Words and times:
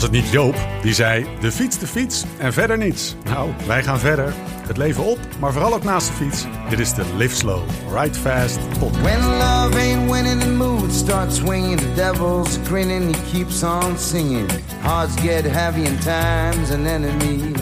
Was 0.00 0.08
het 0.08 0.18
niet 0.18 0.30
Joop 0.30 0.54
die 0.82 0.94
zei: 0.94 1.26
de 1.40 1.52
fiets, 1.52 1.78
de 1.78 1.86
fiets 1.86 2.24
en 2.38 2.52
verder 2.52 2.78
niets? 2.78 3.16
Nou, 3.24 3.50
wij 3.66 3.82
gaan 3.82 3.98
verder. 3.98 4.32
Het 4.66 4.76
leven 4.76 5.04
op, 5.04 5.18
maar 5.40 5.52
vooral 5.52 5.74
ook 5.74 5.82
naast 5.82 6.06
de 6.06 6.12
fiets. 6.12 6.46
Dit 6.68 6.78
is 6.78 6.94
de 6.94 7.04
Live 7.16 7.34
Slow, 7.34 7.60
Ride 7.94 8.18
Fast 8.18 8.58
podcast. 8.78 9.02
When 9.02 9.20
love 9.24 9.78
ain't 9.78 10.10
winning, 10.10 10.40
the 10.40 10.50
mood 10.50 10.92
starts 10.92 11.36
swinging. 11.36 11.80
The 11.80 11.94
devil's 11.94 12.58
grinning, 12.64 13.16
he 13.16 13.32
keeps 13.32 13.62
on 13.62 13.98
singing. 13.98 14.50
Hearts 14.80 15.20
get 15.20 15.44
heavy 15.44 15.86
and 15.86 16.02
time's 16.02 16.70
an 16.70 16.86
enemy. 16.86 17.52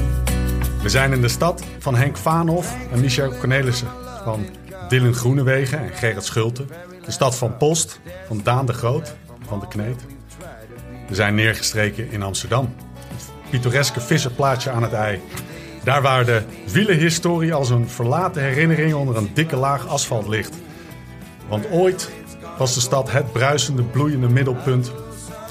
We 0.82 0.88
zijn 0.88 1.12
in 1.12 1.20
de 1.20 1.28
stad 1.28 1.62
van 1.78 1.94
Henk 1.94 2.16
Vaanhoff 2.16 2.76
en 2.92 3.00
Michel 3.00 3.32
Cornelissen. 3.38 3.88
Van 4.24 4.46
Dylan 4.88 5.14
Groenewegen 5.14 5.78
en 5.78 5.90
Gerrit 5.92 6.24
Schulte. 6.24 6.64
De 7.04 7.10
stad 7.10 7.36
van 7.36 7.56
Post, 7.56 8.00
van 8.26 8.40
Daan 8.42 8.66
de 8.66 8.72
Groot, 8.72 9.14
van 9.46 9.60
de 9.60 9.68
Kneet. 9.68 10.17
We 11.08 11.14
zijn 11.14 11.34
neergestreken 11.34 12.10
in 12.10 12.22
Amsterdam. 12.22 12.74
Het 13.08 13.50
pittoreske 13.50 14.00
visserplaatsje 14.00 14.70
aan 14.70 14.82
het 14.82 14.92
ei. 14.92 15.20
Daar 15.84 16.02
waar 16.02 16.24
de 16.24 16.42
wielenhistorie 16.72 17.54
als 17.54 17.70
een 17.70 17.88
verlaten 17.88 18.42
herinnering 18.42 18.94
onder 18.94 19.16
een 19.16 19.30
dikke 19.34 19.56
laag 19.56 19.86
asfalt 19.86 20.28
ligt. 20.28 20.56
Want 21.48 21.70
ooit 21.70 22.10
was 22.58 22.74
de 22.74 22.80
stad 22.80 23.10
het 23.10 23.32
bruisende, 23.32 23.82
bloeiende 23.82 24.28
middelpunt 24.28 24.92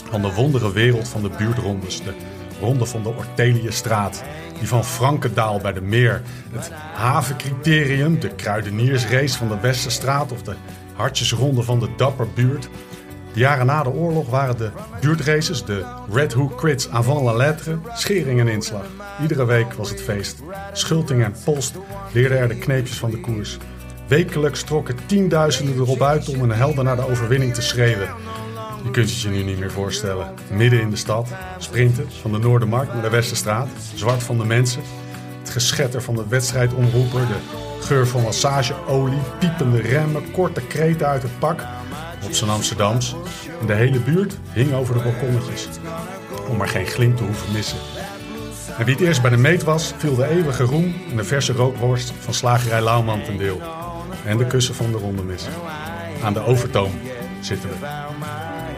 van 0.09 0.21
de 0.21 0.33
wondere 0.33 0.71
wereld 0.71 1.07
van 1.07 1.21
de 1.21 1.29
buurtrondes. 1.37 2.03
De 2.03 2.13
ronde 2.59 2.85
van 2.85 3.03
de 3.03 3.09
Orteliëstraat, 3.09 4.23
die 4.59 4.67
van 4.67 4.85
Frankendaal 4.85 5.59
bij 5.59 5.73
de 5.73 5.81
Meer, 5.81 6.21
het 6.51 6.71
havencriterium, 6.93 8.19
de 8.19 8.29
kruideniersrace 8.29 9.37
van 9.37 9.47
de 9.47 9.59
Westerstraat 9.59 10.31
of 10.31 10.41
de 10.41 10.55
hartjesronde 10.93 11.63
van 11.63 11.79
de 11.79 11.89
Dapperbuurt. 11.97 12.69
Jaren 13.37 13.65
na 13.65 13.83
de 13.83 13.89
oorlog 13.89 14.29
waren 14.29 14.57
de 14.57 14.71
buurtraces, 15.01 15.65
de 15.65 15.85
Red 16.11 16.33
Hook 16.33 16.57
Crits 16.57 16.89
avant 16.89 17.23
la 17.23 17.33
lettre, 17.33 17.77
schering 17.93 18.39
en 18.39 18.47
inslag. 18.47 18.85
Iedere 19.21 19.45
week 19.45 19.73
was 19.73 19.89
het 19.89 20.01
feest. 20.01 20.41
Schulting 20.73 21.23
en 21.23 21.35
Post 21.43 21.75
leerden 22.11 22.37
er 22.37 22.47
de 22.47 22.57
kneepjes 22.57 22.97
van 22.97 23.11
de 23.11 23.19
koers. 23.19 23.57
Wekelijks 24.07 24.63
trokken 24.63 24.95
tienduizenden 25.05 25.75
erop 25.75 26.01
uit 26.01 26.29
om 26.29 26.41
een 26.41 26.51
helder 26.51 26.83
naar 26.83 26.95
de 26.95 27.09
overwinning 27.09 27.53
te 27.53 27.61
schreeuwen. 27.61 28.09
Je 28.83 28.91
kunt 28.91 29.09
het 29.09 29.21
je 29.21 29.29
nu 29.29 29.43
niet 29.43 29.59
meer 29.59 29.71
voorstellen. 29.71 30.33
Midden 30.51 30.81
in 30.81 30.89
de 30.89 30.95
stad, 30.95 31.29
sprinten 31.57 32.11
van 32.21 32.31
de 32.31 32.37
Noordermarkt 32.37 32.93
naar 32.93 33.01
de 33.01 33.09
Westerstraat, 33.09 33.67
zwart 33.95 34.23
van 34.23 34.37
de 34.37 34.45
mensen. 34.45 34.81
Het 35.39 35.49
geschetter 35.49 36.01
van 36.01 36.15
de 36.15 36.27
wedstrijdomroeper, 36.27 37.27
de 37.27 37.37
geur 37.81 38.07
van 38.07 38.21
massageolie, 38.21 39.21
piepende 39.39 39.81
remmen, 39.81 40.31
korte 40.31 40.61
kreten 40.61 41.07
uit 41.07 41.21
het 41.21 41.39
pak. 41.39 41.76
Op 42.23 42.33
zijn 42.33 42.49
Amsterdams. 42.49 43.15
En 43.61 43.67
de 43.67 43.73
hele 43.73 43.99
buurt 43.99 44.37
hing 44.51 44.73
over 44.73 44.93
de 44.93 45.03
balkonnetjes. 45.03 45.67
Om 46.49 46.57
maar 46.57 46.67
geen 46.67 46.85
glimp 46.85 47.17
te 47.17 47.23
hoeven 47.23 47.51
missen. 47.51 47.77
En 48.77 48.85
wie 48.85 48.95
het 48.95 49.03
eerst 49.03 49.21
bij 49.21 49.29
de 49.29 49.37
meet 49.37 49.63
was, 49.63 49.93
viel 49.97 50.15
de 50.15 50.27
eeuwige 50.27 50.63
roem 50.63 50.95
en 51.09 51.17
de 51.17 51.23
verse 51.23 51.53
rookworst 51.53 52.13
van 52.19 52.33
slagerij 52.33 52.81
Lauwman 52.81 53.23
ten 53.23 53.37
deel. 53.37 53.61
En 54.25 54.37
de 54.37 54.47
kussen 54.47 54.75
van 54.75 54.91
de 54.91 54.97
ronde 54.97 55.23
mis. 55.23 55.47
Aan 56.23 56.33
de 56.33 56.45
Overtoom 56.45 56.91
zitten 57.41 57.69
we. 57.69 57.75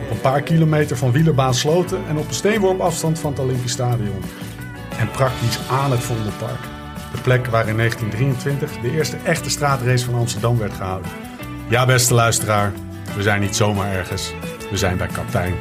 Op 0.04 0.12
een 0.12 0.22
paar 0.22 0.42
kilometer 0.42 0.98
van 0.98 1.12
wielerbaan 1.12 1.54
Sloten 1.54 2.02
en 2.08 2.18
op 2.18 2.28
een 2.28 2.34
steenworp 2.34 2.80
afstand 2.80 3.20
van 3.20 3.32
het 3.32 3.40
Olympisch 3.40 3.72
Stadion. 3.72 4.24
En 4.98 5.12
praktisch 5.12 5.60
aan 5.72 5.92
het 5.92 6.00
Vondelpark. 6.00 6.62
De 7.12 7.22
plek 7.22 7.46
waar 7.46 7.68
in 7.68 7.78
1923 7.78 8.82
de 8.82 8.92
eerste 8.92 9.18
echte 9.24 9.50
straatrace 9.50 10.06
van 10.06 10.16
Amsterdam 10.16 10.58
werd 10.58 10.74
gehouden. 10.74 11.12
Ja, 11.68 11.86
beste 11.86 12.14
luisteraar, 12.14 12.74
we 13.16 13.22
zijn 13.22 13.42
niet 13.42 13.56
zomaar 13.56 13.94
ergens. 13.94 14.34
We 14.72 14.78
zijn 14.78 14.98
bij 14.98 15.08
Kaptein. 15.08 15.54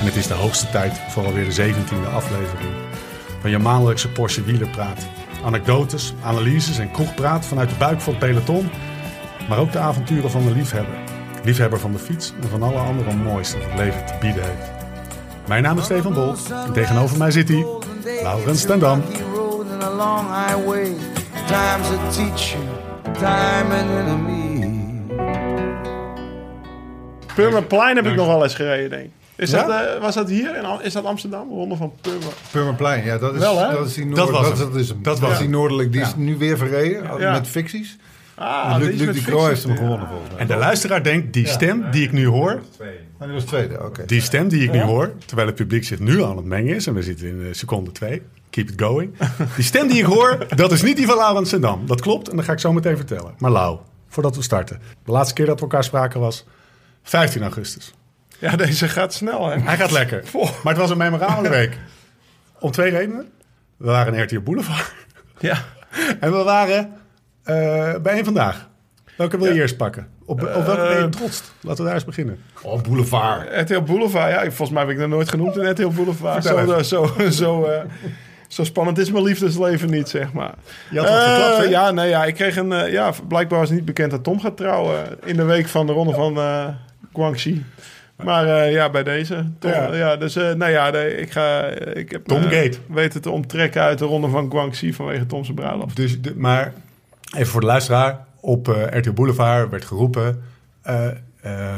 En 0.00 0.04
het 0.04 0.16
is 0.16 0.26
de 0.26 0.34
hoogste 0.34 0.70
tijd 0.70 1.00
voor 1.08 1.24
alweer 1.24 1.54
de 1.54 1.72
17e 1.72 2.12
aflevering. 2.14 2.70
Van 3.40 3.50
je 3.50 3.58
maandelijkse 3.58 4.08
Porsche 4.08 4.42
wielerpraat. 4.42 5.06
Anekdotes, 5.44 6.14
analyses 6.22 6.78
en 6.78 6.90
kroegpraat 6.90 7.46
vanuit 7.46 7.68
de 7.68 7.74
buik 7.78 8.00
van 8.00 8.14
het 8.14 8.22
peloton. 8.22 8.70
Maar 9.48 9.58
ook 9.58 9.72
de 9.72 9.78
avonturen 9.78 10.30
van 10.30 10.44
de 10.44 10.50
liefhebber. 10.50 10.94
Liefhebber 11.44 11.78
van 11.78 11.92
de 11.92 11.98
fiets 11.98 12.32
en 12.42 12.48
van 12.48 12.62
alle 12.62 12.78
andere 12.78 13.14
moois 13.14 13.52
dat 13.52 13.62
het 13.62 13.78
leven 13.78 14.06
te 14.06 14.14
bieden 14.20 14.42
heeft. 14.42 14.70
Mijn 15.46 15.62
naam 15.62 15.78
is 15.78 15.84
Stefan 15.84 16.14
Bol 16.14 16.34
en 16.66 16.72
tegenover 16.72 17.18
mij 17.18 17.30
zit 17.30 17.48
hij, 17.48 17.66
Laurens 18.22 18.60
Stendam. 18.60 19.02
Time's 21.48 21.90
a 21.90 22.10
teacher, 22.10 22.60
time 23.14 23.72
an 23.72 23.88
enemy. 23.88 24.47
Purmerplein 27.42 27.96
heb 27.96 28.06
ik 28.06 28.14
nog 28.14 28.26
wel 28.26 28.42
eens 28.42 28.54
gereden, 28.54 28.90
denk 28.90 29.04
ik. 29.04 29.10
Is 29.36 29.50
Ja? 29.50 29.66
dat, 29.66 29.86
eh, 29.94 30.00
was 30.00 30.14
dat 30.14 30.28
hier? 30.28 30.56
In, 30.56 30.64
is 30.82 30.92
dat 30.92 31.04
Amsterdam? 31.04 31.48
Ronde 31.48 31.76
van 31.76 31.92
Purmer. 32.00 32.32
Purmerplein, 32.50 33.04
ja, 33.04 33.18
dat 33.18 33.34
is, 33.34 33.40
Wel, 33.40 33.58
hè? 33.58 33.72
dat 33.74 33.86
is 33.86 33.94
die 33.94 34.04
noord, 34.06 34.16
Dat 34.16 34.30
was 34.30 34.58
dat, 34.58 34.74
is. 34.76 34.92
Dat 35.02 35.18
was 35.18 35.38
die 35.38 35.48
noordelijk, 35.48 35.92
die 35.92 36.00
is 36.00 36.14
nu 36.16 36.36
weer 36.36 36.56
verreden 36.58 37.18
Ja. 37.18 37.32
met 37.32 37.46
ficties. 37.46 37.96
Ah, 38.34 38.74
Luc, 38.78 38.86
die 38.86 38.92
is 38.94 38.98
Luc 38.98 39.06
met 39.06 39.16
de 39.16 39.22
Croo 39.30 39.46
heeft 39.46 39.62
hem 39.62 39.72
ja. 39.72 39.78
gewonnen 39.78 40.08
volgens 40.08 40.30
mij. 40.30 40.38
En 40.40 40.46
de 40.46 40.56
luisteraar 40.56 41.02
denkt, 41.02 41.32
die 41.32 41.46
stem 41.46 41.90
die 41.90 42.02
ik 42.02 42.12
nu 42.12 42.26
hoor, 42.26 42.62
Maar 43.18 43.26
die 43.28 43.36
was 43.36 43.44
tweede, 43.44 43.84
oké. 43.84 44.04
die 44.06 44.20
stem 44.20 44.48
die 44.48 44.62
ik 44.62 44.72
nu 44.72 44.80
hoor, 44.80 45.12
terwijl 45.26 45.46
het 45.48 45.56
publiek 45.56 45.84
zich 45.84 45.98
nu 45.98 46.22
aan 46.22 46.36
het 46.36 46.44
mengen 46.46 46.74
is, 46.74 46.86
en 46.86 46.94
we 46.94 47.02
zitten 47.02 47.26
in 47.28 47.40
eh, 47.40 47.46
seconde 47.52 47.92
twee, 47.92 48.22
keep 48.50 48.68
it 48.68 48.80
going. 48.82 49.14
Die 49.56 49.64
stem 49.64 49.88
die 49.88 49.98
ik 49.98 50.04
hoor, 50.04 50.46
dat 50.56 50.72
is 50.72 50.82
niet 50.82 50.96
die 50.96 51.06
van 51.06 51.16
Laurens 51.16 51.48
Sendam. 51.48 51.86
Dat 51.86 52.00
klopt 52.00 52.28
en 52.28 52.36
dat 52.36 52.44
ga 52.44 52.52
ik 52.52 52.58
zo 52.58 52.72
meteen 52.72 52.96
vertellen. 52.96 53.34
Maar 53.38 53.50
Lau, 53.50 53.78
voordat 54.08 54.36
we 54.36 54.42
starten. 54.42 54.80
De 55.04 55.12
laatste 55.12 55.34
keer 55.34 55.46
dat 55.46 55.54
we 55.56 55.62
elkaar 55.62 55.84
spraken 55.84 56.20
was 56.20 56.44
15 57.08 57.42
augustus. 57.42 57.92
Ja, 58.38 58.56
deze 58.56 58.88
gaat 58.88 59.12
snel, 59.14 59.46
hè? 59.48 59.58
Hij 59.60 59.76
gaat 59.76 59.90
lekker. 59.90 60.22
Maar 60.32 60.72
het 60.72 60.76
was 60.76 60.90
een 60.90 60.96
memorabele 60.98 61.48
week. 61.48 61.78
Om 62.60 62.70
twee 62.70 62.90
redenen. 62.90 63.28
We 63.76 63.86
waren 63.86 64.14
in 64.14 64.22
RTL 64.22 64.40
Boulevard. 64.40 64.92
Ja. 65.38 65.64
En 66.20 66.32
we 66.32 66.42
waren 66.42 66.92
eh, 67.42 67.94
bij 68.02 68.18
een 68.18 68.24
vandaag. 68.24 68.68
Welke 69.16 69.36
wil 69.38 69.46
je 69.46 69.54
Ja. 69.54 69.60
eerst 69.60 69.76
pakken? 69.76 70.08
Op, 70.24 70.42
op 70.42 70.46
welke 70.66 70.74
ben 70.76 70.96
je 70.96 71.02
Eh, 71.02 71.04
trots? 71.04 71.42
Laten 71.60 71.78
we 71.78 71.84
daar 71.84 71.94
eens 71.94 72.04
beginnen. 72.04 72.40
Oh, 72.62 72.82
Boulevard. 72.82 73.60
RTL 73.70 73.80
Boulevard, 73.80 74.30
ja. 74.32 74.40
Volgens 74.42 74.70
mij 74.70 74.82
heb 74.82 74.90
ik 74.90 74.98
dat 74.98 75.08
nooit 75.08 75.28
genoemd 75.28 75.56
in 75.56 75.70
RTL 75.70 75.88
Boulevard. 75.88 76.44
Zo, 76.44 76.56
eh, 76.56 76.82
zo, 76.82 77.14
zo, 77.30 77.64
eh, 77.64 77.80
zo 78.48 78.64
spannend 78.64 78.98
is 78.98 79.10
mijn 79.10 79.24
liefdesleven 79.24 79.90
niet, 79.90 80.08
zeg 80.08 80.32
maar. 80.32 80.54
Je 80.90 80.98
had 80.98 81.08
wat 81.08 81.22
verklapt, 81.22 81.56
hè? 81.56 81.62
Ja, 81.62 81.90
nee, 81.90 82.08
ja, 82.08 82.24
ik 82.24 82.34
kreeg 82.34 82.56
een... 82.56 82.90
ja, 82.90 83.12
blijkbaar 83.28 83.58
was 83.58 83.68
het 83.68 83.76
niet 83.76 83.86
bekend 83.86 84.10
dat 84.10 84.24
Tom 84.24 84.40
gaat 84.40 84.56
trouwen 84.56 85.04
in 85.24 85.36
de 85.36 85.44
week 85.44 85.66
van 85.68 85.86
de 85.86 85.92
ronde 85.92 86.12
van 86.12 86.36
eh 86.36 86.66
Guangxi. 87.12 87.64
Maar 88.24 88.46
eh, 88.46 88.72
ja, 88.72 88.90
bij 88.90 89.02
deze. 89.02 89.44
Tom, 89.58 89.70
Ja. 89.70 89.94
ja. 89.94 90.16
dus 90.16 90.36
eh, 90.36 90.52
nou 90.52 90.70
ja, 90.72 90.90
nee, 90.90 91.16
ik 91.16 91.30
ga... 91.30 91.60
Ik 91.94 92.10
heb 92.10 92.24
Tom 92.26 92.42
Gate. 92.42 92.78
weten 92.88 93.20
te 93.22 93.30
onttrekken 93.30 93.82
uit 93.82 93.98
de 93.98 94.04
ronde 94.04 94.28
van 94.28 94.50
Guangxi 94.50 94.92
vanwege 94.94 95.26
Tom's 95.26 95.52
bruiloft. 95.54 95.96
Dus, 95.96 96.20
de, 96.20 96.32
maar 96.36 96.72
even 97.36 97.46
voor 97.46 97.60
de 97.60 97.66
luisteraar. 97.66 98.24
Op 98.40 98.68
eh 98.68 98.98
RTL 98.98 99.12
Boulevard 99.12 99.70
werd 99.70 99.84
geroepen... 99.84 100.42
eh 100.82 101.06
eh, 101.40 101.76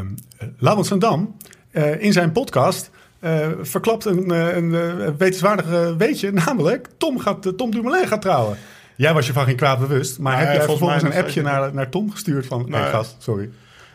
Laurens 0.59 0.89
van 0.89 0.99
Dam 0.99 1.37
eh, 1.71 2.03
in 2.03 2.13
zijn 2.13 2.33
podcast... 2.33 2.91
eh, 3.21 3.49
verklapt 3.63 4.05
een, 4.05 4.31
eh, 4.31 4.57
een, 4.57 4.75
eh, 4.75 5.07
wetenswaardig 5.19 5.67
eh, 5.71 5.97
weetje. 5.97 6.31
Namelijk, 6.47 6.89
Tom, 6.99 7.19
gaat, 7.19 7.47
eh, 7.47 7.53
Tom 7.53 7.71
Dumoulin 7.71 8.07
gaat 8.07 8.23
trouwen. 8.23 8.57
Jij 8.97 9.15
was 9.15 9.27
je 9.27 9.33
van 9.33 9.45
geen 9.45 9.57
kwaad 9.57 9.79
bewust. 9.79 10.19
Maar 10.19 10.39
heb 10.39 10.53
jij 10.55 10.65
volgens 10.65 11.03
mij 11.03 11.13
een 11.13 11.19
appje 11.23 11.43
naar, 11.43 11.75
naar 11.75 11.89
Tom 11.89 12.11
gestuurd 12.11 12.47
van... 12.47 12.75
Gast, 12.75 13.17
sorry. 13.19 13.51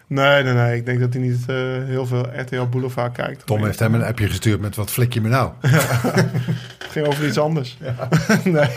Nee, 0.07 0.43
nee, 0.43 0.53
nee. 0.53 0.77
Ik 0.77 0.85
denk 0.85 0.99
dat 0.99 1.13
hij 1.13 1.21
niet 1.21 1.43
eh, 1.47 1.55
heel 1.85 2.05
veel 2.05 2.25
RTL 2.39 2.63
Boulevard 2.69 3.11
kijkt. 3.13 3.45
Tom 3.45 3.63
heeft 3.65 3.79
hem 3.79 3.93
een 3.93 4.03
appje 4.03 4.27
gestuurd 4.27 4.61
met 4.61 4.75
wat 4.75 4.91
flik 4.91 5.13
je 5.13 5.21
me 5.21 5.29
nou. 5.29 5.51
Het 5.61 6.87
ging 6.89 7.07
over 7.07 7.27
iets 7.27 7.37
anders. 7.37 7.77
nee. 8.43 8.69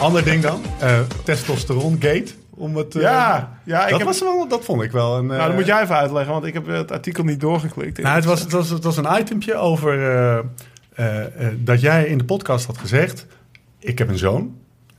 Ander 0.00 0.24
ding 0.24 0.42
dan. 0.42 0.62
eh 0.78 1.00
testosteron 1.24 1.96
gate. 2.00 2.32
Om 2.50 2.76
het, 2.76 2.94
eh, 2.94 3.02
Ja, 3.02 3.58
ja 3.64 3.84
ik 3.84 3.90
dat, 3.90 3.98
heb, 3.98 4.08
was 4.08 4.20
wel, 4.20 4.48
dat 4.48 4.64
vond 4.64 4.82
ik 4.82 4.90
wel 4.90 5.18
een... 5.18 5.26
nou, 5.26 5.46
dat 5.46 5.54
moet 5.54 5.66
jij 5.66 5.82
even 5.82 5.96
uitleggen, 5.96 6.32
want 6.32 6.44
ik 6.44 6.54
heb 6.54 6.66
het 6.66 6.92
artikel 6.92 7.24
niet 7.24 7.40
doorgeklikt. 7.40 7.98
Nou, 7.98 8.14
het, 8.14 8.24
was, 8.24 8.40
het, 8.40 8.52
was, 8.52 8.70
het 8.70 8.84
was 8.84 8.96
een 8.96 9.18
itempje 9.20 9.54
over 9.54 9.92
eh, 9.92 10.38
eh, 10.94 11.24
eh, 11.24 11.54
dat 11.58 11.80
jij 11.80 12.04
in 12.04 12.18
de 12.18 12.24
podcast 12.24 12.66
had 12.66 12.78
gezegd... 12.78 13.26
ik 13.78 13.98
heb 13.98 14.08
een 14.08 14.18
zoon 14.18 14.56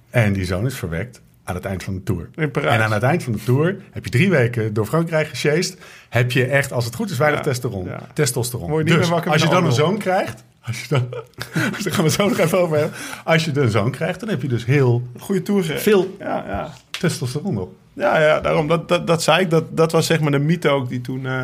en 0.09 0.33
die 0.33 0.45
zoon 0.45 0.65
is 0.65 0.75
verwekt 0.75 1.21
aan 1.43 1.55
het 1.55 1.65
eind 1.65 1.83
van 1.83 1.93
de 1.93 2.03
tour. 2.03 2.29
In 2.35 2.51
Parijs. 2.51 2.75
En 2.75 2.83
aan 2.83 2.91
het 2.91 3.03
eind 3.03 3.23
van 3.23 3.33
de 3.33 3.43
tour 3.43 3.75
heb 3.91 4.03
je 4.03 4.09
drie 4.09 4.29
weken 4.29 4.73
door 4.73 4.85
Frankrijk 4.85 5.27
gesjeest... 5.27 5.77
heb 6.09 6.31
je 6.31 6.45
echt, 6.45 6.71
als 6.73 6.85
het 6.85 6.95
goed 6.95 7.09
is, 7.09 7.17
weinig 7.17 7.39
Ja, 7.39 7.45
testosteron. 7.45 7.85
ja. 7.85 7.99
testosteron. 8.13 8.69
Word 8.69 8.83
je 8.87 8.89
niet 8.89 8.93
dus 8.93 9.05
meer 9.05 9.15
wakker 9.15 9.31
als 9.31 9.41
je 9.41 9.49
dan 9.49 9.65
een 9.65 9.71
zoon 9.71 9.97
krijgt... 9.97 10.43
Als 10.61 10.81
je 10.81 10.87
dan, 10.89 11.07
daar 11.83 11.93
gaan 11.93 12.03
we 12.03 12.09
zo 12.09 12.27
nog 12.27 12.37
even 12.37 12.59
over 12.59 12.77
hebben. 12.77 12.97
Als 13.23 13.45
je 13.45 13.59
een 13.59 13.71
zoon 13.71 13.91
krijgt, 13.91 14.19
dan 14.19 14.29
heb 14.29 14.41
je 14.41 14.47
dus 14.47 14.65
heel 14.65 15.07
Goede 15.19 15.41
tour 15.41 15.61
gereden. 15.61 15.81
veel 15.83 16.15
Ja, 16.19 16.43
ja. 16.47 16.69
testosteron 16.99 17.57
op. 17.57 17.73
Ja, 17.93 18.19
ja, 18.21 18.39
daarom. 18.39 18.67
Dat, 18.67 18.87
dat, 18.87 19.07
dat 19.07 19.23
zei 19.23 19.41
ik. 19.41 19.49
Dat, 19.49 19.77
dat 19.77 19.91
was 19.91 20.05
zeg 20.05 20.19
maar 20.19 20.31
de 20.31 20.39
mythe 20.39 20.69
ook 20.69 20.89
die 20.89 21.01
toen 21.01 21.25
eh, 21.25 21.43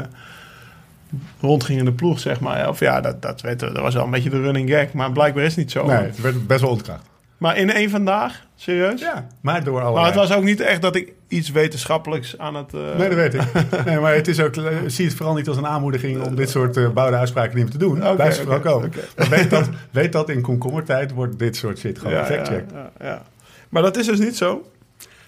rondging 1.42 1.80
in 1.80 1.86
de 1.86 1.92
ploeg, 1.92 2.20
zeg 2.20 2.40
maar. 2.40 2.70
Of 2.70 2.80
ja, 2.80 3.02
dat, 3.02 3.22
dat, 3.22 3.42
weet, 3.42 3.60
dat 3.60 3.78
was 3.78 3.94
wel 3.94 4.04
een 4.04 4.12
beetje 4.12 4.30
de 4.30 4.42
running 4.42 4.70
gag. 4.70 4.94
Maar 4.94 5.12
blijkbaar 5.12 5.44
is 5.44 5.50
het 5.50 5.58
niet 5.58 5.72
zo. 5.72 5.86
Nee, 5.86 5.96
het 5.98 6.22
werd 6.22 6.48
best 6.48 6.62
wel 6.62 6.70
ontkracht. 6.70 7.04
Maar 7.38 7.58
in 7.58 7.72
één 7.72 7.90
vandaag? 7.90 8.44
Serieus? 8.56 9.02
Ja, 9.02 9.28
maar 9.42 9.64
door 9.64 9.82
alle. 9.82 9.96
Maar 9.96 10.06
het 10.06 10.16
was 10.16 10.34
ook 10.34 10.44
niet 10.44 10.60
echt 10.60 10.82
dat 10.82 10.96
ik 10.96 11.12
iets 11.28 11.50
wetenschappelijks 11.52 12.38
aan 12.38 12.56
het... 12.56 12.74
eh, 12.74 12.80
Nee, 12.98 13.08
dat 13.10 13.18
weet 13.18 13.34
ik. 13.34 13.42
Nee, 13.86 14.00
maar 14.00 14.14
het 14.16 14.28
is 14.28 14.40
ook, 14.40 14.56
eh, 14.56 14.66
zie 14.88 15.06
het 15.06 15.16
vooral 15.16 15.36
niet 15.36 15.48
als 15.48 15.58
een 15.58 15.68
aanmoediging 15.68 16.22
om 16.22 16.36
dit 16.36 16.50
soort 16.50 16.78
eh, 16.78 16.90
bouwde 16.90 17.18
uitspraken 17.18 17.56
niet 17.56 17.64
meer 17.64 17.72
te 17.74 17.78
doen. 17.78 18.04
Oké, 18.06 18.16
Blijf 18.16 18.46
oké, 18.46 18.60
komen. 18.60 18.92
Maar 19.18 19.30
weet 19.30 19.50
dat, 19.50 19.70
weet 19.92 20.12
dat 20.12 20.30
in 20.30 20.42
komkommertijd 20.42 21.12
wordt 21.12 21.40
dit 21.40 21.56
soort 21.56 21.78
shit 21.80 21.98
gewoon 22.00 22.14
ja, 22.14 22.26
fact-checked. 22.26 22.72
ja, 22.74 22.92
ja. 23.00 23.22
Maar 23.70 23.82
dat 23.82 23.98
is 23.98 24.06
dus 24.06 24.20
niet 24.20 24.38
zo. 24.38 24.70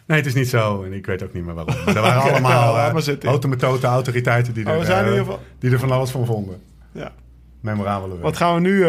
Nee, 0.06 0.18
het 0.18 0.27
is 0.27 0.33
niet 0.33 0.50
zo 0.50 0.83
en 0.83 0.94
ik 0.94 1.06
weet 1.06 1.24
ook 1.24 1.33
niet 1.33 1.45
meer 1.45 1.54
waarom. 1.54 1.75
Maar 1.86 1.95
er 1.95 2.01
waren 2.01 2.21
allemaal 2.31 2.75
uh, 2.75 3.83
autoriteiten 3.83 4.54
die 4.54 4.65
Oh, 4.65 4.71
er, 4.74 4.80
we 4.80 4.86
zijn 4.86 5.04
in 5.06 5.09
ieder 5.12 5.25
geval- 5.25 5.39
die 5.59 5.71
er 5.71 5.80
van 5.80 5.92
alles 5.92 6.09
van 6.09 6.25
vonden. 6.25 6.62
Ja. 6.92 7.12
Memorabele. 7.62 8.18
Wat 8.19 8.38
gaan 8.38 8.54
we 8.54 8.59
nu... 8.59 8.86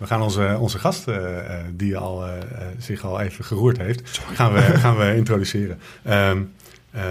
We 0.00 0.06
gaan 0.06 0.22
onze, 0.22 0.56
onze 0.60 0.78
gast, 0.78 1.08
eh, 1.08 1.38
eh, 1.38 1.64
die 1.72 1.96
al, 1.96 2.26
eh, 2.26 2.32
zich 2.78 3.04
al 3.04 3.20
even 3.20 3.44
geroerd 3.44 3.78
heeft, 3.78 4.20
gaan 4.34 4.52
we, 4.52 4.60
gaan 4.60 4.96
we 4.96 5.16
introduceren. 5.16 5.78
Ehm, 6.02 6.38
eh, 6.90 7.02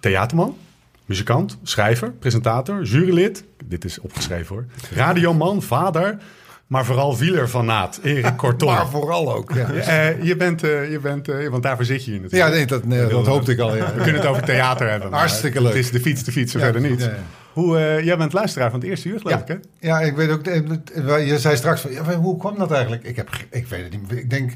theaterman, 0.00 0.56
muzikant, 1.04 1.58
schrijver, 1.62 2.10
presentator, 2.10 2.82
jurylid. 2.82 3.44
Dit 3.64 3.84
is 3.84 4.00
opgeschreven 4.00 4.54
hoor. 4.54 4.64
Radioman, 4.94 5.62
vader, 5.62 6.18
maar 6.66 6.84
vooral 6.84 7.16
wielerfanaat. 7.16 8.00
Erik 8.02 8.36
Kortom. 8.36 8.68
Maar 8.68 8.88
vooral 8.88 9.34
ook. 9.34 9.52
Ja, 9.54 9.70
je 10.22 10.36
bent, 10.36 10.60
je 10.60 10.98
bent 11.02 11.26
want 11.26 11.62
daarvoor 11.62 11.84
zit 11.84 12.04
je 12.04 12.10
hier 12.10 12.20
natuurlijk. 12.20 12.50
ja 12.50 12.56
nee, 12.56 12.66
dat, 12.66 12.84
nee, 12.84 13.06
dat 13.06 13.26
hoopte 13.26 13.52
ik 13.52 13.58
al. 13.58 13.76
Ja. 13.76 13.94
We 13.94 14.02
kunnen 14.02 14.20
het 14.20 14.30
over 14.30 14.42
theater 14.42 14.90
hebben. 14.90 15.12
Hartstikke 15.12 15.60
leuk. 15.60 15.72
Het 15.72 15.84
is 15.84 15.90
de 15.90 16.00
fiets, 16.00 16.24
de 16.24 16.32
fiets, 16.32 16.52
Ja, 16.52 16.58
verder 16.58 16.80
niet. 16.80 17.10
Hoe, 17.58 17.78
eh, 17.78 18.04
jij 18.04 18.16
bent 18.16 18.32
luisteraar 18.32 18.70
van 18.70 18.80
het 18.80 18.88
eerste 18.88 19.08
uur, 19.08 19.20
geloof 19.20 19.36
Ja. 19.46 19.54
ik, 19.54 19.60
hè? 19.80 19.88
Ja, 19.88 20.00
ik 20.00 20.16
weet 20.16 20.30
ook. 20.30 20.42
eh, 20.46 21.26
Je 21.26 21.38
zei 21.38 21.56
straks 21.56 21.80
van, 21.80 21.90
ja, 21.92 22.14
hoe 22.14 22.36
kwam 22.36 22.58
dat 22.58 22.70
eigenlijk? 22.70 23.02
Ik 23.04 23.16
heb, 23.16 23.28
ik 23.50 23.66
weet 23.66 23.82
het 23.82 23.92
niet. 24.00 24.12
Ik 24.18 24.30
denk 24.30 24.52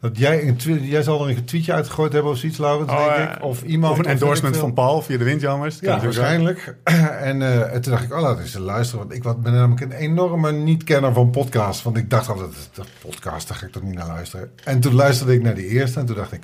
dat 0.00 0.18
jij 0.18 0.48
een 0.48 0.56
jij 0.86 1.02
zal 1.02 1.28
er 1.28 1.36
een 1.36 1.44
tweetje 1.44 1.72
uitgegooid 1.72 2.12
hebben 2.12 2.32
of 2.32 2.38
zoiets, 2.38 2.58
Laurens, 2.58 2.90
Oh, 2.90 3.16
denk 3.16 3.30
ik. 3.36 3.42
Of 3.42 3.62
iemand. 3.62 3.92
Of 3.92 3.98
een 3.98 4.04
endorsement 4.04 4.56
van 4.56 4.72
Paul 4.72 5.02
via 5.02 5.18
de 5.18 5.24
windjammers. 5.24 5.78
Ja, 5.80 6.00
waarschijnlijk. 6.00 6.76
en, 7.28 7.42
eh, 7.42 7.74
en 7.74 7.80
toen 7.80 7.92
dacht 7.92 8.04
ik, 8.04 8.12
oh, 8.12 8.20
laat 8.20 8.38
eens 8.38 8.54
luisteren. 8.58 9.06
Want 9.08 9.16
ik 9.16 9.42
ben 9.42 9.52
namelijk 9.52 9.80
een 9.80 9.92
enorme 9.92 10.52
niet-kenner 10.52 11.12
van 11.12 11.30
podcasts. 11.30 11.82
Want 11.82 11.96
ik 11.96 12.10
dacht 12.10 12.28
altijd, 12.28 12.50
dat 12.72 12.86
podcast, 13.00 13.48
daar 13.48 13.56
ga 13.56 13.66
ik 13.66 13.72
toch 13.72 13.82
niet 13.82 13.94
naar 13.94 14.06
luisteren. 14.06 14.50
En 14.64 14.80
toen 14.80 14.94
luisterde 14.94 15.34
ik 15.34 15.42
naar 15.42 15.54
die 15.54 15.66
eerste 15.68 16.00
en 16.00 16.06
toen 16.06 16.16
dacht 16.16 16.32
ik, 16.32 16.42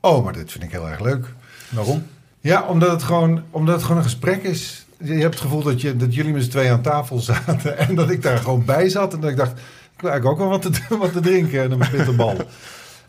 oh, 0.00 0.24
maar 0.24 0.32
dit 0.32 0.52
vind 0.52 0.64
ik 0.64 0.70
heel 0.70 0.88
erg 0.88 1.00
leuk. 1.00 1.26
Waarom? 1.70 2.06
Ja, 2.40 2.62
omdat 2.62 2.90
het 2.90 3.02
gewoon, 3.02 3.42
omdat 3.50 3.74
het 3.74 3.82
gewoon 3.82 3.96
een 3.98 4.02
gesprek 4.08 4.42
is. 4.42 4.86
Je 4.98 5.12
hebt 5.12 5.34
het 5.34 5.42
gevoel 5.42 5.62
dat, 5.62 5.80
je, 5.80 5.96
dat 5.96 6.14
jullie 6.14 6.32
met 6.32 6.42
z'n 6.42 6.50
tweeën 6.50 6.72
aan 6.72 6.82
tafel 6.82 7.18
zaten 7.18 7.78
en 7.78 7.94
dat 7.94 8.10
ik 8.10 8.22
daar 8.22 8.38
gewoon 8.38 8.64
bij 8.64 8.88
zat. 8.88 9.12
En 9.14 9.20
dat 9.20 9.30
ik 9.30 9.36
dacht, 9.36 9.52
ik 9.94 10.00
wil 10.00 10.10
eigenlijk 10.10 10.40
ook 10.40 10.48
wel 10.48 10.58
wat 10.58 10.62
te, 10.62 10.96
wat 11.04 11.12
te 11.12 11.20
drinken 11.20 11.62
en 11.62 11.70
een 11.70 11.78
bitterbal. 11.90 12.36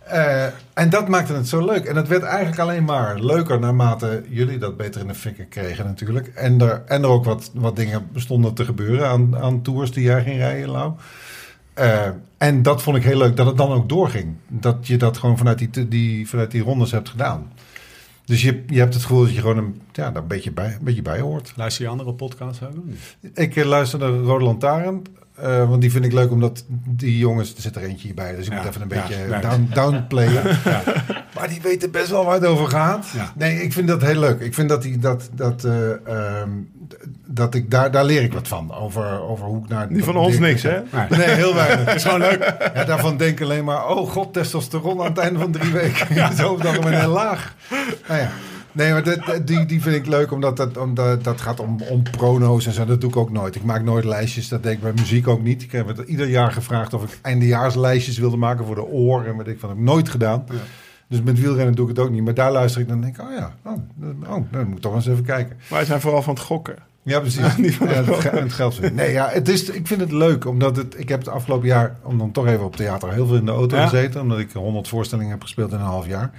Eh 0.09 0.47
en 0.80 0.89
dat 0.89 1.07
maakte 1.07 1.33
het 1.33 1.47
zo 1.47 1.65
leuk. 1.65 1.86
En 1.86 1.95
het 1.95 2.07
werd 2.07 2.24
eigenlijk 2.24 2.59
alleen 2.59 2.83
maar 2.83 3.19
leuker 3.19 3.59
naarmate 3.59 4.24
jullie 4.30 4.57
dat 4.57 4.77
beter 4.77 5.01
in 5.01 5.07
de 5.07 5.13
fikken 5.13 5.50
kregen 5.50 5.86
natuurlijk. 5.86 6.27
En 6.27 6.62
er, 6.62 6.81
en 6.86 7.03
er 7.03 7.09
ook 7.09 7.25
wat, 7.25 7.51
wat 7.53 7.75
dingen 7.75 8.07
bestonden 8.13 8.53
te 8.53 8.65
gebeuren 8.65 9.07
aan, 9.07 9.38
aan 9.38 9.62
tours 9.62 9.91
die 9.91 10.03
jij 10.03 10.24
ging 10.24 10.38
rijden, 10.38 10.69
Lau. 10.69 10.94
Eh, 11.74 12.07
en 12.38 12.62
dat 12.63 12.81
vond 12.81 12.97
ik 12.97 13.03
heel 13.03 13.18
leuk, 13.18 13.36
dat 13.36 13.45
het 13.45 13.57
dan 13.57 13.71
ook 13.71 13.89
doorging. 13.89 14.36
Dat 14.47 14.88
je 14.88 14.97
dat 14.97 15.18
gewoon 15.18 15.38
vanuit 15.38 15.57
die, 15.57 15.88
die, 15.88 16.30
vanuit 16.30 16.51
die 16.51 16.63
rondes 16.63 16.91
hebt 16.91 17.09
gedaan. 17.09 17.51
Dus 18.30 18.42
je, 18.42 18.64
je 18.68 18.80
hebt 18.80 18.94
het 18.94 19.04
gevoel 19.04 19.22
dat 19.24 19.34
je 19.34 19.40
gewoon 19.42 19.58
een, 19.58 19.81
ja, 19.92 20.12
daar 20.12 20.22
een, 20.22 20.28
beetje 20.28 20.52
bij, 20.52 20.66
een 20.72 20.84
beetje 20.84 21.02
bij 21.02 21.20
hoort. 21.20 21.54
Luister 21.56 21.84
je 21.84 21.90
andere 21.90 22.14
podcasts 22.14 22.64
ook? 22.64 22.74
Ik 23.34 23.56
eh, 23.56 23.66
luister 23.66 24.00
naar 24.00 24.10
Rode 24.10 24.44
Lantaarn. 24.44 25.02
eh, 25.36 25.70
want 25.70 25.81
die 25.81 25.92
vind 25.92 26.06
ik 26.06 26.14
leuk 26.14 26.31
omdat 26.31 26.66
die 26.88 27.18
jongens, 27.18 27.56
er 27.56 27.62
zit 27.62 27.76
er 27.76 27.84
eentje 27.84 28.14
bij, 28.14 28.36
dus 28.36 28.46
ik 28.46 28.52
Ja, 28.52 28.58
moet 28.58 28.68
even 28.70 28.81
een 28.81 28.90
ja, 28.90 29.02
beetje 29.08 29.40
down, 29.42 29.68
downplayen. 29.74 30.44
Maar 31.39 31.50
die 31.50 31.62
weten 31.62 31.91
best 31.91 32.09
wel 32.09 32.25
waar 32.25 32.33
het 32.33 32.45
over 32.45 32.68
gaat. 32.68 33.07
Ja. 33.13 33.31
Nee, 33.36 33.62
ik 33.63 33.74
vind 33.74 33.88
dat 33.88 34.01
heel 34.01 34.19
leuk. 34.19 34.39
Ik 34.39 34.53
vind 34.53 34.69
dat, 34.69 34.81
die, 34.81 34.97
dat, 34.97 35.30
dat, 35.33 35.63
eh, 35.63 35.89
ehm, 36.07 36.50
dat 37.25 37.53
ik 37.56 37.71
daar, 37.71 37.91
daar 37.91 38.06
leer 38.06 38.21
ik 38.24 38.33
wat 38.33 38.47
van. 38.47 38.74
Over, 38.74 39.21
over 39.21 39.45
hoe 39.45 39.63
ik 39.63 39.69
naar. 39.69 39.88
niet 39.91 40.03
van 40.03 40.15
ons 40.18 40.38
niks, 40.39 40.63
hè? 40.63 40.80
Nee. 40.91 41.06
Nee, 41.09 41.30
heel 41.30 41.53
weinig. 41.56 41.86
Het 41.86 41.95
is 42.01 42.03
gewoon 42.03 42.19
leuk. 42.19 42.56
Ja, 42.75 42.83
daarvan 42.83 43.18
denk 43.18 43.31
ik 43.31 43.41
alleen 43.41 43.63
maar, 43.63 43.88
oh 43.88 44.09
god, 44.09 44.33
testosteron 44.33 45.00
aan 45.00 45.06
het 45.06 45.18
einde 45.18 45.39
van 45.39 45.51
drie 45.51 45.71
weken. 45.71 46.36
Zo 46.38 46.57
dan 46.57 46.75
een 46.86 46.94
heel 46.94 47.09
laag. 47.12 47.56
Nou 48.07 48.19
ja. 48.21 48.30
Nee, 48.71 48.91
maar 48.91 49.03
dat- 49.03 49.25
dat- 49.25 49.47
die, 49.47 49.65
die 49.65 49.81
vind 49.81 49.95
ik 49.95 50.06
leuk, 50.07 50.31
omdat 50.31 50.57
dat, 50.57 50.77
omdat 50.77 51.24
dat 51.24 51.41
gaat 51.41 51.59
om, 51.59 51.81
om 51.89 52.03
prono's 52.03 52.65
en 52.65 52.74
zo. 52.74 52.86
Dat 52.86 53.01
doe 53.01 53.09
ik 53.09 53.15
ook 53.18 53.31
nooit. 53.31 53.56
Ik 53.56 53.63
maak 53.63 53.83
nooit 53.83 54.06
lijstjes, 54.06 54.47
dat 54.47 54.63
deed 54.63 54.71
ik 54.74 54.81
bij 54.81 54.91
muziek 54.95 55.27
ook 55.27 55.41
niet. 55.44 55.62
Ik 55.62 55.71
heb 55.71 55.88
het 55.88 55.97
ieder 56.07 56.27
jaar 56.27 56.51
gevraagd 56.51 56.94
of 56.94 57.03
ik 57.03 57.19
eindejaarslijstjes 57.21 58.18
wilde 58.18 58.38
maken 58.38 58.65
voor 58.65 58.75
de 58.75 58.86
oor. 58.86 59.25
En 59.25 59.36
wat 59.36 59.47
ik 59.47 59.59
van 59.59 59.69
heb 59.69 59.77
nooit 59.77 60.09
gedaan. 60.09 60.44
Dus 61.10 61.22
met 61.22 61.40
wielrennen 61.40 61.76
doe 61.76 61.90
ik 61.90 61.96
het 61.96 62.06
ook 62.06 62.12
niet. 62.12 62.24
Maar 62.24 62.34
daar 62.34 62.52
luister 62.52 62.82
ik 62.82 62.88
dan 62.88 62.96
en 62.96 63.02
denk 63.02 63.18
ik, 63.18 63.24
oh 63.24 63.34
ja, 63.38 63.54
oh, 63.66 63.72
oh, 64.36 64.44
dan 64.52 64.66
moet 64.68 64.76
ik 64.76 64.82
toch 64.82 64.96
eens 64.96 65.08
even 65.08 65.24
kijken. 65.24 65.58
Wij 65.70 65.86
zijn 65.86 66.02
vooral 66.02 66.22
van 66.22 66.34
het 66.34 66.44
gokken. 66.44 66.76
Ja, 67.04 67.20
precies. 67.20 67.56
Niet 67.58 67.76
van 67.76 67.88
ja, 67.90 68.04
het, 68.04 68.32
het 68.32 68.54
geldt 68.54 68.76
zo. 68.76 68.82
Nee, 68.94 69.12
ja, 69.12 69.30
het 69.30 69.50
is, 69.50 69.70
ik 69.70 69.88
vind 69.88 70.02
het 70.02 70.12
leuk, 70.12 70.46
omdat 70.46 70.76
het, 70.76 71.00
ik 71.00 71.10
heb 71.10 71.20
het 71.20 71.28
afgelopen 71.28 71.68
jaar, 71.68 71.96
om 72.04 72.18
dan 72.18 72.32
toch 72.32 72.48
even 72.48 72.66
op 72.66 72.76
theater, 72.76 73.14
heel 73.14 73.28
veel 73.28 73.36
in 73.36 73.46
de 73.46 73.52
auto 73.52 73.76
Ja. 73.76 73.88
gezeten. 73.88 74.22
Omdat 74.22 74.40
ik 74.40 74.52
100 74.52 74.88
voorstellingen 74.88 75.32
heb 75.32 75.42
gespeeld 75.42 75.72
in 75.72 75.78
een 75.80 75.84
half 75.86 76.08
jaar. 76.08 76.32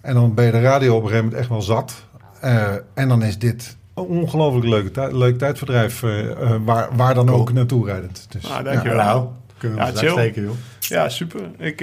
En 0.00 0.14
dan 0.14 0.34
ben 0.34 0.44
je 0.44 0.50
de 0.52 0.60
radio 0.60 0.90
op 0.96 1.02
een 1.02 1.08
gegeven 1.08 1.24
moment 1.24 1.40
echt 1.42 1.50
wel 1.50 1.62
zat. 1.62 2.04
Eh, 2.40 2.66
en 2.94 3.08
dan 3.08 3.22
is 3.22 3.38
dit 3.38 3.76
een 3.94 4.04
ongelooflijk 4.04 4.66
leuke 4.66 5.16
leuk 5.16 5.38
tijdverdrijf, 5.38 6.02
eh, 6.02 6.30
eh, 6.30 6.50
waar, 6.64 6.88
waar 6.96 7.14
dan 7.14 7.28
ook 7.28 7.52
naartoe 7.52 7.86
rijdend. 7.86 8.26
Dus, 8.30 8.50
Ah, 8.50 8.64
dankjewel. 8.64 8.96
ja. 8.98 9.04
Nou, 9.04 9.26
kunnen 9.58 9.78
we 9.78 9.84
Ja, 9.84 9.90
chill. 9.90 9.98
uitsteken, 10.08 10.42
joh. 10.42 10.54
Ja, 10.78 11.08
super. 11.08 11.40
Ik 11.58 11.80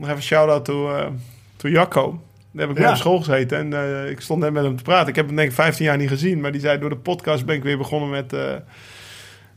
nog 0.00 0.08
even 0.10 0.22
shout-out 0.22 0.64
to, 0.64 0.94
eh 0.96 1.06
to 1.56 1.68
Jacco. 1.68 2.20
Daar 2.52 2.66
heb 2.68 2.76
ik 2.76 2.82
Ja. 2.82 2.90
op 2.90 2.96
school 2.96 3.18
gezeten 3.18 3.58
en 3.58 3.72
eh, 4.04 4.10
ik 4.10 4.20
stond 4.20 4.40
net 4.40 4.52
met 4.52 4.62
hem 4.64 4.76
te 4.76 4.82
praten. 4.82 5.08
Ik 5.08 5.16
heb 5.16 5.26
hem 5.26 5.36
denk 5.36 5.48
ik 5.48 5.54
15 5.54 5.84
jaar 5.84 5.96
niet 5.96 6.08
gezien, 6.08 6.40
maar 6.40 6.52
die 6.52 6.60
zei 6.60 6.78
door 6.78 6.88
de 6.90 6.96
podcast 6.96 7.46
ben 7.46 7.56
ik 7.56 7.62
weer 7.62 7.78
begonnen 7.78 8.10
met, 8.10 8.32
eh, 8.32 8.40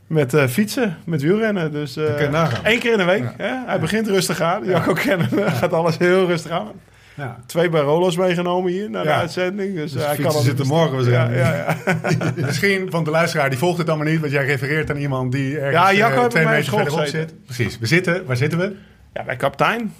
met 0.06 0.36
fietsen, 0.48 0.96
met 1.04 1.22
wielrennen. 1.22 1.72
Dus 1.72 1.96
één 1.96 2.78
keer 2.78 2.92
in 2.92 2.98
de 2.98 3.04
week. 3.04 3.22
Ja. 3.22 3.34
Hè? 3.36 3.66
Hij 3.66 3.80
begint 3.80 4.06
rustig 4.08 4.40
aan. 4.40 4.64
Jacco 4.64 4.92
kennen 4.92 5.28
gaat 5.52 5.72
alles 5.72 5.98
heel 5.98 6.26
rustig 6.26 6.50
aan. 6.50 6.70
Ja. 7.16 7.38
Twee 7.46 7.68
Barolo's 7.68 8.16
meegenomen 8.16 8.72
hier 8.72 8.90
naar 8.90 9.02
de 9.02 9.10
uitzending. 9.10 9.74
Dus, 9.74 9.92
Dus 9.92 10.06
hij 10.06 10.16
kan 10.16 10.32
zitten 10.32 10.66
morgen 10.66 10.94
waarschijnlijk. 10.94 11.40
Ja, 11.40 11.54
ja, 11.54 11.76
ja. 11.86 12.32
Misschien 12.46 12.86
van 12.90 13.04
de 13.04 13.10
luisteraar, 13.10 13.50
die 13.50 13.58
volgt 13.58 13.78
het 13.78 13.88
allemaal 13.88 14.06
niet, 14.06 14.20
want 14.20 14.32
jij 14.32 14.44
refereert 14.46 14.90
aan 14.90 14.96
iemand 14.96 15.32
die 15.32 15.58
ergens 15.58 15.74
Ja, 15.74 15.92
Jacco 15.94 16.26
twee 16.28 16.44
bij 16.44 16.52
meter 16.52 16.72
verderop 16.72 17.04
zit. 17.06 17.34
Precies. 17.44 17.78
We 17.78 17.86
zitten, 17.86 18.26
waar 18.26 18.36
zitten 18.36 18.58
we? 18.58 18.76
Ja, 19.12 19.24
bij 19.24 19.36
kapitein. 19.36 19.94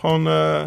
Gewoon 0.00 0.28
eh, 0.28 0.64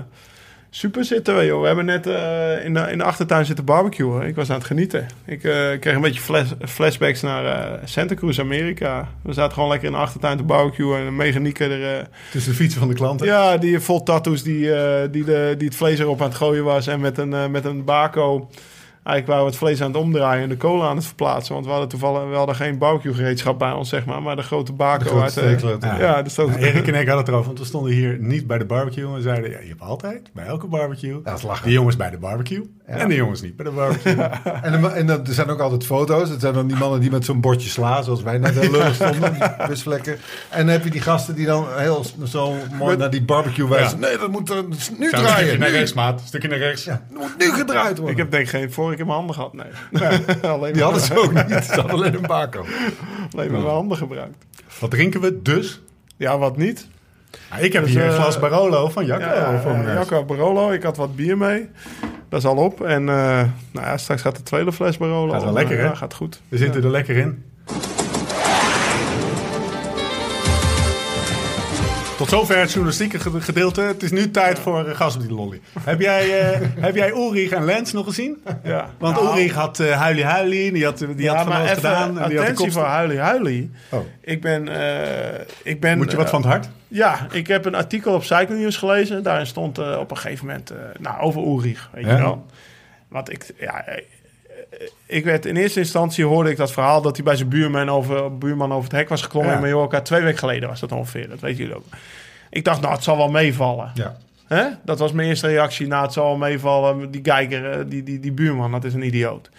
super 0.70 1.06
zitten 1.06 1.38
we, 1.38 1.46
joh. 1.46 1.62
We 1.62 1.68
hebben 1.68 1.86
net 1.86 2.08
eh, 2.08 2.66
in, 2.66 2.74
de, 2.74 2.88
in 2.92 2.98
de 2.98 3.04
achtertuin 3.04 3.46
zitten 3.46 3.66
barbecuen. 3.66 4.28
Ik 4.28 4.36
was 4.36 4.50
aan 4.50 4.58
het 4.58 4.66
genieten. 4.66 5.08
Ik 5.26 5.44
eh, 5.44 5.80
kreeg 5.80 5.96
een 5.96 6.02
beetje 6.02 6.22
flash, 6.22 6.52
flashbacks 6.66 7.22
naar 7.22 7.80
Santa 7.86 8.16
Cruz, 8.16 8.40
Amerika. 8.40 9.08
We 9.22 9.34
zaten 9.34 9.54
gewoon 9.54 9.70
lekker 9.70 9.88
in 9.88 9.94
de 9.94 10.00
achtertuin 10.00 10.38
te 10.38 10.44
barbecuen. 10.44 11.00
En 11.00 11.06
een 11.06 11.16
mechanieke 11.16 11.66
er... 11.66 12.08
Tussen 12.32 12.52
de 12.52 12.58
fietsen 12.58 12.80
van 12.80 12.90
de 12.90 12.96
klanten. 12.96 13.28
ja, 13.28 13.58
die 13.58 13.80
vol 13.80 14.04
tattoos 14.04 14.44
die, 14.44 14.70
die, 15.10 15.24
de, 15.24 15.56
die 15.58 15.68
het 15.68 15.78
vlees 15.78 16.00
erop 16.00 16.22
aan 16.22 16.28
het 16.28 16.38
gooien 16.38 16.64
was. 16.64 16.88
En 16.88 17.00
met 17.00 17.18
een, 17.18 17.52
met 17.52 17.66
een 17.66 17.84
bako... 17.84 18.50
Eigenlijk 19.04 19.28
waren 19.28 19.44
we 19.44 19.50
het 19.50 19.60
vlees 19.60 19.82
aan 19.82 19.88
het 19.92 20.02
omdraaien 20.02 20.44
en 20.44 20.50
de 20.50 20.58
kolen 20.58 20.88
aan 20.88 20.96
het 20.96 21.06
verplaatsen. 21.06 21.54
Want 21.54 21.66
we 21.66 21.72
hadden 21.72 21.90
toevallig 21.90 22.30
we 22.30 22.36
hadden 22.36 22.56
geen 22.56 22.78
barbecue 22.78 23.14
gereedschap 23.14 23.60
bij 23.60 23.72
ons, 23.72 23.90
zeg 23.90 24.06
maar. 24.06 24.22
Maar 24.22 24.36
de 24.36 24.42
grote 24.42 24.74
bako 24.74 25.04
De 25.04 25.10
grote 25.10 25.24
uit... 25.24 25.38
eh, 25.38 25.44
steekloot. 25.44 25.84
ja, 25.84 26.00
Ja. 26.00 26.22
de 26.22 26.30
stoot. 26.30 26.50
Nou, 26.50 26.62
Erik 26.62 26.88
en 26.88 26.94
ik 26.94 26.96
hadden 26.96 27.18
het 27.18 27.28
erover, 27.28 27.46
want 27.46 27.60
we 27.60 27.66
stonden 27.66 27.92
hier 27.92 28.18
niet 28.20 28.48
bij 28.48 28.58
de 28.58 28.66
barbecue. 28.66 29.16
En 29.16 29.22
zeiden, 29.22 29.50
ja, 29.50 29.60
je 29.60 29.68
hebt 29.68 29.82
altijd, 29.82 30.30
bij 30.34 30.46
elke 30.46 30.68
barbecue, 30.68 31.22
Dat 31.24 31.38
is 31.38 31.44
lachen. 31.44 31.66
de 31.66 31.72
jongens 31.72 31.96
bij 31.96 32.10
de 32.10 32.18
barbecue 32.18 32.76
en 32.86 33.10
de 33.10 33.16
jongens 33.16 33.42
niet 33.42 33.56
bij 33.56 33.66
de 33.66 33.72
barbecue. 33.72 34.16
En, 34.62 34.74
er- 34.74 34.92
en 34.92 35.10
er 35.10 35.20
zijn 35.24 35.50
ook 35.50 35.60
altijd 35.60 35.86
foto's. 35.86 36.30
Het 36.30 36.42
zijn 36.42 36.54
dan 36.54 36.68
die 36.68 36.78
mannen 36.78 37.00
die 37.00 37.12
met 37.12 37.26
zo'n 37.26 37.42
bordje 37.42 37.70
sla, 37.70 38.02
zoals 38.02 38.22
wij 38.24 38.38
net 38.38 38.60
heel 38.60 38.72
lullig 38.72 38.96
stonden, 38.96 39.34
die 39.34 39.42
busvlekken. 39.68 40.18
En 40.50 40.58
dan 40.66 40.68
heb 40.68 40.84
je 40.84 40.90
die 40.90 41.02
gasten 41.02 41.36
die 41.36 41.46
dan 41.46 41.66
heel 41.78 42.06
zo 42.26 42.54
mooi 42.78 42.98
naar 42.98 43.10
die 43.10 43.24
barbecue 43.24 43.68
wijzen. 43.70 44.00
Ja. 44.00 44.08
Nee, 44.08 44.18
dat 44.18 44.32
moet 44.32 44.50
er 44.50 44.56
nu 44.56 44.62
Zo, 44.62 44.68
een 44.74 44.80
stukje 44.82 45.10
draaien. 45.10 45.60
naar 45.60 45.70
rechts, 45.70 45.94
maat. 45.94 46.20
Een 46.22 46.28
stukje 46.28 46.48
naar 46.48 46.58
rechts. 46.58 46.84
Ja, 46.84 47.02
dat 47.12 47.20
moet 47.22 47.38
nu 47.38 47.52
gedraaid 47.52 47.98
worden. 47.98 48.12
Ik 48.12 48.18
heb 48.18 48.32
denk 48.32 48.48
geen 48.48 48.72
vorige 48.92 48.98
keer 48.98 49.06
mijn 49.06 49.18
handen 49.18 49.36
gehad, 49.36 49.54
nee. 50.42 50.52
alleen, 50.52 50.74
die 50.74 50.84
hadden 50.84 51.02
ze 51.02 51.18
ook 51.18 51.34
niet. 51.34 51.64
Ze 51.66 51.74
hadden 51.74 51.92
alleen 51.92 52.14
een 52.16 52.22
bako. 52.22 52.66
alleen 53.32 53.52
maar 53.52 53.62
mijn 53.62 53.74
handen 53.74 53.98
gebruikt. 53.98 54.46
Wat 54.80 54.92
drinken 54.92 55.22
we 55.22 55.42
dus? 55.42 55.82
Ja, 56.18 56.38
wat 56.38 56.58
niet. 56.58 56.88
Ik 57.60 57.74
heb 57.74 57.84
Dus, 57.84 57.92
hier 57.92 58.04
een 58.04 58.10
eh, 58.10 58.20
glas 58.22 58.40
Barolo 58.40 58.90
van 58.90 59.06
Jacco. 59.06 59.26
Ja, 59.26 59.74
neus. 59.76 59.94
Jacco 59.94 60.26
Barolo. 60.26 60.72
Ik 60.72 60.84
had 60.84 60.98
wat 60.98 61.16
bier 61.16 61.38
mee. 61.38 61.70
Dat 62.30 62.40
is 62.40 62.46
al 62.46 62.56
op. 62.56 62.82
En 62.82 63.10
eh, 63.10 63.44
nou 63.72 63.88
ja, 63.88 63.98
straks 63.98 64.22
gaat 64.22 64.36
de 64.36 64.44
tweede 64.44 64.72
fles 64.72 64.98
Barolo. 64.98 65.32
Gaat 65.32 65.44
wel 65.44 65.54
lekker, 65.54 65.76
eh, 65.78 65.84
hè? 65.84 65.88
Ja, 65.90 65.96
gaat 65.96 66.14
goed. 66.14 66.42
We 66.48 66.58
zitten 66.58 66.84
er 66.84 66.92
lekker 66.92 67.18
in. 67.18 67.44
Tot 72.22 72.30
zover 72.30 72.58
het 72.58 72.70
journalistieke 72.72 73.20
gede- 73.20 73.42
gedeelte. 73.42 73.82
Het 73.82 74.04
is 74.04 74.12
nu 74.12 74.32
tijd 74.32 74.60
voor 74.60 74.88
uh, 74.88 74.96
gas 74.96 75.16
op 75.16 75.22
die 75.22 75.32
lolly. 75.32 75.62
Heb 75.80 76.02
jij, 76.02 76.40
eh 76.52 76.60
heb 76.80 76.96
jij 76.96 77.10
Ulrich 77.10 77.52
en 77.52 77.66
Lens 77.66 77.92
nog 77.92 78.06
gezien? 78.06 78.44
Ja. 78.64 78.90
Want 79.00 79.16
Nou, 79.16 79.28
Ulrich 79.28 79.54
had 79.54 79.80
eh 79.80 79.92
huilie 80.00 80.24
huilie, 80.26 80.72
die 80.72 80.84
had, 80.86 80.98
die 80.98 81.08
ja, 81.18 81.36
had 81.36 81.46
van 81.46 81.56
alles 81.56 81.72
gedaan. 81.72 82.20
En 82.20 82.30
die 82.30 82.38
had 82.40 82.58
de 82.58 82.72
voor 82.72 82.84
Huilie 82.84 83.20
Huilie. 83.20 83.72
Oh. 83.90 84.00
Ik 84.22 84.42
ben... 84.42 84.68
eh, 84.68 85.40
ik 85.64 85.80
ben 85.80 85.98
Moet 85.98 86.12
je 86.12 86.18
wat 86.18 86.26
eh, 86.26 86.32
van 86.32 86.42
het 86.42 86.50
hart? 86.50 86.70
Ja, 86.88 87.28
ik 87.32 87.48
heb 87.48 87.66
een 87.66 87.76
artikel 87.76 88.14
op 88.14 88.24
Cycling 88.24 88.62
News 88.62 88.78
gelezen. 88.78 89.24
Daarin 89.24 89.46
stond 89.46 89.78
eh, 89.78 89.98
op 90.00 90.12
een 90.12 90.18
gegeven 90.18 90.46
moment 90.46 90.70
eh, 90.70 90.78
nou, 91.00 91.22
over 91.22 91.42
Ulrich, 91.42 91.90
weet 91.94 92.06
Ja. 92.06 92.12
je 92.16 92.18
wel. 92.22 92.46
Want 93.08 93.32
ik, 93.32 93.46
ja, 93.60 93.86
eh, 93.86 94.04
ik 95.06 95.24
werd 95.24 95.46
in 95.46 95.56
eerste 95.56 95.80
instantie 95.80 96.26
hoorde 96.26 96.50
ik 96.50 96.58
dat 96.58 96.72
verhaal 96.72 97.02
dat 97.02 97.16
hij 97.16 97.26
bij 97.26 97.36
zijn 97.36 97.50
buurman 97.50 97.90
over, 97.90 98.38
buurman 98.38 98.72
over 98.72 98.84
het 98.84 98.92
hek 99.00 99.10
was 99.10 99.22
geklommen 99.22 99.52
Ja. 99.52 99.58
in 99.58 99.64
Mallorca. 99.64 100.02
Twee 100.02 100.22
weken 100.22 100.40
geleden 100.40 100.70
was 100.70 100.80
dat 100.80 100.92
ongeveer, 100.92 101.30
dat 101.30 101.40
weten 101.40 101.58
jullie 101.58 101.76
ook. 101.76 101.86
Ik 102.50 102.64
dacht, 102.64 102.82
nou, 102.82 102.94
het 102.94 103.04
zal 103.04 103.18
wel 103.18 103.30
meevallen. 103.32 103.92
Ja. 103.94 104.18
Hè? 104.48 104.66
Dat 104.86 105.00
was 105.00 105.12
mijn 105.12 105.28
eerste 105.28 105.48
reactie. 105.48 105.88
Nou, 105.88 106.04
het 106.04 106.14
zal 106.14 106.26
wel 106.26 106.38
meevallen. 106.38 107.12
Die 107.12 107.22
kijker, 107.22 107.72
eh, 107.72 107.80
die, 107.88 108.04
die, 108.04 108.20
die 108.20 108.32
buurman, 108.32 108.72
dat 108.72 108.84
is 108.84 108.94
een 108.94 109.06
idioot. 109.06 109.50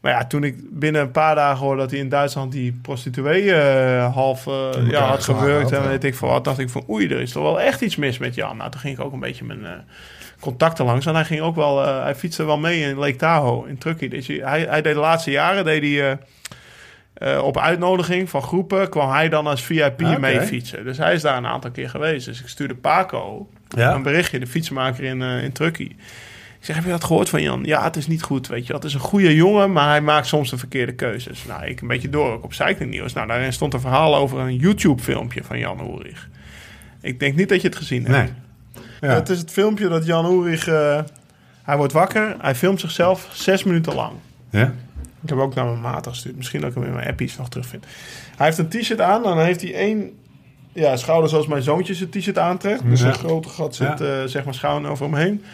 Maar 0.00 0.12
ja, 0.12 0.26
toen 0.26 0.44
ik 0.44 0.56
binnen 0.70 1.02
een 1.02 1.10
paar 1.10 1.34
dagen 1.34 1.64
hoorde 1.64 1.80
dat 1.80 1.90
hij 1.90 2.00
in 2.00 2.08
Duitsland 2.08 2.52
die 2.52 2.78
prostituee 2.82 3.52
eh, 3.52 4.14
half 4.14 4.46
eh, 4.46 4.68
ja, 4.90 5.06
had 5.06 5.24
gewerkt. 5.24 5.72
En 5.72 5.88
weet 5.88 6.04
ik 6.04 6.14
veel 6.14 6.28
wat, 6.28 6.44
dacht 6.44 6.58
ik 6.58 6.70
van 6.70 6.84
oei, 6.88 7.08
er 7.08 7.20
is 7.20 7.32
toch 7.32 7.42
wel 7.42 7.60
echt 7.60 7.80
iets 7.80 7.96
mis 7.96 8.18
met 8.18 8.34
Jan. 8.34 8.56
Nou, 8.56 8.70
toen 8.70 8.80
ging 8.80 8.98
ik 8.98 9.04
ook 9.04 9.12
een 9.12 9.20
beetje 9.20 9.44
mijn 9.44 9.84
contacten 10.46 10.84
langs. 10.84 11.06
En 11.06 11.14
hij 11.14 11.24
ging 11.24 11.40
ook 11.40 11.54
wel, 11.56 11.84
eh, 11.84 12.02
hij 12.02 12.14
fietste 12.14 12.44
wel 12.44 12.58
mee 12.58 12.80
in 12.80 12.96
Lake 12.96 13.16
Tahoe, 13.16 13.68
in 13.68 13.78
Truckee. 13.78 14.08
Dus 14.08 14.26
hij, 14.26 14.66
hij, 14.68 14.82
deed 14.82 14.94
de 14.94 15.00
laatste 15.00 15.30
jaren, 15.30 15.64
deed 15.64 15.82
hij... 15.82 16.10
eh, 16.10 16.16
eh, 17.36 17.44
op 17.44 17.58
uitnodiging 17.58 18.30
van 18.30 18.42
groepen 18.42 18.88
kwam 18.88 19.10
hij 19.10 19.28
dan 19.28 19.46
als 19.46 19.62
VIP 19.64 20.02
Oké. 20.02 20.18
mee 20.18 20.40
fietsen. 20.40 20.84
Dus 20.84 20.98
hij 20.98 21.14
is 21.14 21.22
daar 21.22 21.36
een 21.36 21.46
aantal 21.46 21.70
keer 21.70 21.88
geweest. 21.88 22.26
Dus 22.26 22.40
ik 22.40 22.48
stuurde 22.48 22.74
Paco 22.74 23.48
Ja. 23.68 23.94
een 23.94 24.02
berichtje, 24.02 24.38
de 24.38 24.46
fietsenmaker 24.46 25.04
in, 25.04 25.22
eh 25.22 25.42
in 25.44 25.52
Truckee. 25.52 25.96
Ik 26.58 26.64
zeg, 26.72 26.74
heb 26.76 26.84
je 26.84 26.90
dat 26.90 27.04
gehoord 27.04 27.28
van 27.28 27.42
Jan? 27.42 27.62
Ja, 27.64 27.82
het 27.84 27.96
is 27.96 28.06
niet 28.06 28.22
goed, 28.22 28.46
weet 28.48 28.66
je. 28.66 28.72
Het 28.72 28.84
is 28.84 28.94
een 28.94 29.00
goede 29.00 29.34
jongen, 29.34 29.72
maar 29.72 29.88
hij 29.88 30.00
maakt 30.00 30.26
soms 30.26 30.50
de 30.50 30.58
verkeerde 30.58 30.94
keuzes. 30.94 31.44
Nou, 31.44 31.64
ik 31.66 31.80
een 31.80 31.88
beetje 31.88 32.08
door, 32.10 32.32
ook 32.32 32.44
op 32.44 32.52
Cycling 32.52 32.94
News. 32.94 33.12
Nou, 33.12 33.26
daarin 33.26 33.52
stond 33.52 33.74
een 33.74 33.80
verhaal 33.80 34.16
over 34.16 34.38
een 34.38 34.56
YouTube-filmpje 34.56 35.44
van 35.44 35.58
Jan 35.58 35.80
Ulrich. 35.80 36.28
Ik 37.00 37.20
denk 37.20 37.36
niet 37.36 37.48
dat 37.48 37.60
je 37.60 37.68
het 37.68 37.76
gezien 37.76 38.04
hebt. 38.06 38.16
Nee. 38.16 38.45
Ja. 39.00 39.08
Het 39.08 39.28
is 39.28 39.38
het 39.38 39.50
filmpje 39.50 39.88
dat 39.88 40.06
Jan 40.06 40.24
Ulrich... 40.24 40.66
eh, 40.68 41.00
hij 41.62 41.76
wordt 41.76 41.92
wakker, 41.92 42.36
hij 42.40 42.54
filmt 42.54 42.80
zichzelf 42.80 43.28
zes 43.32 43.64
minuten 43.64 43.94
lang. 43.94 44.12
Ja? 44.50 44.72
Ik 45.22 45.28
heb 45.28 45.38
ook 45.38 45.54
naar 45.54 45.64
mijn 45.64 45.80
maat 45.80 46.06
gestuurd. 46.06 46.36
Misschien 46.36 46.60
dat 46.60 46.68
ik 46.70 46.74
hem 46.76 46.84
in 46.84 46.92
mijn 46.94 47.08
appies 47.08 47.36
nog 47.36 47.48
terugvind. 47.48 47.84
Hij 48.36 48.46
heeft 48.46 48.58
een 48.58 48.68
t-shirt 48.68 49.00
aan 49.00 49.16
en 49.16 49.22
dan 49.36 49.38
heeft 49.44 49.60
hij 49.60 49.74
één 49.74 50.10
ja, 50.72 50.96
schouder 50.96 51.30
zoals 51.30 51.46
mijn 51.46 51.62
zoontje 51.62 51.94
zijn 51.94 52.10
t-shirt 52.10 52.38
aantrekt. 52.38 52.84
Dus 52.84 53.00
Ja. 53.00 53.06
een 53.06 53.14
grote 53.14 53.48
gat 53.48 53.74
zit 53.74 53.98
Ja. 53.98 54.04
eh, 54.20 54.22
zeg 54.28 54.44
maar 54.44 54.54
schouder 54.54 54.90
over 54.90 55.04
hem 55.04 55.14
heen. 55.14 55.44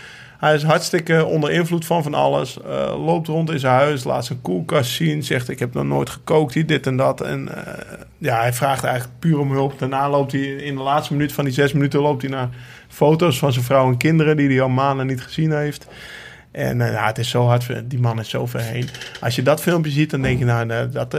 Hij 0.42 0.54
is 0.54 0.62
hartstikke 0.62 1.24
onder 1.24 1.50
invloed 1.50 1.86
van 1.86 2.02
van 2.02 2.14
alles. 2.14 2.62
Eh, 2.62 3.04
loopt 3.04 3.28
rond 3.28 3.50
in 3.50 3.58
zijn 3.58 3.74
huis, 3.74 4.04
laat 4.04 4.24
zijn 4.24 4.40
koelkast 4.40 4.90
zien. 4.90 5.22
Zegt 5.22 5.48
ik 5.48 5.58
heb 5.58 5.74
nog 5.74 5.84
nooit 5.84 6.10
gekookt, 6.10 6.54
hier 6.54 6.66
dit 6.66 6.86
en 6.86 6.96
dat. 6.96 7.20
En 7.20 7.66
eh, 7.66 7.74
ja, 8.18 8.40
hij 8.40 8.52
vraagt 8.52 8.84
eigenlijk 8.84 9.18
puur 9.18 9.38
om 9.38 9.52
hulp. 9.52 9.78
Daarna 9.78 10.10
loopt 10.10 10.32
hij 10.32 10.40
in 10.40 10.74
de 10.74 10.82
laatste 10.82 11.12
minuut 11.12 11.32
van 11.32 11.44
die 11.44 11.52
zes 11.52 11.72
minuten... 11.72 12.00
loopt 12.00 12.22
hij 12.22 12.30
naar 12.30 12.48
foto's 12.88 13.38
van 13.38 13.52
zijn 13.52 13.64
vrouw 13.64 13.88
en 13.88 13.96
kinderen... 13.96 14.36
die 14.36 14.48
hij 14.48 14.60
al 14.60 14.68
maanden 14.68 15.06
niet 15.06 15.22
gezien 15.22 15.52
heeft. 15.52 15.86
En 16.50 16.80
eh, 16.80 16.92
ja, 16.92 17.06
het 17.06 17.18
is 17.18 17.30
zo 17.30 17.46
hard. 17.46 17.90
Die 17.90 18.00
man 18.00 18.18
is 18.18 18.28
zo 18.28 18.46
ver 18.46 18.60
heen. 18.60 18.88
Als 19.20 19.36
je 19.36 19.42
dat 19.42 19.60
filmpje 19.60 19.90
ziet, 19.90 20.10
dan 20.10 20.22
denk 20.22 20.38
je, 20.38 20.44
nou, 20.44 20.88
dat, 20.90 21.16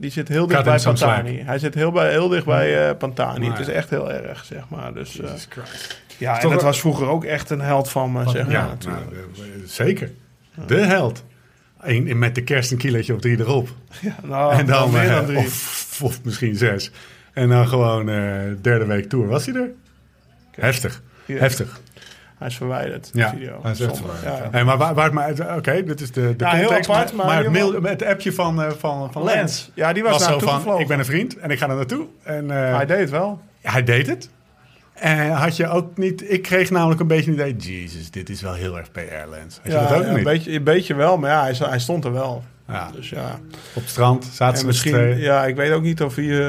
die 0.00 0.10
zit 0.10 0.28
heel 0.28 0.46
dicht 0.46 0.64
bij 0.64 0.80
Pantani. 0.80 1.42
Hij 1.44 1.58
zit 1.58 1.74
heel, 1.74 1.92
bij, 1.92 2.10
heel 2.10 2.28
dicht 2.28 2.44
bij 2.44 2.94
Pantani. 2.94 3.48
Maar 3.48 3.58
het 3.58 3.68
is 3.68 3.74
echt 3.74 3.90
heel 3.90 4.12
erg, 4.12 4.44
zeg 4.44 4.62
maar. 4.68 4.94
Dus, 4.94 5.12
Jesus 5.12 5.46
Christ. 5.48 6.02
Ja, 6.18 6.40
en 6.42 6.50
dat 6.50 6.62
was 6.62 6.80
vroeger 6.80 7.06
ook 7.08 7.24
echt 7.24 7.50
een 7.50 7.60
held 7.60 7.90
van 7.90 8.12
me, 8.12 8.28
zeg 8.28 8.42
maar. 8.42 8.52
Ja, 8.52 8.66
natuurlijk. 8.66 9.04
nou, 9.10 9.22
eh, 9.36 9.48
zeker. 9.66 10.10
De 10.66 10.76
held. 10.80 11.24
Met 12.04 12.34
de 12.34 12.42
kerst 12.42 12.70
een 12.70 12.78
kilootje 12.78 13.14
of 13.14 13.20
drie 13.20 13.38
erop. 13.40 13.68
Ja, 14.00 14.16
nou, 14.22 14.54
en 14.54 14.66
dan, 14.66 14.90
meer 14.90 15.02
eh, 15.08 15.14
dan 15.14 15.24
drie. 15.26 15.38
Of, 15.38 15.98
of 16.02 16.20
misschien 16.24 16.56
zes. 16.56 16.90
En 17.32 17.48
dan 17.48 17.68
gewoon 17.68 18.08
eh, 18.08 18.40
derde 18.62 18.84
week 18.86 19.08
tour. 19.08 19.26
Was 19.26 19.46
hij 19.46 19.54
er? 19.54 19.70
Heftig. 20.50 21.02
Heftig. 21.26 21.80
Hij 22.38 22.48
is 22.48 22.56
verwijderd, 22.56 23.10
Ja, 23.12 23.30
de 23.30 23.36
video. 23.36 23.58
hij 23.62 23.70
is 23.72 23.80
echt 23.80 23.96
verwijderd, 23.96 24.38
Ja. 24.38 24.48
Hey, 24.50 24.64
maar 24.64 24.76
waar, 24.78 24.94
waar 24.94 25.26
het 25.26 25.40
uit- 25.40 25.58
Oké, 25.58 25.84
dit 25.84 26.00
is 26.00 26.12
de, 26.12 26.20
de 26.36 26.44
Ja, 26.44 26.50
context. 26.58 26.90
apart, 26.90 27.12
maar, 27.12 27.26
maar 27.26 27.34
maar 27.34 27.44
het, 27.44 27.82
mail, 27.82 28.08
appje 28.10 28.32
van, 28.32 28.62
eh, 28.62 28.70
van, 28.70 29.12
van 29.12 29.22
Lens. 29.24 29.70
Ja, 29.74 29.92
die 29.92 30.02
was, 30.02 30.12
was 30.12 30.24
zo 30.24 30.38
van, 30.38 30.54
gevlogen. 30.54 30.80
ik 30.80 30.86
ben 30.88 30.98
een 30.98 31.04
vriend 31.04 31.38
en 31.38 31.50
ik 31.50 31.58
ga 31.58 31.68
er 31.68 31.74
naartoe. 31.76 32.06
En 32.22 32.50
eh, 32.50 32.76
Hij 32.76 32.86
deed 32.86 32.98
het 32.98 33.10
wel. 33.10 33.40
hij 33.62 33.82
deed 33.84 34.06
het. 34.06 34.28
En 34.94 35.30
had 35.30 35.56
je 35.56 35.68
ook 35.68 35.96
niet... 35.96 36.30
Ik 36.30 36.42
kreeg 36.42 36.70
namelijk 36.70 37.00
een 37.00 37.06
beetje 37.06 37.30
een 37.30 37.48
idee... 37.48 37.80
Jezus, 37.80 38.10
dit 38.10 38.28
is 38.28 38.42
wel 38.42 38.54
heel 38.54 38.78
erg 38.78 38.92
PR, 38.92 39.28
Lens. 39.30 39.58
Had 39.62 39.72
je 39.72 39.78
dat 39.78 39.92
ook 39.92 40.02
ja, 40.02 40.08
niet? 40.08 40.18
Een 40.18 40.22
beetje, 40.22 40.52
een 40.52 40.64
beetje 40.64 40.94
wel, 40.94 41.18
maar 41.18 41.30
ja, 41.30 41.42
hij, 41.42 41.68
hij 41.68 41.78
stond 41.78 42.04
er 42.04 42.12
wel. 42.12 42.44
Ja. 42.68 42.90
Dus 42.94 43.08
ja. 43.10 43.38
Op 43.74 43.82
het 43.82 43.88
strand 43.90 44.24
zaten 44.32 44.58
ze 44.58 44.66
misschien, 44.66 45.18
ja, 45.18 45.44
ik 45.44 45.56
weet 45.56 45.72
ook 45.72 45.82
niet 45.82 46.02
of, 46.02 46.14
hij, 46.14 46.40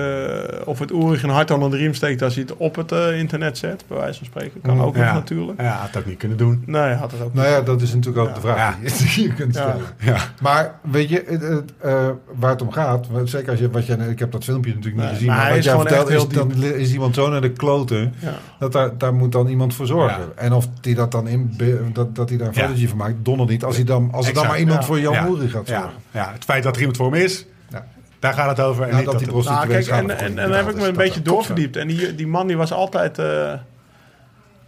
eh, 0.55 0.67
of 0.67 0.79
het 0.79 0.91
Oerig 0.91 1.23
een 1.23 1.29
hart 1.29 1.51
onder 1.51 1.71
de 1.71 1.77
riem 1.77 1.93
steekt 1.93 2.21
als 2.21 2.33
hij 2.35 2.43
het 2.43 2.57
op 2.57 2.75
het 2.75 2.91
eh, 2.91 3.17
internet 3.19 3.57
zet, 3.57 3.83
bij 3.87 3.97
wijze 3.97 4.17
van 4.17 4.27
spreken. 4.27 4.61
Kan 4.61 4.81
ook 4.81 4.95
nog 4.95 5.03
ja. 5.05 5.13
natuurlijk. 5.13 5.61
Ja, 5.61 5.67
had 5.77 5.87
het 5.87 5.97
ook 5.97 6.05
niet 6.05 6.17
kunnen 6.17 6.37
doen. 6.37 6.63
Nee, 6.65 6.93
had 6.93 7.11
het 7.11 7.21
ook 7.21 7.33
Nou 7.33 7.47
niet. 7.47 7.55
ja, 7.57 7.61
dat 7.63 7.81
is 7.81 7.93
natuurlijk 7.93 8.27
ook 8.27 8.35
de 8.35 8.41
vraag 8.41 8.57
Ja. 8.81 8.89
die 9.15 9.23
je 9.23 9.33
kunt 9.33 9.55
stellen. 9.55 9.81
Ja. 9.99 10.17
Maar 10.41 10.79
weet 10.81 11.09
je, 11.09 11.23
het, 11.27 11.41
het, 11.41 11.71
eh, 11.77 12.09
waar 12.35 12.51
het 12.51 12.61
om 12.61 12.71
gaat, 12.71 13.07
want 13.07 13.29
zeker 13.29 13.49
als 13.49 13.59
je, 13.59 13.69
wat 13.69 13.85
je, 13.85 13.93
ik 14.09 14.19
heb 14.19 14.31
dat 14.31 14.43
filmpje 14.43 14.73
natuurlijk 14.73 14.95
niet 14.95 15.05
Nee, 15.05 15.13
gezien, 15.13 15.27
maar 15.27 15.37
maar, 15.37 15.53
wat 15.53 15.63
jij 15.63 15.75
vertelt 15.77 16.09
is, 16.09 16.27
dan 16.27 16.51
is 16.63 16.93
iemand 16.93 17.15
zo 17.15 17.29
naar 17.29 17.41
de 17.41 17.51
kloten, 17.51 18.13
Ja. 18.19 18.33
dat 18.59 18.71
daar, 18.71 18.97
daar 18.97 19.13
moet 19.13 19.31
dan 19.31 19.47
iemand 19.47 19.73
voor 19.73 19.85
zorgen. 19.87 20.21
Ja. 20.21 20.41
En 20.41 20.53
of 20.53 20.67
die 20.81 20.95
dat 20.95 21.11
dan 21.11 21.27
in, 21.27 21.57
dat, 21.93 22.15
dat 22.15 22.29
hij 22.29 22.37
daar 22.37 22.47
een 22.47 22.53
Ja. 22.53 22.61
fotootje 22.61 22.87
van 22.87 22.97
maakt, 22.97 23.15
donder 23.21 23.47
niet. 23.47 23.63
Als, 23.63 23.75
hij 23.75 23.85
dan, 23.85 24.09
als 24.11 24.27
er 24.27 24.33
dan 24.33 24.47
maar 24.47 24.59
iemand 24.59 24.79
Ja. 24.79 24.85
voor 24.85 24.99
Ja. 24.99 25.25
Ulrich 25.25 25.51
gaat 25.51 25.67
Ja. 25.67 25.79
zorgen. 25.81 26.03
Ja, 26.15 26.31
het 26.33 26.43
feit 26.43 26.63
dat 26.63 26.73
er 26.73 26.79
iemand 26.79 26.97
voor 26.97 27.11
hem 27.11 27.21
is, 27.21 27.45
Ja. 27.69 27.85
daar 28.19 28.33
gaat 28.33 28.49
het 28.57 28.65
over. 28.65 28.83
En 28.83 28.89
Ja, 28.89 28.95
niet 28.95 29.05
dat 29.05 29.13
dat 29.19 29.23
die 29.23 29.43
Nou, 29.43 29.67
kijk, 29.67 29.87
en, 29.87 30.09
en, 30.09 30.17
en 30.19 30.35
dan 30.35 30.51
heb 30.51 30.69
ik 30.69 30.75
me 30.75 30.87
een 30.87 30.95
beetje 30.95 31.21
doorverdiept. 31.21 31.75
En 31.75 31.87
die, 31.87 32.15
die 32.15 32.27
man 32.27 32.47
die 32.47 32.57
was 32.57 32.71
altijd... 32.71 33.19
eh, 33.19 33.53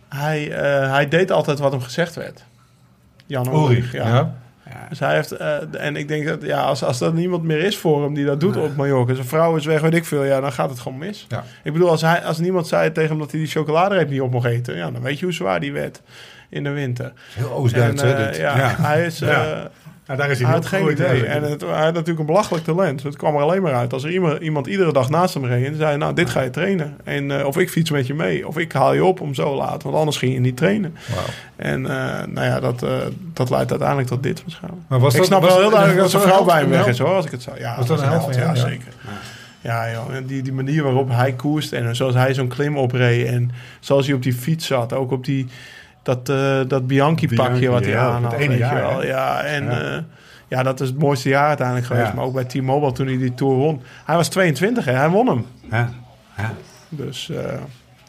hij, 0.09 0.51
eh, 0.51 0.91
hij 0.91 1.07
deed 1.07 1.31
altijd 1.31 1.59
wat 1.59 1.71
hem 1.71 1.81
gezegd 1.81 2.15
werd. 2.15 2.43
Jan 3.25 3.47
Ulrich, 3.47 3.69
Ulrich, 3.69 3.91
ja. 3.91 4.07
ja. 4.07 4.35
Dus 4.89 4.99
hij 4.99 5.15
heeft, 5.15 5.31
eh, 5.31 5.55
en 5.85 5.95
ik 5.95 6.07
denk 6.07 6.27
dat 6.27 6.41
ja, 6.41 6.61
als, 6.61 6.83
als 6.83 7.01
er 7.01 7.13
niemand 7.13 7.43
meer 7.43 7.59
is 7.59 7.77
voor 7.77 8.03
hem 8.03 8.13
die 8.13 8.25
dat 8.25 8.39
doet 8.39 8.57
op 8.57 8.75
Mallorca, 8.75 9.13
zijn 9.13 9.27
vrouw 9.27 9.55
is 9.55 9.65
weg, 9.65 9.81
weet 9.81 9.93
ik 9.93 10.05
veel, 10.05 10.23
ja, 10.23 10.39
dan 10.41 10.51
gaat 10.51 10.69
het 10.69 10.79
gewoon 10.79 10.97
mis. 10.97 11.25
Ja. 11.29 11.43
Ik 11.63 11.73
bedoel, 11.73 11.89
als, 11.89 12.01
hij, 12.01 12.23
als 12.23 12.37
niemand 12.37 12.67
zei 12.67 12.91
tegen 12.91 13.09
hem 13.09 13.19
dat 13.19 13.31
hij 13.31 13.39
die 13.39 13.49
chocoladereep 13.49 14.09
niet 14.09 14.21
op 14.21 14.31
mocht 14.31 14.45
eten, 14.45 14.75
ja, 14.75 14.91
dan 14.91 15.01
weet 15.01 15.19
je 15.19 15.25
hoe 15.25 15.33
zwaar 15.33 15.59
die 15.59 15.73
werd 15.73 16.01
in 16.49 16.63
de 16.63 16.69
winter. 16.69 17.11
Heel 17.33 17.51
Oost-Duits, 17.51 18.01
dit. 18.01 18.35
ja, 18.37 18.57
Ja. 18.57 18.75
hij 18.77 19.05
is... 19.05 19.21
eh, 19.21 19.27
Ja. 19.29 19.69
Nou, 20.07 20.19
daar 20.19 20.29
is 20.29 20.37
hij 20.37 20.47
hij 20.47 20.55
had 20.55 20.65
geen 20.65 20.89
idee. 20.91 21.25
En 21.25 21.43
het, 21.43 21.61
hij 21.61 21.69
had 21.83 21.93
natuurlijk 21.93 22.19
een 22.19 22.25
belachelijk 22.25 22.63
talent. 22.63 23.03
Het 23.03 23.15
kwam 23.15 23.35
er 23.35 23.41
alleen 23.41 23.61
maar 23.61 23.73
uit. 23.73 23.93
Als 23.93 24.03
er 24.03 24.11
iemand, 24.11 24.41
iemand 24.41 24.67
iedere 24.67 24.93
dag 24.93 25.09
naast 25.09 25.33
hem 25.33 25.45
reed 25.45 25.65
en 25.65 25.75
zei... 25.75 25.97
nou, 25.97 26.13
dit 26.13 26.29
ga 26.29 26.41
je 26.41 26.49
trainen. 26.49 26.97
En, 27.03 27.39
eh, 27.39 27.45
of 27.45 27.57
ik 27.57 27.69
fiets 27.69 27.91
met 27.91 28.07
je 28.07 28.13
mee. 28.13 28.47
Of 28.47 28.57
ik 28.57 28.71
haal 28.71 28.93
je 28.93 29.05
op 29.05 29.21
om 29.21 29.33
zo 29.33 29.55
laat. 29.55 29.83
Want 29.83 29.95
anders 29.95 30.17
ging 30.17 30.33
je 30.33 30.39
niet 30.39 30.57
trainen. 30.57 30.95
En 31.55 31.85
eh, 31.85 32.25
nou 32.27 32.47
ja, 32.47 32.59
dat, 32.59 32.83
eh, 32.83 32.91
dat 33.33 33.49
leidt 33.49 33.69
uiteindelijk 33.69 34.07
tot 34.09 34.23
dit 34.23 34.41
waarschijnlijk. 34.41 34.81
Maar 34.87 34.99
was 34.99 35.11
ik 35.13 35.17
dat- 35.19 35.27
snap 35.27 35.41
was- 35.41 35.49
wel 35.51 35.59
heel 35.61 35.69
duidelijk 35.69 35.99
dat 36.01 36.09
zijn 36.09 36.21
dat 36.23 36.31
vrouw 36.31 36.41
een 36.41 36.47
bij 36.47 36.59
hem 36.59 36.69
weg 36.69 36.87
is 36.87 36.99
hoor. 36.99 37.15
Als 37.15 37.25
ik 37.25 37.31
het 37.31 37.41
zo... 37.41 37.51
Ja, 37.57 37.75
Was 37.77 37.87
dat 37.87 38.01
een 38.01 38.07
held 38.09 38.23
van 38.23 38.33
Ja, 38.33 38.55
zeker. 38.55 38.93
Ja, 39.61 39.91
joh. 39.91 40.15
En 40.15 40.25
die, 40.25 40.41
die 40.41 40.53
manier 40.53 40.83
waarop 40.83 41.09
hij 41.11 41.33
koerst 41.33 41.73
en 41.73 41.95
zoals 41.95 42.13
hij 42.15 42.33
zo'n 42.33 42.47
klim 42.47 42.77
opreed 42.77 43.27
en 43.27 43.51
zoals 43.79 44.05
hij 44.05 44.15
op 44.15 44.23
die 44.23 44.33
fiets 44.33 44.65
zat, 44.67 44.93
ook 44.93 45.11
op 45.11 45.25
die, 45.25 45.47
dat, 46.07 46.29
eh 46.29 46.59
dat 46.67 46.87
Bianchi-pakje 46.87 47.43
Bianchi, 47.43 47.67
wat 47.67 47.81
hij 47.83 47.91
ja, 47.91 48.09
aan 48.09 48.23
had. 48.23 48.39
je 48.41 48.47
wel. 48.57 48.99
hè? 48.99 49.07
Ja, 49.07 49.41
en 49.41 49.63
Ja. 49.65 49.79
ja. 49.81 50.03
ja, 50.47 50.63
dat 50.63 50.79
is 50.79 50.87
het 50.89 50.97
mooiste 50.99 51.29
jaar 51.29 51.47
uiteindelijk 51.47 51.87
geweest. 51.87 52.07
Ja. 52.07 52.13
Maar 52.13 52.25
ook 52.25 52.33
bij 52.33 52.43
T-Mobile 52.43 52.91
toen 52.91 53.07
hij 53.07 53.17
die 53.17 53.33
Tour 53.33 53.55
won. 53.55 53.81
Hij 54.05 54.15
was 54.15 54.27
22 54.29 54.85
hè, 54.85 54.91
hij 54.91 55.09
won 55.09 55.27
hem. 55.27 55.45
Ja. 55.71 55.89
Ja. 56.37 56.53
Dus 56.89 57.29
eh, 57.29 57.37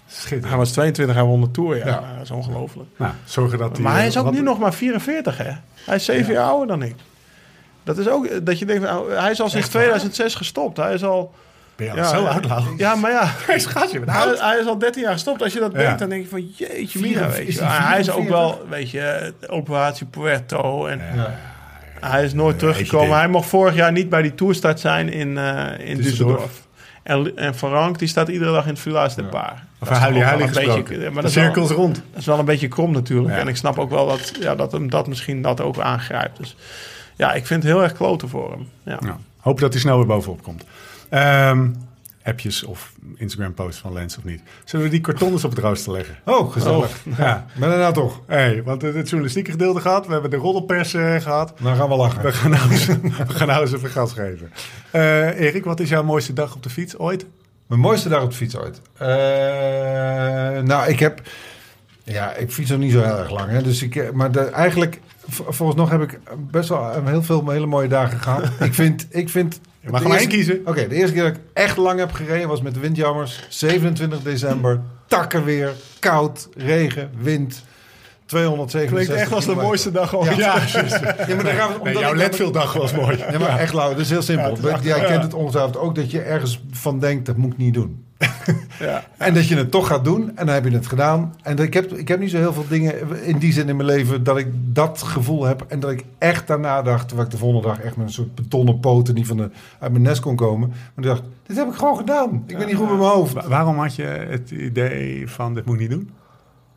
Schitterend. 0.06 0.48
hij 0.48 0.56
was 0.56 0.70
22, 0.72 1.16
hij 1.16 1.24
won 1.24 1.40
de 1.40 1.50
Tour. 1.50 1.76
Ja, 1.76 1.86
Ja. 1.86 2.00
Dat 2.14 2.22
is 2.24 2.30
ongelooflijk. 2.30 2.88
Nou, 2.96 3.12
zorgen 3.24 3.58
dat 3.58 3.72
hij... 3.72 3.80
Maar 3.80 3.94
hij 3.94 4.06
is 4.06 4.16
ook 4.16 4.24
wat- 4.24 4.32
nu 4.34 4.40
nog 4.42 4.58
maar 4.58 4.74
44 4.74 5.38
hè. 5.38 5.50
Hij 5.84 5.96
is 5.96 6.04
7 6.04 6.32
jaar 6.32 6.44
ouder 6.48 6.66
dan 6.66 6.82
ik. 6.82 6.94
Dat 7.84 7.98
is 7.98 8.08
ook 8.08 8.26
eh, 8.26 8.38
dat 8.42 8.58
je 8.58 8.64
denkt, 8.64 8.82
nou, 8.82 9.12
hij 9.12 9.30
is 9.30 9.40
al 9.40 9.48
sinds 9.48 9.68
2006 9.68 10.34
gestopt. 10.34 10.76
Hij 10.76 10.94
is 10.94 11.04
al... 11.04 11.34
Ben 11.78 11.86
je 11.86 11.94
Ja, 11.94 12.08
zo 12.08 12.22
Lau? 12.22 12.74
Ja, 12.76 12.94
maar 12.94 13.10
ja. 13.10 13.24
Hij 13.46 13.58
Hij, 14.38 14.58
is 14.58 14.66
al 14.66 14.78
13 14.78 15.02
jaar 15.02 15.12
gestopt. 15.12 15.42
Als 15.42 15.52
je 15.52 15.60
dat 15.60 15.74
denkt, 15.74 15.98
dan 15.98 16.08
denk 16.08 16.22
je 16.22 16.28
van 16.28 16.50
jeetje 16.56 17.00
mina, 17.00 17.28
weet 17.30 17.54
je. 17.54 17.64
hij 17.64 18.00
is 18.00 18.10
ook 18.10 18.16
44? 18.22 18.28
wel, 18.28 18.60
weet 18.68 18.90
je, 18.90 19.34
operatie 19.48 20.06
Puerto. 20.06 20.86
En 20.86 21.00
hij 22.00 22.24
is 22.24 22.32
nooit 22.32 22.58
teruggekomen. 22.58 23.16
Hij 23.16 23.28
mocht 23.28 23.48
vorig 23.48 23.74
jaar 23.74 23.92
niet 23.92 24.08
bij 24.08 24.22
die 24.22 24.34
toerstart 24.34 24.80
zijn 24.80 25.12
in, 25.12 25.38
eh 25.38 25.88
in 25.88 25.98
Düsseldorf. 26.02 26.66
En, 27.02 27.36
en 27.36 27.54
Frank, 27.54 27.98
die 27.98 28.08
staat 28.08 28.28
iedere 28.28 28.52
dag 28.52 28.62
in 28.64 28.70
het 28.70 28.78
Village 28.78 29.16
de 29.16 29.24
Paar. 29.24 29.64
Of 29.80 29.88
huilie 29.88 30.22
huilie 30.22 30.46
een 30.46 30.52
beetje- 30.52 30.66
gesproken. 30.70 31.00
ja, 31.00 31.10
maar 31.10 31.14
de 31.14 31.20
dat 31.20 31.24
is 31.30 31.34
wel- 31.34 31.44
cirkel 31.44 31.62
is 31.64 31.70
rond. 31.70 31.94
dat 31.94 32.20
is 32.20 32.26
wel 32.26 32.38
een 32.38 32.44
beetje 32.44 32.68
krom 32.68 32.92
natuurlijk. 32.92 33.34
Ja. 33.34 33.40
En 33.40 33.48
ik 33.48 33.56
snap 33.56 33.78
ook 33.78 33.90
wel 33.90 34.06
dat, 34.06 34.32
ja, 34.40 34.54
dat 34.54 34.72
hem 34.72 34.90
dat 34.90 35.06
misschien 35.06 35.42
dat 35.42 35.60
ook 35.60 35.78
aangrijpt. 35.78 36.36
Dus 36.38 36.56
ja, 37.16 37.32
ik 37.32 37.46
vind 37.46 37.62
het 37.62 37.72
heel 37.72 37.82
erg 37.82 37.92
kloten 37.92 38.28
voor 38.28 38.50
hem. 38.50 38.68
Ja. 38.84 39.18
Hoop 39.40 39.60
dat 39.60 39.72
hij 39.72 39.80
snel 39.82 39.96
weer 39.96 40.06
bovenop 40.06 40.42
komt. 40.42 40.64
Ehm, 41.08 41.68
appjes 42.28 42.64
of 42.64 42.92
Instagram 43.16 43.54
posts 43.54 43.80
van 43.80 43.92
Lens 43.92 44.16
of 44.16 44.24
niet. 44.24 44.42
Zullen 44.64 44.84
we 44.84 44.90
die 44.90 45.00
kartons 45.00 45.44
op 45.44 45.50
het 45.50 45.58
rooster 45.58 45.92
leggen? 45.92 46.16
Oh, 46.24 46.52
gezellig. 46.52 47.04
Ja. 47.16 47.46
Maar 47.58 47.68
daarna 47.68 47.90
toch. 47.90 48.20
Hey, 48.26 48.62
want 48.62 48.82
het, 48.82 48.94
het 48.94 49.08
journalistieke 49.08 49.50
gedeelte 49.50 49.80
gehad. 49.80 50.06
We 50.06 50.12
hebben 50.12 50.30
de 50.30 50.36
roddelpers 50.36 50.94
eh, 50.94 51.16
gehad. 51.16 51.52
Dan 51.60 51.76
gaan 51.76 51.88
we 51.88 51.96
lachen. 51.96 52.22
We 52.22 52.32
gaan 52.32 52.50
nou 52.50 52.70
eens, 52.70 52.86
we 53.26 53.34
gaan 53.34 53.46
nou 53.46 53.62
eens 53.62 53.72
even 53.72 53.90
gas 53.90 54.12
geven. 54.12 54.52
Eh, 54.90 55.40
Erik, 55.40 55.64
wat 55.64 55.80
is 55.80 55.88
jouw 55.88 56.02
mooiste 56.02 56.32
dag 56.32 56.54
op 56.54 56.62
de 56.62 56.70
fiets 56.70 56.98
ooit? 56.98 57.26
Mijn 57.66 57.80
mooiste 57.80 58.08
dag 58.08 58.22
op 58.22 58.30
de 58.30 58.36
fiets 58.36 58.56
ooit. 58.56 58.80
Eh, 58.96 59.08
nou, 60.62 60.88
ik 60.88 60.98
heb... 60.98 61.20
Ja, 62.04 62.34
ik 62.34 62.52
fiets 62.52 62.70
nog 62.70 62.78
niet 62.78 62.92
zo 62.92 63.02
heel 63.02 63.18
erg 63.18 63.30
lang. 63.30 63.50
Hè, 63.50 63.62
dus 63.62 63.82
ik, 63.82 64.12
maar 64.12 64.32
de, 64.32 64.40
eigenlijk, 64.40 65.00
volgens 65.28 65.78
nog 65.78 65.90
heb 65.90 66.02
ik 66.02 66.18
best 66.50 66.68
wel 66.68 67.04
heel 67.04 67.22
veel 67.22 67.50
hele 67.50 67.66
mooie 67.66 67.88
dagen 67.88 68.18
gehad. 68.18 68.50
ik 68.60 68.74
vind... 68.74 69.06
Ik 69.10 69.28
vind 69.28 69.60
Je 69.88 69.92
mag 69.94 70.02
de 70.02 70.08
maar 70.08 70.18
eerste- 70.18 70.36
één 70.36 70.44
kiezen. 70.44 70.66
Oké, 70.66 70.88
de 70.88 70.94
eerste 70.94 71.14
keer 71.14 71.22
dat 71.22 71.32
ik 71.32 71.40
echt 71.52 71.76
lang 71.76 71.98
heb 71.98 72.12
gereden 72.12 72.48
was 72.48 72.62
met 72.62 72.74
de 72.74 72.80
windjammers. 72.80 73.46
27 73.48 74.22
december, 74.22 74.80
takkenweer, 75.06 75.72
koud, 75.98 76.48
regen, 76.56 77.10
wind. 77.18 77.62
267 78.26 78.90
Klinkt 79.06 79.22
echt 79.22 79.32
als 79.32 79.44
de 79.44 79.50
kilometer. 79.50 79.66
mooiste 79.68 79.90
dag 79.90 80.16
ooit. 80.16 80.36
Ja, 80.36 80.60
ja 81.26 81.34
maar 81.34 81.44
daar 81.44 81.70
Nee, 81.82 81.98
jouw 81.98 82.14
Letfield-dag 82.14 82.72
was 82.72 82.92
mooi. 82.92 83.16
Ja, 83.16 83.38
maar 83.38 83.58
echt 83.58 83.72
lauw. 83.72 83.88
Dat 83.90 83.98
is 83.98 84.10
heel 84.10 84.22
simpel. 84.22 84.58
Jij 84.82 85.00
ja. 85.00 85.04
kent 85.04 85.22
het 85.22 85.34
ongetwijfeld 85.34 85.76
ook 85.76 85.94
dat 85.94 86.10
je 86.10 86.20
ergens 86.20 86.60
van 86.70 86.98
denkt, 86.98 87.26
dat 87.26 87.36
moet 87.36 87.52
ik 87.52 87.58
niet 87.58 87.74
doen. 87.74 88.04
Ja. 88.78 89.04
En 89.16 89.34
dat 89.34 89.48
je 89.48 89.56
het 89.56 89.70
toch 89.70 89.86
gaat 89.86 90.04
doen 90.04 90.28
en 90.36 90.46
dan 90.46 90.54
heb 90.54 90.64
je 90.64 90.70
het 90.70 90.86
gedaan. 90.86 91.34
En 91.42 91.56
ik, 91.58 91.74
heb, 91.74 91.92
ik 91.92 92.08
heb 92.08 92.20
niet 92.20 92.30
zo 92.30 92.36
heel 92.36 92.52
veel 92.52 92.64
dingen 92.68 93.22
in 93.24 93.38
die 93.38 93.52
zin 93.52 93.68
in 93.68 93.76
mijn 93.76 93.88
leven 93.88 94.24
dat 94.24 94.36
ik 94.38 94.46
dat 94.52 95.02
gevoel 95.02 95.44
heb. 95.44 95.64
En 95.68 95.80
dat 95.80 95.90
ik 95.90 96.04
echt 96.18 96.46
daarna 96.46 96.82
dacht, 96.82 97.06
terwijl 97.06 97.26
ik 97.28 97.32
de 97.32 97.38
volgende 97.40 97.66
dag 97.68 97.80
echt 97.80 97.96
met 97.96 98.06
een 98.06 98.12
soort 98.12 98.34
betonnen 98.34 98.80
poten 98.80 99.14
niet 99.14 99.26
van 99.26 99.36
de, 99.36 99.50
uit 99.78 99.92
mijn 99.92 100.04
nest 100.04 100.20
kon 100.20 100.36
komen. 100.36 100.68
Maar 100.68 101.04
ik 101.04 101.10
dacht, 101.10 101.22
dit 101.46 101.56
heb 101.56 101.68
ik 101.68 101.74
gewoon 101.74 101.96
gedaan. 101.96 102.42
Ik 102.46 102.58
ben 102.58 102.66
niet 102.66 102.76
goed 102.76 102.88
met 102.88 102.98
mijn 102.98 103.10
hoofd. 103.10 103.32
Wa- 103.32 103.48
Waarom 103.48 103.78
had 103.78 103.94
je 103.94 104.02
het 104.02 104.50
idee 104.50 105.30
van 105.30 105.54
dit 105.54 105.64
moet 105.64 105.74
ik 105.74 105.80
niet 105.80 105.90
doen? 105.90 106.10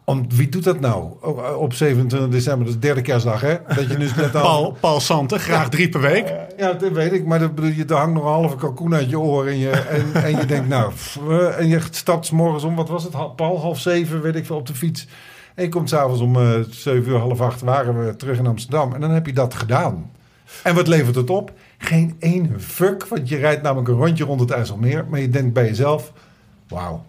Om, 0.04 0.26
wie 0.30 0.50
doet 0.50 0.64
dat 0.64 0.80
nou? 0.80 1.12
Ook 1.22 1.58
Op 1.58 1.74
27 1.74 2.30
december, 2.30 2.66
dat 2.66 2.68
is 2.68 2.80
de 2.80 2.88
derde 2.88 3.02
kerstdag 3.02 3.42
hè? 3.42 3.58
Dat 3.76 3.90
je 3.90 3.98
dus 3.98 4.16
net 4.16 4.36
al... 4.36 4.42
Paul, 4.42 4.78
Paul 4.80 5.00
Santen, 5.00 5.40
graag 5.40 5.70
drie 5.70 5.90
per 5.90 6.02
week. 6.02 6.34
Ja, 6.58 6.74
dat 6.74 6.92
weet 6.92 7.12
ik. 7.12 7.26
Maar 7.26 7.40
dat 7.40 7.56
bedoel, 7.56 7.72
je, 7.72 7.86
er 7.86 7.96
hangt 7.96 8.14
nog 8.14 8.24
een 8.24 8.30
halve 8.30 8.56
kalkoen 8.56 8.94
uit 8.94 9.10
je 9.10 9.20
oor. 9.20 9.48
En 9.48 9.58
je, 9.58 9.70
en, 9.70 10.24
en 10.24 10.38
je 10.38 10.46
denkt, 10.46 10.68
nou... 10.68 10.92
pff, 10.92 11.20
eh, 11.30 11.60
en 11.60 11.68
je 11.68 11.80
stapt 11.92 12.26
's 12.26 12.30
morgens 12.32 12.64
om, 12.64 12.76
wat 12.76 12.90
was 12.90 13.04
het? 13.04 13.36
Paul, 13.36 13.60
half 13.60 13.80
zeven, 13.80 14.22
weet 14.22 14.36
ik 14.36 14.46
veel, 14.46 14.56
op 14.56 14.68
de 14.68 14.76
fiets. 14.76 15.08
En 15.56 15.64
je 15.64 15.70
komt 15.70 15.90
s'avonds 15.90 16.22
om 16.22 16.36
eh 16.36 16.60
zeven 16.70 17.12
uur, 17.12 17.18
half 17.18 17.42
acht, 17.42 17.62
waren 17.62 18.06
we 18.06 18.16
terug 18.16 18.38
in 18.38 18.48
Amsterdam. 18.48 18.94
En 18.94 19.02
dan 19.02 19.12
heb 19.12 19.26
je 19.26 19.34
dat 19.34 19.54
gedaan. 19.54 20.12
En 20.64 20.76
wat 20.76 20.88
levert 20.88 21.16
het 21.16 21.30
op? 21.30 21.52
Geen 21.78 22.16
één 22.20 22.62
fuck, 22.62 23.08
want 23.08 23.30
je 23.30 23.38
rijdt 23.38 23.62
namelijk 23.62 23.90
een 23.90 23.96
rondje 23.96 24.24
rond 24.24 24.40
het 24.40 24.52
IJsselmeer. 24.52 25.06
Maar 25.10 25.20
je 25.20 25.30
denkt 25.30 25.54
bij 25.54 25.66
jezelf, 25.66 26.12
wauw. 26.68 27.04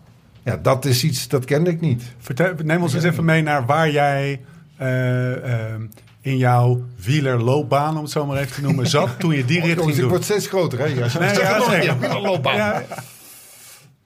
Ja, 0.44 0.56
dat 0.62 0.84
is 0.84 1.04
iets, 1.04 1.28
dat 1.28 1.44
kende 1.44 1.70
ik 1.70 1.80
niet. 1.80 2.02
Vertel, 2.18 2.52
neem 2.64 2.82
ons 2.82 2.94
eens 2.94 3.04
even 3.04 3.24
mee 3.24 3.42
naar 3.42 3.66
waar 3.66 3.90
jij 3.90 4.40
eh, 4.76 5.32
eh, 5.72 5.80
in 6.20 6.36
jouw 6.36 6.82
wielerloopbaan, 7.04 7.96
om 7.96 8.02
het 8.02 8.10
zo 8.12 8.26
maar 8.26 8.36
even 8.38 8.52
te 8.52 8.62
noemen, 8.62 8.86
zat 8.86 9.08
toen 9.18 9.34
je 9.34 9.44
die 9.44 9.58
Oh, 9.60 9.64
rit 9.64 9.72
ging 9.72 9.78
jongens, 9.78 9.94
ik 9.96 10.00
doen. 10.02 10.10
word 10.10 10.24
steeds 10.24 10.46
groter, 10.46 10.78
hè? 10.78 10.84
Ja, 10.84 10.90
Nee, 11.18 11.32
ja, 11.34 11.60
zeker. 11.70 11.84
ja, 11.84 11.98
wielerloopbaan. 11.98 12.56
Ja, 12.56 12.82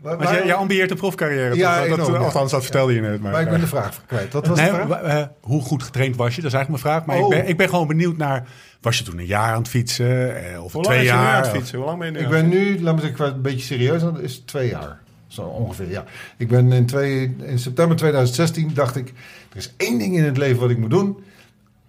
Waar- 0.00 0.16
want 0.19 0.31
jij, 0.31 0.45
jij 0.47 0.55
ambieert 0.55 0.88
de 0.88 0.95
profcarrière. 0.95 1.55
Ja, 1.57 1.78
toch? 1.87 1.97
dat, 1.97 2.09
enorm. 2.09 2.23
Althans, 2.23 2.50
dat 2.50 2.62
vertelde 2.62 2.95
je 2.95 3.00
net. 3.00 3.21
Maar, 3.21 3.33
Maar 3.33 3.40
ik 3.43 3.50
ben 3.50 3.61
de 3.61 3.66
vraag 3.66 4.00
kwijt. 4.07 4.33
Wat 4.33 4.47
was 4.47 4.59
Nee, 4.59 4.69
de 4.69 4.75
vraag? 4.75 4.87
wa- 4.87 5.00
eh, 5.00 5.23
hoe 5.40 5.62
goed 5.62 5.83
getraind 5.83 6.16
was 6.16 6.35
je? 6.35 6.40
Dat 6.43 6.50
is 6.52 6.57
eigenlijk 6.57 6.85
mijn 6.85 6.95
vraag. 6.95 7.07
Maar 7.07 7.16
Oh. 7.26 7.35
ik, 7.35 7.40
ben, 7.40 7.49
ik 7.50 7.57
ben 7.57 7.69
gewoon 7.69 7.87
benieuwd 7.87 8.16
naar... 8.16 8.47
Was 8.81 8.99
je 8.99 9.05
toen 9.05 9.19
een 9.19 9.26
jaar 9.26 9.52
aan 9.52 9.59
het 9.59 9.69
fietsen? 9.69 10.37
eh, 10.52 10.64
Of 10.64 10.73
Hoe 10.73 10.83
lang 10.83 10.95
twee 10.95 10.99
is 11.07 11.11
je 11.11 11.16
nu 11.16 11.23
jaar? 11.23 11.35
aan 11.35 11.43
het 11.43 11.50
fietsen? 11.50 11.78
Hoe 11.78 11.87
lang 11.87 11.99
ben 11.99 12.07
je 12.07 12.12
nu 12.12 12.19
Ik 12.19 12.25
aan 12.25 12.31
ben 12.31 12.49
nu, 12.49 12.81
laat 12.83 12.95
me 12.95 13.00
zeggen, 13.00 13.26
een 13.26 13.43
beetje 13.43 13.66
serieus, 13.66 14.00
dat 14.02 14.19
is 14.21 14.38
twee 14.47 14.69
jaar. 14.69 15.00
Zo 15.26 15.42
ongeveer, 15.42 15.90
ja. 15.90 16.04
Ik 16.37 16.49
ben 16.49 16.73
in, 16.73 16.87
twee, 16.87 17.37
in 17.42 17.59
september 17.59 17.97
2016 17.97 18.71
dacht 18.75 18.97
ik, 18.97 19.09
er 19.50 19.56
is 19.56 19.75
één 19.76 19.99
ding 19.99 20.16
in 20.16 20.25
het 20.25 20.37
leven 20.37 20.61
wat 20.61 20.71
ik 20.71 20.78
moet 20.78 20.90
doen. 20.90 21.16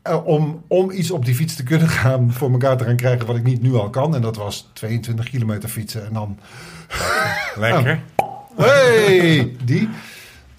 eh, 0.01 0.25
om, 0.25 0.63
om 0.67 0.91
iets 0.91 1.11
op 1.11 1.25
die 1.25 1.35
fiets 1.35 1.55
te 1.55 1.63
kunnen 1.63 1.87
gaan, 1.89 2.33
voor 2.33 2.51
elkaar 2.51 2.77
te 2.77 2.83
gaan 2.83 2.95
krijgen 2.95 3.25
wat 3.25 3.35
ik 3.35 3.43
niet 3.43 3.61
nu 3.61 3.73
al 3.75 3.89
kan. 3.89 4.15
En 4.15 4.21
dat 4.21 4.35
was 4.35 4.69
22 4.73 5.29
kilometer 5.29 5.69
fietsen 5.69 6.05
en 6.05 6.13
dan, 6.13 6.37
Lekker. 7.55 8.03
hey, 8.57 9.55
die. 9.65 9.89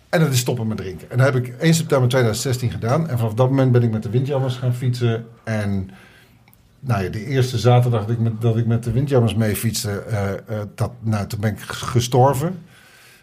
En 0.09 0.21
dat 0.21 0.33
is 0.33 0.39
stoppen 0.39 0.67
met 0.67 0.77
drinken. 0.77 1.11
En 1.11 1.17
dat 1.19 1.33
heb 1.33 1.45
ik 1.45 1.55
1 1.59 1.75
september 1.75 2.09
2016 2.09 2.71
gedaan. 2.71 3.09
En 3.09 3.19
vanaf 3.19 3.35
dat 3.35 3.49
moment 3.49 3.73
ben 3.73 3.83
ik 3.83 3.91
met 3.91 4.03
de 4.03 4.11
windjammers 4.11 4.57
gaan 4.57 4.75
fietsen. 4.75 5.27
En 5.45 5.91
nou 6.81 7.03
ja, 7.03 7.11
de 7.11 7.27
eerste 7.27 7.59
zaterdag 7.59 8.01
dat 8.01 8.11
ik 8.11 8.19
met, 8.19 8.41
dat 8.41 8.57
ik 8.57 8.67
met 8.67 8.85
de 8.85 8.91
windjammers 8.91 9.35
mee 9.35 9.57
fietste, 9.57 9.91
eh, 9.91 10.33
eh, 10.33 10.39
dat, 10.75 10.91
nou, 11.01 11.27
toen 11.27 11.41
ben 11.41 11.53
ik 11.53 11.61
gestorven. 11.61 12.59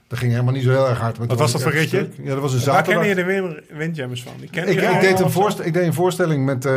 Dat 0.08 0.20
ging 0.20 0.32
helemaal 0.32 0.54
niet 0.54 0.64
zo 0.64 0.70
heel 0.70 0.90
erg 0.90 1.00
hard. 1.00 1.18
Wat 1.18 1.38
was 1.40 1.52
dat 1.52 1.62
voor 1.62 1.72
ritje? 1.72 2.10
Ja, 2.24 2.30
dat 2.30 2.40
was 2.40 2.54
een 2.54 2.60
doen? 2.60 2.68
Waar 2.68 2.76
zaterdag. 2.76 3.04
kennen 3.04 3.08
je 3.08 3.16
de 3.16 3.24
win- 3.24 3.78
windjammers 3.78 4.24
van? 4.24 4.32
Die 4.40 4.50
ken 4.50 4.64
Ik, 4.64 4.70
ik, 4.82 5.00
deed 5.02 5.20
een 5.20 5.66
ik 5.66 5.74
deed 5.74 5.86
een 5.86 5.94
voorstelling 5.94 6.46
met... 6.46 6.66
eh, 6.66 6.72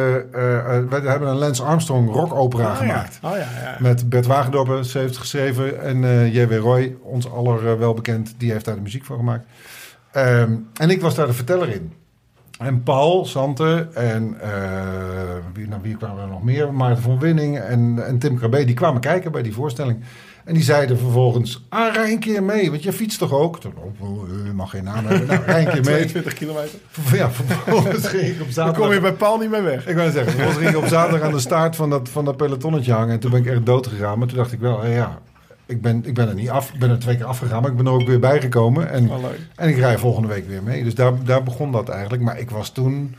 wij 0.89 1.01
hebben 1.01 1.29
een 1.29 1.37
Lance 1.37 1.63
Armstrong 1.63 2.13
rockopera 2.13 2.71
Oh, 2.71 2.77
gemaakt. 2.77 3.19
Ja. 3.23 3.31
Oh 3.31 3.37
ja, 3.37 3.47
ja. 3.63 3.77
Met 3.79 4.09
Bert 4.09 4.27
Wagendorp, 4.27 4.85
ze 4.85 4.99
heeft 4.99 5.17
geschreven. 5.17 5.81
En 5.83 6.05
eh 6.05 6.35
J.W. 6.35 6.53
Roy, 6.59 6.97
ons 7.03 7.31
aller 7.33 7.69
eh, 7.69 7.75
wel 7.79 7.95
bekend, 7.95 8.35
die 8.39 8.53
heeft 8.53 8.65
daar 8.65 8.75
de 8.75 8.81
muziek 8.81 9.05
voor 9.05 9.17
gemaakt. 9.17 9.47
Ehm, 10.13 10.53
en 10.75 10.91
ik 10.91 11.01
was 11.01 11.15
daar 11.15 11.27
de 11.27 11.33
verteller 11.33 11.69
in. 11.69 11.93
En 12.59 12.83
Paul, 12.83 13.25
Sante 13.25 13.89
en 13.95 14.37
wie, 15.53 15.69
nou, 15.69 15.83
wie 15.83 15.97
kwamen 15.97 16.23
er 16.23 16.29
nog 16.29 16.43
meer? 16.43 16.73
Maarten 16.75 17.03
van 17.03 17.19
Winning 17.19 17.59
en, 17.59 18.07
en 18.07 18.19
Tim 18.19 18.37
Krabbe, 18.39 18.65
die 18.65 18.75
kwamen 18.75 19.01
kijken 19.01 19.33
bij 19.33 19.43
die 19.43 19.53
voorstelling. 19.55 20.01
En 20.49 20.55
die 20.55 20.63
zeiden 20.63 20.99
vervolgens, 20.99 21.65
ah, 21.69 21.95
rij 21.95 22.13
een 22.13 22.19
keer 22.19 22.43
mee, 22.43 22.71
want 22.71 22.83
je 22.83 22.93
fietst 22.93 23.19
toch 23.19 23.33
ook? 23.33 23.61
Toen, 23.61 23.73
oh, 23.77 24.11
oh, 24.11 24.29
je 24.47 24.53
mag 24.53 24.71
geen 24.71 24.85
naam 24.85 25.07
hebben. 25.07 25.27
Nou, 25.27 25.43
rij 25.43 25.61
een 25.61 25.73
keer 25.73 25.85
mee. 25.85 25.95
22 25.95 26.35
kilometer. 26.35 26.79
Ja, 27.13 27.31
vervolgens 27.31 28.07
ging 28.07 28.23
ik 28.23 28.33
op 28.33 28.39
Dan 28.39 28.53
zaterdag... 28.53 28.83
kom 28.83 28.93
je 28.93 29.01
bij 29.01 29.13
Paul 29.13 29.39
niet 29.39 29.51
meer 29.51 29.63
weg. 29.63 29.87
Ik 29.87 29.97
wou 29.97 30.11
zeggen, 30.11 30.33
vervolgens 30.33 30.59
ging 30.65 30.71
ik 30.71 30.83
op 30.83 30.87
zaterdag 30.87 31.27
aan 31.27 31.33
de 31.33 31.39
staart 31.39 31.77
van 31.77 31.91
dat, 31.91 32.09
van 32.09 32.25
dat 32.25 32.37
pelotonnetje 32.37 32.93
hangen. 32.93 33.13
En 33.13 33.21
toen 33.21 33.31
ben 33.31 33.41
ik 33.41 33.47
echt 33.47 33.67
dood 33.67 33.87
gegaan. 33.87 34.19
Maar 34.19 34.29
toen 34.29 34.37
dacht 34.37 34.53
ik 34.53 34.61
wel, 34.61 34.81
hé, 34.81 34.95
ja, 34.95 35.19
ik 35.67 35.83
ben, 35.83 36.03
ik 36.07 36.15
ben 36.15 36.29
er 36.29 36.35
niet 36.35 36.51
af. 36.51 36.73
Ik 36.73 36.79
ben 36.79 36.91
er 36.91 36.99
twee 36.99 37.17
keer 37.17 37.27
afgegaan, 37.27 37.63
maar 37.63 37.71
ik 37.71 37.77
ben 37.77 37.87
er 37.87 37.93
ook 37.93 38.07
weer 38.07 38.21
bijgekomen. 38.21 38.91
En, 38.91 39.11
en 39.57 39.69
ik 39.69 39.77
rij 39.77 39.99
volgende 39.99 40.29
week 40.29 40.49
weer 40.49 40.63
mee. 40.63 40.85
Dus 40.85 40.95
daar, 40.95 41.25
daar 41.25 41.43
begon 41.43 41.73
dat 41.73 41.89
eigenlijk. 41.89 42.23
Maar 42.23 42.39
ik 42.39 42.51
was 42.51 42.71
toen... 42.71 43.15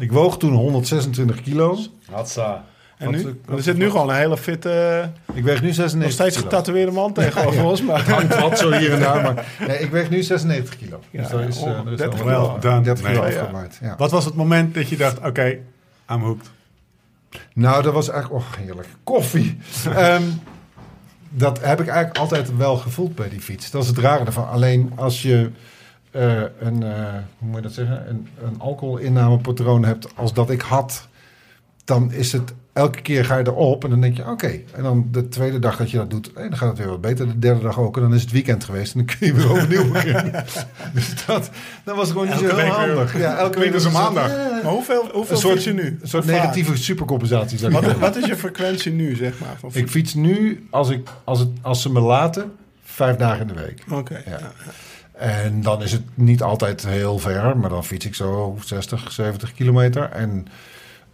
Ik 0.00 0.12
woog 0.12 0.38
toen 0.38 0.52
126 0.52 1.40
kilo. 1.40 1.78
Hatsa. 2.10 2.64
En 3.04 3.10
nu? 3.10 3.40
Er 3.56 3.62
zit 3.62 3.76
nu 3.76 3.90
gewoon 3.90 4.08
een 4.08 4.16
hele 4.16 4.36
fitte, 4.36 5.10
Ik 5.32 5.44
weeg 5.44 5.62
nu 5.62 5.72
96 5.72 5.98
nog 6.02 6.10
steeds 6.12 6.36
kilo. 6.36 6.48
getatoeëerde 6.48 6.92
man 6.92 7.12
tegenover 7.12 7.64
ons. 7.70 7.82
Maar 7.82 8.10
Hangt 8.10 8.40
wat 8.40 8.58
zo 8.58 8.72
hier 8.72 8.92
en 8.92 9.00
daar. 9.00 9.22
Maar 9.22 9.46
nee, 9.66 9.78
ik 9.78 9.90
weeg 9.90 10.10
nu 10.10 10.22
96 10.22 10.76
kilo. 10.76 11.00
Dus 11.10 11.28
dat 11.28 11.40
is, 11.40 11.62
eh, 11.62 11.64
dat 11.84 11.86
is 11.92 11.98
30 11.98 12.20
al- 12.20 12.26
Well 12.26 12.60
done. 12.60 12.80
30 12.80 13.06
kilo 13.06 13.22
Nee, 13.22 13.32
ja. 13.32 13.40
afgemaakt. 13.40 13.78
Ja. 13.82 13.94
Wat 13.98 14.10
was 14.10 14.24
het 14.24 14.34
moment 14.34 14.74
dat 14.74 14.88
je 14.88 14.96
dacht, 14.96 15.18
oké, 15.18 15.46
I'm 16.10 16.20
hooked. 16.22 16.50
Nou, 17.54 17.82
dat 17.82 17.92
was 17.92 18.08
eigenlijk... 18.10 18.44
Oh, 18.44 18.52
heerlijk. 18.58 18.88
Koffie. 19.04 19.58
Ehm, 19.94 20.22
dat 21.30 21.60
heb 21.64 21.80
ik 21.80 21.86
eigenlijk 21.86 22.18
altijd 22.18 22.56
wel 22.56 22.76
gevoeld 22.76 23.14
bij 23.14 23.28
die 23.28 23.40
fiets. 23.40 23.70
Dat 23.70 23.82
is 23.82 23.88
het 23.88 23.98
rare 23.98 24.24
ervan. 24.24 24.48
Alleen 24.48 24.92
als 24.94 25.22
je 25.22 25.50
eh, 26.10 26.32
een, 26.60 26.82
eh, 26.82 27.12
hoe 27.38 27.48
moet 27.48 27.56
je 27.56 27.62
dat 27.62 27.72
zeggen? 27.72 28.08
Een, 28.08 28.28
een 28.44 28.54
alcoholinnamepatroon 28.60 29.84
hebt 29.84 30.08
als 30.16 30.32
dat 30.32 30.50
ik 30.50 30.60
had... 30.60 31.08
dan 31.84 32.12
is 32.12 32.32
het... 32.32 32.54
Elke 32.74 33.00
keer 33.02 33.24
ga 33.24 33.36
je 33.38 33.46
erop 33.46 33.84
en 33.84 33.90
dan 33.90 34.00
denk 34.00 34.16
je, 34.16 34.28
oké. 34.30 34.60
En 34.72 34.82
dan 34.82 35.08
de 35.10 35.28
tweede 35.28 35.58
dag 35.58 35.76
dat 35.76 35.90
je 35.90 35.96
dat 35.96 36.10
doet, 36.10 36.32
eh, 36.32 36.42
dan 36.42 36.56
gaat 36.56 36.68
het 36.68 36.78
weer 36.78 36.86
wat 36.88 37.00
beter. 37.00 37.26
De 37.26 37.38
derde 37.38 37.60
dag 37.62 37.78
ook. 37.78 37.96
En 37.96 38.02
dan 38.02 38.14
is 38.14 38.20
het 38.22 38.30
weekend 38.30 38.64
geweest 38.64 38.94
en 38.94 39.04
dan 39.06 39.16
kun 39.16 39.26
je 39.26 39.34
weer 39.34 39.50
overnieuw 39.50 39.92
beginnen. 39.92 40.32
dus 40.94 41.24
dat, 41.26 41.50
dat 41.84 41.96
was 41.96 42.08
gewoon 42.10 42.26
niet 42.26 42.34
Elke 42.34 42.48
zo 42.48 42.56
heel 42.56 42.64
weer- 42.64 42.74
handig. 42.94 43.18
Ja, 43.18 43.36
elke 43.36 43.58
week 43.58 43.74
is 43.74 43.84
een 43.84 43.92
maandag. 43.92 44.28
Ja, 44.28 44.60
Maar 44.62 44.72
hoeveel, 44.72 45.08
hoeveel 45.12 45.36
soort, 45.36 45.52
fiets 45.52 45.64
je 45.64 45.72
nu? 45.72 45.98
Een 46.02 46.08
soort 46.08 46.24
Hoe 46.24 46.32
vaak? 46.32 46.42
negatieve 46.42 46.76
supercompensatie. 46.76 47.68
Wat, 47.70 47.96
wat 47.96 48.16
is 48.16 48.26
je 48.26 48.36
frequentie 48.36 48.92
nu, 48.92 49.16
zeg 49.16 49.38
maar? 49.38 49.56
Van 49.58 49.70
Ik 49.72 49.88
fiets? 49.88 50.14
nu, 50.14 50.66
als, 50.70 50.90
ik, 50.90 51.08
als, 51.24 51.38
het, 51.38 51.48
als 51.62 51.82
ze 51.82 51.90
me 51.92 52.00
laten, 52.00 52.52
vijf 52.84 53.16
dagen 53.16 53.40
in 53.48 53.54
de 53.54 53.60
week. 53.62 53.82
Oké. 53.90 54.22
Ja. 54.26 54.38
En 55.12 55.62
dan 55.62 55.82
is 55.82 55.92
het 55.92 56.02
niet 56.14 56.42
altijd 56.42 56.86
heel 56.86 57.18
ver, 57.18 57.56
maar 57.56 57.70
dan 57.70 57.84
fiets 57.84 58.06
ik 58.06 58.14
zo 58.14 58.58
60, 58.64 59.12
70 59.12 59.52
kilometer. 59.54 60.10
En 60.10 60.46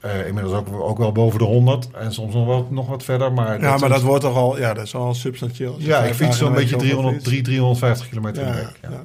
eh, 0.00 0.26
inmiddels 0.26 0.54
ook, 0.54 0.80
ook 0.80 0.98
wel 0.98 1.12
boven 1.12 1.38
de 1.38 1.44
100 1.44 1.88
en 1.90 2.12
soms 2.12 2.34
nog, 2.34 2.46
wel, 2.46 2.68
nog 2.70 2.88
wat 2.88 3.04
verder. 3.04 3.32
Maar 3.32 3.60
Ja, 3.60 3.68
maar 3.70 3.78
zijn- 3.78 3.90
dat 3.90 4.02
wordt 4.02 4.22
toch 4.24 4.36
al, 4.36 4.58
ja, 4.58 4.74
dat 4.74 4.84
is 4.84 4.94
al 4.94 5.14
substantieel. 5.14 5.74
Ja, 5.78 5.98
ik 6.02 6.14
fiets 6.14 6.38
zo'n 6.38 6.52
beetje 6.52 6.58
week 6.76 6.80
zoveel 6.80 6.88
300, 6.88 7.24
3, 7.24 7.42
350 7.42 8.08
kilometer 8.08 8.44
Ja, 8.44 8.50
de 8.52 8.56
week. 8.56 8.78
ja. 8.82 8.88
Ja. 8.90 9.02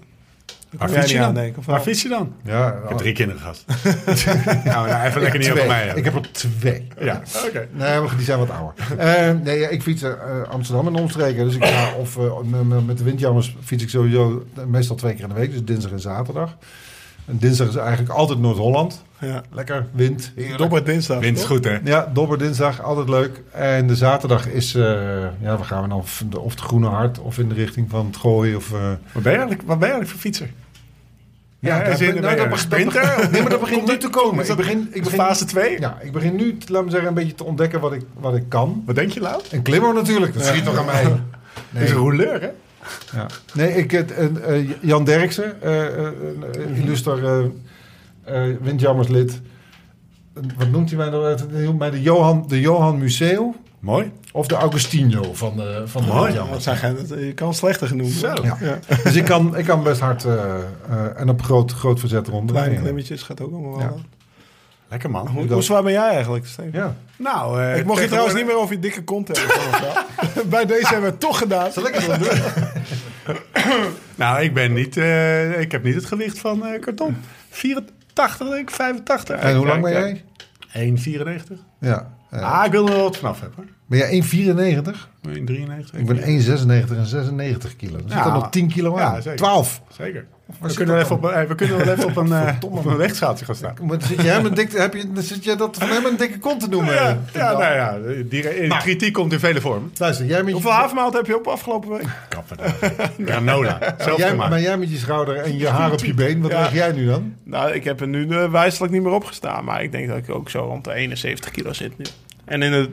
Jij 0.80 0.90
fiets 1.02 1.12
je 1.12 1.18
dan? 1.18 1.34
denken. 1.34 1.64
Waar 1.66 1.82
fiets 1.82 2.02
je 2.02 2.10
dan? 2.10 2.34
Ja, 2.44 2.68
Ik 2.72 2.90
heb 2.90 2.98
drie 2.98 3.14
kinderen 3.14 3.42
gehad. 3.42 3.66
nou, 4.66 4.88
nou, 4.90 5.06
even 5.06 5.22
lekker 5.22 5.40
niet 5.40 5.48
twee. 5.50 5.52
over 5.64 5.68
mij 5.68 5.78
hebben. 5.86 5.98
Ik 5.98 6.04
heb 6.04 6.16
er 6.16 6.32
twee. 6.32 6.88
Ja, 7.00 7.22
oké. 7.48 7.68
Nee, 7.72 8.00
maar 8.00 8.16
die 8.16 8.26
zijn 8.26 8.40
wat 8.40 8.50
ouder. 8.50 8.74
Eh, 8.98 9.32
nee, 9.44 9.60
ja, 9.60 9.68
ik 9.68 9.82
fiets 9.82 10.02
eh, 10.02 10.12
Amsterdam 10.50 10.88
en 10.88 10.96
omstreken. 10.96 11.46
Dus 11.46 11.56
ik 11.56 11.66
ga 11.66 11.94
of 12.00 12.18
eh, 12.18 12.40
met- 12.86 12.98
de 12.98 13.04
windjammers 13.04 13.56
fiets 13.64 13.84
ik 13.84 13.90
sowieso 13.90 14.46
meestal 14.68 14.96
twee 14.96 15.14
keer 15.14 15.24
in 15.24 15.30
de 15.30 15.36
week. 15.36 15.52
Dus 15.52 15.64
dinsdag 15.64 15.92
en 15.92 16.00
zaterdag. 16.00 16.58
En 17.26 17.38
dinsdag 17.38 17.68
is 17.68 17.76
eigenlijk 17.76 18.10
altijd 18.10 18.40
Noord-Holland. 18.40 19.04
Ja. 19.20 19.42
Lekker, 19.52 19.86
wind, 19.92 20.32
heerlijk. 20.36 20.58
Dobber 20.58 20.84
dinsdag. 20.84 21.20
Wind 21.20 21.36
is 21.38 21.42
toch? 21.42 21.52
goed, 21.52 21.64
hè? 21.64 21.78
Ja, 21.84 22.12
dobber 22.14 22.38
dinsdag, 22.38 22.82
altijd 22.84 23.10
leuk. 23.10 23.42
En 23.52 23.88
de 23.88 23.96
zaterdag 23.96 24.48
is, 24.48 24.76
eh, 24.76 24.84
ja, 25.40 25.58
waar 25.58 25.66
gaan 25.66 25.82
we 25.82 25.90
dan? 25.90 25.98
Of 25.98 26.24
de, 26.30 26.40
of 26.40 26.56
de 26.56 26.62
Groene 26.62 26.88
Hart, 26.88 27.20
of 27.20 27.38
in 27.38 27.50
de 27.50 27.56
richting 27.56 27.90
van 27.90 28.06
het 28.06 28.18
Gooi. 28.18 28.56
Of, 28.56 28.74
eh, 28.74 28.80
Wat 29.12 29.24
ben 29.24 29.32
je 29.32 29.38
eigenlijk, 29.38 29.62
wat 29.68 29.80
ben 29.80 29.88
je 29.88 29.94
eigenlijk 29.94 30.10
voor 30.10 30.20
fietser? 30.20 30.50
Ja, 31.60 31.84
dat 31.84 32.00
een 32.00 32.58
sprinter? 32.58 33.18
Nee, 33.32 33.42
maar 33.42 33.52
dat 33.52 33.60
begint 33.60 33.88
nu 33.88 33.98
te 33.98 34.10
komen. 34.10 34.44
is 34.44 34.50
Ik 34.50 34.56
begin, 34.56 34.88
ik 34.92 35.04
begin, 35.04 35.20
fase 35.20 35.46
2? 35.46 35.80
ja, 35.80 35.98
ik 36.02 36.12
begin 36.12 36.36
nu, 36.36 36.58
laat 36.68 36.84
me 36.84 36.90
zeggen, 36.90 37.08
een 37.08 37.14
beetje 37.14 37.36
te 37.36 37.44
ontdekken 37.44 37.80
wat 37.80 37.94
ik, 37.94 38.02
wat 38.14 38.36
ik 38.36 38.44
kan. 38.50 38.84
Wat 38.86 38.96
denk 38.96 39.12
je, 39.12 39.20
Lau? 39.20 39.42
En 39.52 39.62
klimmer 39.62 39.94
natuurlijk, 39.94 40.34
dat 40.34 40.46
schiet 40.46 40.66
toch 40.66 40.78
aan 40.78 40.86
mij. 40.86 41.04
Nee. 41.70 41.84
is 41.84 41.90
een 41.90 41.96
rouleur, 41.96 42.42
hè? 42.42 42.50
Ja. 43.14 43.28
Nee, 43.54 43.74
ik, 43.74 43.94
eh, 43.94 44.70
Jan 44.82 45.04
Derksen, 45.04 45.62
eh, 45.62 45.86
eh, 45.86 46.08
eh, 46.08 46.78
illuster 46.78 47.26
eh 47.26 47.46
eh, 48.24 48.56
windjammerslid. 48.62 49.42
Wat 50.58 50.70
noemt 50.70 50.90
hij 50.90 50.98
mij 50.98 51.10
nou? 51.10 51.74
Mij 51.74 51.90
de 51.90 52.02
Johan, 52.02 52.46
de 52.48 52.62
Johan 52.62 52.98
Museo 52.98 53.56
Mooi. 53.80 54.12
of 54.32 54.48
de 54.48 54.56
Augustino 54.56 55.34
van 55.34 55.56
de, 55.56 55.84
van 55.86 56.02
de 56.02 56.08
Mooi. 56.08 56.20
Ja, 56.20 56.26
windjammers. 56.26 56.64
dat 56.64 57.08
zijn 57.08 57.26
je 57.26 57.34
kan 57.34 57.54
slechter 57.54 57.88
genoemd 57.88 58.20
worden. 58.22 58.44
Ja. 58.44 58.58
Ja. 58.62 58.80
Dus 59.04 59.16
ik 59.16 59.26
kan, 59.26 59.58
ik 59.58 59.66
kan 59.66 59.84
best 59.84 60.00
hard 60.00 60.26
en 61.16 61.30
op 61.30 61.42
groot, 61.42 61.72
groot 61.72 62.00
verzet 62.00 62.28
rond. 62.28 62.52
Kleine 62.52 62.82
klimmetjes 62.82 63.24
gaat 63.24 63.42
ook 63.42 63.52
allemaal 63.54 63.78
wel. 63.78 64.00
Lekker, 64.96 65.14
man. 65.14 65.28
Hoe, 65.28 65.54
hoe 65.54 65.62
zwaar 65.62 65.84
ben 65.84 65.92
jij 65.92 66.10
eigenlijk, 66.10 66.46
Steven? 66.46 66.72
Ja. 66.74 66.96
Nou, 67.18 67.62
eh, 67.62 67.78
Ik 67.78 67.86
mocht 67.86 68.02
je 68.02 68.08
trouwens 68.08 68.34
tegenwoordig- 68.34 68.36
niet 68.36 68.46
meer 68.46 68.56
over 68.56 68.76
je 68.76 68.80
dikke 68.82 69.04
kont 69.04 69.28
hebben. 69.28 70.50
Bij 70.50 70.66
deze 70.66 70.82
hebben 70.88 71.02
we 71.06 71.10
het 71.10 71.20
toch 71.20 71.38
gedaan. 71.38 71.72
Zal 71.72 71.88
ik 71.88 71.94
het 71.94 72.06
wel 72.08 72.18
doen? 72.18 72.28
Nou, 74.16 74.42
ik 74.42 74.54
ben 74.54 74.74
niet... 74.74 74.98
eh, 74.98 75.60
ik 75.60 75.72
heb 75.72 75.84
niet 75.84 75.96
het 75.96 76.06
gewicht 76.06 76.40
van 76.40 76.66
eh, 76.66 76.82
karton. 76.82 77.18
84, 77.50 78.48
denk 78.48 78.70
ik, 78.70 78.72
85. 78.76 79.40
En 79.40 79.56
hoe 79.56 79.66
lang 79.66 79.82
ben 79.82 79.92
jij? 79.92 80.24
1,94. 80.98 81.54
Ja. 81.80 82.12
eh, 82.30 82.42
Ah, 82.60 82.66
ik 82.66 82.72
wil 82.72 82.88
er 82.88 82.94
wel 82.94 83.04
wat 83.04 83.18
vanaf 83.18 83.40
hebben. 83.42 83.58
hoor. 83.58 83.66
ben 83.86 83.98
jij 83.98 84.10
1,94? 84.10 85.10
1,93. 85.22 86.00
Ik 86.00 86.06
ben 86.06 86.18
1,96 86.20 86.98
en 86.98 87.06
96 87.06 87.76
kilo. 87.76 87.92
Dan 87.98 88.10
zit 88.10 88.18
Ja. 88.18 88.26
er 88.26 88.32
nog 88.32 88.50
10 88.50 88.68
kilo 88.72 88.98
aan. 88.98 89.14
Ja, 89.16 89.22
zeker. 89.22 89.38
12. 89.38 89.82
Zeker. 89.90 90.26
We 90.46 90.68
zit 90.68 90.78
kunnen, 90.78 90.96
dat 90.96 91.04
even 91.04 91.16
op, 91.16 91.26
eh, 91.26 91.44
we 91.44 91.56
kunnen 91.56 91.78
wel 91.78 91.88
even 91.94 92.06
op 92.06 92.16
een, 92.18 92.32
eh, 92.32 92.56
op 92.62 92.86
een 92.86 93.16
gaan 93.16 93.36
staan. 93.36 93.74
Maar 93.82 94.02
zit 94.02 94.22
je 94.22 94.28
hem 94.28 94.46
een 94.46 94.54
dikke, 94.54 94.80
heb 94.80 94.94
je, 94.94 95.08
zit 95.16 95.44
je 95.44 95.56
dat 95.56 95.78
van 95.80 95.90
hem 95.90 96.06
een 96.06 96.18
dikke 96.18 96.40
kont 96.40 96.60
te 96.60 96.68
noemen? 96.70 96.94
Ja, 96.94 97.20
ja, 97.34 97.52
nou 97.52 97.64
ja, 97.74 97.98
die, 98.30 98.68
Maar- 98.68 98.82
kritiek 98.82 99.14
komt 99.14 99.34
in 99.34 99.40
vele 99.40 99.62
vormen. 99.62 99.92
Luister, 99.98 100.26
jij 100.26 100.38
met 100.38 100.48
je, 100.48 100.54
Hoeveel 100.54 100.72
havermout 100.72 101.14
heb 101.14 101.26
je 101.26 101.38
op 101.38 101.48
afgelopen 101.48 101.90
week? 101.90 102.08
Kappen 102.30 102.58
Granola. 103.26 103.78
Zelf 103.98 104.18
jij, 104.18 104.30
gemaakt. 104.30 104.50
maar 104.50 104.62
jij 104.62 104.78
met 104.78 104.92
je 104.92 104.98
schouder 104.98 105.36
en 105.36 105.58
je 105.58 105.68
haar 105.68 105.92
op 105.92 106.00
je 106.06 106.14
been, 106.14 106.42
wat 106.42 106.52
Ja. 106.52 106.70
jij 106.74 106.92
nu 106.92 107.06
dan? 107.06 107.34
Nou, 107.44 107.72
ik 107.72 107.84
heb 107.84 108.02
er 108.02 108.08
nu 108.08 108.26
uh, 108.28 108.52
wijselijk 108.52 108.94
niet 108.94 109.02
meer 109.04 109.12
opgestaan. 109.14 109.64
Maar 109.66 109.84
ik 109.84 109.92
denk 109.92 110.08
dat 110.08 110.18
ik 110.18 110.30
ook 110.30 110.50
zo 110.50 110.60
rond 110.60 110.84
de 110.84 110.94
71 110.94 111.52
kilo 111.52 111.74
zit 111.74 111.98
nu. 111.98 112.06
En 112.46 112.62
in 112.62 112.74
het, 112.74 112.90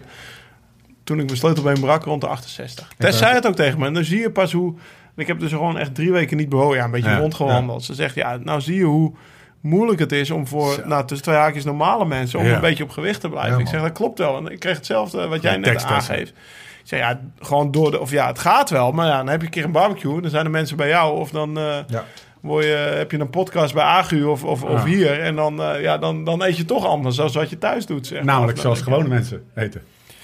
toen 1.04 1.18
ik 1.20 1.26
mijn 1.26 1.36
sleutelbeen 1.38 1.80
brak, 1.80 2.04
rond 2.04 2.20
de 2.20 2.26
68. 2.26 2.88
Tess 2.98 3.18
zei 3.18 3.34
het 3.34 3.46
ook 3.46 3.56
tegen 3.56 3.78
me. 3.78 3.86
En 3.86 3.94
dan 3.94 4.04
zie 4.04 4.20
je 4.20 4.30
pas 4.30 4.52
hoe... 4.52 4.74
Ik 5.16 5.26
heb 5.26 5.40
dus 5.40 5.50
gewoon 5.50 5.78
echt 5.78 5.94
drie 5.94 6.12
weken 6.12 6.36
niet 6.36 6.48
bewogen. 6.48 6.76
Ja, 6.76 6.84
een 6.84 6.90
beetje 6.90 7.16
rondgewandeld. 7.16 7.84
Ze 7.84 7.94
zegt, 7.94 8.14
ja, 8.14 8.36
nou 8.36 8.60
zie 8.60 8.76
je 8.76 8.84
hoe 8.84 9.12
moeilijk 9.60 9.98
het 9.98 10.12
is 10.12 10.30
om 10.30 10.46
voor, 10.46 10.72
Zo. 10.72 10.86
nou, 10.86 11.06
tussen 11.06 11.26
twee 11.26 11.38
haakjes 11.38 11.64
normale 11.64 12.04
mensen, 12.04 12.38
om 12.38 12.46
een 12.46 12.60
beetje 12.60 12.84
op 12.84 12.90
gewicht 12.90 13.20
te 13.20 13.28
blijven. 13.28 13.58
Ik 13.60 13.66
zeg, 13.66 13.80
dat 13.82 13.92
klopt 13.92 14.18
wel. 14.18 14.36
En 14.36 14.46
ik 14.52 14.60
kreeg 14.60 14.76
hetzelfde 14.76 15.26
wat 15.28 15.42
jij 15.42 15.56
net 15.56 15.84
aangeeft. 15.84 16.30
Ik 16.30 16.88
zeg, 16.88 16.98
ja, 16.98 17.20
gewoon 17.40 17.70
door 17.70 17.90
de, 17.90 18.00
of 18.00 18.10
ja, 18.10 18.26
het 18.26 18.38
gaat 18.38 18.70
wel. 18.70 18.92
Maar 18.92 19.06
ja, 19.06 19.16
dan 19.16 19.28
heb 19.28 19.40
je 19.40 19.46
een 19.46 19.52
keer 19.52 19.64
een 19.64 19.72
barbecue. 19.72 20.20
Dan 20.20 20.30
zijn 20.30 20.44
er 20.44 20.50
mensen 20.50 20.76
bij 20.76 20.88
jou. 20.88 21.18
Of 21.18 21.30
dan, 21.30 21.58
eh, 21.58 21.76
Ja. 21.86 22.04
word 22.40 22.64
je, 22.64 22.70
heb 22.70 23.10
je 23.10 23.18
een 23.18 23.30
podcast 23.30 23.74
bij 23.74 23.82
Agu 23.84 24.24
of, 24.24 24.44
of, 24.44 24.62
of 24.62 24.84
hier. 24.84 25.20
En 25.20 25.36
dan, 25.36 25.62
eh, 25.62 25.82
ja, 25.82 25.98
dan, 25.98 26.24
dan 26.24 26.42
eet 26.42 26.56
je 26.56 26.64
toch 26.64 26.86
anders 26.86 27.16
dan 27.16 27.32
wat 27.32 27.50
je 27.50 27.58
thuis 27.58 27.86
doet. 27.86 28.06
Zeg. 28.06 28.22
Namelijk 28.22 28.58
zoals 28.58 28.80
gewone 28.80 29.08
mensen 29.08 29.42
eten. 29.54 29.82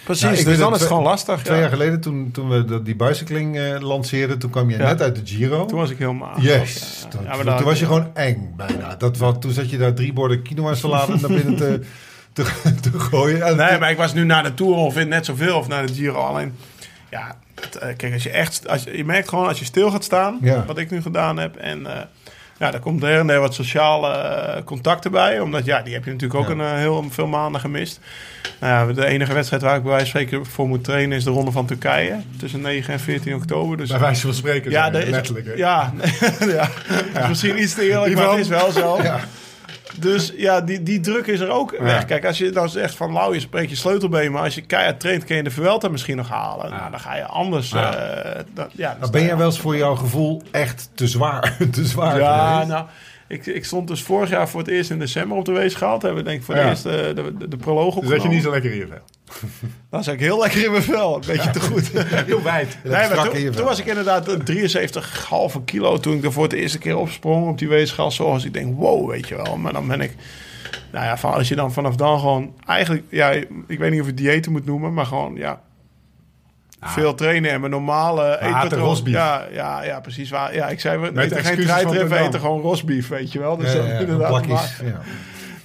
Precies, 0.09 0.45
Nou, 0.45 0.45
dus 0.45 0.59
dan 0.59 0.75
is 0.75 0.79
het 0.79 0.89
gewoon 0.89 1.03
lastig. 1.03 1.43
Twee 1.43 1.57
ja. 1.57 1.63
jaar 1.63 1.71
geleden, 1.71 2.01
toen, 2.01 2.31
toen 2.33 2.49
we 2.49 2.83
die 2.83 2.97
bicycling 2.97 3.59
eh, 3.59 3.81
lanceerden, 3.81 4.39
toen 4.39 4.51
kwam 4.51 4.71
je 4.71 4.77
Ja. 4.77 4.85
net 4.85 5.03
uit 5.03 5.17
de 5.17 5.21
Giro. 5.25 5.67
Toen 5.67 5.79
was 5.79 5.91
ik 5.91 5.99
helemaal... 5.99 6.41
Yes, 6.41 7.07
Ja, 7.25 7.55
toen, 7.57 7.65
was 7.65 7.79
je 7.79 7.87
gewoon 7.87 8.11
eng 8.15 8.53
bijna. 8.57 8.97
Dat 8.97 9.17
was, 9.17 9.35
toen 9.41 9.51
zat 9.53 9.71
je 9.71 9.79
daar 9.79 9.95
drie 9.95 10.13
borden 10.13 10.43
quinoa 10.43 10.75
salade 10.75 11.17
naar 11.21 11.31
binnen 11.31 11.57
te, 11.57 11.81
te, 12.33 12.75
te 12.81 12.99
gooien. 12.99 13.43
En 13.43 13.57
Nee, 13.57 13.79
maar 13.79 13.91
ik 13.91 13.97
was 13.97 14.15
nu 14.15 14.25
naar 14.25 14.43
de 14.43 14.55
Tour 14.55 14.75
of 14.75 15.05
net 15.07 15.25
zoveel 15.25 15.57
of 15.57 15.69
naar 15.69 15.87
de 15.87 15.95
Giro. 15.95 16.21
Alleen, 16.21 16.55
ja, 17.11 17.37
het, 17.61 17.77
eh, 17.77 17.97
kijk, 17.97 18.13
als 18.13 18.23
je 18.23 18.31
echt... 18.31 18.69
Als 18.69 18.83
je, 18.83 18.97
je 18.97 19.05
merkt 19.05 19.29
gewoon 19.29 19.49
als 19.49 19.59
je 19.59 19.65
stil 19.65 19.91
gaat 19.91 20.05
staan, 20.05 20.39
wat 20.67 20.79
ik 20.79 20.91
nu 20.91 21.03
gedaan 21.03 21.37
heb. 21.37 21.57
En 21.57 21.87
eh, 21.87 22.03
ja, 22.59 22.71
daar 22.71 22.81
komt 22.81 23.03
er 23.03 23.19
en 23.19 23.27
der 23.27 23.41
wat 23.41 23.55
sociale 23.55 24.09
eh, 24.13 24.63
contacten 24.65 25.11
bij. 25.11 25.41
Omdat, 25.41 25.65
ja, 25.65 25.83
die 25.83 25.93
heb 25.95 26.05
je 26.05 26.11
natuurlijk 26.11 26.41
ook 26.41 26.49
Ja. 26.49 26.55
een, 26.65 26.73
eh, 26.73 26.79
heel 26.79 27.05
veel 27.11 27.27
maanden 27.27 27.61
gemist. 27.61 28.01
Nou 28.61 28.89
ja, 28.89 28.95
de 28.95 29.07
enige 29.07 29.33
wedstrijd 29.33 29.63
waar 29.63 29.77
ik 29.77 29.83
bij 29.83 29.91
wijze 29.93 30.11
van 30.11 30.21
spreken 30.21 30.47
voor 30.47 30.69
moet 30.69 30.85
trainen... 30.85 31.17
is 31.17 31.25
de 31.25 31.31
Ronde 31.31 31.51
van 31.51 31.67
Turkije. 31.67 32.17
Tussen 32.39 32.61
9 32.61 32.93
en 32.93 33.01
14 33.01 33.35
oktober. 33.35 33.77
Dus 33.77 33.89
Bij 33.89 33.99
wijze 33.99 34.21
van 34.21 34.35
spreken. 34.35 34.71
Ja, 34.71 34.93
er 34.93 35.11
letterlijk. 35.11 35.47
hè. 35.47 35.53
Ja, 35.67 35.93
ja. 37.15 37.29
Misschien 37.29 37.63
iets 37.63 37.75
te 37.75 37.91
eerlijk, 37.91 38.15
maar 38.15 38.31
het 38.31 38.39
is 38.39 38.49
wel 38.49 38.73
zo. 38.73 38.99
Ja. 39.03 39.21
Dus 40.01 40.33
ja, 40.37 40.61
die, 40.61 40.83
die 40.83 41.01
druk 41.01 41.27
is 41.27 41.41
er 41.41 41.51
ook 41.51 41.77
weg. 41.79 42.05
Kijk, 42.05 42.25
als 42.27 42.39
je 42.39 42.51
dan 42.51 42.69
zegt 42.69 42.95
van 42.95 43.13
nou, 43.13 43.35
je 43.35 43.41
spreekt 43.41 43.71
je 43.71 43.77
sleutelbeen, 43.77 44.33
maar 44.33 44.43
als 44.43 44.55
je 44.55 44.61
keihard 44.63 45.01
traint, 45.01 45.25
kun 45.25 45.37
je 45.37 45.43
de 45.43 45.51
Vuelta 45.51 45.89
misschien 45.89 46.17
nog 46.17 46.29
halen. 46.29 46.71
Nou, 46.71 46.91
dan 46.91 47.01
ga 47.01 47.17
je 47.17 47.25
anders. 47.27 47.71
Ja. 47.71 47.95
eh, 47.95 48.43
dat, 48.55 48.71
ja, 48.77 48.91
dus 48.91 49.01
Maar 49.01 49.11
ben 49.11 49.23
jij 49.25 49.37
wel 49.37 49.47
eens 49.47 49.61
voor 49.61 49.77
jouw 49.77 49.95
gevoel 49.95 50.43
echt 50.51 50.91
te 50.95 51.07
zwaar, 51.07 51.57
te 51.73 51.85
zwaar 51.85 52.19
Ja, 52.19 52.51
geweest? 52.51 52.69
nou, 52.69 52.87
ik, 53.29 53.47
ik 53.47 53.65
stond 53.65 53.89
dus 53.89 54.03
vorig 54.03 54.31
jaar 54.31 54.49
voor 54.49 54.61
het 54.61 54.69
eerst 54.69 54.91
in 54.91 54.99
december 54.99 55.37
op 55.37 55.45
de 55.45 55.53
weegschaal. 55.53 55.91
Hebben 56.01 56.15
we 56.15 56.23
denk 56.23 56.39
ik 56.39 56.45
voor 56.45 56.55
Ja. 56.55 56.61
het 56.61 56.71
eerst 56.71 56.87
eh, 56.87 56.93
de, 57.15 57.37
de, 57.39 57.49
de 57.49 57.57
proloog 57.57 57.95
Dus 57.95 58.09
dat 58.09 58.23
je 58.23 58.29
niet 58.29 58.43
zo 58.43 58.51
lekker 58.51 58.73
in 58.73 58.79
je 58.79 58.87
vel. 58.87 59.03
Dan 59.91 60.05
zat 60.05 60.15
ik 60.15 60.21
heel 60.21 60.39
lekker 60.41 60.65
in 60.65 60.71
mijn 60.71 60.83
vel. 60.83 61.15
Een 61.15 61.23
beetje 61.27 61.51
te 61.51 61.61
goed. 61.61 61.91
Heel 62.27 62.43
wijd. 62.43 62.79
Nee, 62.85 62.93
maar 62.93 63.31
toen, 63.31 63.65
was 63.65 63.79
ik 63.79 63.87
inderdaad 63.87 64.29
eh, 64.29 65.55
73,5 65.57 65.65
kilo 65.65 65.99
toen 65.99 66.17
ik 66.17 66.25
er 66.25 66.33
voor 66.33 66.43
het 66.43 66.53
eerste 66.53 66.79
keer 66.79 66.97
opsprong 66.97 67.49
op 67.49 67.59
die 67.59 67.69
weegschaal. 67.69 68.11
Zoals 68.11 68.45
ik 68.45 68.53
denk, 68.53 68.77
wow, 68.79 69.11
weet 69.11 69.29
je 69.29 69.37
wel. 69.37 69.57
Maar 69.57 69.73
dan 69.73 69.87
ben 69.87 70.01
ik, 70.01 70.13
nou 70.93 71.05
ja, 71.05 71.19
van, 71.19 71.33
als 71.33 71.49
je 71.49 71.55
dan 71.57 71.73
vanaf 71.73 71.97
dan 71.97 72.19
gewoon 72.19 72.55
eigenlijk, 72.67 73.05
ja, 73.11 73.31
ik 73.67 73.79
weet 73.79 73.91
niet 73.91 74.01
of 74.01 74.07
je 74.07 74.15
diëten 74.15 74.53
moet 74.53 74.67
noemen, 74.67 74.95
maar 74.95 75.07
gewoon, 75.07 75.35
ja, 75.37 75.61
veel 76.81 77.15
trainen 77.15 77.51
en 77.51 77.61
mijn 77.61 77.73
normale 77.73 78.39
rosbief. 78.73 79.15
Ja, 79.15 79.47
ja, 79.53 79.83
ja, 79.85 80.01
precies 80.01 80.31
waar. 80.31 80.55
Ja, 80.55 80.69
ik 80.69 80.81
zei, 80.81 80.99
we 80.99 81.21
eten 81.23 81.45
geen 81.45 81.65
treitreffen, 81.65 82.19
eten 82.19 82.41
gewoon 82.41 82.61
rosbief, 82.61 83.09
weet 83.09 83.33
je 83.33 83.39
wel. 83.39 83.57
Dus 83.57 83.73
Ja, 83.73 83.79
dat 83.79 83.87
ja, 83.87 83.99
inderdaad 84.05 84.29
plakjes, 84.29 84.79
maar- 84.81 84.89
ja. 84.91 85.01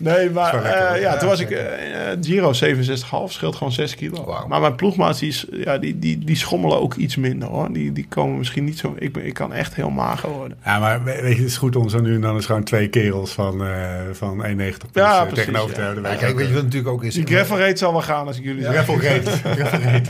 Nee, 0.03 0.29
maar 0.29 0.53
lekker, 0.53 0.71
eh, 0.71 0.79
ja, 0.79 0.95
Ja, 0.95 1.17
toen 1.17 1.29
was 1.29 1.39
ik 1.39 1.49
eh, 1.51 2.11
eh, 2.11 2.17
Giro 2.21 2.51
67,5, 2.53 3.31
scheelt 3.31 3.55
gewoon 3.55 3.71
6 3.73 3.95
kilo. 3.95 4.43
Maar 4.47 4.61
mijn 4.61 4.75
ploegmaats, 4.75 5.19
die, 5.19 5.35
ja, 5.51 5.77
die, 5.77 5.99
die, 5.99 6.17
die 6.17 6.35
schommelen 6.35 6.81
ook 6.81 6.93
iets 6.95 7.15
minder 7.15 7.47
hoor. 7.49 7.73
Die, 7.73 7.91
die 7.91 8.05
komen 8.09 8.37
misschien 8.37 8.63
niet 8.63 8.77
zo... 8.79 8.95
Ik, 8.97 9.13
ben, 9.13 9.25
ik 9.25 9.33
kan 9.33 9.53
echt 9.53 9.75
heel 9.75 9.89
mager 9.89 10.29
worden. 10.29 10.57
Ja, 10.65 10.79
maar 10.79 11.03
we- 11.03 11.21
weet 11.21 11.35
je, 11.35 11.41
het 11.41 11.49
is 11.51 11.57
goed 11.57 11.75
om 11.75 11.89
zo 11.89 11.99
nu 12.01 12.15
en 12.15 12.21
dan 12.21 12.35
eens 12.35 12.45
gewoon 12.45 12.63
twee 12.63 12.87
kerels 12.87 13.31
van, 13.31 13.63
eh 13.65 13.69
van 14.11 14.45
1,90 14.45 14.45
plus 14.55 14.69
Ja, 14.93 15.13
eh, 15.21 15.27
precies, 15.27 15.45
tegenover 15.45 15.69
ja. 15.69 15.75
te 15.75 15.81
hebben. 15.81 16.03
Ja, 16.11 16.15
kijk, 16.17 16.35
weet 16.35 16.47
je 16.47 16.53
wat 16.53 16.63
natuurlijk 16.63 16.91
ook 16.93 17.03
is? 17.03 17.13
Die 17.13 17.25
gravel 17.25 17.57
rate 17.59 17.77
zal 17.77 17.91
wel 17.91 18.01
gaan 18.01 18.27
als 18.27 18.37
ik 18.37 18.43
jullie 18.43 18.63
zeg. 18.63 18.71
Gravel 18.73 18.99
reet. 18.99 19.29
Gravel 19.55 19.79
reet. 19.91 20.09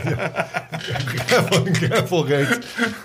gravel, 1.26 1.64
gravel 1.72 2.28
race 2.28 2.58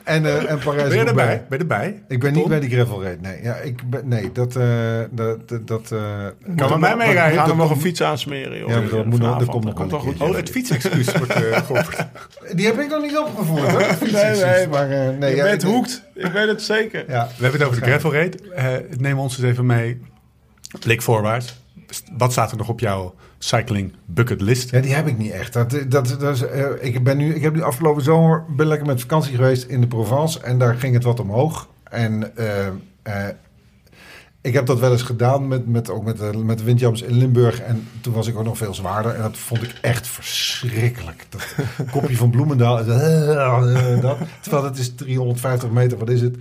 en, 0.04 0.26
eh 0.26 0.52
en 0.52 0.60
Parijs 0.60 0.88
Ben 0.88 0.98
je 0.98 1.04
erbij? 1.06 1.46
Ben 1.50 1.58
je 1.58 1.64
erbij? 1.64 2.04
Ik 2.08 2.20
ben 2.20 2.34
niet 2.34 2.48
bij 2.48 2.60
die 2.60 2.70
gravel 2.70 3.04
race. 3.04 3.18
Nee, 3.22 3.42
ja, 3.44 3.56
ik 3.56 3.90
ben, 3.90 4.08
nee 4.08 4.32
dat... 4.32 4.56
eh 4.56 4.68
dat, 5.12 5.50
dat, 5.50 5.68
dat 5.68 6.79
met 6.80 6.98
mij 6.98 7.08
We 7.08 7.14
gaan 7.20 7.36
dat 7.36 7.48
hem 7.48 7.58
nog 7.58 7.70
een 7.72 7.80
fiets 7.82 8.02
aansmeren, 8.04 8.58
joh. 8.58 8.70
Ja, 8.70 8.82
dat 8.82 9.06
moet 9.06 9.20
nog- 9.20 9.38
dat 9.40 9.48
komt 9.48 9.64
nog 9.66 9.74
komt 9.74 9.92
wel 9.92 10.00
goed. 10.00 10.22
Oh, 10.22 10.36
het 10.36 10.50
fietsexcuus 10.50 11.12
wordt 11.18 11.32
eh. 11.34 11.62
Die 12.56 12.66
heb 12.66 12.80
ik 12.80 12.90
nog 12.90 13.02
niet 13.02 13.18
opgevoerd, 13.18 13.70
hoor. 13.70 13.82
Nee, 14.12 14.36
nee, 14.44 14.68
maar... 14.68 14.90
eh, 14.92 15.18
nee, 15.18 15.36
Je 15.36 15.42
bent 15.42 15.64
ik- 15.64 15.70
hoekt. 15.70 16.04
Ik 16.16 16.32
weet 16.32 16.48
het 16.48 16.62
zeker. 16.62 17.04
Ja, 17.08 17.28
We 17.38 17.44
hebben 17.44 17.60
het 17.60 17.70
over 17.70 17.82
de 17.82 17.88
gravel 17.88 18.14
rate. 18.14 18.38
Eh 18.56 18.74
neem 18.98 19.20
ons 19.20 19.38
eens 19.38 19.48
even 19.48 19.66
mee. 19.66 20.02
Blik 20.80 21.02
voorwaarts. 21.02 21.58
Wat 22.18 22.32
staat 22.32 22.52
er 22.52 22.58
nog 22.58 22.70
op 22.70 22.80
jouw 22.80 23.16
cycling 23.38 23.94
bucket 24.06 24.42
list? 24.42 24.70
Ja, 24.72 24.80
die 24.82 24.94
heb 24.94 25.08
ik 25.08 25.18
niet 25.18 25.32
echt. 25.32 25.54
Dat, 25.54 25.70
dat, 25.88 26.16
dat 26.20 26.36
is, 26.36 26.42
eh, 26.42 26.66
ik, 26.80 27.04
ben 27.04 27.18
nu, 27.18 27.36
ik 27.36 27.42
heb 27.42 27.54
nu 27.54 27.62
afgelopen 27.62 28.04
zomer 28.04 28.44
ben 28.56 28.68
lekker 28.68 28.88
met 28.88 29.00
vakantie 29.02 29.36
geweest 29.36 29.64
in 29.64 29.82
de 29.82 29.88
Provence. 29.88 30.40
En 30.42 30.58
daar 30.58 30.76
ging 30.76 30.94
het 30.94 31.04
wat 31.04 31.20
omhoog. 31.20 31.68
En 31.84 32.32
ik 34.42 34.54
heb 34.54 34.66
dat 34.66 34.80
wel 34.80 34.92
eens 34.92 35.02
gedaan 35.02 35.48
met, 35.48 35.68
met, 35.68 35.90
ook 35.90 36.04
met, 36.04 36.18
de, 36.18 36.38
met 36.38 36.58
de 36.58 36.64
windjams 36.64 37.02
in 37.02 37.18
Limburg. 37.18 37.60
En 37.62 37.88
toen 38.02 38.14
was 38.14 38.28
ik 38.28 38.38
ook 38.38 38.44
nog 38.44 38.58
veel 38.58 38.74
zwaarder. 38.74 39.16
En 39.16 39.22
dat 39.22 39.38
vond 39.38 39.64
ik 39.64 39.74
echt 39.82 40.08
verschrikkelijk. 40.08 41.26
Dat 41.30 41.56
kopje 41.92 42.16
van 42.16 42.30
Bloemendaal. 42.30 42.80
eh, 42.80 44.02
dat, 44.02 44.18
terwijl 44.42 44.64
het 44.64 44.78
is 44.78 44.96
350 44.96 45.70
meter, 45.70 45.98
wat 45.98 46.10
is 46.10 46.22
het? 46.22 46.36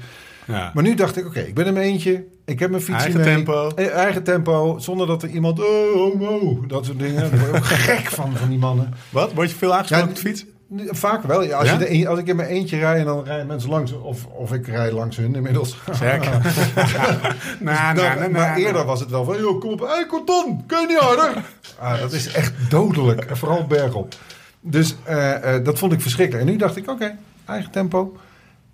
Ja. 0.46 0.70
Maar 0.74 0.82
nu 0.82 0.94
dacht 0.94 1.16
ik, 1.16 1.26
oké, 1.26 1.40
ik 1.40 1.54
ben 1.54 1.66
in 1.66 1.72
mijn 1.72 1.86
eentje. 1.86 2.24
Ik 2.44 2.58
heb 2.58 2.70
mijn 2.70 2.82
fietsje 2.82 3.02
Eigen 3.02 3.20
mee. 3.20 3.34
tempo. 3.34 3.68
Eh, 3.74 3.94
Eigen 3.94 4.22
tempo. 4.22 4.78
Zonder 4.78 5.06
dat 5.06 5.22
er 5.22 5.28
iemand... 5.28 5.60
Oh, 5.60 5.94
oh, 5.94 6.22
oh, 6.42 6.68
dat 6.68 6.84
soort 6.84 6.98
dingen. 6.98 7.30
Daar 7.30 7.38
word 7.38 7.48
ik 7.50 7.54
ook 7.56 7.64
gek 7.88 8.06
van, 8.10 8.36
van 8.36 8.48
die 8.48 8.58
mannen. 8.58 8.94
Wat? 9.10 9.32
Word 9.32 9.50
je 9.50 9.56
veel 9.56 9.74
aangesproken 9.74 10.04
Ja, 10.06 10.10
op 10.10 10.16
de 10.22 10.28
fiets? 10.28 10.44
Vaak 10.76 11.22
wel. 11.22 11.42
Ja, 11.42 11.58
als, 11.58 11.68
Ja? 11.68 11.86
Je 11.88 12.08
als 12.08 12.18
ik 12.18 12.26
in 12.26 12.36
mijn 12.36 12.48
eentje 12.48 12.78
rijd 12.78 12.98
en 12.98 13.04
dan 13.04 13.24
rijden 13.24 13.46
mensen 13.46 13.70
langs... 13.70 13.92
Of, 13.92 14.26
of 14.26 14.52
ik 14.52 14.66
rijd 14.66 14.92
langs 14.92 15.16
hun 15.16 15.34
inmiddels. 15.34 15.76
Zeker. 15.92 16.30
nou, 17.60 17.96
Nou, 17.96 18.30
maar 18.30 18.56
eerder 18.56 18.84
was 18.84 19.00
het 19.00 19.10
wel 19.10 19.24
van... 19.24 19.38
Joh, 19.38 19.60
kom 19.60 19.70
op, 19.70 19.80
hey, 19.80 20.06
kun 20.66 20.80
je 20.80 20.86
niet 20.88 20.98
harder? 20.98 21.44
ah, 21.78 22.00
dat 22.00 22.12
is 22.12 22.32
echt 22.32 22.70
dodelijk. 22.70 23.24
En 23.24 23.36
Vooral 23.36 23.66
bergop. 23.66 24.14
Dus 24.60 24.96
eh, 25.04 25.54
eh, 25.54 25.64
dat 25.64 25.78
vond 25.78 25.92
ik 25.92 26.00
verschrikkelijk. 26.00 26.46
En 26.46 26.52
nu 26.52 26.58
dacht 26.58 26.76
ik, 26.76 26.90
oké, 26.90 27.16
eigen 27.44 27.70
tempo. 27.70 28.16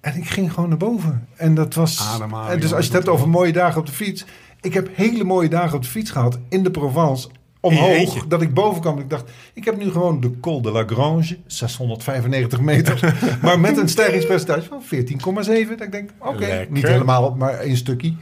En 0.00 0.16
ik 0.16 0.28
ging 0.28 0.52
gewoon 0.52 0.68
naar 0.68 0.78
boven. 0.78 1.28
En 1.36 1.54
dat 1.54 1.74
was... 1.74 2.08
Ademhaling. 2.14 2.52
en 2.52 2.60
dus 2.60 2.72
als 2.72 2.86
je 2.86 2.92
het 2.92 3.04
hebt 3.04 3.16
over 3.16 3.28
mooie 3.28 3.52
dagen 3.52 3.80
op 3.80 3.86
de 3.86 3.92
fiets... 3.92 4.24
Ik 4.60 4.74
heb 4.74 4.88
hele 4.92 5.24
mooie 5.24 5.48
dagen 5.48 5.76
op 5.76 5.82
de 5.82 5.88
fiets 5.88 6.10
gehad 6.10 6.38
in 6.48 6.62
de 6.62 6.70
Provence... 6.70 7.28
Omhoog, 7.64 8.26
dat 8.26 8.42
ik 8.42 8.54
boven 8.54 8.80
kwam. 8.80 8.98
Ik 8.98 9.10
dacht, 9.10 9.30
ik 9.54 9.64
heb 9.64 9.76
nu 9.76 9.90
gewoon 9.90 10.20
de 10.20 10.40
Col 10.40 10.62
de 10.62 10.70
la 10.70 10.84
Grange, 10.86 11.38
695 11.46 12.60
meter. 12.60 13.14
maar 13.42 13.60
met 13.60 13.76
een 13.76 13.88
stijgingspercentage 13.88 14.68
van 14.68 14.82
14,7. 14.82 15.68
Dat 15.68 15.80
ik 15.80 15.92
denk, 15.92 16.10
oké, 16.18 16.66
niet 16.70 16.86
helemaal, 16.86 17.34
maar 17.34 17.58
één 17.58 17.76
stukje. 17.76 18.14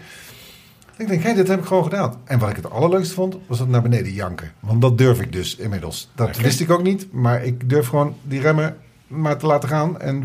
Ik 0.96 1.08
denk, 1.08 1.22
hé, 1.22 1.34
dit 1.34 1.48
heb 1.48 1.58
ik 1.58 1.64
gewoon 1.64 1.82
gedaan. 1.82 2.14
En 2.24 2.38
wat 2.38 2.50
ik 2.50 2.56
het 2.56 2.70
allerleukste 2.70 3.14
vond, 3.14 3.36
was 3.46 3.58
dat 3.58 3.68
naar 3.68 3.82
beneden 3.82 4.12
janken. 4.12 4.52
Want 4.60 4.80
dat 4.80 4.98
durf 4.98 5.20
ik 5.20 5.32
dus 5.32 5.56
inmiddels. 5.56 6.10
Dat 6.14 6.36
wist 6.36 6.60
ik 6.60 6.70
ook 6.70 6.82
niet, 6.82 7.12
maar 7.12 7.44
ik 7.44 7.68
durf 7.68 7.86
gewoon 7.88 8.16
die 8.22 8.40
remmen 8.40 8.76
maar 9.06 9.38
te 9.38 9.46
laten 9.46 9.68
gaan. 9.68 10.00
En, 10.00 10.24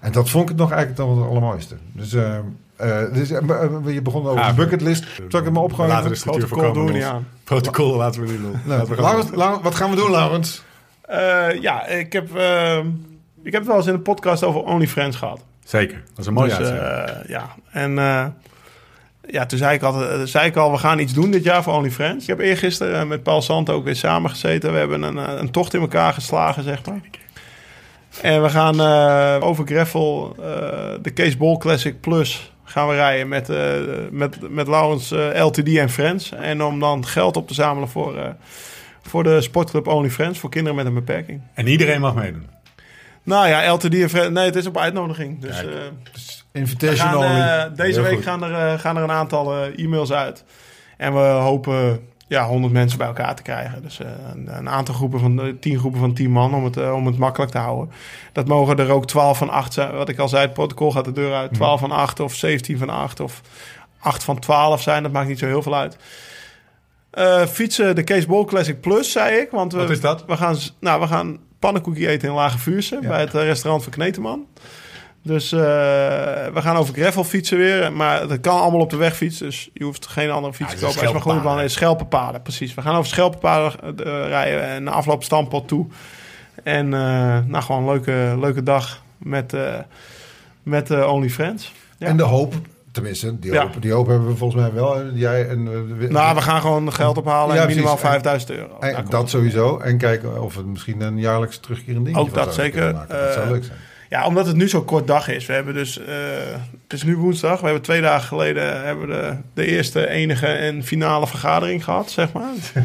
en 0.00 0.12
dat 0.12 0.30
vond 0.30 0.42
ik 0.42 0.48
het 0.48 0.58
nog 0.58 0.70
eigenlijk 0.70 1.00
dan 1.00 1.18
het 1.18 1.28
allermooiste. 1.28 1.76
Dus, 1.92 2.12
eh, 2.12 2.38
eh, 2.76 2.98
dus 3.12 3.30
eh, 3.30 3.38
je 3.86 4.02
begon 4.02 4.26
over 4.26 4.40
Ah, 4.42 4.48
de 4.48 4.54
bucketlist. 4.54 5.04
Zal 5.28 5.38
ik 5.40 5.44
het 5.44 5.54
maar 5.54 5.62
opgooien? 5.62 5.90
Laten 5.90 6.04
we 6.08 6.10
de 6.12 6.18
structuur 6.18 6.46
Protocol 6.48 6.72
doen 6.72 6.82
voorkomen. 6.84 6.92
we 6.92 6.98
niet 6.98 7.06
Los. 7.08 7.12
aan. 7.12 7.28
Protocol 7.44 7.96
laten 7.96 8.20
we 8.22 8.30
niet 8.30 8.40
doen. 8.40 8.60
Nou, 8.64 8.80
we 8.88 8.94
gaan. 8.94 9.04
Laurens, 9.04 9.30
Laurens, 9.34 9.62
wat 9.62 9.74
gaan 9.74 9.90
we 9.90 9.96
doen, 9.96 10.10
Laurens? 10.10 10.62
Eh, 11.02 11.60
ja, 11.60 11.86
ik 11.86 12.12
heb, 12.12 12.36
eh, 12.36 12.76
ik 13.42 13.52
heb 13.52 13.60
het 13.60 13.66
wel 13.66 13.76
eens 13.76 13.86
in 13.86 13.94
een 13.94 14.02
podcast 14.02 14.42
over 14.44 14.62
OnlyFriends 14.62 15.16
gehad. 15.16 15.40
Zeker, 15.64 16.02
dat 16.08 16.18
is 16.18 16.26
een 16.26 16.32
mooie 16.32 16.48
Dus, 16.48 16.56
uitzending. 16.58 16.86
eh, 16.88 17.28
ja, 17.28 17.54
en 17.70 17.98
eh, 17.98 18.24
ja, 19.26 19.46
toen 19.46 19.58
zei 19.58 19.74
ik, 19.74 19.82
altijd, 19.82 20.10
eh, 20.20 20.26
zei 20.26 20.46
ik 20.46 20.56
al, 20.56 20.70
we 20.70 20.78
gaan 20.78 20.98
iets 20.98 21.12
doen 21.12 21.30
dit 21.30 21.44
jaar 21.44 21.62
voor 21.62 21.72
OnlyFriends. 21.72 22.22
Ik 22.22 22.28
heb 22.28 22.38
eergisteren 22.38 23.00
eh, 23.00 23.06
met 23.06 23.22
Paul 23.22 23.42
Sant 23.42 23.70
ook 23.70 23.84
weer 23.84 23.96
samengezeten. 23.96 24.72
We 24.72 24.78
hebben 24.78 25.02
een, 25.02 25.18
eh, 25.18 25.32
een 25.38 25.50
tocht 25.50 25.74
in 25.74 25.80
elkaar 25.80 26.12
geslagen, 26.12 26.62
zeg 26.62 26.84
maar. 26.86 27.00
En 28.22 28.42
we 28.42 28.48
gaan 28.48 28.80
eh, 28.80 29.46
over 29.48 29.66
Greffel, 29.66 30.34
eh, 30.38 30.44
de 31.02 31.12
Case 31.14 31.36
Ball 31.36 31.56
Classic 31.56 32.00
Plus, 32.00 32.52
gaan 32.74 32.88
we 32.88 32.94
rijden 32.94 33.28
met, 33.28 33.48
eh, 33.48 33.72
met, 34.10 34.50
met 34.50 34.68
Laurens 34.68 35.10
eh, 35.10 35.44
LTD 35.44 35.76
en 35.76 35.90
Friends. 35.90 36.32
En 36.32 36.62
om 36.62 36.80
dan 36.80 37.06
geld 37.06 37.36
op 37.36 37.48
te 37.48 37.54
zamelen 37.54 37.88
voor, 37.88 38.16
eh, 38.16 38.28
voor 39.02 39.22
de 39.22 39.40
sportclub 39.40 39.86
OnlyFriends, 39.86 40.38
voor 40.38 40.50
kinderen 40.50 40.76
met 40.76 40.86
een 40.86 40.94
beperking. 40.94 41.40
En 41.54 41.66
iedereen 41.66 42.00
mag 42.00 42.14
meedoen. 42.14 42.46
Nou 43.22 43.48
ja, 43.48 43.72
LTD 43.72 43.94
en 43.94 44.10
Friends, 44.10 44.30
nee, 44.30 44.44
het 44.44 44.56
is 44.56 44.66
op 44.66 44.78
uitnodiging. 44.78 45.40
Dus... 45.40 45.64
Invitation 46.52 47.08
gaan, 47.08 47.16
only. 47.16 47.74
deze 47.74 48.00
Heel 48.00 48.02
week 48.02 48.14
goed. 48.14 48.24
gaan 48.24 48.44
er, 48.44 48.78
gaan 48.78 48.96
er 48.96 49.02
een 49.02 49.10
aantal 49.10 49.64
e-mails 49.64 50.12
uit. 50.12 50.44
En 50.96 51.12
we 51.12 51.20
hopen 51.20 52.08
ja, 52.26 52.46
100 52.46 52.72
mensen 52.72 52.98
bij 52.98 53.06
elkaar 53.06 53.34
te 53.34 53.42
krijgen. 53.42 53.82
Dus 53.82 54.00
eh, 54.00 54.08
een, 54.32 54.56
een 54.56 54.68
aantal 54.68 54.94
groepen 54.94 55.20
van 55.20 55.42
eh, 55.42 55.52
10 55.60 55.78
groepen 55.78 56.00
van 56.00 56.14
10 56.14 56.30
man 56.30 56.54
om 56.54 56.64
het, 56.64 56.76
eh, 56.76 56.94
om 56.94 57.06
het 57.06 57.18
makkelijk 57.18 57.50
te 57.52 57.58
houden. 57.58 57.92
Dat 58.32 58.46
mogen 58.48 58.78
er 58.78 58.90
ook 58.90 59.06
12 59.06 59.38
van 59.38 59.50
8 59.50 59.72
zijn. 59.72 59.92
Wat 59.92 60.08
ik 60.08 60.18
al 60.18 60.28
zei, 60.28 60.42
het 60.42 60.52
protocol 60.52 60.90
gaat 60.92 61.04
de 61.04 61.12
deur 61.12 61.34
uit. 61.34 61.54
12 61.54 61.80
van 61.80 61.90
8 61.90 62.20
of 62.20 62.34
17 62.34 62.78
van 62.78 62.88
8 62.88 63.20
of 63.20 63.40
8 63.98 64.24
van 64.24 64.38
12 64.38 64.82
zijn. 64.82 65.02
Dat 65.02 65.12
maakt 65.12 65.28
niet 65.28 65.38
zo 65.38 65.46
heel 65.46 65.62
veel 65.62 65.74
uit. 65.74 65.96
Eh, 67.10 67.46
fietsen 67.46 67.94
de 67.94 68.04
Case 68.04 68.26
Bowl 68.26 68.44
Classic 68.44 68.80
Plus, 68.80 69.12
zei 69.12 69.36
ik. 69.36 69.50
Want 69.50 69.72
we, 69.72 69.78
Wat 69.78 69.90
is 69.90 70.00
dat? 70.00 70.24
We 70.26 70.36
gaan, 70.36 70.56
nou, 70.80 71.00
we 71.00 71.06
gaan 71.06 71.38
pannenkoekie 71.58 72.08
eten 72.08 72.28
in 72.28 72.34
Lage 72.34 72.58
Vuurse 72.58 72.98
Ja. 73.00 73.08
bij 73.08 73.20
het 73.20 73.32
restaurant 73.32 73.82
van 73.82 73.92
Kneteman. 73.92 74.46
Dus 75.26 75.52
eh, 75.52 75.58
we 75.58 76.60
gaan 76.62 76.76
over 76.76 76.94
gravel 76.94 77.24
fietsen 77.24 77.58
weer. 77.58 77.92
Maar 77.92 78.28
dat 78.28 78.40
kan 78.40 78.60
allemaal 78.60 78.80
op 78.80 78.90
de 78.90 78.96
weg 78.96 79.16
fietsen. 79.16 79.46
Dus 79.46 79.70
je 79.72 79.84
hoeft 79.84 80.06
geen 80.06 80.30
andere 80.30 80.54
fiets 80.54 80.70
Ja, 80.72 80.76
te 80.78 80.84
kopen. 80.84 80.86
Als 81.00 81.12
maar 81.12 81.20
schelpenpaden. 81.20 81.42
plan 81.52 81.64
is. 81.64 81.72
Schelpenpaden, 81.72 82.42
precies. 82.42 82.74
We 82.74 82.82
gaan 82.82 82.94
over 82.96 83.08
schelpenpaden 83.10 83.96
eh, 84.04 84.26
rijden. 84.28 84.62
En 84.62 84.82
na 84.82 84.90
afloop 84.90 85.22
stampot 85.24 85.68
toe. 85.68 85.86
En 86.62 86.94
eh, 86.94 87.00
nou, 87.46 87.62
gewoon 87.62 87.82
een 87.82 87.88
leuke, 87.88 88.36
leuke 88.40 88.62
dag 88.62 89.02
met, 89.18 89.54
met 90.62 90.90
eh 90.90 91.12
OnlyFriends. 91.12 91.72
Ja. 91.98 92.06
En 92.06 92.16
de 92.16 92.22
hoop, 92.22 92.54
tenminste, 92.92 93.38
die 93.38 93.52
Ja. 93.52 93.62
hoop, 93.62 93.82
die 93.82 93.92
hoop 93.92 94.06
hebben 94.06 94.28
we 94.28 94.36
volgens 94.36 94.62
mij 94.62 94.72
wel. 94.72 95.04
Jij 95.12 95.48
en, 95.48 95.62
Nou, 96.12 96.34
we 96.34 96.40
gaan 96.42 96.60
gewoon 96.60 96.92
geld 96.92 97.18
ophalen. 97.18 97.54
Ja, 97.56 97.62
en 97.62 97.68
minimaal 97.68 97.96
precies. 97.96 98.14
En- 98.14 98.22
5000 98.22 98.50
euro. 98.50 98.78
en 98.78 99.04
dat 99.08 99.30
sowieso. 99.30 99.78
En 99.78 99.98
kijken 99.98 100.42
of 100.42 100.56
het 100.56 100.66
misschien 100.66 101.00
een 101.00 101.18
jaarlijks 101.18 101.58
terugkerend 101.58 102.04
ding 102.04 102.16
Ook 102.16 102.34
dat 102.34 102.54
zeker. 102.54 102.92
Dat 102.92 103.32
zou 103.34 103.50
leuk 103.50 103.64
zijn. 103.64 103.78
Ja, 104.08 104.26
omdat 104.26 104.46
het 104.46 104.56
nu 104.56 104.68
zo'n 104.68 104.84
kort 104.84 105.06
dag 105.06 105.28
is. 105.28 105.46
We 105.46 105.52
hebben 105.52 105.74
dus, 105.74 105.98
eh, 105.98 106.06
het 106.82 106.92
is 106.92 107.02
nu 107.02 107.16
woensdag. 107.16 107.58
We 107.58 107.64
hebben 107.64 107.82
twee 107.82 108.00
dagen 108.00 108.28
geleden 108.28 108.84
hebben 108.84 109.08
de, 109.08 109.36
de 109.54 109.66
eerste, 109.66 110.08
enige 110.08 110.46
en 110.46 110.84
finale 110.84 111.26
vergadering 111.26 111.84
gehad, 111.84 112.10
zeg 112.10 112.32
maar. 112.32 112.52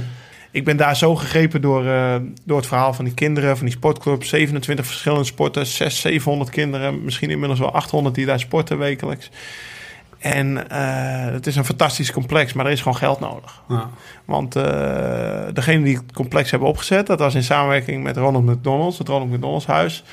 Ik 0.51 0.63
ben 0.63 0.77
daar 0.77 0.95
zo 0.95 1.15
gegrepen 1.15 1.62
door, 1.62 1.86
eh, 1.86 2.15
door 2.45 2.58
het 2.58 2.67
verhaal 2.67 2.93
van 2.93 3.05
die 3.05 3.13
kinderen, 3.13 3.58
van 3.58 3.65
die 3.65 3.75
sportclub. 3.75 4.23
27 4.23 4.86
verschillende 4.86 5.23
sporten, 5.23 5.65
600, 5.65 6.01
700 6.01 6.49
kinderen. 6.49 7.03
Misschien 7.03 7.29
inmiddels 7.29 7.60
wel 7.60 7.73
800 7.73 8.15
die 8.15 8.25
daar 8.25 8.39
sporten 8.39 8.77
wekelijks. 8.77 9.29
En 10.19 10.69
eh, 10.69 11.34
het 11.34 11.47
is 11.47 11.55
een 11.55 11.65
fantastisch 11.65 12.12
complex, 12.12 12.53
maar 12.53 12.65
er 12.65 12.71
is 12.71 12.82
gewoon 12.82 12.97
geld 12.97 13.19
nodig. 13.19 13.62
Ja. 13.67 13.89
Want 14.25 14.55
eh 14.55 14.63
degene 15.53 15.84
die 15.84 15.95
het 15.97 16.12
complex 16.13 16.51
hebben 16.51 16.69
opgezet, 16.69 17.08
dat 17.08 17.19
was 17.19 17.36
in 17.36 17.43
samenwerking 17.43 18.03
met 18.03 18.17
Ronald 18.17 18.45
McDonald's, 18.45 18.97
het 18.97 19.08
Ronald 19.08 19.32
McDonald's 19.32 19.65
huis. 19.65 20.03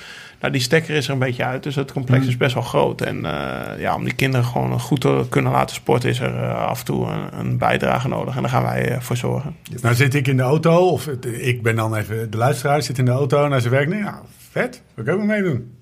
Nou, 0.40 0.52
die 0.52 0.62
stekker 0.62 0.94
is 0.94 1.06
er 1.06 1.12
een 1.12 1.18
beetje 1.18 1.44
uit, 1.44 1.62
dus 1.62 1.74
het 1.74 1.92
complex 1.92 2.22
Mm. 2.22 2.28
is 2.28 2.36
best 2.36 2.54
wel 2.54 2.62
groot. 2.62 3.00
En 3.00 3.24
eh, 3.24 3.80
ja, 3.80 3.94
om 3.94 4.04
die 4.04 4.14
kinderen 4.14 4.46
gewoon 4.46 4.80
goed 4.80 5.00
te 5.00 5.26
kunnen 5.28 5.52
laten 5.52 5.76
sporten, 5.76 6.08
is 6.10 6.20
er 6.20 6.54
af 6.54 6.78
en 6.78 6.84
toe 6.84 7.06
een, 7.06 7.38
een 7.38 7.58
bijdrage 7.58 8.08
nodig. 8.08 8.34
En 8.36 8.40
daar 8.42 8.50
gaan 8.50 8.62
wij 8.62 8.96
voor 9.00 9.16
zorgen. 9.16 9.56
Nou 9.82 9.94
zit 9.94 10.14
ik 10.14 10.26
in 10.28 10.36
de 10.36 10.42
auto, 10.42 10.88
of 10.88 11.06
ik 11.40 11.62
ben 11.62 11.76
dan 11.76 11.94
even 11.94 12.30
de 12.30 12.36
luisteraar, 12.36 12.82
zit 12.82 12.98
in 12.98 13.04
de 13.04 13.10
auto 13.10 13.48
naar 13.48 13.60
zijn 13.60 13.72
werk. 13.72 13.88
Nee, 13.88 13.98
ja, 13.98 14.20
vet, 14.50 14.82
wil 14.94 15.04
ik 15.04 15.10
ook 15.10 15.16
wel 15.18 15.26
meedoen. 15.26 15.75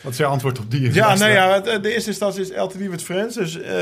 Wat 0.00 0.12
is 0.12 0.18
jouw 0.18 0.30
antwoord 0.30 0.58
op 0.58 0.70
die? 0.70 0.94
Ja, 0.94 1.14
nee, 1.14 1.32
ja, 1.32 1.52
het- 1.62 1.82
de 1.82 1.92
eerste 1.94 2.08
instantie 2.10 2.40
is 2.42 2.50
LTD 2.56 2.76
with 2.88 3.02
Friends. 3.02 3.34
Dus, 3.36 3.60
eh 3.60 3.72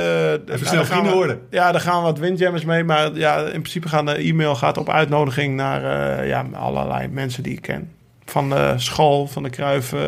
nou, 0.47 0.59
snel 0.65 0.85
vrienden 0.85 1.11
we- 1.11 1.17
worden. 1.17 1.41
Ja, 1.51 1.73
daar 1.73 1.81
gaan 1.81 2.03
wat 2.03 2.19
windjammers 2.19 2.65
mee. 2.65 2.85
Maar 2.85 3.15
ja, 3.15 3.37
in 3.39 3.51
principe 3.61 3.89
gaan 3.89 4.07
de 4.07 4.15
e-mail 4.15 4.55
gaat 4.55 4.79
op 4.79 4.89
uitnodiging 4.91 5.57
naar 5.57 6.19
eh, 6.19 6.29
ja, 6.29 6.47
allerlei 6.53 7.09
mensen 7.09 7.43
die 7.43 7.53
ik 7.53 7.63
ken. 7.63 7.91
Van 8.25 8.51
de 8.51 8.73
school, 8.77 9.27
van 9.27 9.43
de 9.43 9.51
Kruif 9.51 9.93
eh, 9.93 10.01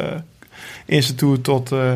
Instituut 0.87 1.45
tot... 1.45 1.73
eh 1.73 1.93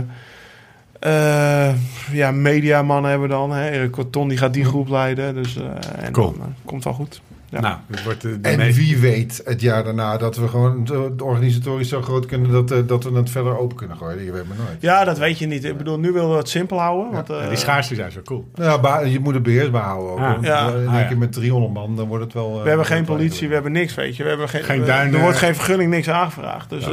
eh, 1.00 1.74
ja, 2.12 2.30
mediamannen 2.30 3.10
hebben 3.10 3.28
we 3.28 3.34
dan. 3.34 3.52
Hè. 3.52 3.70
Erik 3.70 3.90
Corton 3.90 4.28
die 4.28 4.38
gaat 4.38 4.52
die 4.54 4.64
groep 4.64 4.88
leiden. 4.88 5.34
Dus 5.34 5.56
eh 5.56 6.04
en 6.04 6.12
Cool. 6.12 6.30
dan, 6.38 6.40
eh, 6.40 6.46
komt 6.64 6.84
wel 6.84 6.92
goed. 6.92 7.20
Ja. 7.54 7.60
Nou, 7.86 8.02
wordt 8.04 8.24
eh, 8.24 8.30
de 8.40 8.48
En 8.48 8.58
meest- 8.58 8.76
wie 8.76 8.98
weet 8.98 9.40
het 9.44 9.60
jaar 9.60 9.84
daarna 9.84 10.16
dat 10.16 10.36
we 10.36 10.48
gewoon 10.48 10.84
de, 10.84 11.12
de 11.16 11.24
organisatorisch 11.24 11.88
zo 11.88 12.02
groot 12.02 12.26
kunnen 12.26 12.50
dat, 12.50 12.70
eh, 12.70 12.78
dat 12.86 13.04
we 13.04 13.12
het 13.16 13.30
verder 13.30 13.58
open 13.58 13.76
kunnen 13.76 13.96
gooien. 13.96 14.24
Je 14.24 14.32
weet 14.32 14.48
maar 14.48 14.56
nooit. 14.56 14.76
Ja, 14.80 15.04
dat 15.04 15.18
weet 15.18 15.38
je 15.38 15.46
niet. 15.46 15.64
Ik 15.64 15.76
bedoel, 15.76 15.98
nu 15.98 16.12
willen 16.12 16.30
we 16.30 16.36
het 16.36 16.48
simpel 16.48 16.78
houden. 16.80 17.12
Want, 17.12 17.28
Ja, 17.28 17.38
eh, 17.40 17.48
die 17.48 17.56
schaarste 17.56 17.94
zijn 17.94 18.12
zo 18.12 18.20
cool. 18.24 18.48
Ja, 18.54 19.00
je 19.00 19.20
moet 19.20 19.34
het 19.34 19.42
beheersbaar 19.42 19.82
houden 19.82 20.12
ook. 20.12 20.18
Ah. 20.18 20.42
Ja. 20.42 20.68
eh, 20.68 20.80
In 20.82 20.88
Ah, 20.88 20.96
één 20.98 21.08
keer 21.08 21.18
met 21.18 21.32
300 21.32 21.72
man, 21.72 21.96
dan 21.96 22.06
wordt 22.08 22.24
het 22.24 22.32
wel... 22.32 22.56
eh, 22.56 22.62
We 22.62 22.68
hebben 22.68 22.86
geen 22.86 23.04
politie, 23.04 23.48
we 23.48 23.54
hebben 23.54 23.72
niks, 23.72 23.94
weet 23.94 24.16
je. 24.16 24.22
We 24.22 24.28
hebben 24.28 24.48
geen, 24.48 24.62
Geen 24.62 24.84
duinen. 24.84 25.14
Er 25.14 25.20
wordt 25.20 25.38
geen 25.38 25.54
vergunning, 25.54 25.90
niks 25.90 26.08
aangevraagd. 26.08 26.70
Dus 26.70 26.84
eh, 26.84 26.90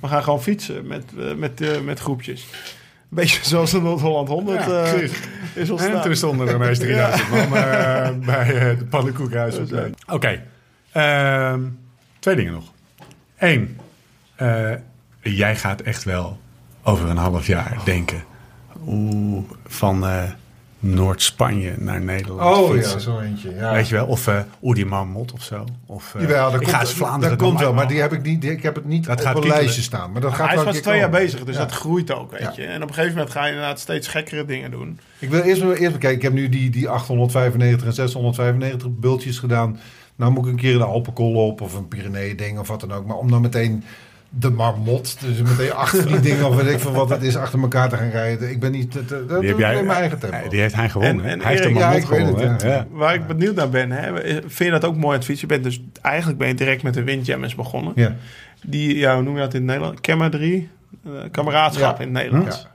we 0.00 0.08
gaan 0.08 0.22
gewoon 0.22 0.42
fietsen 0.42 0.86
met, 0.86 1.04
eh, 1.18 1.34
met, 1.36 1.60
eh, 1.60 1.80
met 1.84 2.00
groepjes. 2.00 2.46
Beetje 3.14 3.44
zoals 3.44 3.70
de 3.70 3.80
Noord-Holland 3.80 4.28
100 4.28 4.64
Ja, 4.64 4.90
precies. 4.90 5.18
is 5.54 5.66
En 5.66 5.70
ontstaan. 5.70 6.02
toen 6.02 6.16
stonden 6.16 6.48
er 6.48 6.54
ineens 6.54 6.78
3000 6.78 7.28
man 7.30 7.40
eh, 7.40 8.08
bij 8.34 8.54
eh, 8.70 8.78
de 8.78 8.84
pannenkoekhuis. 8.84 9.56
Oké, 10.06 10.42
ehm, 10.92 11.60
twee 12.18 12.36
dingen 12.36 12.52
nog. 12.52 12.72
Eén, 13.38 13.78
jij 15.22 15.56
gaat 15.56 15.80
echt 15.80 16.04
wel 16.04 16.38
over 16.82 17.08
een 17.08 17.16
half 17.16 17.46
jaar 17.46 17.76
denken... 17.84 18.24
Oeh, 18.86 19.44
van 19.66 20.04
Noord-Spanje 20.84 21.74
naar 21.78 22.00
Nederland 22.00 22.56
Oh 22.58 22.70
fietsen. 22.70 22.92
ja, 22.92 22.98
zo 22.98 23.18
eentje. 23.20 23.54
Ja. 23.54 23.72
Weet 23.72 23.88
je 23.88 23.94
wel? 23.94 24.06
Of 24.06 24.26
eh 24.26 24.38
Oeh, 24.62 24.74
die 24.74 24.86
Marmot 24.86 25.32
of 25.32 25.42
zo. 25.42 25.64
Of, 25.86 26.14
eh, 26.14 26.20
Jawel, 26.20 26.50
dat 26.50 26.60
ik 26.60 26.66
ga 26.68 26.76
komt, 26.76 26.88
eens 26.88 26.96
Vlaanderen 26.98 27.38
dat 27.38 27.46
komt 27.48 27.58
wel, 27.60 27.68
maar- 27.68 27.76
maar 27.78 27.88
die 27.88 28.00
heb 28.00 28.12
ik, 28.12 28.22
niet, 28.22 28.40
die- 28.40 28.50
ik 28.50 28.62
heb 28.62 28.74
het 28.74 28.84
niet 28.84 29.04
Dat 29.06 29.18
op 29.18 29.24
gaat 29.24 29.34
een 29.34 29.40
kietelen. 29.40 29.62
lijstje 29.62 29.82
staan. 29.82 30.12
Maar 30.12 30.20
dat 30.20 30.34
gaat 30.34 30.46
Hij 30.48 30.56
is 30.56 30.62
pas 30.62 30.76
twee 30.78 30.98
jaar 30.98 31.10
bezig, 31.10 31.44
dus 31.44 31.54
Ja. 31.54 31.60
dat 31.60 31.72
groeit 31.72 32.12
ook, 32.14 32.30
weet 32.30 32.40
Ja. 32.40 32.52
je. 32.56 32.64
En 32.64 32.82
op 32.82 32.88
een 32.88 32.94
gegeven 32.94 33.16
moment 33.16 33.34
ga 33.34 33.44
je 33.44 33.52
inderdaad 33.52 33.80
steeds 33.80 34.08
gekkere 34.08 34.44
dingen 34.44 34.70
doen. 34.70 34.98
Ik 35.18 35.30
wil 35.30 35.40
eerst, 35.40 35.62
eerst 35.62 35.78
bekijken. 35.92 36.10
Ik 36.16 36.22
heb 36.22 36.32
nu 36.32 36.48
die, 36.48 36.70
die 36.70 36.88
895 36.88 37.86
en 37.86 37.92
695 37.94 38.88
bultjes 38.90 39.38
gedaan. 39.38 39.78
Nou 40.16 40.32
moet 40.32 40.44
ik 40.44 40.50
een 40.50 40.56
keer 40.58 40.78
de 40.78 40.84
Alpenkool 40.84 41.46
op 41.46 41.60
of 41.60 41.74
een 41.74 41.88
Pyrenee 41.88 42.34
ding 42.34 42.58
of 42.58 42.68
wat 42.68 42.80
dan 42.80 42.92
ook. 42.92 43.06
Maar 43.06 43.16
om 43.16 43.30
dan 43.30 43.40
meteen 43.40 43.84
de 44.38 44.50
marmot. 44.50 45.16
Dus 45.20 45.42
meteen 45.42 45.72
achter 45.72 46.06
die 46.06 46.20
dingen 46.20 46.46
of 46.48 46.56
weet 46.56 46.72
ik 46.74 46.80
veel 46.80 46.92
wat 46.92 47.08
het 47.10 47.22
is, 47.22 47.36
achter 47.36 47.60
elkaar 47.60 47.88
te 47.88 47.96
gaan 47.96 48.10
rijden. 48.10 48.50
Ik 48.50 48.60
ben 48.60 48.72
niet... 48.72 48.92
Dat, 48.92 49.08
dat 49.08 49.18
Die, 49.18 49.28
heb 49.28 49.40
doe 49.40 49.50
ik 49.50 49.58
jij, 49.58 49.76
in 49.78 49.86
mijn 49.86 49.98
eigen 49.98 50.18
tempo. 50.18 50.48
die 50.48 50.60
heeft 50.60 50.74
hij 50.74 50.88
gewonnen. 50.88 51.24
En- 51.24 51.28
hè? 51.28 51.32
en 51.34 51.40
hij 51.40 51.50
heeft 51.50 51.62
de 51.62 51.68
Erik- 51.68 51.80
marmot 51.80 51.96
het, 52.08 52.18
gewonnen. 52.18 52.58
ja. 52.68 52.74
Ja. 52.74 52.86
Waar 52.90 53.14
ik 53.14 53.26
benieuwd 53.26 53.54
naar 53.54 53.68
ben, 53.68 53.90
hè, 53.90 54.12
vind 54.40 54.56
je 54.58 54.70
dat 54.70 54.84
ook 54.84 54.96
mooi 54.96 55.16
fietsen? 55.22 55.48
Je 55.48 55.54
bent 55.60 55.64
dus 55.64 55.82
eigenlijk 56.02 56.38
ben 56.38 56.48
je 56.48 56.54
direct 56.54 56.82
met 56.82 56.94
de 56.94 57.02
Windjammers 57.04 57.54
begonnen. 57.54 57.92
Ja. 57.96 58.14
Die, 58.66 58.96
ja, 58.98 59.14
hoe 59.14 59.22
noem 59.22 59.34
je 59.34 59.40
dat 59.40 59.54
in 59.54 59.60
het 59.60 59.68
Nederlands? 59.70 60.00
Camaraderie, 60.00 60.68
eh 61.04 61.10
kameraadschap 61.30 61.96
Ja. 61.98 62.04
in 62.04 62.14
het 62.14 62.22
Nederlands. 62.24 62.60
Ja. 62.62 62.68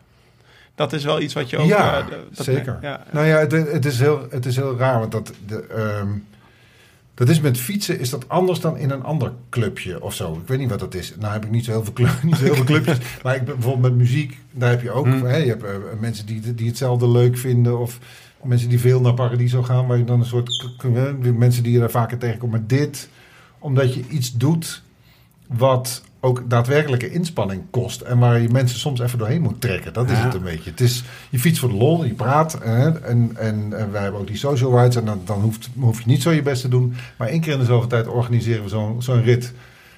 Dat 0.75 0.93
is 0.93 1.03
wel 1.03 1.21
iets 1.21 1.33
wat 1.33 1.49
je 1.49 1.57
ook... 1.57 1.67
Ja, 1.67 1.97
eh, 1.99 2.05
dat- 2.35 2.45
zeker. 2.45 2.77
Ja, 2.81 3.03
Nou 3.11 3.25
ja, 3.25 3.37
het, 3.37 3.51
het, 3.51 3.85
is 3.85 3.99
heel, 3.99 4.27
het 4.29 4.45
is 4.45 4.55
heel 4.55 4.77
raar, 4.77 4.99
want 4.99 5.11
dat, 5.11 5.33
de, 5.47 5.65
ehm, 5.75 6.07
dat 7.19 7.29
is 7.29 7.39
met 7.39 7.57
fietsen 7.57 7.99
is 7.99 8.09
dat 8.09 8.29
anders 8.29 8.59
dan 8.59 8.77
in 8.77 8.89
een 8.89 9.03
ander 9.03 9.31
clubje 9.49 10.01
of 10.01 10.13
zo. 10.13 10.33
Ik 10.33 10.47
weet 10.47 10.59
niet 10.59 10.69
wat 10.69 10.79
dat 10.79 10.93
is. 10.93 11.13
Nou 11.19 11.33
heb 11.33 11.45
ik 11.45 11.51
niet 11.51 11.65
zo 11.65 11.71
heel 11.71 11.83
veel, 11.83 11.93
club, 11.93 12.09
niet 12.23 12.35
zo 12.35 12.43
heel 12.43 12.55
veel 12.55 12.63
clubjes, 12.63 12.97
maar 13.23 13.35
ik 13.35 13.43
ben 13.43 13.53
bijvoorbeeld 13.55 13.91
met 13.91 14.01
muziek, 14.01 14.37
daar 14.51 14.69
heb 14.69 14.81
je 14.81 14.91
ook, 14.91 15.05
Hmm. 15.05 15.25
hè, 15.25 15.37
je 15.37 15.47
hebt 15.47 15.63
eh, 15.63 15.71
mensen 15.99 16.25
die, 16.25 16.55
die 16.55 16.67
hetzelfde 16.67 17.09
leuk 17.09 17.37
vinden 17.37 17.79
of 17.79 17.99
mensen 18.43 18.69
die 18.69 18.79
veel 18.79 19.01
naar 19.01 19.13
Paradiso 19.13 19.63
gaan, 19.63 19.87
waar 19.87 19.97
je 19.97 20.03
dan 20.03 20.19
een 20.19 20.25
soort, 20.25 20.77
mensen 21.37 21.63
die 21.63 21.71
je 21.71 21.79
daar 21.79 21.91
vaker 21.91 22.17
tegenkomt. 22.17 22.51
Maar 22.51 22.67
dit, 22.67 23.09
omdat 23.59 23.93
je 23.93 24.03
iets 24.09 24.37
doet 24.37 24.83
wat 25.47 26.03
ook 26.19 26.49
daadwerkelijke 26.49 27.11
inspanning 27.11 27.61
kost. 27.71 28.01
En 28.01 28.19
waar 28.19 28.39
je 28.39 28.49
mensen 28.49 28.79
soms 28.79 28.99
even 28.99 29.17
doorheen 29.17 29.41
moet 29.41 29.61
trekken. 29.61 29.93
Dat 29.93 30.09
is 30.09 30.17
Ja. 30.17 30.23
het 30.25 30.33
een 30.33 30.41
beetje. 30.43 30.69
Het 30.69 30.79
is, 30.81 31.03
je 31.29 31.39
fietst 31.39 31.59
voor 31.59 31.69
de 31.69 31.75
lol, 31.75 32.05
je 32.05 32.13
praat. 32.13 32.59
en, 32.59 33.03
en, 33.03 33.31
en 33.37 33.91
wij 33.91 34.01
hebben 34.01 34.19
ook 34.21 34.27
die 34.27 34.37
social 34.37 34.79
rides. 34.79 34.95
En 34.95 35.05
dan, 35.05 35.21
dan 35.25 35.41
hoeft, 35.41 35.69
hoef 35.79 35.99
je 35.99 36.07
niet 36.07 36.21
zo 36.21 36.31
je 36.31 36.41
best 36.41 36.61
te 36.61 36.67
doen. 36.69 36.93
Maar 37.17 37.27
één 37.27 37.41
keer 37.41 37.53
in 37.53 37.59
de 37.59 37.65
zoveel 37.65 37.89
tijd 37.89 38.07
organiseren 38.07 38.63
we 38.63 38.69
zo'n 38.69 39.01
zo'n 39.01 39.23
rit. 39.23 39.53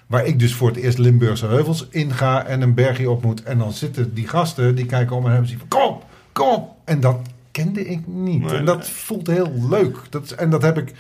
Waar 0.07 0.25
ik 0.25 0.39
dus 0.39 0.53
voor 0.53 0.67
het 0.67 0.77
eerst 0.77 0.97
Limburgse 0.97 1.45
heuvels 1.45 1.88
inga 1.89 2.45
en 2.45 2.62
een 2.62 2.73
bergje 2.73 3.10
op 3.10 3.23
moet. 3.23 3.43
En 3.43 3.57
dan 3.57 3.71
zitten 3.73 4.13
die 4.13 4.27
gasten, 4.27 4.75
die 4.75 4.86
kijken 4.86 5.15
om 5.15 5.25
en 5.25 5.31
hebben 5.31 5.49
zien 5.49 5.60
van 5.60 5.67
kom 5.67 5.81
op, 5.81 6.05
kom 6.31 6.49
op. 6.49 6.69
En 6.86 6.99
dat 6.99 7.17
kende 7.51 7.86
ik 7.86 8.07
niet. 8.07 8.41
Nee, 8.43 8.57
en 8.57 8.65
dat 8.65 8.77
nee. 8.77 8.86
voelt 8.88 9.27
heel 9.27 9.51
leuk. 9.69 9.97
Dat, 10.10 10.31
en 10.31 10.49
dat 10.49 10.62
heb 10.62 10.77
ik... 10.77 10.93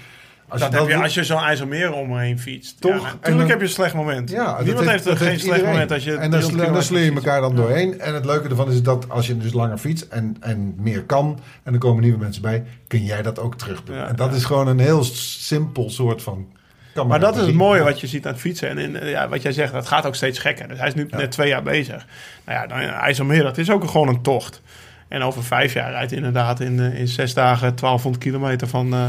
Als 0.51 0.61
dat 0.61 0.73
heb 0.73 0.87
je 0.87 0.95
als 0.95 1.13
je 1.13 1.23
zo'n 1.23 1.39
IJsselmeer 1.39 1.93
omheen 1.93 2.39
fietst. 2.39 2.81
Toch? 2.81 2.91
Ja, 2.91 3.13
natuurlijk 3.21 3.49
heb 3.49 3.59
je 3.59 3.65
een 3.65 3.71
slecht 3.71 3.93
moment. 3.93 4.29
Ja, 4.29 4.61
Niemand 4.61 4.89
heeft, 4.89 5.03
dat 5.03 5.17
geen 5.17 5.27
heeft 5.27 5.43
slecht 5.43 5.65
moment 5.65 5.91
als 5.91 6.03
je 6.03 6.15
En 6.15 6.31
dan, 6.31 6.39
300 6.39 6.63
sle- 6.63 6.73
dan 6.73 6.83
sleur 6.83 7.03
je 7.03 7.11
elkaar 7.11 7.41
dan 7.41 7.55
doorheen. 7.55 7.99
En 7.99 8.13
het 8.13 8.25
leuke 8.25 8.49
ervan 8.49 8.71
is 8.71 8.83
dat 8.83 9.09
als 9.09 9.27
je 9.27 9.37
dus 9.37 9.53
langer 9.53 9.77
fietst 9.77 10.07
en, 10.09 10.35
en 10.39 10.75
meer 10.77 11.03
kan... 11.03 11.39
en 11.63 11.73
er 11.73 11.79
komen 11.79 12.03
nieuwe 12.03 12.17
mensen 12.17 12.41
bij, 12.41 12.63
kun 12.87 13.03
jij 13.03 13.21
dat 13.21 13.39
ook 13.39 13.55
terug 13.57 13.83
doen. 13.83 13.95
Ja, 13.95 14.07
en 14.07 14.15
dat 14.15 14.33
is 14.33 14.45
gewoon 14.45 14.67
een 14.67 14.79
heel 14.79 15.03
simpel 15.03 15.89
soort 15.89 16.21
van... 16.21 16.47
Maar 17.07 17.19
dat 17.19 17.37
is 17.37 17.45
het 17.45 17.55
mooie 17.55 17.83
wat 17.83 17.99
je 17.99 18.07
ziet 18.07 18.25
aan 18.25 18.31
het 18.31 18.41
fietsen. 18.41 18.69
En 18.69 18.77
in, 18.77 19.07
ja, 19.07 19.29
wat 19.29 19.41
jij 19.41 19.51
zegt, 19.51 19.73
dat 19.73 19.87
gaat 19.87 20.05
ook 20.05 20.15
steeds 20.15 20.39
gekker. 20.39 20.67
Dus 20.67 20.77
hij 20.77 20.87
is 20.87 20.93
nu 20.93 21.07
net 21.11 21.31
twee 21.31 21.47
jaar 21.47 21.63
bezig. 21.63 22.05
Nou 22.45 22.59
ja, 22.59 22.67
dan, 22.67 22.77
IJsselmeer, 22.79 23.43
dat 23.43 23.57
is 23.57 23.69
ook 23.69 23.89
gewoon 23.89 24.07
een 24.07 24.21
tocht. 24.21 24.61
En 25.07 25.21
over 25.21 25.43
vijf 25.43 25.73
jaar 25.73 25.91
rijdt 25.91 26.11
inderdaad 26.11 26.59
in, 26.59 26.79
eh, 26.79 26.99
in 26.99 27.07
zes 27.07 27.33
dagen 27.33 27.75
1200 27.75 28.23
kilometer 28.23 28.67
van, 28.67 28.93
eh, 28.93 29.07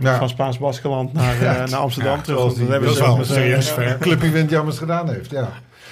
Ja. 0.00 0.18
van 0.18 0.28
Spaans-Baskeland 0.28 1.12
naar, 1.12 1.34
eh, 1.34 1.42
Ja, 1.42 1.52
naar 1.66 1.78
Amsterdam 1.80 2.16
Ja, 2.16 2.22
terug. 2.22 2.38
Dat 2.40 2.54
die- 2.56 2.66
hebben 2.68 2.94
ze 2.94 3.02
wel 3.02 3.24
serieus 3.24 3.70
ver. 3.70 3.96
Clubje 4.00 4.30
Windjammers 4.30 4.78
gedaan 4.78 5.08
heeft, 5.10 5.30
ja. 5.30 5.48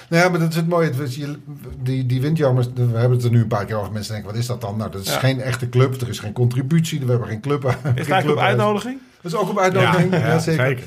Nou 0.09 0.23
ja, 0.23 0.29
maar 0.29 0.39
dat 0.39 0.49
is 0.49 0.55
het 0.55 0.67
mooie. 0.69 0.85
Het 0.87 0.99
is 0.99 1.15
je- 1.15 1.37
Die, 1.81 2.05
die 2.05 2.21
Windjammers, 2.21 2.67
we 2.73 2.81
hebben 2.97 3.11
het 3.17 3.23
er 3.23 3.29
nu 3.31 3.41
een 3.41 3.47
paar 3.47 3.65
keer 3.65 3.75
over. 3.79 3.91
Mensen 3.91 4.13
denken, 4.13 4.31
wat 4.31 4.39
is 4.41 4.47
dat 4.47 4.61
dan? 4.61 4.77
Nou, 4.77 4.91
dat 4.91 5.01
is 5.01 5.13
Ja. 5.13 5.19
geen 5.19 5.41
echte 5.41 5.69
club. 5.69 6.01
Er 6.01 6.09
is 6.09 6.19
geen 6.19 6.33
contributie. 6.33 6.99
We 6.99 7.09
hebben 7.09 7.27
geen 7.27 7.41
club. 7.41 7.63
Is 7.65 7.73
het 7.83 7.95
eigenlijk 7.95 8.29
op 8.29 8.37
uitnodiging? 8.45 8.99
Dat 9.21 9.31
is 9.31 9.37
ook 9.37 9.49
op 9.49 9.59
uitnodiging. 9.59 10.11
Ja, 10.13 10.17
Ja, 10.19 10.39
zeker. 10.39 10.65
zeker. 10.65 10.83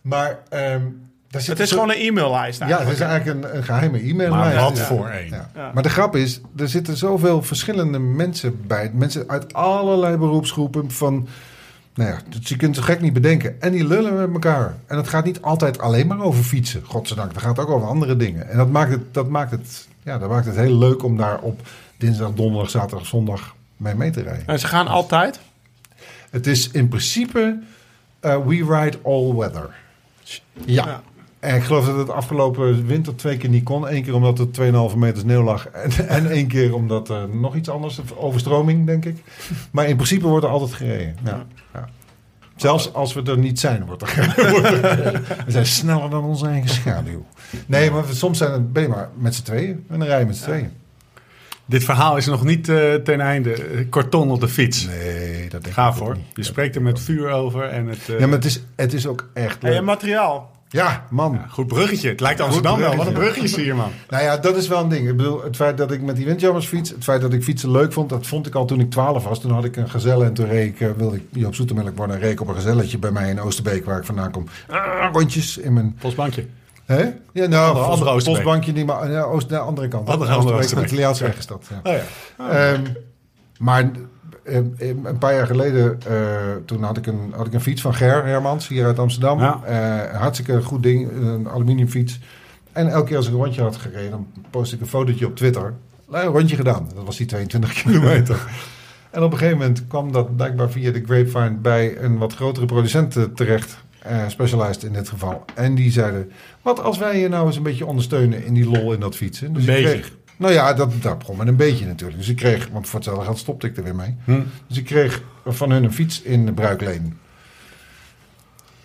Maar 0.00 0.38
ehm 0.48 0.80
daar 1.30 1.40
zit 1.40 1.50
Het 1.50 1.60
is 1.60 1.68
zo- 1.68 1.74
gewoon 1.80 1.90
een 1.94 2.00
e-maillijst 2.06 2.58
Ja, 2.66 2.78
het 2.78 2.88
is 2.88 3.00
eigenlijk 3.00 3.44
een, 3.44 3.56
een 3.56 3.62
geheime 3.64 3.98
e-mail. 4.00 4.30
Maar 4.30 4.44
lijst. 4.54 4.62
wat 4.68 4.76
Ja. 4.76 4.84
voor 4.84 5.06
één. 5.08 5.28
Ja. 5.28 5.50
Ja. 5.54 5.70
Maar 5.74 5.82
de 5.82 5.88
grap 5.88 6.16
is, 6.16 6.40
er 6.56 6.68
zitten 6.68 6.96
zoveel 6.96 7.42
verschillende 7.42 7.98
mensen 7.98 8.60
bij. 8.66 8.90
Mensen 8.94 9.24
uit 9.28 9.52
allerlei 9.54 10.16
beroepsgroepen 10.16 10.90
van... 10.90 11.28
Nou 11.98 12.10
ja, 12.10 12.18
dat- 12.28 12.48
je 12.48 12.56
kunt 12.56 12.76
het 12.76 12.84
gek 12.84 13.00
niet 13.00 13.12
bedenken. 13.12 13.60
En 13.60 13.72
die 13.72 13.86
lullen 13.86 14.16
met 14.16 14.32
elkaar. 14.32 14.76
En 14.86 14.96
het 14.96 15.08
gaat 15.08 15.24
niet 15.24 15.42
altijd 15.42 15.78
alleen 15.78 16.06
maar 16.06 16.20
over 16.20 16.44
fietsen. 16.44 16.82
Godzijdank, 16.84 17.32
het 17.32 17.42
gaat 17.42 17.58
ook 17.58 17.68
over 17.68 17.88
andere 17.88 18.16
dingen. 18.16 18.48
En 18.48 18.56
dat 18.56 18.70
maakt 18.70 18.90
het, 18.90 19.14
dat 19.14 19.28
maakt 19.28 19.50
het, 19.50 19.88
ja, 20.02 20.18
dat 20.18 20.28
maakt 20.28 20.46
het 20.46 20.56
heel 20.56 20.78
leuk 20.78 21.02
om 21.02 21.16
daar 21.16 21.38
op 21.40 21.60
dinsdag, 21.96 22.32
donderdag, 22.34 22.70
zaterdag, 22.70 23.06
zondag 23.06 23.54
mee 23.76 23.94
mee 23.94 24.10
te 24.10 24.22
rijden. 24.22 24.46
En 24.46 24.58
ze 24.60 24.66
gaan 24.66 24.86
altijd. 24.86 25.40
Het 26.30 26.46
is 26.46 26.70
in 26.70 26.88
principe 26.88 27.58
eh, 28.20 28.46
we 28.46 28.54
ride 28.54 28.98
all 29.04 29.34
weather. 29.34 29.70
Ja. 30.64 30.86
Ja. 30.86 31.02
En 31.40 31.54
ik 31.56 31.62
geloof 31.62 31.86
dat 31.86 31.96
het 31.96 32.10
afgelopen 32.10 32.86
winter 32.86 33.16
twee 33.16 33.36
keer 33.36 33.48
niet 33.48 33.64
kon. 33.64 33.92
Eén 33.94 34.02
keer 34.02 34.14
omdat 34.14 34.38
er 34.38 34.46
2,5 34.92 34.96
meter 34.96 35.18
sneeuw 35.20 35.42
lag. 35.42 35.68
En, 35.68 35.90
en 36.08 36.30
één 36.30 36.46
keer 36.46 36.74
omdat 36.74 37.08
er 37.08 37.28
nog 37.28 37.54
iets 37.54 37.68
anders, 37.68 38.00
overstroming 38.16 38.86
denk 38.86 39.04
ik. 39.04 39.16
Maar 39.70 39.88
in 39.88 39.96
principe 39.96 40.26
wordt 40.26 40.44
er 40.44 40.50
altijd 40.50 40.72
gereden. 40.72 41.16
Ja. 41.24 41.46
Ja. 41.74 41.88
Zelfs 42.56 42.92
als 42.94 43.12
we 43.14 43.22
er 43.22 43.38
niet 43.38 43.60
zijn, 43.60 43.86
wordt 43.86 44.02
er 44.02 44.08
gereden. 44.08 44.82
Er. 44.84 45.22
We 45.46 45.50
zijn 45.50 45.66
sneller 45.66 46.10
dan 46.10 46.24
onze 46.24 46.46
eigen 46.46 46.70
schaduw. 46.70 47.26
Nee, 47.66 47.90
maar 47.90 48.04
soms 48.10 48.38
zijn 48.38 48.52
het, 48.52 48.72
ben 48.72 48.82
je 48.82 48.88
maar 48.88 49.08
met 49.18 49.34
z'n 49.34 49.42
tweeën. 49.42 49.84
En 49.88 49.98
dan 49.98 50.08
rij 50.08 50.18
je 50.18 50.26
met 50.26 50.36
z'n 50.36 50.44
tweeën. 50.44 50.70
Dit 51.64 51.84
verhaal 51.84 52.16
is 52.16 52.26
nog 52.26 52.44
niet 52.44 52.68
eh, 52.68 52.94
ten 52.94 53.20
einde. 53.20 53.86
Korton 53.90 54.30
op 54.30 54.40
de 54.40 54.48
fiets. 54.48 54.86
Nee, 54.86 55.40
dat 55.40 55.50
denk 55.50 55.66
ik 55.66 55.72
Gaaf 55.72 55.98
hoor. 55.98 56.14
niet. 56.14 56.24
Je 56.34 56.42
spreekt 56.42 56.76
er 56.76 56.82
met 56.82 57.00
vuur 57.00 57.30
over. 57.30 57.62
En 57.62 57.86
het, 57.86 58.08
eh, 58.08 58.18
Ja, 58.18 58.26
maar 58.26 58.36
het 58.36 58.44
is, 58.44 58.62
het 58.76 58.92
is 58.92 59.06
ook 59.06 59.28
echt 59.34 59.62
leuk. 59.62 59.74
en 59.74 59.84
materiaal. 59.84 60.50
Ja, 60.70 61.06
man. 61.10 61.32
ja, 61.32 61.46
goed 61.50 61.66
bruggetje. 61.66 62.08
Het 62.08 62.20
lijkt 62.20 62.40
Amsterdam 62.40 62.78
wel. 62.78 62.96
Wat 62.96 63.06
een 63.06 63.12
bruggetje. 63.12 63.42
is 63.42 63.56
hier, 63.56 63.74
man. 63.76 63.90
Nou 64.08 64.22
ja, 64.22 64.36
dat 64.36 64.56
is 64.56 64.68
wel 64.68 64.80
een 64.82 64.88
ding. 64.88 65.08
Ik 65.08 65.16
bedoel, 65.16 65.42
het 65.42 65.56
feit 65.56 65.76
dat 65.78 65.92
ik 65.92 66.02
met 66.02 66.16
die 66.16 66.24
windjammers 66.24 66.66
fiets, 66.66 66.90
het 66.90 67.04
feit 67.04 67.20
dat 67.20 67.32
ik 67.32 67.42
fietsen 67.42 67.70
leuk 67.70 67.92
vond, 67.92 68.08
dat 68.08 68.26
vond 68.26 68.46
ik 68.46 68.54
al 68.54 68.64
toen 68.64 68.80
ik 68.80 68.90
12 68.90 69.24
was. 69.24 69.40
Toen 69.40 69.50
had 69.50 69.64
ik 69.64 69.76
een 69.76 69.90
gazelle 69.90 70.24
en 70.24 70.34
toen 70.34 70.46
reed 70.46 70.68
ik, 70.68 70.80
eh, 70.80 70.88
wilde 70.96 71.16
ik 71.16 71.22
Joop 71.30 71.54
Zoetemelk 71.54 71.96
worden 71.96 72.16
en 72.16 72.22
reed 72.22 72.32
ik 72.32 72.40
op 72.40 72.48
een 72.48 72.54
gazelletje 72.54 72.98
bij 72.98 73.10
mij 73.10 73.30
in 73.30 73.40
Oosterbeek, 73.40 73.84
waar 73.84 73.98
ik 73.98 74.04
vandaan 74.04 74.30
kom. 74.30 74.44
Ah, 74.68 75.12
rondjes 75.12 75.58
in 75.58 75.72
mijn... 75.72 75.94
Postbankje. 76.00 76.46
Hè? 76.84 77.10
Ja, 77.32 77.46
nou, 77.46 77.76
Andere- 77.76 78.10
Oosterbeek. 78.10 78.24
Postbankje 78.24 78.72
niet, 78.72 78.86
maar 78.86 79.10
ja, 79.10 79.22
Oost, 79.22 79.48
de 79.48 79.58
andere 79.58 79.88
kant. 79.88 80.08
Andere- 80.08 80.32
andere 80.32 80.56
Oosterbeek. 80.56 80.88
De 80.88 80.92
Italiaanse 80.94 81.24
Ja. 81.24 81.80
Oh 81.82 81.92
ja. 82.38 82.72
Ehm, 82.72 82.82
maar 83.58 83.82
eh, 83.82 83.88
een 84.78 85.18
paar 85.18 85.34
jaar 85.34 85.46
geleden, 85.46 85.98
eh, 86.06 86.14
toen 86.64 86.82
had 86.82 86.96
ik, 86.96 87.06
een, 87.06 87.32
had 87.36 87.46
ik 87.46 87.52
een 87.54 87.60
fiets 87.60 87.82
van 87.82 87.94
Ger 87.94 88.24
Hermans 88.26 88.68
hier 88.68 88.84
uit 88.84 88.98
Amsterdam. 88.98 89.38
Ja. 89.40 89.60
Eh, 89.64 90.16
hartstikke 90.20 90.62
goed 90.62 90.82
ding, 90.82 91.10
een 91.12 91.48
aluminiumfiets. 91.48 92.20
En 92.72 92.88
elke 92.88 93.06
keer 93.06 93.16
als 93.16 93.26
ik 93.26 93.32
een 93.32 93.38
rondje 93.38 93.62
had 93.62 93.76
gereden, 93.76 94.10
dan 94.10 94.26
post 94.50 94.72
ik 94.72 94.80
een 94.80 94.86
fotootje 94.86 95.26
op 95.26 95.36
Twitter. 95.36 95.74
Nou, 96.08 96.26
een 96.26 96.32
rondje 96.32 96.56
gedaan. 96.56 96.88
Dat 96.94 97.04
was 97.04 97.16
die 97.16 97.26
22 97.26 97.72
kilometer. 97.82 98.36
En 99.10 99.22
op 99.22 99.32
een 99.32 99.38
gegeven 99.38 99.58
moment 99.58 99.86
kwam 99.86 100.12
dat 100.12 100.36
blijkbaar 100.36 100.70
via 100.70 100.90
de 100.92 101.02
Grapevine 101.06 101.50
bij 101.56 101.98
een 102.02 102.18
wat 102.18 102.34
grotere 102.34 102.66
producent 102.66 103.16
eh, 103.16 103.22
terecht. 103.22 103.76
eh 103.98 104.16
Specialized 104.28 104.82
in 104.82 104.92
dit 104.92 105.08
geval. 105.08 105.44
En 105.54 105.74
die 105.74 105.90
zeiden, 105.90 106.30
wat 106.62 106.82
als 106.82 106.98
wij 106.98 107.18
je 107.20 107.28
nou 107.28 107.46
eens 107.46 107.56
een 107.56 107.62
beetje 107.62 107.86
ondersteunen 107.86 108.44
in 108.44 108.54
die 108.54 108.68
lol 108.70 108.92
in 108.92 109.00
dat 109.00 109.16
fietsen? 109.16 109.52
Dus 109.52 109.66
Een 109.66 109.76
ik 109.76 109.82
beetje. 109.82 109.98
kreeg- 110.00 110.16
nou 110.38 110.52
ja, 110.52 110.74
dat, 110.74 110.92
dat 111.02 111.18
begon 111.18 111.36
met 111.36 111.48
een 111.48 111.56
beetje 111.56 111.86
natuurlijk. 111.86 112.18
Dus 112.18 112.28
ik 112.28 112.36
kreeg, 112.36 112.68
want 112.72 112.86
voor 112.88 112.98
hetzelfde 112.98 113.24
geld 113.24 113.38
stopte 113.38 113.66
ik 113.66 113.76
er 113.76 113.82
weer 113.82 113.94
mee. 113.94 114.14
Hm. 114.24 114.40
Dus 114.66 114.78
ik 114.78 114.84
kreeg 114.84 115.22
van 115.46 115.70
hun 115.70 115.84
een 115.84 115.92
fiets 115.92 116.22
in 116.22 116.46
de 116.46 116.52
bruikleen. 116.52 117.18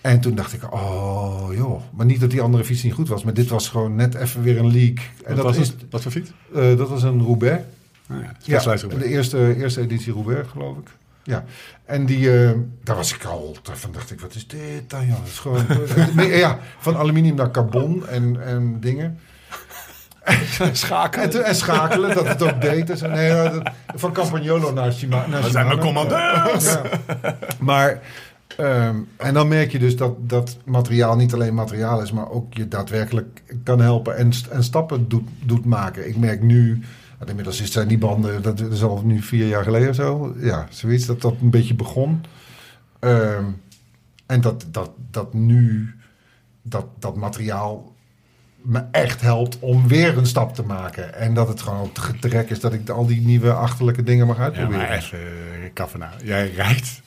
En 0.02 0.20
toen 0.20 0.36
dacht 0.36 0.54
ik, 0.54 0.74
oh 0.74 1.48
joh. 1.54 1.82
Maar 1.92 2.06
niet 2.06 2.20
dat 2.20 2.32
die 2.32 2.42
andere 2.42 2.64
fiets 2.64 2.84
niet 2.84 2.94
goed 2.94 3.08
was. 3.08 3.24
Maar 3.24 3.34
dit 3.34 3.48
was 3.50 3.70
gewoon 3.70 3.96
net 3.96 4.16
even 4.16 4.42
weer 4.42 4.58
een 4.58 4.72
leak. 4.72 4.98
En 5.26 5.36
Wat 5.36 5.46
dat, 5.46 5.58
was? 5.58 5.74
Wat 5.90 6.02
voor 6.02 6.12
fiets? 6.12 6.32
eh, 6.54 6.78
dat 6.78 6.90
was 6.90 7.04
een 7.04 7.22
Roubaix. 7.22 7.64
Oh, 8.12 8.18
ja. 8.22 8.62
Ja, 8.64 8.76
de 8.76 9.06
eerste, 9.06 9.56
eerste 9.56 9.82
editie 9.82 10.14
Roubaix, 10.14 10.50
geloof 10.50 10.78
ik. 10.78 10.88
Ja, 11.24 11.44
en 11.86 12.06
die, 12.06 12.44
eh, 12.44 12.52
daar 12.84 12.96
was 12.96 13.14
ik 13.16 13.24
al, 13.24 13.56
daarvan 13.62 13.92
dacht 13.92 14.12
ik, 14.12 14.20
wat 14.20 14.36
is 14.36 14.48
dit 14.48 14.90
dan, 14.90 15.06
joh? 15.08 15.18
Dat 15.18 15.28
is 15.28 15.40
gewoon, 15.40 15.66
ja, 16.38 16.60
van 16.80 16.96
aluminium 16.98 17.36
naar 17.36 17.52
carbon 17.52 18.08
en, 18.08 18.44
en 18.46 18.80
dingen. 18.80 19.20
Schakelen. 20.72 21.46
En, 21.46 21.56
schakelen, 21.56 22.16
dat 22.16 22.28
het 22.28 22.42
ook 22.42 22.62
deed. 22.62 23.02
Nee, 23.02 23.30
dat- 23.50 23.72
van 23.96 24.12
Campagnolo 24.12 24.74
naar 24.74 24.94
Shima- 24.94 25.28
naar 25.28 25.42
Dat 25.42 25.52
zijn 25.52 25.68
mijn 25.68 25.82
Shimano. 25.82 26.04
commandeurs! 26.04 26.74
Ja. 26.74 26.82
Maar, 27.60 28.02
ehm, 28.58 28.96
en 29.18 29.34
dan 29.34 29.48
merk 29.48 29.72
je 29.72 29.80
dus 29.80 29.96
dat 29.96 30.14
dat 30.30 30.58
materiaal 30.66 31.16
niet 31.16 31.34
alleen 31.34 31.54
materiaal 31.54 32.02
is, 32.02 32.12
maar 32.12 32.30
ook 32.30 32.54
je 32.54 32.68
daadwerkelijk 32.68 33.42
kan 33.64 33.80
helpen 33.82 34.18
en, 34.18 34.32
en 34.52 34.64
stappen 34.64 35.08
doet, 35.10 35.28
doet 35.44 35.66
maken. 35.66 36.08
Ik 36.08 36.18
merk 36.18 36.42
nu, 36.42 36.82
inmiddels 37.26 37.62
is 37.62 37.72
zijn 37.72 37.88
die 37.88 37.98
banden, 37.98 38.42
dat 38.42 38.60
is 38.60 38.84
al 38.84 39.02
nu 39.06 39.22
vier 39.22 39.48
jaar 39.48 39.64
geleden 39.64 39.90
of 39.90 39.96
zo, 39.96 40.36
ja, 40.40 40.68
zoiets, 40.70 41.06
dat 41.06 41.22
dat 41.22 41.36
een 41.42 41.50
beetje 41.50 41.76
begon. 41.76 42.24
Ehm, 43.00 43.44
en 44.26 44.42
dat, 44.42 44.66
dat, 44.72 44.92
dat 45.12 45.34
nu 45.34 45.96
dat, 46.62 46.86
dat 47.00 47.16
materiaal 47.16 47.93
me 48.64 48.84
echt 48.92 49.22
helpt 49.22 49.58
om 49.60 49.88
weer 49.88 50.18
een 50.18 50.26
stap 50.26 50.56
te 50.56 50.64
maken. 50.64 51.14
En 51.16 51.34
dat 51.34 51.48
het 51.48 51.62
gewoon 51.62 51.92
gek 52.22 52.50
is 52.50 52.60
dat 52.60 52.74
ik 52.74 52.90
al 52.90 53.06
die 53.06 53.22
nieuwe 53.22 53.52
achterlijke 53.54 54.04
dingen 54.04 54.28
mag 54.28 54.38
Ja, 54.38 54.44
uitproberen. 54.44 54.80
maar 54.88 54.92
even, 54.98 55.20
uh, 55.20 55.70
Kaffena. 55.74 56.10
Jij 56.24 56.52
rijdt. 56.56 57.02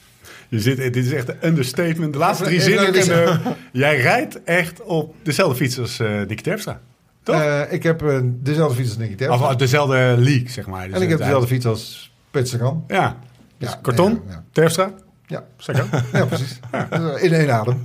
Je 0.48 0.60
zit, 0.60 0.76
dit 0.76 0.96
is 0.96 1.12
echt 1.12 1.28
een 1.28 1.36
understatement. 1.42 2.12
De 2.12 2.18
laatste 2.18 2.44
drie 2.44 2.60
zinnen. 2.60 3.38
Jij 3.72 4.00
rijdt 4.00 4.42
echt 4.44 4.82
op 4.82 5.14
dezelfde 5.22 5.56
fiets 5.56 5.78
als 5.78 5.98
eh 6.00 6.20
Dick 6.26 6.40
Terpstra. 6.40 6.80
Toch? 7.22 7.40
Eh, 7.40 7.60
ik 7.72 7.82
heb 7.82 8.02
eh, 8.02 8.18
dezelfde 8.24 8.76
fiets 8.76 8.88
als 8.88 8.98
Nicky 8.98 9.14
Terpstra. 9.14 9.46
Of 9.46 9.52
uh, 9.52 9.58
dezelfde 9.58 10.14
league, 10.18 10.48
zeg 10.48 10.66
maar. 10.66 10.86
Dus 10.86 10.96
en 10.96 11.02
ik 11.02 11.08
heb 11.08 11.18
het- 11.18 11.26
dezelfde 11.26 11.48
fiets 11.54 11.66
als 11.66 12.12
Peter 12.30 12.48
Sagan. 12.48 12.84
Ja. 12.88 13.16
Dus 13.58 13.68
Ja, 13.70 13.78
karton, 13.82 14.12
nee, 14.12 14.34
ja. 14.34 14.44
Terpstra, 14.52 14.90
Ja, 15.26 15.44
Sagan. 15.56 15.88
ja 16.12 16.24
precies. 16.24 16.60
In 17.26 17.32
één 17.32 17.50
adem. 17.54 17.80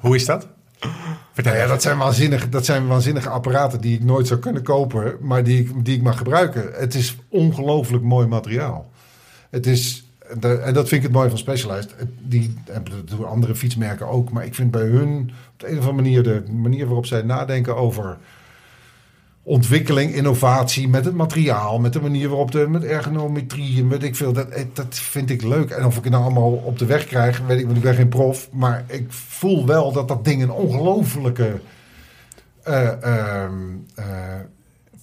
Hoe 0.00 0.14
is 0.14 0.24
dat? 0.26 0.46
Nou 1.44 1.56
ja, 1.56 1.66
dat 1.66 1.82
zijn, 1.82 1.98
waanzinnige, 1.98 2.48
dat 2.48 2.64
zijn 2.64 2.86
waanzinnige 2.86 3.28
apparaten 3.28 3.80
die 3.80 3.94
ik 3.94 4.04
nooit 4.04 4.26
zou 4.26 4.40
kunnen 4.40 4.62
kopen, 4.62 5.16
maar 5.20 5.44
die 5.44 5.60
ik, 5.60 5.84
die 5.84 5.96
ik 5.96 6.02
mag 6.02 6.18
gebruiken. 6.18 6.70
Het 6.72 6.94
is 6.94 7.16
ongelooflijk 7.28 8.04
mooi 8.04 8.26
materiaal. 8.26 8.90
Het 9.50 9.66
is, 9.66 10.10
en 10.40 10.74
dat 10.74 10.88
vind 10.88 10.90
ik 10.90 11.02
het 11.02 11.12
mooie 11.12 11.28
van 11.28 11.38
Specialized. 11.38 11.94
Die 12.18 12.54
hebben 12.70 12.92
dat 12.92 13.08
doen 13.08 13.28
andere 13.28 13.54
fietsmerken 13.54 14.08
ook, 14.08 14.30
maar 14.30 14.44
ik 14.44 14.54
vind 14.54 14.70
bij 14.70 14.86
hun 14.86 15.30
op 15.52 15.60
de 15.60 15.70
een 15.70 15.78
of 15.78 15.86
andere 15.86 16.02
manier 16.02 16.22
de 16.22 16.42
manier 16.52 16.86
waarop 16.86 17.06
zij 17.06 17.22
nadenken 17.22 17.76
over 17.76 18.16
ontwikkeling, 19.46 20.14
innovatie 20.14 20.88
met 20.88 21.04
het 21.04 21.14
materiaal, 21.14 21.78
met 21.78 21.92
de 21.92 22.00
manier 22.00 22.28
waarop 22.28 22.50
de 22.50 22.68
met 22.68 22.84
ergonometrie 22.84 23.80
en 23.80 23.88
weet 23.88 24.02
ik 24.02 24.16
veel. 24.16 24.32
Dat, 24.32 24.48
eh, 24.48 24.64
dat 24.72 24.94
vind 24.94 25.30
ik 25.30 25.42
leuk. 25.42 25.70
En 25.70 25.84
of 25.84 25.96
ik 25.96 26.02
het 26.04 26.12
nou 26.12 26.24
allemaal 26.24 26.50
op 26.52 26.78
de 26.78 26.84
weg 26.86 27.04
krijg, 27.04 27.40
weet 27.46 27.58
ik, 27.58 27.64
want 27.64 27.76
ik 27.76 27.82
ben 27.82 27.94
geen 27.94 28.08
prof. 28.08 28.48
Maar 28.52 28.84
ik 28.86 29.06
voel 29.08 29.66
wel 29.66 29.92
dat 29.92 30.08
dat 30.08 30.24
ding 30.24 30.42
een 30.42 30.50
ongelofelijke. 30.50 31.60
eh, 32.62 33.44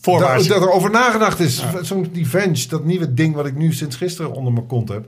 Voorwaarts. 0.02 0.48
dat, 0.48 0.60
dat 0.60 0.68
er 0.68 0.74
over 0.74 0.92
nagedacht 0.92 1.40
is. 1.40 1.64
Zo'n 1.82 2.10
die 2.12 2.28
Venge, 2.28 2.68
dat 2.68 2.86
nieuwe 2.86 3.14
ding 3.14 3.36
wat 3.36 3.46
ik 3.46 3.56
nu 3.56 3.74
sinds 3.74 3.96
gisteren 3.96 4.32
onder 4.34 4.54
mijn 4.54 4.68
kont 4.68 4.90
heb. 4.90 5.06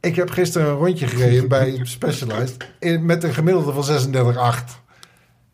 Ik 0.00 0.16
heb 0.16 0.30
gisteren 0.30 0.68
een 0.68 0.76
rondje 0.76 1.06
gereden 1.06 1.48
bij 1.48 1.80
Specialized 1.82 2.56
in, 2.78 3.06
met 3.06 3.24
een 3.24 3.34
gemiddelde 3.34 3.72
van 3.72 4.12
36,8. 4.64 4.81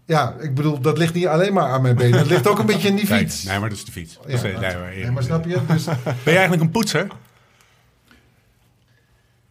Ja, 0.08 0.34
ik 0.40 0.54
bedoel, 0.54 0.80
dat 0.80 0.98
ligt 0.98 1.14
niet 1.14 1.26
alleen 1.26 1.52
maar 1.52 1.68
aan 1.70 1.82
mijn 1.82 1.96
benen. 1.96 2.18
Het 2.18 2.28
ligt 2.28 2.46
ook 2.46 2.58
een 2.58 2.66
beetje 2.66 2.88
in 2.88 2.96
die 2.96 3.06
fiets. 3.16 3.42
nee, 3.42 3.58
maar 3.58 3.68
dat 3.68 3.78
is 3.78 3.84
de 3.84 3.92
fiets. 3.92 4.14
Dat 4.16 4.24
Ja, 4.26 4.32
is- 4.32 4.42
maar- 4.42 4.52
nee, 4.60 4.76
maar- 4.76 4.94
nee, 4.96 5.10
maar 5.10 5.22
snap 5.22 5.44
je? 5.44 5.58
Dus, 5.66 5.84
Ben 6.04 6.14
je 6.24 6.30
eigenlijk 6.30 6.62
een 6.62 6.70
poetser? 6.70 7.06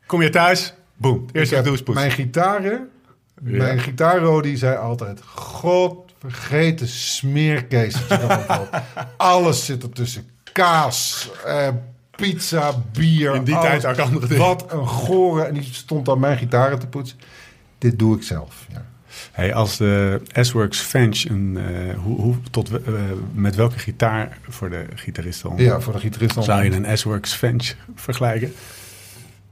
Kom 0.06 0.22
je 0.22 0.30
thuis? 0.30 0.74
Boom. 0.96 1.24
ik 1.28 1.36
Eerst 1.36 1.52
wat 1.52 1.66
heb 1.66 1.86
doe 1.86 1.94
mijn 1.94 2.12
gitaren, 2.12 2.90
Ja. 3.44 3.58
mijn 3.58 3.80
gitaarrodi 3.80 4.58
zei 4.58 4.78
altijd... 4.78 5.22
God, 5.26 6.14
vergeten 6.20 6.88
smeerkees. 6.88 7.96
Alles 9.18 9.66
zit 9.66 9.84
ertussen. 9.84 10.30
Kaas, 10.54 11.30
eh, 11.46 11.68
pizza, 12.16 12.74
bier. 12.92 13.36
In 13.36 13.44
die 13.44 13.56
alles. 13.56 13.82
tijd 13.82 13.86
ook 13.86 14.06
andere 14.06 14.28
dingen. 14.28 14.44
Wat 14.46 14.72
een 14.72 14.88
gore... 14.88 15.44
En 15.44 15.54
die 15.54 15.64
stond 15.72 16.10
aan 16.10 16.20
mijn 16.20 16.38
gitaren 16.38 16.80
te 16.80 16.88
poetsen. 16.88 17.18
Dit 17.78 18.00
doe 18.00 18.16
ik 18.16 18.24
zelf, 18.24 18.66
ja. 18.72 18.86
Hey, 19.38 19.54
als 19.54 19.78
de 19.78 20.22
S-Works 20.34 20.80
Fench, 20.80 21.24
een, 21.30 21.58
eh, 21.58 21.98
hoe, 21.98 22.22
hoe, 22.22 22.36
tot, 22.52 22.70
eh, 22.70 22.94
met 23.34 23.56
welke 23.56 23.80
gitaar 23.80 24.38
voor 24.50 24.70
de 24.70 24.86
gitarist 24.96 25.42
dan? 25.42 25.54
Ja, 25.58 25.80
voor 25.80 25.94
de 25.94 26.00
gitarist 26.00 26.36
dan. 26.36 26.44
Zou 26.44 26.64
je 26.64 26.72
een 26.76 26.98
S-Works 26.98 27.34
Fench 27.34 27.74
vergelijken? 27.96 28.54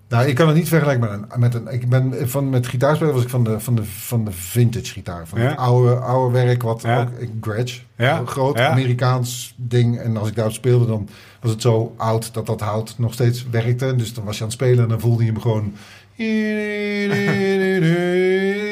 Nou, 0.09 0.27
ik 0.27 0.35
kan 0.35 0.47
het 0.47 0.55
niet 0.55 0.67
vergelijken 0.67 1.09
met 1.09 1.11
een. 1.11 1.25
Met 1.39 1.53
een 1.53 1.67
ik 1.67 1.89
ben 1.89 2.29
van, 2.29 2.49
met 2.49 2.67
gitaarspelen 2.67 3.13
was 3.13 3.23
ik 3.23 3.29
van 3.29 3.43
de, 3.43 3.59
van 3.59 3.75
de, 3.75 3.83
van 3.83 4.25
de 4.25 4.31
vintage 4.31 4.93
gitaar. 4.93 5.27
Van 5.27 5.41
Ja? 5.41 5.47
het 5.47 5.57
oude, 5.57 5.95
oude 5.95 6.33
werk, 6.33 6.61
wat 6.61 6.81
Ja. 6.81 7.01
ook. 7.01 7.09
Gretsch. 7.41 7.79
Ja? 7.95 8.19
Een 8.19 8.27
groot. 8.27 8.59
Amerikaans 8.59 9.53
ding. 9.57 9.99
En 9.99 10.17
als 10.17 10.27
ik 10.27 10.35
daarop 10.35 10.53
speelde, 10.53 10.85
dan 10.85 11.09
was 11.41 11.51
het 11.51 11.61
zo 11.61 11.93
oud 11.97 12.33
dat 12.33 12.45
dat 12.45 12.61
hout 12.61 12.95
nog 12.97 13.13
steeds 13.13 13.45
werkte. 13.49 13.95
Dus 13.95 14.13
dan 14.13 14.23
was 14.23 14.35
je 14.37 14.41
aan 14.43 14.49
het 14.49 14.57
spelen 14.57 14.83
en 14.83 14.89
dan 14.89 14.99
voelde 14.99 15.25
je 15.25 15.31
hem 15.31 15.41
gewoon. 15.41 15.73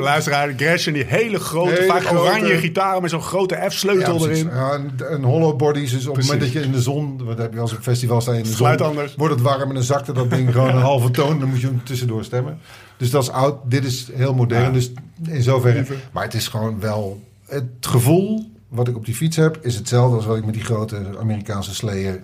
De 0.00 0.06
luisteraar, 0.06 0.52
Gretchen, 0.56 0.92
die 0.92 1.04
hele 1.04 1.38
grote, 1.40 1.70
Hele 1.70 1.86
vaak 1.86 2.02
grote- 2.02 2.22
oranje 2.22 2.56
gitaren 2.56 3.02
met 3.02 3.10
zo'n 3.10 3.22
grote 3.22 3.66
F-sleutel 3.70 4.18
Ja, 4.18 4.24
erin. 4.30 4.46
Ja, 4.46 4.74
een, 4.74 4.92
een 5.12 5.24
hollow 5.24 5.56
bodies. 5.56 5.90
Dus 5.90 6.06
op 6.06 6.12
Precies. 6.12 6.30
het 6.30 6.40
moment 6.40 6.40
dat 6.54 6.62
je 6.62 6.68
in 6.68 6.74
de 6.74 6.82
zon, 6.82 7.24
wat 7.24 7.38
heb 7.38 7.52
je 7.52 7.60
als 7.60 7.72
op 7.72 7.78
festival 7.82 8.20
staan 8.20 8.34
je 8.34 8.42
in 8.42 8.46
de 8.50 8.54
Geluid 8.56 8.78
zon, 8.78 8.88
anders. 8.88 9.14
wordt 9.14 9.34
het 9.34 9.42
warm 9.42 9.68
en 9.68 9.74
dan 9.74 9.82
zakte 9.82 10.12
dat 10.12 10.30
ding 10.30 10.52
gewoon 10.52 10.68
een 10.68 10.76
halve 10.82 11.10
toon. 11.10 11.38
Dan 11.40 11.48
moet 11.48 11.60
je 11.60 11.66
hem 11.66 11.84
tussendoor 11.84 12.24
stemmen. 12.24 12.58
Dus 12.96 13.10
dat 13.10 13.22
is 13.22 13.30
oud. 13.30 13.56
Dit 13.64 13.84
is 13.84 14.08
heel 14.12 14.34
modern. 14.34 14.62
Ja. 14.62 14.70
Dus 14.70 14.92
in 15.28 15.42
zoverre. 15.42 15.84
Maar 16.12 16.24
het 16.24 16.34
is 16.34 16.48
gewoon 16.48 16.80
wel 16.80 17.22
het 17.46 17.64
gevoel 17.80 18.50
wat 18.68 18.88
ik 18.88 18.96
op 18.96 19.04
die 19.04 19.14
fiets 19.14 19.36
heb 19.36 19.58
is 19.62 19.74
hetzelfde 19.74 20.16
als 20.16 20.26
wat 20.26 20.36
ik 20.36 20.44
met 20.44 20.54
die 20.54 20.64
grote 20.64 20.96
Amerikaanse 21.20 21.74
sleeën, 21.74 22.20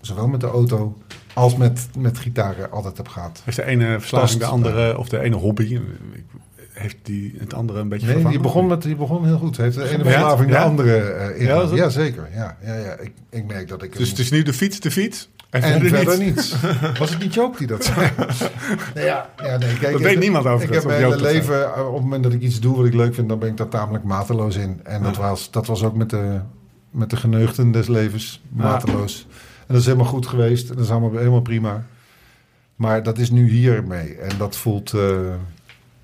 zowel 0.00 0.28
met 0.28 0.40
de 0.40 0.46
auto 0.46 0.96
als 1.34 1.56
met, 1.56 1.88
met 1.98 2.18
gitaren 2.18 2.70
altijd 2.70 2.96
heb 2.96 3.08
gehad. 3.08 3.42
Heeft 3.44 3.56
de 3.56 3.64
ene 3.64 4.00
verslaving 4.00 4.40
de 4.40 4.46
andere, 4.46 4.98
of 4.98 5.08
de 5.08 5.18
ene 5.18 5.36
hobby, 5.36 5.80
heeft 6.82 6.96
die 7.02 7.34
het 7.38 7.54
andere 7.54 7.78
een 7.80 7.88
beetje 7.88 8.06
Nee, 8.06 8.14
die 8.14 8.22
vervangen? 8.24 8.46
begon, 8.52 8.66
met, 8.66 8.82
die 8.82 8.96
begon 8.96 9.24
heel 9.26 9.38
goed. 9.38 9.56
Heeft 9.56 9.76
de 9.76 9.88
ene 9.88 9.96
Ja? 10.04 10.10
verslaving 10.10 10.50
de 10.50 10.58
andere 10.58 10.98
eh 10.98 11.76
Ja, 11.76 11.88
zeker. 11.88 12.28
Ja, 12.34 12.56
ja, 12.64 12.74
ja. 12.74 12.92
Ik, 12.98 13.12
ik 13.30 13.46
merk 13.46 13.68
dat 13.68 13.82
ik... 13.82 13.92
Dus 13.96 14.00
een- 14.02 14.08
het 14.08 14.18
is 14.18 14.30
nu 14.30 14.42
de 14.42 14.52
fiets, 14.52 14.80
de 14.80 14.90
fiets. 14.90 15.30
En, 15.50 15.62
En 15.62 15.70
verder, 15.80 15.88
verder, 15.88 16.18
niet. 16.18 16.34
niets. 16.34 16.56
Was 16.98 17.10
het 17.10 17.18
niet 17.18 17.34
Joop 17.34 17.58
die 17.58 17.66
dat 17.66 17.84
zei? 17.84 18.10
nee, 18.94 19.04
ja, 19.04 19.30
ja, 19.42 19.56
nee, 19.56 19.78
kijk, 19.78 19.92
Dat 19.92 20.00
weet 20.00 20.18
niemand 20.18 20.46
over 20.46 20.68
Ik 20.68 20.74
heb 20.74 20.84
mijn 20.84 21.02
hele 21.02 21.20
leven, 21.20 21.74
eh, 21.74 21.86
op 21.88 21.92
het 21.94 22.02
moment 22.02 22.22
dat 22.22 22.32
ik 22.32 22.40
iets 22.40 22.60
doe 22.60 22.76
wat 22.76 22.86
ik 22.86 22.94
leuk 22.94 23.14
vind, 23.14 23.28
dan 23.28 23.38
ben 23.38 23.48
ik 23.48 23.56
daar 23.56 23.68
tamelijk 23.68 24.04
mateloos 24.04 24.56
in. 24.56 24.80
En 24.84 25.02
dat, 25.02 25.16
was, 25.16 25.50
dat 25.50 25.66
was 25.66 25.84
ook 25.84 25.96
met 25.96 26.10
de, 26.10 26.38
met 26.90 27.10
de 27.10 27.16
geneugten 27.16 27.70
des 27.72 27.88
levens 27.88 28.42
mateloos. 28.48 29.26
En 29.58 29.66
dat 29.66 29.76
is 29.76 29.84
helemaal 29.84 30.06
goed 30.06 30.26
geweest. 30.26 30.68
En 30.70 30.76
dat 30.76 30.84
is 30.84 30.90
allemaal 30.90 31.16
helemaal 31.16 31.40
prima. 31.42 31.84
Maar 32.76 33.02
dat 33.02 33.18
is 33.18 33.30
nu 33.30 33.48
hiermee. 33.50 34.16
En 34.16 34.36
dat 34.38 34.56
voelt... 34.56 34.92
eh, 34.92 35.00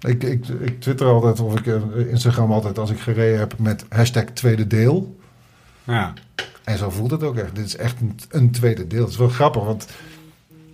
ik, 0.01 0.22
ik, 0.22 0.49
ik 0.49 0.80
twitter 0.80 1.07
altijd, 1.07 1.40
of 1.40 1.59
ik 1.59 1.66
eh, 1.66 2.09
Instagram 2.11 2.53
altijd, 2.53 2.78
als 2.78 2.90
ik 2.90 3.01
gereden 3.01 3.38
heb 3.38 3.59
met 3.59 3.84
hashtag 3.88 4.24
tweede 4.24 4.66
deel. 4.66 5.16
Ja. 5.84 6.12
En 6.64 6.78
zo 6.78 6.90
voelt 6.90 7.11
het 7.11 7.22
ook 7.22 7.36
echt. 7.36 7.55
Dit 7.55 7.66
is 7.66 7.76
echt 7.76 8.01
een, 8.01 8.18
een 8.30 8.51
tweede 8.51 8.86
deel. 8.86 9.01
Het 9.01 9.11
is 9.11 9.16
wel 9.16 9.28
grappig, 9.28 9.64
want 9.64 9.86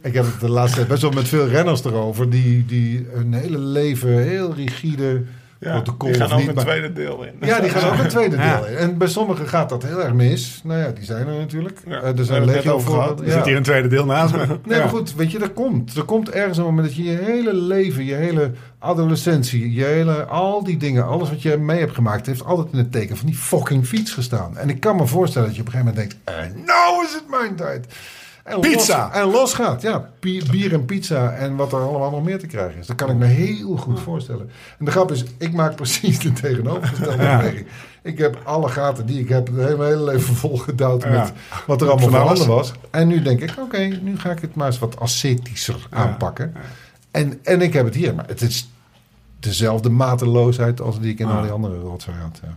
ik 0.03 0.14
heb 0.14 0.25
het 0.25 0.41
de 0.41 0.49
laatste 0.49 0.77
tijd 0.77 0.89
best 0.89 1.03
wel 1.03 1.11
met 1.11 1.29
veel 1.29 1.47
renners 1.47 1.85
erover... 1.85 2.31
die, 2.31 2.66
die 2.66 3.07
hun 3.12 3.33
hele 3.33 3.59
leven 3.59 4.22
heel 4.22 4.55
rigide 4.55 5.22
protocol... 5.71 6.09
die 6.12 6.21
gaan 6.21 6.33
ook 6.41 6.49
een 6.49 6.55
maar- 6.55 6.65
tweede 6.65 6.93
deel 6.93 7.23
in. 7.25 7.33
Ja, 7.41 7.61
die 7.61 7.71
gaan 7.71 7.93
ook 7.93 7.99
een 7.99 8.09
tweede 8.09 8.37
Ja. 8.45 8.57
deel 8.57 8.67
in. 8.67 8.77
En 8.77 8.99
bij 8.99 9.09
sommigen 9.09 9.49
gaat 9.49 9.69
dat 9.69 9.83
heel 9.83 10.03
erg 10.03 10.12
mis. 10.12 10.61
Nou 10.65 10.81
ja, 10.81 10.89
die 10.91 11.05
zijn 11.05 11.27
er 11.27 11.35
natuurlijk. 11.39 11.79
Ja, 11.87 12.01
Eh, 12.01 12.19
er 12.19 12.25
zijn 12.25 12.45
legio 12.45 12.73
over 12.73 12.89
gehad. 12.91 13.07
voorbeelden. 13.07 13.27
Er 13.33 13.39
zit 13.39 13.45
hier 13.47 13.57
een 13.57 13.62
tweede 13.62 13.89
deel 13.89 14.05
naast 14.05 14.35
me. 14.37 14.47
Nee, 14.65 14.79
maar 14.79 14.89
goed, 14.89 15.15
weet 15.15 15.31
je, 15.31 15.39
er 15.39 15.51
komt. 15.51 15.97
Er 15.97 16.05
komt 16.05 16.31
ergens 16.31 16.59
een 16.59 16.65
moment 16.65 16.87
dat 16.87 16.97
je 16.97 17.03
je 17.03 17.17
hele 17.17 17.55
leven, 17.55 18.05
je 18.05 18.15
hele 18.15 18.51
adolescentie, 18.79 19.73
je 19.75 19.85
hele, 19.85 20.25
al 20.25 20.65
die 20.65 20.77
dingen, 20.77 21.07
alles 21.07 21.29
wat 21.29 21.43
je 21.43 21.57
mee 21.57 21.79
hebt 21.79 21.95
gemaakt, 21.95 22.27
heeft 22.27 22.45
altijd 22.45 22.69
in 22.73 22.79
het 22.79 22.93
teken 22.93 23.17
van 23.17 23.27
die 23.27 23.35
fucking 23.37 23.87
fiets 23.87 24.12
gestaan. 24.12 24.57
En 24.59 24.69
ik 24.69 24.81
kan 24.81 24.97
me 24.97 25.07
voorstellen 25.07 25.47
dat 25.49 25.57
je 25.57 25.62
op 25.62 25.67
een 25.69 25.73
gegeven 25.73 25.95
moment 25.95 26.25
denkt, 26.25 26.47
en 26.55 26.62
nou 26.67 27.05
is 27.05 27.15
het 27.15 27.25
mijn 27.31 27.57
tijd. 27.57 27.87
En 28.45 28.61
Pizza! 28.61 29.07
Los, 29.13 29.15
en 29.23 29.31
los 29.31 29.55
gaat, 29.55 29.83
ja. 29.83 30.11
Bier, 30.21 30.73
en 30.73 30.85
pizza 30.85 31.31
en 31.33 31.57
wat 31.57 31.73
er 31.73 31.79
allemaal 31.79 32.11
nog 32.11 32.25
meer 32.25 32.39
te 32.39 32.47
krijgen 32.47 32.79
is. 32.81 32.87
Dat 32.87 32.97
kan 32.97 33.11
ik 33.11 33.17
me 33.17 33.25
heel 33.27 33.77
goed 33.77 34.01
voorstellen. 34.01 34.51
En 34.79 34.85
de 34.85 34.91
grap 34.91 35.11
is, 35.13 35.25
ik 35.39 35.53
maak 35.53 35.77
precies 35.83 36.19
de 36.19 36.33
tegenovergestelde 36.33 37.23
Ja. 37.23 37.37
beweging. 37.37 37.67
Ik 38.03 38.19
heb 38.19 38.39
alle 38.45 38.69
gaten 38.69 39.07
die 39.07 39.21
ik 39.21 39.29
heb, 39.29 39.47
het 39.47 39.57
hele, 39.57 40.03
leven 40.05 40.35
volgedouwd 40.35 41.03
Ja. 41.03 41.09
met 41.09 41.33
wat 41.67 41.83
er 41.83 41.89
allemaal 41.91 42.09
voorhanden 42.09 42.47
was. 42.49 42.73
En 42.91 43.09
nu 43.09 43.23
denk 43.23 43.41
ik, 43.41 43.55
oké, 43.59 43.79
nu 44.03 44.19
ga 44.19 44.31
ik 44.31 44.41
het 44.41 44.55
maar 44.55 44.67
eens 44.67 44.79
wat 44.79 45.01
ascetischer 45.01 45.87
aanpakken. 45.91 46.55
En, 47.11 47.39
en 47.43 47.61
ik 47.61 47.73
heb 47.73 47.85
het 47.85 47.95
hier, 47.95 48.15
maar 48.15 48.27
het 48.27 48.41
is 48.43 48.69
dezelfde 49.41 49.89
mateloosheid 49.91 50.81
als 50.81 51.01
die 51.01 51.13
ik 51.13 51.19
in 51.19 51.27
Ah. 51.27 51.37
al 51.37 51.43
die 51.43 51.51
andere 51.51 51.79
rotzooi 51.81 52.17
had. 52.17 52.41
Ja. 52.43 52.57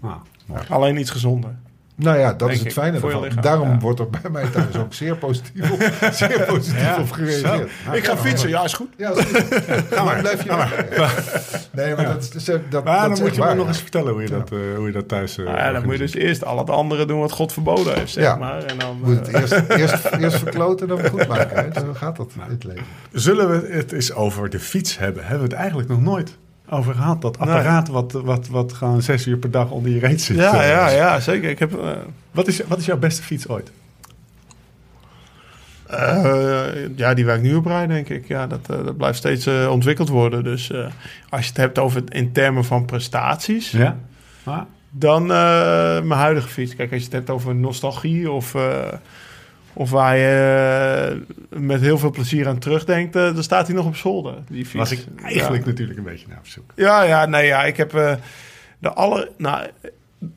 Nou, 0.00 0.16
mooi. 0.46 0.62
Alleen 0.68 0.98
iets 0.98 1.10
gezonder. 1.10 1.54
Nou 1.96 2.18
ja, 2.18 2.32
dat 2.32 2.50
is 2.50 2.60
het 2.62 2.72
fijne 2.72 3.00
ervan. 3.00 3.28
Daarom 3.40 3.68
ja. 3.70 3.78
wordt 3.78 4.00
er 4.00 4.10
bij 4.10 4.30
mij 4.30 4.46
thuis 4.46 4.76
ook 4.76 4.94
zeer 4.94 5.16
positief 5.16 5.70
op, 5.70 5.80
zeer 6.12 6.44
positief 6.44 6.80
Ja, 6.80 6.98
op 7.00 7.10
gereageerd. 7.10 7.70
ik 7.92 8.04
ga 8.04 8.16
fietsen, 8.16 8.48
ja, 8.48 8.64
is 8.64 8.72
goed. 8.72 8.88
Ja, 8.96 9.10
is 9.10 9.24
goed. 9.24 9.54
Ga 9.94 10.04
maar. 10.04 10.20
Blijf 10.20 10.42
je 10.44 10.56
weg. 10.56 11.68
Nee, 11.72 11.94
maar 11.94 12.04
dat, 12.04 12.32
dat, 12.70 12.84
Maar 12.84 13.08
dan 13.08 13.18
moet 13.20 13.34
je 13.34 13.40
me 13.40 13.54
nog 13.54 13.66
eens 13.66 13.80
vertellen 13.80 14.12
hoe 14.12 14.22
je, 14.22 14.28
dat, 14.28 14.50
eh, 14.52 14.58
hoe 14.76 14.86
je 14.86 14.92
dat 14.92 15.08
thuis... 15.08 15.38
eh, 15.38 15.44
Nou 15.44 15.56
ja, 15.58 15.72
dan 15.72 15.82
moet 15.84 15.92
je 15.92 15.98
dus 15.98 16.14
eerst 16.14 16.44
al 16.44 16.58
het 16.58 16.70
andere 16.70 17.04
doen 17.06 17.20
wat 17.20 17.32
God 17.32 17.52
verboden 17.52 17.94
heeft, 17.94 18.12
zeg 18.12 18.38
maar. 18.38 18.62
En 18.64 18.78
dan, 18.78 18.96
Je 19.00 19.06
moet 19.06 19.28
eh, 19.28 19.40
het 19.40 19.52
eerst, 19.52 19.68
eerst, 19.80 20.04
eerst 20.20 20.36
verkloten 20.38 20.88
en 20.88 20.96
dan 20.96 21.10
goed 21.10 21.28
maken. 21.28 21.56
Hè? 21.56 21.80
Zo 21.80 21.92
gaat 21.94 22.16
dat 22.16 22.30
in 22.34 22.50
het 22.50 22.64
leven. 22.64 22.84
Zullen 23.12 23.50
we 23.50 23.72
het 23.76 23.92
eens 23.92 24.12
over 24.12 24.50
de 24.50 24.60
fiets 24.60 24.98
hebben? 24.98 25.22
Hebben 25.22 25.42
we 25.42 25.48
het 25.48 25.58
eigenlijk 25.58 25.88
nog 25.88 26.00
nooit 26.00 26.36
over 26.74 26.94
gehad? 26.94 27.22
Dat 27.22 27.38
apparaat 27.38 27.88
wat, 27.88 28.12
wat, 28.12 28.48
wat 28.48 28.72
gewoon 28.72 29.02
zes 29.02 29.26
uur 29.26 29.36
per 29.36 29.50
dag 29.50 29.70
onder 29.70 29.90
je 29.90 29.98
reet 29.98 30.20
zit. 30.22 30.36
ja, 30.36 30.62
eh. 30.62 30.68
ja, 30.68 30.88
ja, 30.88 31.20
zeker. 31.20 31.50
Ik 31.50 31.58
heb... 31.58 31.78
eh, 31.78 31.90
Wat 32.30 32.46
is, 32.46 32.60
wat 32.66 32.78
is 32.78 32.84
jouw 32.86 32.98
beste 32.98 33.22
fiets 33.22 33.48
ooit? 33.48 33.70
Eh, 35.86 36.64
ja, 36.96 37.14
die 37.14 37.24
waar 37.26 37.36
ik 37.36 37.42
nu 37.42 37.54
op 37.54 37.66
rijd, 37.66 37.88
denk 37.88 38.08
ik. 38.08 38.28
Ja, 38.28 38.46
dat, 38.46 38.66
dat 38.66 38.96
blijft 38.96 39.18
steeds 39.18 39.46
ontwikkeld 39.46 40.08
worden. 40.08 40.44
Dus 40.44 40.72
als 41.28 41.40
je 41.42 41.48
het 41.48 41.56
hebt 41.56 41.78
over 41.78 42.02
in 42.08 42.32
termen 42.32 42.64
van 42.64 42.84
prestaties, 42.84 43.70
Ja? 43.70 43.96
Dan 44.90 45.26
mijn 45.26 46.10
huidige 46.10 46.48
fiets. 46.48 46.76
Kijk, 46.76 46.90
als 46.92 46.98
je 46.98 47.04
het 47.06 47.14
hebt 47.14 47.30
over 47.30 47.54
nostalgie 47.54 48.30
of, 48.30 48.54
of 49.74 49.90
waar 49.90 50.16
je 50.16 51.18
eh, 51.50 51.58
met 51.60 51.80
heel 51.80 51.98
veel 51.98 52.10
plezier 52.10 52.48
aan 52.48 52.58
terugdenkt, 52.58 53.16
eh, 53.16 53.34
dan 53.34 53.42
staat 53.42 53.66
hij 53.66 53.76
nog 53.76 53.86
op 53.86 53.96
zolder, 53.96 54.34
die 54.48 54.64
fiets. 54.66 54.74
was 54.78 54.90
ik 54.90 55.04
eigenlijk 55.22 55.64
Ja. 55.64 55.70
natuurlijk 55.70 55.98
een 55.98 56.04
beetje 56.04 56.26
naar 56.28 56.38
op 56.38 56.46
zoek. 56.46 56.72
Ja, 56.76 57.02
ja, 57.02 57.26
nee, 57.26 57.46
ja, 57.46 57.64
ik 57.64 57.76
heb... 57.76 57.94
eh, 57.94 58.14
De 58.78 58.92
aller, 58.92 59.28
nou, 59.36 59.66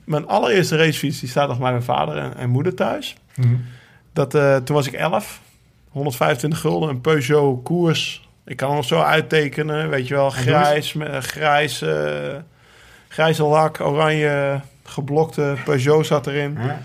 mijn 0.03 0.27
allereerste 0.27 0.77
racefiets 0.77 1.19
die 1.19 1.29
staat 1.29 1.47
nog 1.47 1.59
bij 1.59 1.71
mijn 1.71 1.83
vader 1.83 2.17
en, 2.17 2.35
en 2.37 2.49
moeder 2.49 2.73
thuis. 2.73 3.15
Mhm. 3.35 3.55
Dat, 4.13 4.31
toen 4.65 4.75
was 4.75 4.87
ik 4.87 4.93
11. 4.93 5.41
125 5.89 6.59
gulden, 6.59 6.89
een 6.89 7.01
Peugeot 7.01 7.63
koers. 7.63 8.27
Ik 8.45 8.57
kan 8.57 8.67
hem 8.67 8.77
nog 8.77 8.85
zo 8.85 9.01
uittekenen, 9.01 9.89
weet 9.89 10.07
je 10.07 10.13
wel. 10.13 10.29
Grijs, 10.29 10.93
met, 10.93 11.25
grijs, 11.25 11.81
eh, 11.81 12.35
grijze 13.07 13.43
lak, 13.43 13.79
oranje 13.81 14.61
geblokte 14.83 15.55
Peugeot 15.65 16.05
zat 16.05 16.27
erin. 16.27 16.57
Ja. 16.61 16.81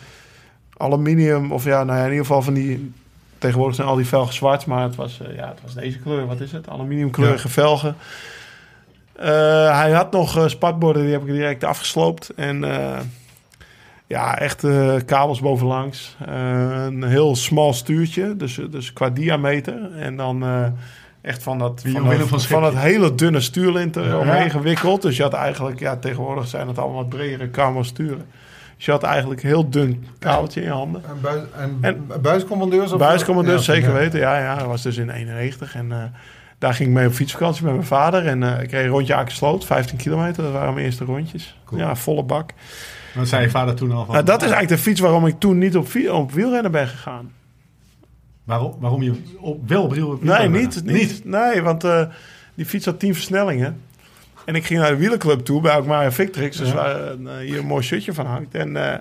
Aluminium, 0.83 1.53
of 1.53 1.65
ja, 1.65 1.85
nou 1.85 1.99
ja, 1.99 2.05
in 2.05 2.11
ieder 2.11 2.27
geval 2.27 2.43
van 2.43 2.55
die... 2.55 2.93
Tegenwoordig 3.39 3.77
zijn 3.77 3.89
al 3.89 3.97
die 3.97 4.07
velgen 4.07 4.35
zwart, 4.35 4.67
maar 4.67 4.83
het 4.83 4.95
was, 4.97 5.21
eh, 5.21 5.37
ja, 5.37 5.49
het 5.49 5.59
was 5.63 5.75
deze 5.75 5.99
kleur. 5.99 6.27
Wat 6.27 6.41
is 6.41 6.53
het? 6.53 6.69
Aluminiumkleurige 6.69 7.49
velgen. 7.49 7.97
Eh, 9.13 9.79
hij 9.79 9.91
had 9.91 10.13
nog 10.13 10.37
eh, 10.37 10.47
spatborden, 10.47 11.03
die 11.03 11.13
heb 11.13 11.21
ik 11.21 11.33
direct 11.33 11.65
afgesloopt. 11.65 12.31
En 12.37 12.65
ja, 14.07 14.39
echt 14.39 14.67
kabels 15.07 15.41
bovenlangs. 15.41 16.17
Een 16.27 17.03
heel 17.05 17.37
smal 17.37 17.73
stuurtje, 17.73 18.37
dus, 18.37 18.61
dus 18.71 18.93
qua 18.93 19.11
diameter. 19.11 19.93
En 19.97 20.17
dan 20.17 20.45
echt 21.21 21.43
van 21.43 21.59
dat, 21.59 21.83
van, 21.85 22.05
dat, 22.05 22.15
van 22.17 22.29
van 22.29 22.41
Schip. 22.41 22.61
dat 22.61 22.77
hele 22.77 23.15
dunne 23.15 23.41
stuurlint 23.41 23.97
er 23.97 24.07
Ja. 24.07 24.19
omheen 24.19 24.51
gewikkeld. 24.51 25.03
Dus 25.03 25.17
je 25.17 25.23
had 25.23 25.33
eigenlijk, 25.33 25.79
ja, 25.79 25.97
tegenwoordig 25.97 26.47
zijn 26.47 26.69
het 26.69 26.79
allemaal 26.79 26.97
wat 26.97 27.09
bredere 27.09 27.51
camo 27.51 27.83
sturen. 27.83 28.27
Dus 28.83 28.91
je 28.95 28.97
had 29.01 29.11
eigenlijk 29.11 29.43
een 29.43 29.49
heel 29.49 29.71
dun 29.71 30.07
kabeltje 30.19 30.61
in 30.61 30.67
je 30.67 30.73
handen. 30.73 31.03
En, 31.09 31.21
buis, 31.21 31.43
en, 31.57 31.79
En- 31.81 32.07
buiscommandeurs? 32.23 32.93
of- 32.93 32.99
Buiscommandeurs, 32.99 33.67
Ja, 33.67 33.73
zeker 33.75 33.89
ja. 33.89 33.95
weten. 33.95 34.21
Ja, 34.21 34.39
ja, 34.39 34.55
dat 34.57 34.67
was 34.67 34.83
dus 34.83 34.97
in 34.97 35.11
91. 35.11 35.75
En 35.75 35.93
eh, 35.93 35.99
daar 36.59 36.75
ging 36.75 36.89
ik 36.89 36.95
mee 36.95 37.07
op 37.07 37.13
fietsvakantie 37.13 37.65
met 37.65 37.73
mijn 37.75 37.87
vader. 37.87 38.27
En 38.27 38.43
eh, 38.43 38.63
ik 38.63 38.71
reed 38.71 38.85
een 38.85 38.91
rondje 38.91 39.15
Akersloot, 39.15 39.65
15 39.65 39.97
kilometer. 39.99 40.43
Dat 40.43 40.53
waren 40.53 40.75
mijn 40.75 40.87
eerste 40.87 41.05
rondjes. 41.05 41.57
Cool. 41.65 41.81
Ja, 41.81 41.97
volle 41.97 42.23
bak. 42.23 42.51
Wat 43.15 43.29
zei 43.29 43.43
je 43.43 43.51
vader 43.51 43.75
toen 43.75 43.93
al 43.93 44.05
van? 44.05 44.15
Nou, 44.15 44.27
dat 44.27 44.43
is 44.43 44.51
eigenlijk 44.51 44.77
de 44.77 44.89
fiets 44.91 45.01
waarom 45.01 45.27
ik 45.27 45.39
toen 45.39 45.59
niet 45.59 45.77
op, 45.77 45.89
op 46.11 46.33
wielrennen 46.33 46.71
ben 46.73 46.87
gegaan. 46.89 47.33
Waarom, 48.45 48.75
waarom 48.81 49.03
je 49.03 49.15
op, 49.41 49.69
wel 49.69 49.83
op 49.83 49.95
wiel- 49.95 50.09
Nee, 50.09 50.19
wielrennen? 50.21 50.61
niet, 50.61 50.85
niet. 50.85 51.25
Nee, 51.25 51.63
want 51.63 51.85
eh, 51.85 52.03
die 52.55 52.67
fiets 52.67 52.85
had 52.87 52.99
10 52.99 53.15
versnellingen. 53.15 53.81
En 54.45 54.55
ik 54.55 54.65
ging 54.65 54.81
naar 54.81 54.91
de 54.91 54.97
wielerclub 54.97 55.41
toe 55.41 55.61
bij 55.61 55.73
Alkmaar 55.73 56.05
en 56.05 56.13
Victrix. 56.13 56.57
Dus 56.57 56.73
waar 56.73 57.11
eh, 57.11 57.37
hier 57.37 57.59
een 57.59 57.67
mooi 57.67 57.83
shirtje 57.83 58.13
van 58.13 58.27
hangt. 58.27 58.55
En 58.55 58.93
eh, 58.93 58.99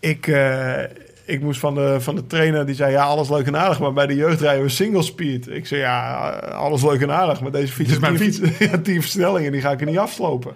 ik, 0.00 0.26
eh, 0.26 0.82
ik 1.24 1.40
moest 1.40 1.60
van 1.60 1.74
de, 1.74 1.96
van 2.00 2.14
de 2.14 2.26
trainer, 2.26 2.66
die 2.66 2.74
zei 2.74 2.92
ja, 2.92 3.02
alles 3.02 3.30
leuk 3.30 3.46
en 3.46 3.56
aardig. 3.56 3.80
Maar 3.80 3.92
bij 3.92 4.06
de 4.06 4.14
jeugd 4.14 4.40
rijden 4.40 4.62
we 4.62 4.68
single 4.68 5.02
speed. 5.02 5.48
Ik 5.48 5.66
zei 5.66 5.80
ja, 5.80 6.28
alles 6.38 6.82
leuk 6.82 7.00
en 7.00 7.12
aardig. 7.12 7.40
Maar 7.40 7.50
deze 7.50 7.72
fiets 7.72 7.90
is 7.92 7.98
mijn 7.98 8.16
heeft 8.16 8.42
10 8.58 8.68
ja, 8.70 8.78
10 8.78 9.00
versnellingen. 9.00 9.52
Die 9.52 9.60
ga 9.60 9.70
ik 9.70 9.80
er 9.80 9.86
niet 9.86 9.98
afslopen. 9.98 10.52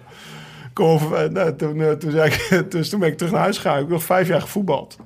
Kom 0.73 0.85
over, 0.85 1.31
nou, 1.31 1.55
toen, 1.55 1.97
toen, 1.97 2.11
zei 2.11 2.31
ik, 2.31 2.65
dus 2.71 2.89
toen 2.89 2.99
ben 2.99 3.09
ik 3.09 3.17
terug 3.17 3.31
naar 3.31 3.41
huis 3.41 3.57
gegaan. 3.57 3.73
Ik 3.73 3.81
heb 3.81 3.89
nog 3.89 4.03
vijf 4.03 4.27
jaar 4.27 4.41
gevoetbald. 4.41 4.97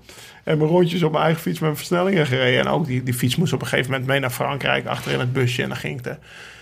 En 0.44 0.58
mijn 0.58 0.70
rondjes 0.70 1.04
op 1.04 1.12
mijn 1.12 1.24
eigen 1.24 1.42
fiets 1.42 1.60
met 1.60 1.78
versnellingen 1.78 2.26
gereden. 2.26 2.60
En 2.60 2.68
ook 2.68 2.86
die, 2.86 3.04
die 3.04 3.14
fiets 3.14 3.36
moest 3.36 3.54
op 3.54 3.62
een 3.62 3.68
gegeven 3.68 3.92
moment 3.92 4.10
mee 4.10 4.20
naar 4.20 4.30
Frankrijk. 4.30 4.86
Achter 4.86 5.12
in 5.12 5.20
het 5.20 5.34
busje. 5.34 5.62
En 5.64 5.68
dan 5.70 5.78
ging 5.78 5.98
ik 5.98 6.04
de... 6.04 6.16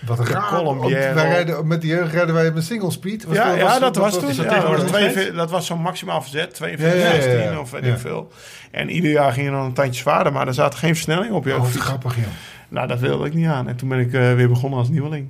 Wat 0.06 0.16
De 0.16 0.24
raar. 0.32 0.48
Colombière. 0.48 1.14
Wij 1.14 1.28
rijden, 1.28 1.66
met 1.66 1.80
die 1.80 1.90
jeugd 1.90 2.12
rijden 2.12 2.34
wij 2.34 2.50
met 2.52 2.64
single 2.64 2.90
speed. 2.90 3.24
Was 3.24 3.36
ja, 3.36 3.52
ja, 3.54 3.78
dat 3.78 3.96
was 3.96 4.04
was- 4.04 4.18
toen. 4.18 4.26
dat 4.36 4.36
ja, 4.36 4.60
dat, 4.60 4.62
was 4.68 4.78
steeds? 4.78 4.92
42 4.92 5.34
dat 5.34 5.50
was 5.50 5.66
zo'n 5.66 5.80
maximaal 5.80 6.22
verzet. 6.22 6.54
42, 6.54 6.98
Ja, 7.02 7.08
ja, 7.08 7.14
ja, 7.14 7.16
ja. 7.16 7.22
16 7.38 7.58
of 7.58 7.70
weet 7.70 7.84
ik 7.84 7.98
veel. 7.98 8.32
En 8.70 8.90
ieder 8.90 9.10
jaar 9.10 9.32
ging 9.32 9.46
je 9.46 9.52
dan 9.52 9.64
een 9.64 9.72
tandje 9.72 10.00
zwaarder. 10.00 10.32
Maar 10.32 10.46
er 10.46 10.54
zat 10.54 10.74
geen 10.74 10.94
versnelling 10.94 11.32
op 11.32 11.44
je 11.44 11.56
Oh, 11.56 11.64
grappig, 11.64 12.16
ja. 12.16 12.22
Nou, 12.68 12.86
dat 12.88 12.98
wilde 13.00 13.26
ik 13.26 13.34
niet 13.34 13.46
aan. 13.46 13.68
En 13.68 13.76
toen 13.76 13.88
ben 13.88 13.98
ik 13.98 14.12
eh, 14.12 14.34
weer 14.34 14.48
begonnen 14.48 14.78
als 14.78 14.88
nieuweling. 14.88 15.28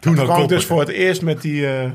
Toen, 0.00 0.14
kwam 0.14 0.42
ik 0.42 0.48
dus 0.48 0.64
voor 0.66 0.80
het 0.80 0.88
eerst 0.88 1.22
met 1.22 1.42
die, 1.42 1.66
eh, 1.66 1.90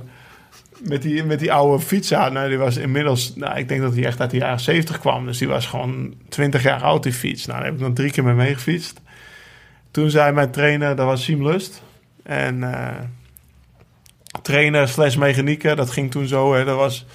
met 0.83 1.01
die, 1.01 1.23
met 1.23 1.39
die 1.39 1.53
oude 1.53 1.83
fiets 1.83 2.13
aan. 2.13 2.33
Nou, 2.33 2.49
die 2.49 2.57
was 2.57 2.77
inmiddels, 2.77 3.35
nou, 3.35 3.57
ik 3.57 3.67
denk 3.67 3.81
dat 3.81 3.93
die 3.93 4.05
echt 4.05 4.19
uit 4.19 4.31
de 4.31 4.37
jaren 4.37 4.59
70 4.59 4.99
kwam. 4.99 5.25
Dus 5.25 5.37
die 5.37 5.47
was 5.47 5.65
gewoon 5.65 6.13
20 6.29 6.63
jaar 6.63 6.81
oud, 6.81 7.03
die 7.03 7.13
fiets. 7.13 7.45
Nou, 7.45 7.57
daar 7.57 7.67
heb 7.67 7.75
ik 7.75 7.81
dan 7.81 7.93
drie 7.93 8.11
keer 8.11 8.23
mee 8.23 8.33
meegefietst. 8.33 9.01
Toen 9.91 10.09
zei 10.09 10.31
mijn 10.31 10.51
trainer, 10.51 10.95
dat 10.95 11.05
was 11.05 11.23
Siem 11.23 11.47
Lust. 11.47 11.81
En 12.23 12.73
eh, 12.73 12.95
trainer 14.41 14.87
slash 14.87 15.15
mechanieker, 15.15 15.75
dat 15.75 15.89
ging 15.89 16.11
toen 16.11 16.27
zo. 16.27 16.53
Hè, 16.53 16.65
dat 16.65 16.77
was 16.77 17.05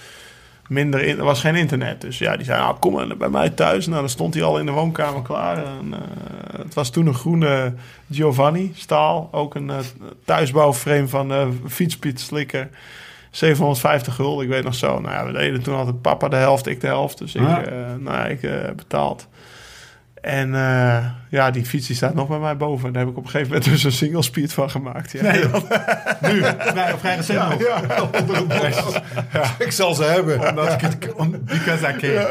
minder, 0.68 1.02
in, 1.02 1.18
er 1.18 1.24
was 1.24 1.40
geen 1.40 1.54
internet. 1.54 2.00
Dus 2.00 2.18
ja, 2.18 2.36
die 2.36 2.44
zei, 2.44 2.60
nou, 2.60 2.76
kom 2.78 2.92
maar 2.92 3.16
bij 3.16 3.28
mij 3.28 3.50
thuis. 3.50 3.86
Nou, 3.86 4.00
dan 4.00 4.08
stond 4.08 4.34
hij 4.34 4.42
al 4.42 4.58
in 4.58 4.66
de 4.66 4.72
woonkamer 4.72 5.22
klaar. 5.22 5.56
En, 5.56 5.94
eh, 5.94 6.58
het 6.58 6.74
was 6.74 6.90
toen 6.90 7.06
een 7.06 7.14
groene 7.14 7.74
Giovanni, 8.10 8.72
staal. 8.74 9.28
Ook 9.32 9.54
een 9.54 9.70
eh, 9.70 9.78
thuisbouwframe 10.24 11.08
van 11.08 11.32
eh 11.32 11.48
fietspiet 11.68 12.20
slikker. 12.20 12.68
750 13.30 14.14
gulden, 14.14 14.44
ik 14.44 14.50
weet 14.50 14.64
nog 14.64 14.74
zo. 14.74 15.00
Nou 15.00 15.14
ja, 15.14 15.26
we 15.26 15.32
deden 15.38 15.62
toen 15.62 15.74
altijd 15.74 16.02
papa 16.02 16.28
de 16.28 16.36
helft, 16.36 16.66
ik 16.66 16.80
de 16.80 16.86
helft. 16.86 17.18
Dus 17.18 17.34
ik, 17.34 17.42
Ja. 17.42 17.62
eh, 17.64 17.72
nou, 17.98 18.16
ja, 18.16 18.26
ik 18.26 18.42
eh, 18.42 18.70
betaald. 18.76 19.28
En 20.20 20.54
eh, 20.54 21.04
ja, 21.30 21.50
die 21.50 21.64
fiets 21.64 21.86
die 21.86 21.96
staat 21.96 22.14
nog 22.14 22.28
bij 22.28 22.38
mij 22.38 22.56
boven. 22.56 22.92
Daar 22.92 23.02
heb 23.02 23.10
ik 23.12 23.18
op 23.18 23.24
een 23.24 23.30
gegeven 23.30 23.52
moment 23.52 23.70
dus 23.70 23.84
een 23.84 23.92
single 23.92 24.22
speed 24.22 24.52
van 24.52 24.70
gemaakt. 24.70 25.12
Ja. 25.12 25.22
Nee, 25.22 25.44
nu, 26.20 26.40
nee, 26.74 26.92
op 26.92 27.00
vrij 27.00 27.16
recent 27.16 27.38
nog. 27.38 27.58
Ik 29.58 29.72
zal 29.72 29.94
ze 29.94 30.04
hebben. 30.04 30.48
Omdat 30.48 30.72
ik 30.72 30.80
het, 30.80 30.98
because 31.44 31.88
I 31.88 31.96
can. 31.96 32.24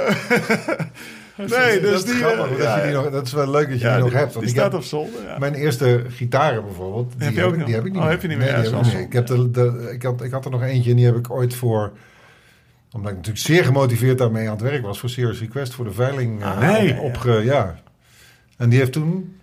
Nee, 1.47 1.79
dus 1.81 1.91
dat 1.91 1.99
is 1.99 2.03
die, 2.03 2.13
grappig, 2.13 2.57
eh, 2.57 2.63
dat, 2.65 2.75
je 2.75 2.81
die 2.83 2.91
nog, 2.91 3.09
dat 3.09 3.25
is 3.25 3.31
wel 3.33 3.49
leuk 3.49 3.69
dat 3.69 3.79
je 3.79 3.85
ja, 3.85 3.93
die 3.93 3.99
nog 4.01 4.09
die- 4.09 4.19
hebt. 4.19 4.33
Want 4.33 4.45
die 4.45 4.55
staat 4.55 4.71
heb- 4.71 4.81
op 4.81 4.87
zolder. 4.87 5.23
Ja. 5.27 5.37
Mijn 5.37 5.53
eerste 5.53 6.03
gitaren 6.09 6.63
bijvoorbeeld, 6.65 7.13
die 7.17 7.23
Heb 7.25 7.33
je 7.33 7.39
heb, 7.39 7.47
ook 7.47 7.53
ik, 7.53 7.57
nog? 7.59 7.67
die 7.67 7.75
heb 7.75 7.85
ik 7.85 7.91
niet 7.91 7.97
Oh, 7.99 8.03
meer. 8.07 8.11
heb 8.13 8.21
je 8.21 8.27
niet 8.27 8.37
meer? 8.37 8.45
Nee, 8.53 8.61
die 8.61 8.71
heb 8.75 8.85
ik 8.85 8.93
niet. 8.93 9.05
Ik, 9.05 9.13
heb 9.13 9.25
de, 9.27 9.51
de, 9.51 9.89
ik, 9.93 10.03
had, 10.03 10.23
ik 10.23 10.31
had 10.31 10.45
er 10.45 10.51
nog 10.51 10.61
eentje 10.63 10.89
en 10.89 10.95
die 10.95 11.05
heb 11.05 11.15
ik 11.15 11.31
ooit 11.31 11.55
voor... 11.55 11.91
Omdat 12.91 13.09
ik 13.11 13.17
natuurlijk 13.17 13.45
zeer 13.45 13.63
gemotiveerd 13.65 14.17
daarmee 14.17 14.45
aan 14.45 14.53
het 14.53 14.61
werk 14.61 14.81
was... 14.81 14.99
voor 14.99 15.09
Serious 15.09 15.39
Request, 15.39 15.73
voor 15.73 15.85
de 15.85 15.91
veiling 15.93 16.41
eh, 16.41 16.59
nee. 16.59 16.97
op, 16.99 17.03
opge- 17.03 17.41
ja. 17.43 17.75
En 18.57 18.69
die 18.69 18.79
heeft 18.79 18.91
toen 18.91 19.35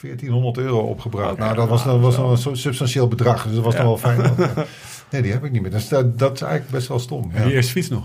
1400 0.00 0.58
euro 0.58 0.78
opgebracht. 0.78 1.38
Nou, 1.38 1.54
dat 1.54 1.68
was, 1.68 1.84
dat 1.84 2.00
was 2.00 2.16
nog 2.16 2.46
een 2.46 2.56
substantieel 2.56 3.08
bedrag. 3.08 3.44
Dus 3.46 3.54
dat 3.54 3.64
was 3.64 3.74
nog 3.74 3.82
wel 3.84 3.96
fijn. 3.98 4.20
nee, 5.10 5.22
die 5.22 5.32
heb 5.32 5.44
ik 5.44 5.50
niet 5.50 5.62
meer. 5.62 5.70
Dus 5.70 5.88
dat, 5.88 6.18
dat 6.18 6.34
is 6.34 6.40
eigenlijk 6.42 6.72
best 6.72 6.88
wel 6.88 6.98
stom. 6.98 7.30
Ja. 7.34 7.44
die 7.44 7.52
eerste 7.54 7.72
fiets 7.72 7.88
nog. 7.88 8.04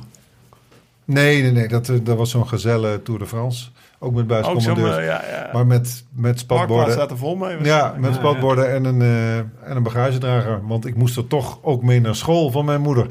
Nee, 1.05 1.41
nee, 1.41 1.51
nee. 1.51 1.67
Dat, 1.67 1.89
eh, 1.89 1.95
dat 2.03 2.17
was 2.17 2.29
zo'n 2.31 2.47
gazelle 2.47 3.01
Tour 3.01 3.19
de 3.19 3.25
France. 3.27 3.67
Ook 3.99 4.11
met 4.13 4.19
zo'n, 4.19 4.27
buiscommandeurs. 4.27 4.97
eh, 4.97 5.05
ja, 5.05 5.23
ja. 5.29 5.49
maar 5.53 5.67
met, 5.67 6.03
met 6.11 6.39
spatborden. 6.39 6.93
staat 6.93 7.11
er 7.11 7.17
vol 7.17 7.35
mee. 7.35 7.57
Ja, 7.63 7.93
met 7.97 8.11
Ja, 8.11 8.17
spatborden 8.17 8.71
en 8.73 8.85
een, 8.85 9.01
eh, 9.01 9.37
en 9.37 9.75
een 9.75 9.83
bagagedrager. 9.83 10.67
Want 10.67 10.85
ik 10.85 10.95
moest 10.95 11.17
er 11.17 11.27
toch 11.27 11.59
ook 11.61 11.83
mee 11.83 12.01
naar 12.01 12.15
school 12.15 12.51
van 12.51 12.65
mijn 12.65 12.81
moeder. 12.81 13.07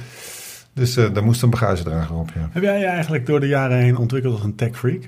Dus 0.73 0.97
eh, 0.97 1.05
daar 1.13 1.25
moest 1.25 1.43
een 1.43 1.51
bagagedrager 1.51 2.17
op, 2.17 2.31
ja. 2.35 2.49
Heb 2.53 2.63
jij 2.63 2.79
je 2.79 2.85
eigenlijk 2.87 3.27
door 3.27 3.41
de 3.41 3.47
jaren 3.49 3.77
heen 3.77 3.97
ontwikkeld 3.97 4.35
als 4.35 4.43
een 4.45 4.55
tech 4.55 4.77
freak? 4.79 5.03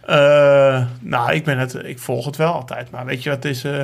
Eh, 0.00 0.84
nou, 1.00 1.32
ik, 1.32 1.44
ben 1.44 1.58
het, 1.58 1.74
ik 1.84 1.98
volg 1.98 2.24
het 2.26 2.36
wel 2.36 2.52
altijd. 2.52 2.90
Maar 2.90 3.04
weet 3.04 3.22
je 3.22 3.28
wat 3.30 3.42
het 3.42 3.52
is... 3.52 3.64
eh, 3.64 3.82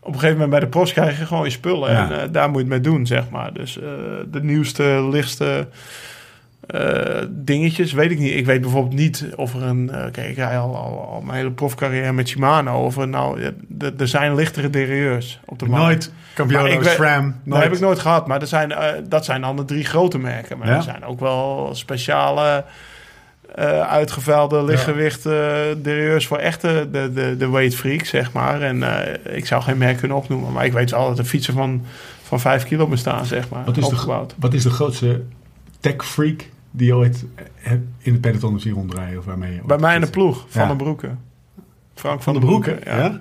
op 0.00 0.14
een 0.14 0.20
gegeven 0.20 0.32
moment 0.32 0.50
bij 0.50 0.60
de 0.60 0.66
post 0.68 0.92
krijg 0.92 1.18
je 1.18 1.26
gewoon 1.26 1.44
je 1.44 1.50
spullen. 1.50 1.92
Ja. 1.92 2.10
En 2.10 2.20
eh, 2.20 2.28
daar 2.32 2.46
moet 2.48 2.56
je 2.56 2.60
het 2.62 2.68
mee 2.72 2.80
doen, 2.92 3.06
zeg 3.06 3.30
maar. 3.30 3.52
Dus 3.52 3.78
eh, 3.78 3.84
de 4.30 4.42
nieuwste, 4.42 5.08
lichtste 5.10 5.68
eh, 6.68 7.22
dingetjes, 7.28 7.92
weet 7.92 8.10
ik 8.10 8.18
niet. 8.18 8.34
Ik 8.34 8.46
weet 8.46 8.60
bijvoorbeeld 8.60 8.94
niet 8.94 9.26
of 9.36 9.54
er 9.54 9.62
een... 9.62 9.90
eh, 9.90 10.10
kijk, 10.12 10.28
ik 10.28 10.36
rij 10.36 10.58
al, 10.58 10.76
al, 10.76 11.08
al 11.12 11.20
mijn 11.20 11.36
hele 11.36 11.50
profcarrière 11.50 12.12
met 12.12 12.28
Shimano. 12.28 12.84
Of 12.84 12.96
er 12.96 13.08
nou... 13.08 13.40
er 13.98 14.08
zijn 14.08 14.34
lichtere 14.34 14.70
derieurs 14.70 15.40
op 15.44 15.58
de 15.58 15.66
markt. 15.66 15.84
Nooit 15.86 16.12
Campione, 16.34 16.84
SRAM. 16.84 17.24
Dat 17.26 17.34
Nooit. 17.44 17.62
heb 17.62 17.72
ik 17.72 17.80
nooit 17.80 17.98
gehad, 17.98 18.26
maar 18.26 18.40
er 18.40 18.46
zijn, 18.46 18.72
eh, 18.72 18.92
dat 19.08 19.24
zijn 19.24 19.40
dan 19.40 19.56
de 19.56 19.64
drie 19.64 19.84
grote 19.84 20.18
merken. 20.18 20.58
Maar 20.58 20.68
Ja. 20.68 20.76
er 20.76 20.82
zijn 20.82 21.04
ook 21.04 21.20
wel 21.20 21.70
speciale 21.72 22.64
uitgevuilde 23.88 24.64
lichtgewicht 24.64 25.22
derieurs 25.82 26.26
voor 26.26 26.38
echte 26.38 26.88
de, 26.92 27.12
de, 27.12 27.36
de 27.38 27.48
weight 27.50 27.74
freak, 27.74 28.04
zeg 28.04 28.32
maar. 28.32 28.62
En 28.62 28.82
ik 29.36 29.46
zou 29.46 29.62
geen 29.62 29.78
merk 29.78 29.96
kunnen 29.96 30.16
opnoemen, 30.16 30.52
maar 30.52 30.64
ik 30.64 30.72
weet 30.72 30.90
wel 30.90 31.08
dat 31.08 31.18
er 31.18 31.24
fietsen 31.24 31.54
van, 31.54 31.84
van 32.22 32.40
5 32.40 32.64
kilo 32.64 32.86
bestaan, 32.86 33.26
zeg 33.26 33.48
maar. 33.48 33.64
Wat 33.64 33.76
is, 33.76 33.88
de, 33.88 34.26
wat 34.36 34.54
is 34.54 34.62
de 34.62 34.70
grootste 34.70 35.22
tech 35.80 36.04
freak 36.06 36.44
die 36.70 36.96
ooit 36.96 37.24
hebt 37.54 37.86
in 37.98 38.12
de 38.12 38.18
peloton 38.20 38.50
hebt 38.50 38.62
zien 38.62 38.74
rondrijden? 38.74 39.18
Of 39.18 39.24
waarmee 39.24 39.54
je 39.54 39.60
Bij 39.66 39.78
mij 39.78 39.94
in 39.94 40.00
de 40.00 40.10
ploeg, 40.10 40.44
Van 40.48 40.62
Ja. 40.62 40.68
den 40.68 40.76
Broeken. 40.76 41.20
Frank 41.94 42.22
Van 42.22 42.22
van, 42.22 42.32
de 42.32 42.38
den 42.38 42.48
Broeken? 42.48 42.78
Ja. 42.84 42.98
Ja? 42.98 43.20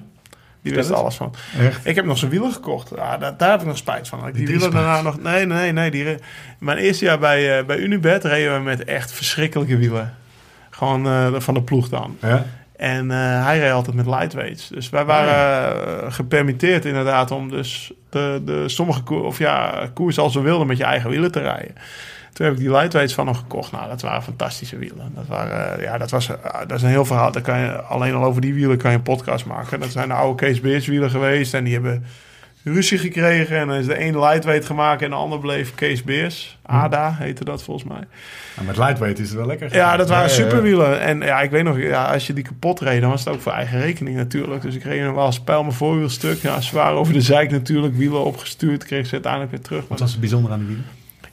Die 0.62 0.74
wist 0.76 0.92
alles 0.92 1.16
van. 1.16 1.34
Echt? 1.60 1.86
Ik 1.86 1.96
heb 1.96 2.06
nog 2.06 2.18
zijn 2.18 2.32
wielen 2.32 2.52
gekocht. 2.52 2.92
Ja, 2.96 3.18
daar, 3.18 3.38
daar 3.38 3.52
heb 3.52 3.60
ik 3.62 3.66
nog 3.68 3.78
spijt 3.78 4.08
van. 4.08 4.28
Ik 4.28 4.34
die, 4.34 4.46
Die 4.46 4.56
wielen 4.56 4.72
daarna 4.72 5.02
nog... 5.02 5.22
Nee, 5.22 5.46
nee, 5.46 5.72
nee. 5.72 5.92
Die, 5.92 6.04
re- 6.04 6.18
mijn 6.60 6.78
eerste 6.78 7.06
jaar 7.06 7.20
bij, 7.20 7.60
eh, 7.60 7.66
bij 7.66 7.78
Unibet 7.78 8.24
reden 8.24 8.54
we 8.54 8.60
met 8.64 8.84
echt 8.84 9.12
verschrikkelijke 9.12 9.78
wielen. 9.78 10.14
Gewoon 10.70 11.06
eh, 11.06 11.28
van 11.38 11.54
de 11.54 11.62
ploeg 11.62 11.90
dan. 11.90 12.18
Ja? 12.22 12.46
En 12.76 13.12
eh, 13.12 13.46
hij 13.46 13.60
reed 13.60 13.72
altijd 13.72 13.96
met 13.96 14.06
lightweights. 14.06 14.68
Dus 14.68 14.90
wij 14.90 15.06
waren 15.06 16.04
eh, 16.04 16.12
gepermitteerd 16.14 16.86
inderdaad 16.86 17.32
om 17.32 17.50
dus 17.50 17.92
de, 18.10 18.42
de 18.46 18.70
sommige 18.70 19.02
koer, 19.04 19.24
of 19.24 19.38
ja, 19.38 19.90
koers 19.94 20.20
als 20.20 20.34
we 20.34 20.42
wilden 20.42 20.68
met 20.68 20.78
je 20.78 20.84
eigen 20.84 21.10
wielen 21.10 21.32
te 21.32 21.40
rijden. 21.40 21.76
Toen 22.34 22.46
heb 22.46 22.56
ik 22.56 22.62
die 22.62 22.72
lightweights 22.72 23.14
van 23.14 23.26
hem 23.28 23.36
gekocht. 23.36 23.72
Nou, 23.72 23.88
dat 23.88 24.02
waren 24.02 24.24
fantastische 24.24 24.78
wielen. 24.78 25.12
Dat, 25.16 25.28
waren, 25.28 25.78
eh, 25.78 25.84
ja, 25.84 25.98
dat, 25.98 26.12
was, 26.12 26.30
eh, 26.30 26.60
dat 26.68 26.78
is 26.78 26.82
een 26.84 26.90
heel 26.90 27.06
verhaal. 27.06 27.32
Daar 27.32 27.42
kan 27.42 27.60
je, 27.60 27.82
alleen 27.82 28.16
al 28.16 28.24
over 28.24 28.42
die 28.42 28.54
wielen 28.54 28.78
kan 28.78 28.92
je 28.92 28.98
een 28.98 29.04
podcast 29.04 29.46
maken. 29.46 29.80
Dat 29.80 29.92
zijn 29.92 30.08
de 30.08 30.14
oude 30.14 30.46
Kees 30.46 30.62
Beers 30.62 30.88
wielen 30.88 31.10
geweest. 31.10 31.54
En 31.54 31.64
die 31.64 31.74
hebben 31.74 32.06
ruzie 32.64 32.98
gekregen. 32.98 33.58
En 33.58 33.68
dan 33.68 33.78
is 33.78 33.86
de 33.86 34.02
een 34.02 34.20
lightweight 34.20 34.66
gemaakt 34.66 35.02
en 35.02 35.10
de 35.10 35.16
ander 35.16 35.40
bleef 35.40 35.76
Kees 35.76 36.04
Beers. 36.04 36.58
ADA 36.66 37.16
heette 37.20 37.44
dat 37.44 37.64
volgens 37.64 37.90
mij. 37.90 38.04
Ja, 38.58 38.64
met 38.64 38.78
lightweight 38.78 39.20
is 39.20 39.28
het 39.28 39.38
wel 39.38 39.48
lekker. 39.48 39.76
Ja, 39.76 39.98
dat 39.98 40.10
waren 40.10 40.30
superwielen. 40.30 41.00
En 41.02 41.20
ja, 41.20 41.42
ik 41.42 41.52
weet 41.52 41.64
nog, 41.64 41.78
ja, 41.78 42.14
als 42.14 42.28
je 42.28 42.34
die 42.34 42.44
kapot 42.44 42.80
reed, 42.80 43.02
dan 43.02 43.10
was 43.10 43.26
het 43.26 43.34
ook 43.34 43.42
voor 43.42 43.52
eigen 43.52 43.80
rekening 43.80 44.16
natuurlijk. 44.16 44.62
Dus 44.62 44.76
ik 44.76 44.84
reed 44.84 45.04
nog 45.04 45.16
wel 45.16 45.26
als 45.26 45.40
pijl 45.40 45.62
mijn 45.62 45.76
voorwielstuk. 45.76 46.42
Ja, 46.42 46.62
zwaar 46.62 46.94
over 46.94 47.14
de 47.14 47.22
zijk 47.22 47.52
natuurlijk, 47.52 47.96
wielen 47.96 48.24
opgestuurd. 48.24 48.86
Kreeg 48.86 49.06
ze 49.06 49.14
uiteindelijk 49.14 49.52
weer 49.52 49.62
terug. 49.62 49.80
Maar 49.80 49.90
Wat 49.90 50.00
was 50.00 50.12
het 50.12 50.20
bijzonder 50.20 50.52
aan 50.52 50.60
de 50.60 50.66
wielen? 50.66 50.86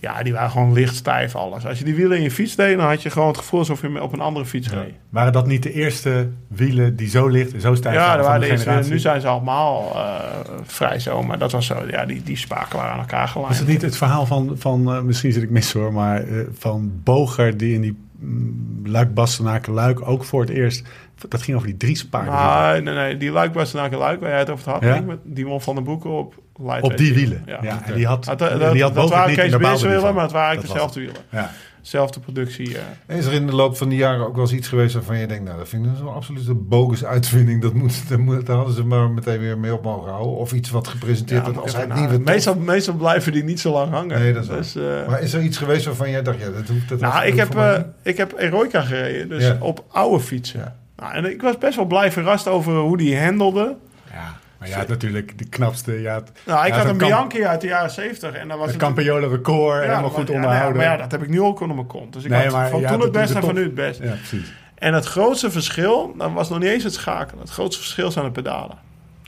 Ja, 0.05 0.23
die 0.23 0.33
waren 0.33 0.51
gewoon 0.51 0.73
licht 0.73 0.95
stijf 0.95 1.35
alles. 1.37 1.67
Als 1.67 1.79
je 1.79 1.85
die 1.85 1.95
wielen 1.95 2.17
in 2.17 2.23
je 2.23 2.31
fiets 2.31 2.57
deed, 2.57 2.77
dan 2.77 2.87
had 2.87 3.03
je 3.03 3.11
gewoon 3.11 3.29
het 3.29 3.39
gevoel 3.39 3.59
alsof 3.59 3.83
je 3.83 4.03
op 4.03 4.13
een 4.13 4.21
andere 4.21 4.47
fiets 4.47 4.71
reed. 4.71 4.95
Waren 5.09 5.33
dat 5.33 5.47
niet 5.47 5.63
de 5.63 5.73
eerste 5.73 6.29
wielen 6.49 6.97
die 6.97 7.09
zo 7.09 7.27
licht 7.29 7.53
en 7.55 7.61
zo 7.61 7.75
stijf 7.75 7.95
Ja, 7.95 8.01
waren 8.19 8.49
van 8.49 8.65
waren 8.65 8.89
nu 8.89 8.99
zijn 8.99 9.21
ze 9.21 9.27
allemaal 9.27 9.93
eh, 9.95 10.15
vrij 10.63 10.99
zo. 10.99 11.23
Maar 11.23 11.39
dat 11.39 11.53
was 11.53 11.67
zo, 11.67 11.77
ja, 11.91 12.05
die, 12.07 12.23
die 12.23 12.37
spaken 12.37 12.77
waren 12.77 12.93
aan 12.93 12.99
elkaar 12.99 13.23
Was 13.23 13.31
gelijmd. 13.33 13.59
het 13.59 13.67
niet 13.69 13.83
het 13.83 13.97
verhaal 13.97 14.27
van, 14.27 14.55
van 14.59 14.93
eh, 14.95 15.01
misschien 15.01 15.33
zit 15.33 15.43
ik 15.43 15.51
mis 15.51 15.73
hoor, 15.73 15.93
maar 15.93 16.23
eh, 16.23 16.39
van 16.59 16.93
Boger 17.05 17.57
die 17.57 17.75
in 17.75 17.81
die 17.81 17.97
mm, 18.19 18.83
Luik 18.85 19.15
Bastenaken 19.15 19.73
Luik 19.73 20.09
ook 20.09 20.25
voor 20.25 20.41
het 20.41 20.51
eerst, 20.51 20.87
dat 21.29 21.43
ging 21.43 21.57
over 21.57 21.69
die 21.69 21.77
drie 21.77 21.97
spaken. 21.97 22.73
Nee, 22.73 22.83
nee, 22.83 22.95
nee, 22.95 23.17
die 23.17 23.31
Luik 23.31 23.55
Luik, 23.55 24.21
waar 24.21 24.31
jij 24.31 24.39
het 24.39 24.51
over 24.51 24.71
had, 24.71 24.83
Ja? 24.83 25.01
Met- 25.01 25.19
die 25.25 25.47
won 25.47 25.61
van 25.61 25.75
de 25.75 25.81
boeken 25.81 26.11
op 26.11 26.35
op 26.81 26.97
die 26.97 27.15
wielen. 27.15 27.43
Ja, 27.47 27.59
Ja. 27.63 27.83
en 27.85 27.95
die 27.95 28.07
had, 28.07 28.25
Dat, 28.25 28.39
dat, 28.39 28.61
en 28.61 28.73
die 28.73 28.83
had 28.83 28.95
dat 28.95 29.11
waren 29.11 29.35
wielen, 29.35 30.15
maar 30.15 30.23
het 30.23 30.33
waren 30.33 30.49
eigenlijk 30.49 30.61
was 30.63 30.69
dezelfde 30.73 31.01
wielen. 31.01 31.17
Ja. 31.31 31.51
Zelfde 31.81 32.21
productie. 32.21 32.77
eh. 33.07 33.17
Is 33.17 33.27
er 33.27 33.33
in 33.33 33.47
de 33.47 33.55
loop 33.55 33.77
van 33.77 33.89
die 33.89 33.99
jaren 33.99 34.27
ook 34.27 34.35
wel 34.35 34.45
eens 34.45 34.53
iets 34.53 34.69
geweest 34.69 34.95
waarvan 34.95 35.19
je 35.19 35.27
denkt, 35.27 35.45
nou, 35.45 35.59
dat 35.59 35.69
vind 35.69 35.87
ik 35.87 35.93
zo'n 35.99 36.15
absolute 36.15 36.55
bogus 36.55 37.05
uitvinding. 37.05 37.63
Dat 37.63 37.73
moet, 37.75 38.09
dat 38.09 38.19
moet, 38.19 38.47
daar 38.47 38.57
hadden 38.57 38.75
ze 38.75 38.85
maar 38.85 39.11
meteen 39.11 39.39
weer 39.39 39.59
mee 39.59 39.73
op 39.75 39.83
mogen 39.83 40.11
houden. 40.11 40.37
Of 40.37 40.53
iets 40.53 40.71
wat 40.71 40.89
gepresenteerd 40.89 41.45
wordt 41.45 41.59
als 41.61 41.73
na- 41.87 41.99
nieuwe 41.99 42.19
meestal, 42.19 42.55
meestal 42.57 42.95
blijven 42.95 43.33
die 43.33 43.45
niet 43.45 43.61
zo 43.61 43.73
lang 43.73 43.91
hangen. 43.93 44.19
Nee, 44.21 44.33
dat 44.33 44.43
is 44.43 44.49
waar. 44.49 44.57
dus, 44.59 44.77
eh, 44.77 45.09
Maar 45.09 45.21
is 45.23 45.33
er 45.33 45.43
iets 45.43 45.59
geweest 45.59 45.85
waarvan 45.85 46.11
jij 46.11 46.23
dacht, 46.23 46.39
ja, 46.41 46.51
dat 46.51 46.69
hoeft 46.69 46.89
dat 46.89 47.01
nou, 47.01 47.25
ik 47.27 47.37
heb, 47.37 47.55
eh, 47.55 47.79
ik 48.03 48.17
heb 48.17 48.35
Eroica 48.39 48.81
gereden, 48.81 49.29
dus 49.29 49.45
Ja. 49.47 49.57
op 49.61 49.85
oude 49.91 50.21
fietsen. 50.25 50.75
Nou, 50.97 51.15
en 51.15 51.25
ik 51.31 51.43
was 51.43 51.59
best 51.59 51.77
wel 51.77 51.85
blij 51.87 52.13
verrast 52.13 52.49
over 52.49 52.77
hoe 52.77 52.97
die 52.97 53.21
handelde. 53.21 53.77
Ja, 54.13 54.35
maar 54.69 54.79
had 54.79 54.89
natuurlijk 54.89 55.39
de 55.39 55.49
knapste, 55.49 56.01
ja, 56.01 56.23
Nou, 56.45 56.67
ik 56.67 56.73
Ja, 56.73 56.79
had 56.79 56.89
een 56.89 56.97
Bianchi 56.99 57.45
uit 57.45 57.61
de 57.61 57.67
jaren 57.67 57.91
70 57.91 58.33
en 58.35 58.49
dan 58.49 58.59
was 58.59 58.69
het. 58.69 58.77
Campagnolo 58.77 59.29
record, 59.29 59.75
Ja, 59.75 59.81
helemaal 59.81 60.03
dat 60.03 60.13
goed 60.13 60.29
ja, 60.29 60.35
onderhouden. 60.35 60.77
Maar 60.77 60.87
ja, 60.87 60.97
dat 60.97 61.11
heb 61.11 61.23
ik 61.23 61.29
nu 61.29 61.41
ook 61.41 61.61
onder 61.61 61.77
mijn 61.77 61.89
kont. 61.89 62.13
Dus 62.13 62.25
ik 62.25 62.31
Nee, 62.31 62.43
had 62.43 62.53
maar 62.53 62.69
van 62.71 62.81
ja, 62.81 62.89
toen 62.89 62.97
dat 62.99 63.07
het 63.09 63.17
best 63.17 63.35
en 63.35 63.43
van 63.43 63.55
nu 63.55 63.63
het 63.63 63.75
best. 63.75 64.01
Ja, 64.03 64.11
precies. 64.15 64.53
En 64.75 64.95
het 64.95 65.05
grootste 65.05 65.51
verschil, 65.51 66.15
dat 66.19 66.33
was 66.33 66.49
nog 66.49 66.59
niet 66.59 66.69
eens 66.69 66.85
het 66.85 66.93
schakelen. 66.95 67.41
Het 67.41 67.51
grootste 67.51 67.83
verschil 67.83 68.11
zijn 68.11 68.25
de 68.25 68.31
pedalen. 68.31 68.77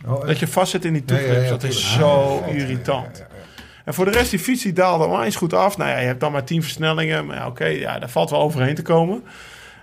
Oh? 0.06 0.26
Dat 0.26 0.38
je 0.38 0.46
vastzit 0.46 0.84
in 0.84 0.92
die 0.92 1.02
Ja, 1.06 1.16
ja, 1.18 1.40
ja, 1.40 1.48
dat 1.48 1.62
is 1.62 1.92
zo 1.92 2.40
Ah, 2.44 2.46
ja, 2.48 2.52
irritant. 2.54 3.16
ja, 3.18 3.24
ja, 3.30 3.34
ja. 3.36 3.62
En 3.84 3.94
voor 3.94 4.04
de 4.04 4.10
rest, 4.10 4.30
die 4.30 4.38
fiets 4.38 4.62
die 4.62 4.72
daalde 4.72 5.04
onwijs 5.04 5.36
goed 5.36 5.52
af. 5.52 5.76
Nou 5.76 5.90
ja, 5.90 5.98
je 5.98 6.06
hebt 6.06 6.20
dan 6.20 6.32
maar 6.32 6.44
10 6.44 6.62
versnellingen. 6.62 7.26
Maar 7.26 7.36
ja, 7.36 7.46
oké, 7.46 7.64
ja, 7.64 7.98
daar 7.98 8.08
valt 8.10 8.30
wel 8.30 8.40
overheen 8.40 8.74
te 8.74 8.82
komen. 8.82 9.22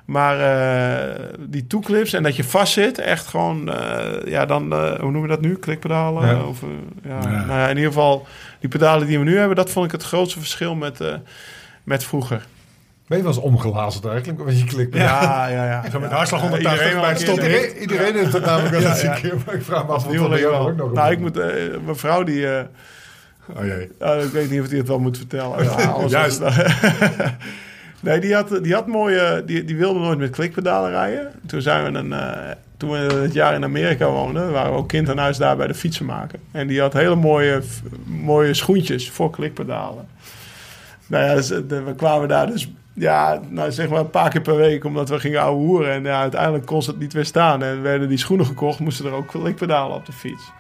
Maar 0.06 0.40
eh, 0.40 1.24
die 1.40 1.68
toeclips 1.68 2.14
en 2.14 2.24
dat 2.24 2.36
je 2.36 2.44
vastzit, 2.44 2.98
echt 2.98 3.28
gewoon, 3.28 3.72
eh, 3.72 4.32
ja, 4.32 4.46
dan, 4.46 4.74
eh, 4.74 4.92
hoe 4.92 5.12
noemen 5.12 5.22
we 5.22 5.28
dat 5.28 5.42
nu? 5.42 5.56
Klikpedalen? 5.56 6.28
Ja. 6.28 6.44
Of, 6.44 6.62
ja. 7.04 7.20
Ja. 7.22 7.46
Nou 7.46 7.60
ja, 7.60 7.68
in 7.68 7.76
ieder 7.76 7.92
geval, 7.92 8.28
die 8.60 8.70
pedalen 8.70 9.08
die 9.08 9.18
we 9.20 9.24
nu 9.24 9.38
hebben, 9.38 9.56
dat 9.56 9.70
vond 9.70 9.86
ik 9.86 9.92
het 9.92 10.04
grootste 10.04 10.40
verschil 10.40 10.76
met, 10.76 11.00
met 11.84 12.04
vroeger. 12.04 12.46
Ben 13.08 13.18
je 13.18 13.24
wel 13.24 13.34
eens 13.34 13.44
omgelazerd 13.44 14.06
eigenlijk? 14.06 14.40
Want 14.40 14.60
je 14.60 14.66
klikt. 14.66 14.96
Ja, 14.96 15.48
ja, 15.48 15.66
ja. 15.66 15.90
Zo 15.92 16.00
met 16.00 16.12
hartslag 16.12 16.42
180 16.42 16.88
iedereen 16.88 17.02
bij. 17.02 17.20
Iedereen, 17.20 17.78
iedereen 17.78 18.16
heeft 18.16 18.32
dat 18.32 18.46
namelijk 18.46 18.76
wel 18.76 18.92
eens 18.92 19.04
een 19.04 19.14
keer. 19.14 19.36
Maar 19.46 19.56
ik 19.56 19.64
vraag 19.64 19.86
me 19.86 19.92
af 19.92 20.06
of 20.06 20.12
Die 20.12 20.20
dat 20.20 20.30
bij 20.30 20.40
jou 20.40 20.70
ook 20.72 20.78
nog 20.78 20.94
Nou, 20.94 21.12
ik 21.12 21.20
moet, 21.20 21.36
mijn 21.86 21.96
vrouw 21.96 22.24
die, 22.24 22.48
Oh 23.58 23.66
jee. 23.66 23.84
Ik 24.24 24.32
weet 24.32 24.50
niet 24.50 24.62
of 24.62 24.68
hij 24.68 24.78
het 24.78 24.88
wel 24.88 25.00
moet 25.00 25.18
vertellen. 25.18 25.68
Juist. 26.08 26.42
nee, 28.04 28.20
die 28.20 28.34
had, 28.34 28.64
die 28.64 28.74
had 28.74 28.88
mooie... 28.88 29.44
Die, 29.46 29.64
die 29.64 29.78
wilde 29.78 30.00
nooit 30.00 30.20
met 30.20 30.30
klikpedalen 30.30 30.92
rijden. 30.92 31.32
Toen 31.46 31.62
zijn 31.62 31.94
we 31.94 32.00
een... 32.00 32.14
eh, 32.14 32.52
toen 32.78 32.92
we 32.92 32.98
het 32.98 33.34
jaar 33.34 33.54
in 33.54 33.64
Amerika 33.64 34.10
woonden, 34.10 34.52
waren 34.52 34.72
we 34.72 34.78
ook 34.78 34.88
kind 34.88 35.10
aan 35.10 35.18
huis 35.18 35.38
daar 35.38 35.56
bij 35.56 35.68
de 35.68 35.74
fietsenmaker. 35.74 36.40
En 36.52 36.68
die 36.68 36.82
had 36.82 36.94
hele 36.94 37.16
mooie, 37.16 37.62
mooie 38.06 38.54
schoentjes 38.54 39.12
voor 39.12 39.30
klikpedalen. 39.30 40.08
Nou 41.08 41.24
ja, 41.26 41.36
we 41.68 41.94
kwamen 41.96 42.28
daar 42.28 42.48
dus, 42.48 42.72
ja, 42.94 43.42
nou 43.50 43.72
zeg 43.72 43.90
maar 43.90 44.00
een 44.00 44.10
paar 44.10 44.30
keer 44.30 44.42
per 44.42 44.56
week, 44.56 44.84
omdat 44.84 45.10
we 45.10 45.20
gingen 45.20 45.42
ouwe 45.42 45.66
hoeren. 45.66 45.92
En 45.92 46.04
ja, 46.04 46.22
uiteindelijk 46.22 46.66
kon 46.66 46.84
het 46.86 47.00
niet 47.00 47.14
weer 47.14 47.26
staan. 47.26 47.64
En 47.64 47.82
werden 47.82 48.10
die 48.10 48.18
schoenen 48.18 48.46
gekocht, 48.46 48.80
moesten 48.80 49.06
er 49.06 49.12
ook 49.12 49.28
klikpedalen 49.28 49.96
op 49.96 50.06
de 50.06 50.12
fiets. 50.12 50.52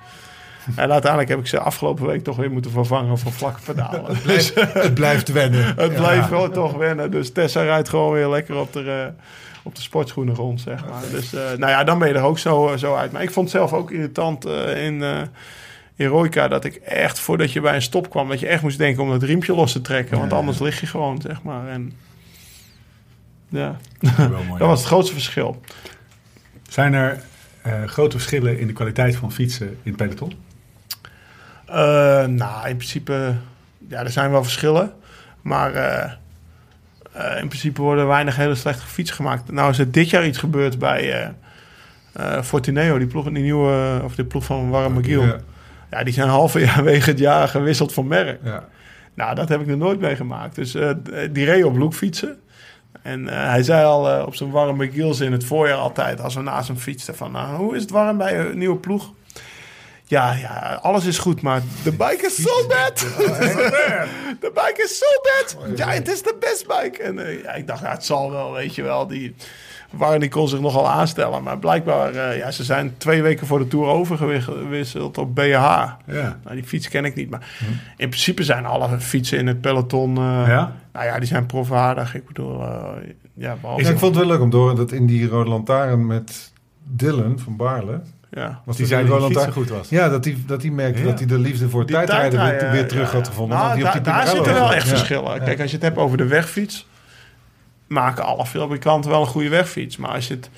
En 0.75 0.91
uiteindelijk 0.91 1.29
heb 1.31 1.39
ik 1.39 1.47
ze 1.47 1.59
afgelopen 1.59 2.05
week 2.05 2.23
toch 2.23 2.35
weer 2.35 2.51
moeten 2.51 2.71
vervangen 2.71 3.17
voor 3.17 3.31
vlakke 3.31 3.59
pedalen. 3.65 4.17
Dus 4.25 4.51
Het 4.55 4.93
blijft 4.93 5.31
wennen. 5.31 5.65
het 5.77 5.91
Ja. 5.91 5.97
blijft 5.97 6.27
gewoon 6.27 6.51
toch 6.51 6.73
wennen. 6.73 7.11
Dus 7.11 7.31
Tessa 7.31 7.61
rijdt 7.61 7.89
gewoon 7.89 8.13
weer 8.13 8.27
lekker 8.29 8.55
op 8.55 8.73
de, 8.73 8.83
eh, 8.83 9.23
op 9.63 9.75
de 9.75 9.81
sportschoenen 9.81 10.35
rond, 10.35 10.61
zeg 10.61 10.85
maar. 10.89 11.01
Dus 11.11 11.33
eh, 11.33 11.41
nou 11.41 11.71
ja, 11.71 11.83
dan 11.83 11.99
ben 11.99 12.07
je 12.07 12.13
er 12.13 12.23
ook 12.23 12.39
zo, 12.39 12.67
eh, 12.69 12.77
zo 12.77 12.95
uit. 12.95 13.11
Maar 13.11 13.21
ik 13.23 13.31
vond 13.31 13.51
het 13.51 13.57
zelf 13.57 13.73
ook 13.73 13.91
irritant 13.91 14.45
in, 14.75 15.03
eh 15.03 15.21
in 15.95 16.07
Roika 16.07 16.47
dat 16.47 16.63
ik 16.65 16.75
echt, 16.75 17.19
voordat 17.19 17.51
je 17.51 17.61
bij 17.61 17.75
een 17.75 17.81
stop 17.81 18.09
kwam, 18.09 18.29
dat 18.29 18.39
je 18.39 18.47
echt 18.47 18.61
moest 18.61 18.77
denken 18.77 19.03
om 19.03 19.09
dat 19.09 19.23
riempje 19.23 19.53
los 19.55 19.71
te 19.71 19.81
trekken. 19.81 20.19
Want 20.19 20.33
anders 20.33 20.59
lig 20.59 20.79
je 20.79 20.85
gewoon, 20.87 21.21
zeg 21.21 21.43
maar. 21.43 21.67
En 21.67 21.93
ja, 23.49 23.77
Wel 24.17 24.29
mooi. 24.29 24.47
dat 24.59 24.67
was 24.67 24.79
het 24.79 24.87
grootste 24.87 25.13
verschil. 25.13 25.61
Zijn 26.69 26.93
er 26.93 27.23
grote 27.85 28.17
verschillen 28.17 28.59
in 28.59 28.67
de 28.67 28.73
kwaliteit 28.73 29.15
van 29.15 29.31
fietsen 29.31 29.67
in 29.67 29.77
het 29.83 29.95
peloton? 29.95 30.33
Eh, 31.65 32.25
nou, 32.25 32.67
in 32.69 32.75
principe, 32.75 33.35
ja, 33.87 33.99
er 33.99 34.09
zijn 34.09 34.31
wel 34.31 34.43
verschillen. 34.43 34.93
Maar 35.41 35.73
eh, 35.73 36.11
eh, 37.11 37.41
in 37.41 37.47
principe 37.47 37.81
worden 37.81 38.07
weinig 38.07 38.35
hele 38.35 38.55
slechte 38.55 38.85
fietsen 38.85 39.15
gemaakt. 39.15 39.51
Nou 39.51 39.69
is 39.69 39.79
er 39.79 39.91
dit 39.91 40.09
jaar 40.09 40.25
iets 40.25 40.37
gebeurd 40.37 40.79
bij 40.79 41.33
Fortuneo, 42.43 42.97
die 42.97 43.07
ploeg, 43.07 43.23
die 43.23 43.43
nieuwe, 43.43 44.01
of 44.03 44.15
de 44.15 44.25
ploeg 44.25 44.45
van 44.45 44.69
Warren 44.69 44.93
McGill. 44.93 45.25
Ja. 45.25 45.37
Ja, 45.91 46.03
die 46.03 46.13
zijn 46.13 46.29
halverwege 46.29 47.09
het 47.11 47.19
jaar 47.19 47.47
gewisseld 47.47 47.93
van 47.93 48.07
merk. 48.07 48.39
ja. 48.43 48.67
Nou, 49.15 49.35
dat 49.35 49.49
heb 49.49 49.61
ik 49.61 49.67
nog 49.67 49.77
nooit 49.77 49.99
meegemaakt. 49.99 50.55
Dus 50.55 50.71
die 51.31 51.45
reed 51.45 51.63
op 51.63 51.77
lookfietsen. 51.77 52.37
En 53.03 53.29
eh, 53.29 53.49
hij 53.49 53.63
zei 53.63 53.85
al 53.85 54.25
op 54.25 54.35
zijn 54.35 54.51
Warren 54.51 54.75
McGill's 54.75 55.19
in 55.19 55.31
het 55.31 55.45
voorjaar 55.45 55.77
altijd, 55.77 56.21
als 56.21 56.35
we 56.35 56.41
naast 56.41 56.67
hem 56.67 56.77
fietsten, 56.77 57.15
van 57.15 57.31
nou, 57.31 57.55
hoe 57.55 57.75
is 57.75 57.81
het 57.81 57.91
warm 57.91 58.17
bij 58.17 58.39
een 58.39 58.57
nieuwe 58.57 58.77
ploeg? 58.77 59.13
Ja, 60.13 60.33
ja, 60.33 60.79
alles 60.81 61.05
is 61.05 61.17
goed, 61.17 61.41
maar 61.41 61.61
de 61.83 61.91
bike 61.91 62.25
is 62.25 62.41
so 62.41 62.67
bad. 62.67 62.99
De 64.43 64.51
bike 64.53 64.81
is 64.83 64.97
so 64.97 65.05
bad. 65.21 65.77
Ja, 65.77 65.87
het 65.87 66.07
is 66.07 66.21
de 66.21 66.35
best 66.39 66.67
bike. 66.67 67.03
En 67.03 67.19
eh, 67.27 67.43
ja, 67.43 67.53
ik 67.53 67.67
dacht, 67.67 67.81
ja, 67.81 67.91
het 67.91 68.05
zal 68.05 68.31
wel, 68.31 68.53
weet 68.53 68.75
je 68.75 68.83
wel. 68.83 69.07
Die 69.07 69.35
Warren 69.89 70.29
kon 70.29 70.47
zich 70.47 70.59
nogal 70.59 70.89
aanstellen. 70.89 71.43
Maar 71.43 71.57
blijkbaar, 71.57 72.13
eh, 72.13 72.37
ja, 72.37 72.51
ze 72.51 72.63
zijn 72.63 72.93
twee 72.97 73.21
weken 73.21 73.47
voor 73.47 73.59
de 73.59 73.67
Tour 73.67 73.87
overgewisseld 73.87 75.17
op 75.17 75.35
BH. 75.35 75.41
Ja. 75.41 75.97
Nou, 76.43 76.55
die 76.55 76.63
fiets 76.63 76.89
ken 76.89 77.05
ik 77.05 77.15
niet, 77.15 77.29
maar 77.29 77.55
in 77.97 78.09
principe 78.09 78.43
zijn 78.43 78.65
alle 78.65 78.99
fietsen 78.99 79.37
in 79.37 79.47
het 79.47 79.61
peloton, 79.61 80.17
eh, 80.17 80.23
Ja? 80.47 80.75
nou 80.93 81.05
ja, 81.05 81.19
die 81.19 81.27
zijn 81.27 81.45
profwaardig. 81.45 82.15
Ik 82.15 82.27
bedoel, 82.27 82.63
ja, 83.33 83.57
behalve, 83.61 83.81
ik 83.89 83.97
vond 83.97 84.15
het 84.15 84.25
wel 84.25 84.33
leuk 84.33 84.41
om 84.41 84.51
horen 84.53 84.75
dat 84.75 84.91
in 84.91 85.05
die 85.05 85.27
Rode 85.27 85.49
Lantaarn 85.49 86.05
met 86.05 86.51
Dylan 86.83 87.39
van 87.39 87.55
Baarle... 87.55 88.01
ja. 88.33 88.61
Was 88.65 88.75
Die 88.77 88.85
dat 88.87 88.93
zei 89.07 89.19
die 89.27 89.33
dat 89.33 89.51
goed 89.51 89.69
was. 89.69 89.89
Ja, 89.89 90.09
dat 90.09 90.25
hij 90.25 90.37
dat 90.45 90.61
die 90.61 90.71
merkte 90.71 90.99
Ja. 91.01 91.05
dat 91.07 91.19
hij 91.19 91.27
de 91.27 91.37
liefde 91.39 91.69
voor 91.69 91.85
Die 91.85 91.95
tijdrijden 91.95 92.29
weer, 92.31 92.39
tijdrijden, 92.39 92.71
weer 92.79 92.87
terug 92.87 93.11
ja, 93.11 93.17
had 93.17 93.27
gevonden. 93.27 93.57
Nou, 93.57 93.67
want 93.69 93.79
die 93.79 93.87
op 93.87 93.93
daar- 93.93 94.03
die 94.03 94.13
daar 94.13 94.27
zitten 94.35 94.53
wel 94.53 94.73
echt 94.73 94.89
Ja. 94.89 94.95
verschillen. 94.95 95.43
Kijk, 95.43 95.59
als 95.61 95.69
je 95.69 95.75
het 95.75 95.85
hebt 95.85 95.97
over 95.97 96.17
de 96.17 96.27
wegfiets, 96.27 96.87
maken 97.87 98.23
alle 98.23 98.45
fabrikanten 98.45 99.09
wel 99.11 99.21
een 99.21 99.27
goede 99.27 99.49
wegfiets. 99.49 99.97
Maar 99.97 100.09
als 100.11 100.27
je, 100.27 100.33
het, 100.33 100.49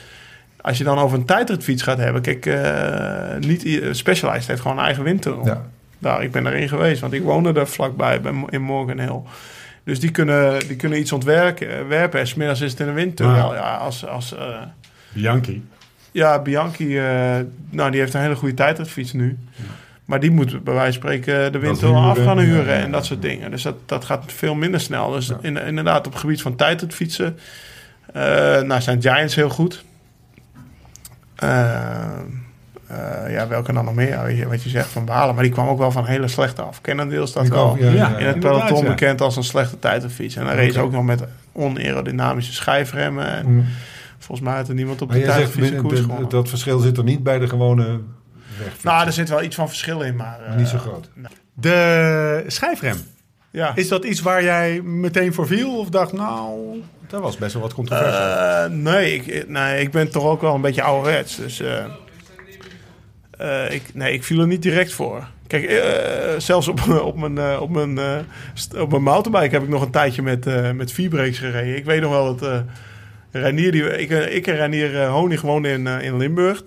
als 0.61 0.77
je 0.77 0.83
dan 0.83 0.97
over 0.99 1.17
een 1.17 1.25
tijdritfiets 1.25 1.81
gaat 1.83 1.97
hebben, 1.97 2.21
kijk, 2.21 2.45
eh, 2.45 3.47
niet 3.47 3.63
i- 3.63 3.93
Specialized 3.93 4.47
heeft 4.47 4.61
gewoon 4.61 4.77
een 4.77 4.83
eigen 4.83 5.03
windtunnel. 5.03 5.45
Ja. 5.45 5.61
Daar, 5.99 6.23
ik 6.23 6.31
ben 6.31 6.47
erin 6.47 6.69
geweest, 6.69 7.01
want 7.01 7.13
ik 7.13 7.23
woonde 7.23 7.53
er 7.59 7.67
vlakbij 7.67 8.21
bij, 8.21 8.33
in 8.49 8.61
Morgan 8.61 8.99
Hill. 8.99 9.19
Dus 9.83 9.99
die 9.99 10.11
kunnen, 10.11 10.67
die 10.67 10.75
kunnen 10.75 10.99
iets 10.99 11.11
ontwerpen 11.11 11.69
eh, 11.79 11.87
werpen 11.87 12.19
en 12.19 12.27
smiddags 12.27 12.61
is 12.61 12.71
het 12.71 12.79
in 12.79 12.87
een 12.87 12.93
windtunnel. 12.93 13.49
Ah. 13.49 13.55
Ja, 13.55 13.75
als, 13.75 14.05
als, 14.07 14.35
eh, 14.37 14.45
Bianchi. 15.13 15.63
Ja, 16.15 16.39
Bianchi, 16.39 16.97
eh, 16.97 17.05
nou, 17.69 17.91
die 17.91 17.99
heeft 17.99 18.13
een 18.13 18.21
hele 18.21 18.35
goede 18.35 18.53
tijdritfiets 18.53 19.13
nu. 19.13 19.37
Maar 20.05 20.19
die 20.19 20.31
moet 20.31 20.63
bij 20.63 20.73
wijze 20.73 20.99
van 20.99 21.01
spreken 21.01 21.51
de 21.51 21.59
windtunnel 21.59 22.03
af 22.03 22.23
gaan 22.23 22.39
huren 22.39 22.77
ja, 22.77 22.83
en 22.83 22.91
dat 22.91 23.05
soort 23.05 23.21
dingen. 23.21 23.51
Dus 23.51 23.61
dat, 23.63 23.75
dat 23.85 24.05
gaat 24.05 24.23
veel 24.27 24.55
minder 24.55 24.79
snel. 24.79 25.11
Dus 25.11 25.27
Ja. 25.27 25.37
in, 25.41 25.57
inderdaad, 25.57 26.05
op 26.05 26.11
het 26.11 26.21
gebied 26.21 26.41
van 26.41 26.55
tijdritfietsen 26.55 27.37
eh 28.13 28.61
nou, 28.61 28.81
zijn 28.81 29.01
Giants 29.01 29.35
heel 29.35 29.49
goed. 29.49 29.83
Eh, 31.35 32.05
eh, 32.87 33.31
ja, 33.31 33.47
welke 33.47 33.73
dan 33.73 33.85
nog 33.85 33.95
meer? 33.95 34.47
Wat 34.47 34.63
je 34.63 34.69
zegt 34.69 34.89
van 34.89 35.05
Balen. 35.05 35.35
Maar 35.35 35.43
die 35.43 35.53
kwam 35.53 35.67
ook 35.67 35.77
wel 35.77 35.91
van 35.91 36.05
hele 36.05 36.27
slechte 36.27 36.61
af. 36.61 36.81
Cannondale 36.81 37.25
staat 37.25 37.47
wel 37.47 37.77
ja, 37.79 37.89
ja, 37.89 38.17
in 38.17 38.25
het 38.25 38.39
peloton 38.39 38.83
ja. 38.83 38.89
bekend 38.89 39.21
als 39.21 39.35
een 39.35 39.43
slechte 39.43 39.79
tijdritfiets. 39.79 40.35
En 40.35 40.45
dan 40.45 40.55
reed 40.55 40.73
ze 40.73 40.79
ook 40.79 40.91
nog 40.91 41.03
met 41.03 41.23
onaerodynamische 41.51 42.53
schijfremmen. 42.53 43.27
En 43.27 43.45
Mm. 43.47 43.65
Volgens 44.25 44.47
mij 44.47 44.55
had 44.57 44.67
er 44.67 44.73
niemand 44.73 45.01
op 45.01 45.07
Maar 45.07 45.17
de 45.17 45.47
binnen- 45.55 45.81
koers 45.81 45.99
gewonnen. 45.99 46.29
dat 46.29 46.49
verschil 46.49 46.79
zit 46.79 46.97
er 46.97 47.03
niet 47.03 47.23
bij 47.23 47.39
de 47.39 47.47
gewone 47.47 47.83
wegfietsen. 48.57 48.89
Nou, 48.89 49.05
er 49.05 49.13
zit 49.13 49.29
wel 49.29 49.43
iets 49.43 49.55
van 49.55 49.67
verschil 49.67 50.01
in, 50.01 50.15
maar... 50.15 50.39
eh, 50.41 50.55
Niet 50.55 50.67
zo 50.67 50.77
groot. 50.77 51.09
De 51.53 52.43
schijfrem. 52.47 52.97
Ja. 53.51 53.71
Is 53.75 53.87
dat 53.87 54.03
iets 54.05 54.21
waar 54.21 54.43
jij 54.43 54.81
meteen 54.81 55.33
voor 55.33 55.47
viel? 55.47 55.79
Of 55.79 55.89
dacht, 55.89 56.13
nou, 56.13 56.81
dat 57.07 57.21
was 57.21 57.37
best 57.37 57.53
wel 57.53 57.61
wat 57.61 57.73
controversie. 57.73 58.19
Eh, 58.19 58.65
nee, 58.69 59.13
ik, 59.13 59.47
nee, 59.49 59.81
ik 59.81 59.91
ben 59.91 60.11
toch 60.11 60.23
ook 60.23 60.41
wel 60.41 60.55
een 60.55 60.61
beetje 60.61 60.81
ouderwets. 60.81 61.35
Dus 61.35 61.59
eh, 61.61 61.83
eh, 63.37 63.71
ik, 63.73 63.83
nee, 63.93 64.13
ik 64.13 64.23
viel 64.23 64.39
er 64.39 64.47
niet 64.47 64.61
direct 64.61 64.93
voor. 64.93 65.27
Kijk, 65.47 65.63
eh, 65.63 66.39
zelfs 66.39 66.67
op, 66.67 66.81
op 67.11 67.17
mijn, 67.17 67.37
eh, 67.37 67.61
op, 67.61 67.69
mijn, 67.69 67.97
eh, 67.97 68.81
op 68.81 68.89
mijn 68.89 69.03
mountainbike 69.03 69.53
heb 69.53 69.63
ik 69.63 69.69
nog 69.69 69.81
een 69.81 69.91
tijdje 69.91 70.21
met, 70.21 70.47
eh 70.47 70.71
met 70.71 70.91
vierbreaks 70.91 71.37
gereden. 71.39 71.77
Ik 71.77 71.85
weet 71.85 72.01
nog 72.01 72.11
wel 72.11 72.35
dat 72.35 72.49
eh 72.49 72.59
Reinier, 73.39 73.71
die, 73.71 73.97
ik, 73.97 74.09
eh, 74.09 74.35
ik 74.35 74.47
en 74.47 74.55
Reinier 74.55 75.01
eh, 75.01 75.11
Honig 75.11 75.41
woonden 75.41 75.71
in, 75.71 75.87
eh, 75.87 76.01
in 76.01 76.17
Limburg. 76.17 76.63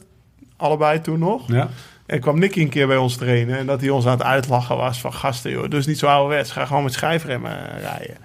Allebei 0.57 1.01
toen 1.01 1.19
nog. 1.19 1.43
ja. 1.47 1.69
En 2.07 2.21
kwam 2.21 2.39
Nicky 2.39 2.61
een 2.61 2.69
keer 2.69 2.87
bij 2.87 2.97
ons 2.97 3.16
trainen. 3.16 3.59
En 3.59 3.66
dat 3.66 3.81
hij 3.81 3.91
ons 3.91 4.07
aan 4.07 4.12
het 4.12 4.23
uitlachen 4.23 4.77
was 4.77 5.01
van 5.01 5.12
gasten, 5.12 5.51
joh. 5.51 5.71
Dus 5.71 5.87
niet 5.87 5.99
zo 5.99 6.07
ouderwets. 6.07 6.51
Ga 6.51 6.64
gewoon 6.64 6.83
met 6.83 6.93
schijfremmen 6.93 7.57
rijden. 7.81 8.16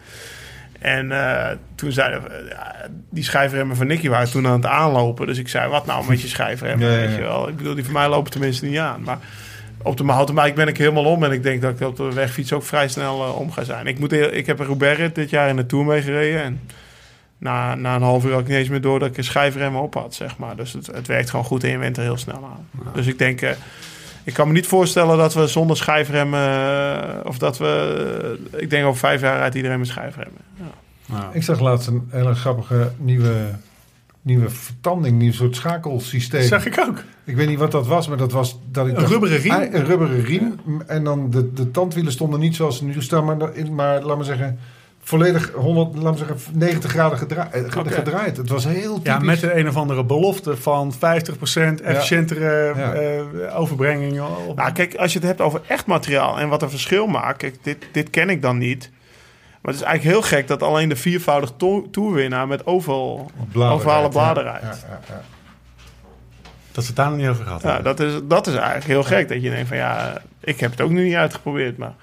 En 0.79 1.11
toen 1.75 1.91
zeiden 1.91 2.23
we, 2.23 2.45
ja, 2.49 2.75
die 3.09 3.23
schijfremmen 3.23 3.75
van 3.75 3.87
Nicky 3.87 4.09
waren 4.09 4.31
toen 4.31 4.47
aan 4.47 4.53
het 4.53 4.65
aanlopen. 4.65 5.27
Dus 5.27 5.37
ik 5.37 5.47
zei, 5.47 5.69
wat 5.69 5.85
nou 5.85 6.07
met 6.07 6.21
je 6.21 6.27
schijfremmen? 6.27 6.87
Ja, 6.87 6.93
ja, 6.93 7.01
ja. 7.01 7.07
Weet 7.07 7.15
je 7.15 7.21
wel? 7.21 7.47
Ik 7.47 7.57
bedoel, 7.57 7.75
die 7.75 7.83
van 7.83 7.93
mij 7.93 8.09
lopen 8.09 8.31
tenminste 8.31 8.65
niet 8.65 8.77
aan. 8.77 9.01
Maar 9.03 9.17
op 9.81 9.97
de 9.97 10.03
mountainbike 10.03 10.55
ben 10.55 10.67
ik 10.67 10.77
helemaal 10.77 11.05
om. 11.05 11.23
En 11.23 11.31
ik 11.31 11.43
denk 11.43 11.61
dat 11.61 11.79
ik 11.79 11.87
op 11.87 11.95
de 11.95 12.13
wegfiets 12.13 12.53
ook 12.53 12.63
vrij 12.63 12.87
snel 12.87 13.23
eh, 13.23 13.39
om 13.39 13.51
ga 13.51 13.63
zijn. 13.63 13.87
Ik, 13.87 13.99
moet, 13.99 14.11
ik 14.11 14.45
heb 14.45 14.59
een 14.59 14.65
Roubaix 14.65 15.13
dit 15.13 15.29
jaar 15.29 15.49
in 15.49 15.55
de 15.55 15.65
Tour 15.65 15.85
meegereden. 15.85 16.43
En 16.43 16.59
na, 17.43 17.75
na 17.75 17.95
een 17.95 18.01
half 18.01 18.25
uur 18.25 18.31
had 18.31 18.41
ik 18.41 18.47
niet 18.47 18.57
eens 18.57 18.69
meer 18.69 18.81
door 18.81 18.99
dat 18.99 19.09
ik 19.09 19.17
een 19.17 19.23
schijfremmen 19.23 19.81
op 19.81 19.93
had, 19.93 20.13
zeg 20.13 20.37
maar. 20.37 20.55
Dus 20.55 20.73
het, 20.73 20.87
het 20.87 21.07
werkt 21.07 21.29
gewoon 21.29 21.45
goed 21.45 21.63
en 21.63 21.69
je 21.69 21.77
went 21.77 21.97
er 21.97 22.03
heel 22.03 22.17
snel 22.17 22.49
aan. 22.53 22.67
Dus 22.93 23.07
ik 23.07 23.17
denk... 23.17 23.41
eh, 23.41 23.51
ik 24.23 24.33
kan 24.33 24.47
me 24.47 24.53
niet 24.53 24.67
voorstellen 24.67 25.17
dat 25.17 25.33
we 25.33 25.47
zonder 25.47 25.77
schijfremmen... 25.77 26.39
eh, 26.39 27.25
of 27.25 27.37
dat 27.37 27.57
we... 27.57 28.37
eh, 28.53 28.61
ik 28.61 28.69
denk 28.69 28.85
over 28.85 28.99
vijf 28.99 29.21
jaar 29.21 29.37
rijdt 29.37 29.55
iedereen 29.55 29.79
met 29.79 29.87
schijfremmen. 29.87 30.41
Ja. 31.05 31.29
Ik 31.33 31.43
zag 31.43 31.59
laatst 31.59 31.87
een 31.87 32.07
hele 32.09 32.33
grappige 32.35 32.91
nieuwe, 32.97 33.33
nieuwe 34.21 34.49
vertanding, 34.49 35.17
nieuw 35.17 35.31
soort 35.31 35.55
schakelsysteem. 35.55 36.41
zag 36.41 36.65
ik 36.65 36.79
ook. 36.87 37.03
Ik 37.23 37.35
weet 37.35 37.47
niet 37.47 37.59
wat 37.59 37.71
dat 37.71 37.87
was, 37.87 38.07
maar 38.07 38.17
dat 38.17 38.31
was 38.31 38.59
dat 38.71 38.87
ik 38.87 38.97
Een 38.97 39.05
rubberen 39.05 39.37
riem? 39.37 39.53
een 39.53 39.85
rubberen 39.85 40.23
riem. 40.23 40.59
En 40.87 41.03
dan 41.03 41.29
de, 41.29 41.53
de 41.53 41.71
tandwielen 41.71 42.11
stonden 42.11 42.39
niet 42.39 42.55
zoals 42.55 42.77
ze 42.77 42.85
nu 42.85 43.01
staan, 43.01 43.25
maar, 43.25 43.37
maar 43.71 44.01
laat 44.01 44.15
maar 44.15 44.25
zeggen, 44.25 44.59
volledig 45.05 45.51
100, 45.51 45.95
laat 46.03 46.17
zeggen, 46.17 46.37
90 46.53 46.91
graden 46.91 47.17
gedra- 47.17 47.49
eh, 47.51 47.63
gedraaid. 47.67 48.37
Het 48.37 48.49
was 48.49 48.63
heel 48.65 48.93
typisch. 48.95 49.11
Ja, 49.11 49.19
met 49.19 49.39
de 49.39 49.57
een 49.57 49.67
of 49.67 49.75
andere 49.75 50.03
belofte 50.03 50.57
van 50.57 50.93
50% 50.93 51.81
efficiëntere 51.81 52.73
Ja. 52.75 52.93
eh, 52.93 53.59
overbrenging. 53.59 54.21
Op, 54.47 54.55
Nou, 54.55 54.71
kijk, 54.71 54.95
als 54.95 55.13
je 55.13 55.19
het 55.19 55.27
hebt 55.27 55.41
over 55.41 55.61
echt 55.67 55.85
materiaal 55.85 56.39
en 56.39 56.49
wat 56.49 56.61
een 56.61 56.69
verschil 56.69 57.07
maakt... 57.07 57.37
Kijk, 57.37 57.57
dit, 57.63 57.77
dit 57.91 58.09
ken 58.09 58.29
ik 58.29 58.41
dan 58.41 58.57
niet. 58.57 58.89
Maar 59.61 59.73
het 59.73 59.81
is 59.81 59.87
eigenlijk 59.87 60.17
heel 60.17 60.27
gek 60.37 60.47
dat 60.47 60.63
alleen 60.63 60.89
de 60.89 60.95
viervoudig 60.95 61.51
to- 61.57 61.87
toerwinnaar... 61.91 62.47
met 62.47 62.65
oval, 62.65 63.31
Bladen 63.51 63.75
ovale 63.75 63.97
rijdt, 63.99 64.13
bladen 64.13 64.43
ja. 64.43 64.49
rijdt. 64.51 64.65
Ja, 64.65 64.87
ja, 64.89 64.99
ja. 65.15 65.21
dat 66.71 66.83
ze 66.83 66.87
het 66.89 66.95
daar 66.97 67.09
nog 67.09 67.17
niet 67.17 67.27
over 67.27 67.43
gehad 67.43 67.61
Ja, 67.61 67.73
hebben. 67.73 67.95
dat 67.95 68.07
is, 68.07 68.19
dat 68.23 68.47
is 68.47 68.53
eigenlijk 68.55 68.85
heel 68.85 69.03
gek. 69.03 69.27
Dat 69.29 69.41
je 69.41 69.49
denkt 69.49 69.67
van 69.67 69.77
ja, 69.77 70.21
ik 70.39 70.59
heb 70.59 70.71
het 70.71 70.81
ook 70.81 70.89
nu 70.89 71.03
niet 71.03 71.15
uitgeprobeerd. 71.15 71.77
Maar 71.77 71.93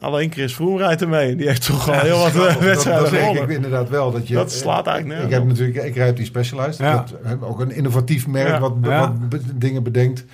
alleen 0.00 0.32
Chris 0.32 0.54
Froome 0.54 0.78
rijdt 0.78 1.02
ermee. 1.02 1.36
Die 1.36 1.46
heeft 1.46 1.66
toch 1.66 1.88
al 1.90 1.98
heel 2.00 2.18
wat 2.18 2.28
eh, 2.28 2.34
dat 2.34 2.58
wedstrijden 2.58 3.08
zeg 3.08 3.20
ik 3.20 3.26
gewonnen. 3.26 3.54
inderdaad 3.56 3.88
wel. 3.88 4.10
Dat, 4.10 4.28
je, 4.28 4.34
Dat 4.34 4.52
slaat 4.52 4.86
eigenlijk 4.86 5.22
Ik 5.22 5.30
heb 5.30 5.44
natuurlijk, 5.46 5.84
ik 5.84 5.94
rijd 5.94 6.16
die 6.16 6.24
Specialized. 6.26 6.76
Ja. 6.76 6.92
Dat, 6.94 7.12
heb 7.22 7.42
ook 7.42 7.60
een 7.60 7.70
innovatief 7.70 8.26
merk 8.26 8.48
Ja. 8.48 8.60
wat, 8.60 8.72
Ja. 8.82 9.14
wat 9.28 9.40
dingen 9.54 9.82
bedenkt. 9.82 10.24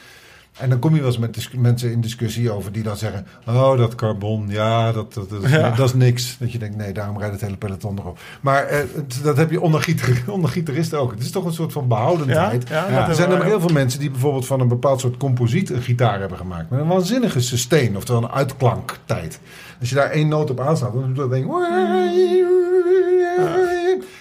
En 0.56 0.68
dan 0.70 0.78
kom 0.78 0.94
je 0.94 1.00
wel 1.00 1.08
eens 1.08 1.18
met 1.18 1.48
mensen 1.56 1.92
in 1.92 2.00
discussie 2.00 2.50
over 2.50 2.72
die 2.72 2.82
dan 2.82 2.96
zeggen: 2.96 3.26
Oh, 3.46 3.76
dat 3.78 3.94
carbon, 3.94 4.44
ja, 4.48 4.92
dat, 4.92 5.14
dat, 5.14 5.30
dat, 5.30 5.42
is, 5.42 5.50
Ja. 5.50 5.70
dat 5.70 5.86
is 5.86 5.94
niks. 5.94 6.36
Dat 6.38 6.52
je 6.52 6.58
denkt: 6.58 6.76
Nee, 6.76 6.92
daarom 6.92 7.18
rijdt 7.18 7.32
het 7.32 7.42
hele 7.42 7.56
peloton 7.56 7.98
erop. 7.98 8.18
Maar 8.40 8.64
eh, 8.64 8.78
dat 9.22 9.36
heb 9.36 9.50
je 9.50 9.60
onder, 9.60 9.86
onder 10.26 10.50
gitaristen 10.50 10.98
ook. 11.00 11.10
Het 11.10 11.20
is 11.22 11.30
toch 11.30 11.44
een 11.44 11.52
soort 11.52 11.72
van 11.72 11.82
Ja, 11.82 11.88
behoudendheid. 11.88 12.68
ja, 12.68 12.88
dat 13.00 13.08
Er 13.08 13.14
zijn 13.14 13.30
er 13.30 13.38
maar 13.38 13.46
heel 13.46 13.60
veel 13.60 13.72
mensen 13.72 14.00
die 14.00 14.10
bijvoorbeeld 14.10 14.46
van 14.46 14.60
een 14.60 14.68
bepaald 14.68 15.00
soort 15.00 15.16
composiet 15.16 15.70
een 15.70 15.82
gitaar 15.82 16.20
hebben 16.20 16.38
gemaakt. 16.38 16.70
Met 16.70 16.80
een 16.80 16.86
waanzinnige 16.86 17.40
sustain, 17.40 17.96
oftewel 17.96 18.22
een 18.22 18.30
uitklanktijd. 18.30 19.40
Als 19.80 19.88
je 19.88 19.94
daar 19.94 20.10
één 20.10 20.28
noot 20.28 20.50
op 20.50 20.60
aanslaat, 20.60 20.92
dan 20.92 21.02
doet 21.06 21.16
dat 21.16 21.30
ding. 21.30 21.46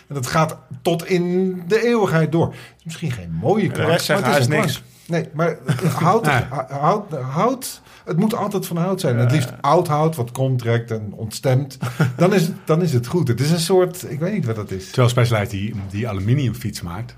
En 0.07 0.15
dat 0.15 0.27
gaat 0.27 0.57
tot 0.81 1.05
in 1.07 1.63
de 1.67 1.83
eeuwigheid 1.85 2.31
door. 2.31 2.45
Het 2.47 2.55
is 2.77 2.83
misschien 2.83 3.11
geen 3.11 3.31
mooie 3.41 3.69
klank, 3.71 4.07
maar 4.07 4.23
het 4.31 4.39
is 4.39 4.47
klank. 4.47 4.69
Nee, 5.07 5.25
maar 5.33 5.57
hout, 5.93 6.27
hout, 6.69 7.11
hout, 7.13 7.81
het 8.05 8.17
moet 8.17 8.35
altijd 8.35 8.65
van 8.67 8.77
hout 8.77 8.99
zijn. 8.99 9.17
Het 9.17 9.31
liefst 9.31 9.53
oud 9.61 9.87
hout, 9.87 10.15
wat 10.15 10.31
contract 10.31 10.91
en 10.91 11.07
ontstemt. 11.15 11.77
Dan 12.17 12.33
is, 12.33 12.41
het, 12.41 12.55
dan 12.65 12.81
is 12.81 12.93
het 12.93 13.07
goed. 13.07 13.27
Het 13.27 13.39
is 13.39 13.51
een 13.51 13.59
soort, 13.59 14.11
ik 14.11 14.19
weet 14.19 14.33
niet 14.33 14.45
wat 14.45 14.55
dat 14.55 14.71
is. 14.71 14.85
Terwijl 14.85 15.09
Specialized 15.09 15.49
die, 15.51 15.73
die 15.89 16.07
aluminiumfiets 16.07 16.81
maakt. 16.81 17.15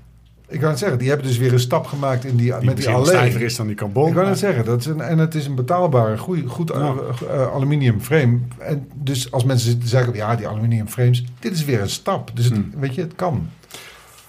Ik 0.50 0.60
kan 0.60 0.68
het 0.68 0.78
zeggen, 0.78 0.98
die 0.98 1.08
hebben 1.08 1.26
dus 1.26 1.38
weer 1.38 1.52
een 1.52 1.60
stap 1.60 1.86
gemaakt 1.86 2.24
in 2.24 2.36
die, 2.36 2.54
Die 2.58 2.66
met 2.68 2.76
die 2.76 2.88
alleen. 2.88 3.06
stijver 3.06 3.40
is 3.40 3.56
dan 3.56 3.66
die 3.66 3.76
carbon. 3.76 4.08
Ik 4.08 4.14
kan 4.14 4.28
het 4.28 4.38
zeggen, 4.38 4.64
dat 4.64 4.80
is 4.80 4.86
een, 4.86 5.00
en 5.00 5.18
het 5.18 5.34
is 5.34 5.46
een 5.46 5.54
betaalbare, 5.54 6.18
goeie, 6.18 6.46
goed 6.46 6.70
eh, 6.70 6.90
eh, 7.30 7.52
aluminium 7.54 8.00
frame. 8.00 8.38
En 8.58 8.88
dus 8.94 9.32
als 9.32 9.44
mensen 9.44 9.80
zeggen, 9.84 10.14
ja, 10.14 10.36
die 10.36 10.48
aluminium 10.48 10.88
frames, 10.88 11.24
dit 11.38 11.52
is 11.52 11.64
weer 11.64 11.80
een 11.80 11.90
stap. 11.90 12.30
Dus 12.34 12.44
het, 12.44 12.54
Hmm. 12.54 12.70
weet 12.78 12.94
je, 12.94 13.00
het 13.00 13.14
kan. 13.14 13.48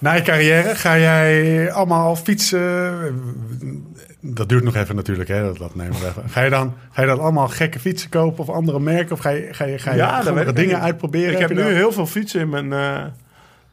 Na 0.00 0.12
je 0.12 0.22
carrière 0.22 0.74
ga 0.74 0.98
jij 0.98 1.72
allemaal 1.72 2.16
fietsen. 2.16 3.22
Dat 4.20 4.48
duurt 4.48 4.64
nog 4.64 4.74
even 4.76 4.96
natuurlijk, 4.96 5.28
hè? 5.28 5.42
Dat, 5.42 5.56
dat 5.58 5.74
nemen 5.74 6.00
we 6.00 6.06
even. 6.06 6.28
Ga 6.28 6.40
je, 6.42 6.50
dan, 6.50 6.74
ga 6.90 7.00
je 7.02 7.08
dan 7.08 7.20
allemaal 7.20 7.48
gekke 7.48 7.78
fietsen 7.78 8.10
kopen 8.10 8.38
of 8.38 8.50
andere 8.50 8.80
merken? 8.80 9.12
Of 9.12 9.18
ga 9.18 9.28
je, 9.30 9.48
ga 9.54 9.64
je, 9.64 9.78
ga 9.78 9.90
je 9.90 9.96
Ja, 9.96 10.06
dat 10.06 10.16
andere 10.26 10.34
weet 10.34 10.48
ik 10.48 10.56
dingen 10.56 10.80
uitproberen? 10.80 11.32
Ik 11.32 11.38
heb 11.38 11.50
nu 11.54 11.62
heel 11.62 11.92
veel 11.92 12.06
fietsen 12.06 12.40
in 12.40 12.48
mijn, 12.48 12.72
eh, 12.72 13.04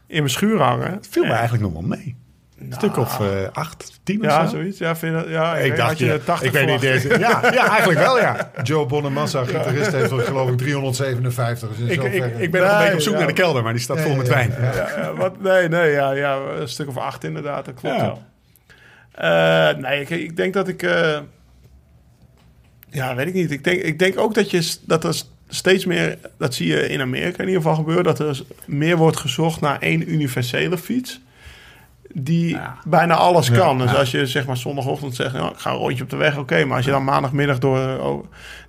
in 0.07 0.17
mijn 0.17 0.29
schuur 0.29 0.61
hangen. 0.61 0.91
Het 0.91 1.07
viel 1.11 1.23
me 1.23 1.29
En- 1.29 1.35
eigenlijk 1.35 1.63
nog 1.63 1.73
wel 1.73 1.81
mee. 1.97 2.15
Een 2.59 2.73
stuk 2.73 2.97
of 2.97 3.19
eh, 3.19 3.27
acht, 3.53 3.99
tien 4.03 4.19
of 4.19 4.25
Ja, 4.25 4.45
zo. 4.47 4.55
zoiets. 4.55 4.77
Ja, 4.77 4.95
vind 4.95 5.15
je 5.15 5.21
dat- 5.21 5.29
ja, 5.31 5.55
Ik 5.57 5.75
dacht, 5.75 5.89
had 5.89 5.99
je 5.99 6.05
ja, 6.05 6.17
80 6.17 6.47
ik 6.47 6.53
weet 6.53 6.67
niet. 6.67 6.81
Deze, 6.81 7.09
ja, 7.19 7.39
ja, 7.53 7.67
eigenlijk 7.69 7.99
wel, 7.99 8.19
ja. 8.19 8.51
Joe 8.63 8.85
Bonamassa, 8.85 9.43
gitarist, 9.43 9.91
heeft 9.91 10.11
er 10.11 10.19
geloof 10.19 10.49
ik 10.49 10.57
357. 10.57 11.69
Dus 11.69 11.77
in 11.77 11.89
Ik, 11.89 12.13
ik, 12.13 12.37
ik 12.39 12.51
ben 12.51 12.61
nog 12.61 12.71
een 12.71 12.77
beetje 12.77 12.93
op 12.93 12.99
zoek 12.99 13.13
ja. 13.13 13.19
naar 13.19 13.27
de 13.27 13.33
kelder, 13.33 13.63
maar 13.63 13.73
die 13.73 13.81
staat 13.81 14.01
vol 14.01 14.15
met 14.15 14.27
ja, 14.27 14.33
wijn. 14.33 14.53
ja. 14.61 14.73
Ja, 14.75 14.89
ja, 14.97 15.13
wat, 15.13 15.41
nee, 15.41 15.67
nee, 15.69 15.91
ja, 15.91 16.11
ja, 16.11 16.35
een 16.59 16.69
stuk 16.69 16.87
of 16.87 16.97
acht 16.97 17.23
inderdaad, 17.23 17.65
dat 17.65 17.73
klopt 17.73 17.95
Ja. 17.95 18.01
wel. 18.01 18.21
Eh, 19.11 19.77
nee, 19.77 20.01
ik, 20.01 20.09
ik 20.09 20.35
denk 20.37 20.53
dat 20.53 20.67
ik... 20.67 20.83
eh, 20.83 21.17
ja, 22.89 23.15
weet 23.15 23.27
ik 23.27 23.33
niet. 23.33 23.51
Ik 23.51 23.63
denk, 23.63 23.81
ik 23.81 23.99
denk 23.99 24.17
ook 24.19 24.33
dat, 24.33 24.51
je, 24.51 24.75
dat 24.85 25.03
er 25.03 25.21
steeds 25.49 25.85
meer... 25.85 26.17
Dat 26.37 26.53
zie 26.53 26.67
je 26.67 26.87
in 26.89 27.01
Amerika 27.01 27.41
in 27.41 27.47
ieder 27.47 27.61
geval 27.61 27.75
gebeuren... 27.77 28.03
dat 28.03 28.19
er 28.19 28.41
meer 28.65 28.97
wordt 28.97 29.17
gezocht 29.17 29.61
naar 29.61 29.79
één 29.81 30.11
universele 30.13 30.77
fiets... 30.77 31.21
die 32.13 32.49
Ja. 32.49 32.77
bijna 32.87 33.15
alles 33.15 33.47
Ja, 33.47 33.55
kan. 33.55 33.77
Dus 33.77 33.91
ja. 33.91 33.97
als 33.97 34.11
je 34.11 34.25
zeg 34.25 34.45
maar 34.45 34.57
zondagochtend 34.57 35.15
zegt... 35.15 35.33
Nou, 35.33 35.51
ik 35.51 35.57
ga 35.59 35.69
een 35.69 35.77
rondje 35.77 36.03
op 36.03 36.09
de 36.09 36.15
weg, 36.15 36.37
oké. 36.37 36.65
maar 36.65 36.75
als 36.75 36.85
je 36.85 36.91
dan 36.91 37.03
maandagmiddag 37.03 37.59
door, 37.59 37.79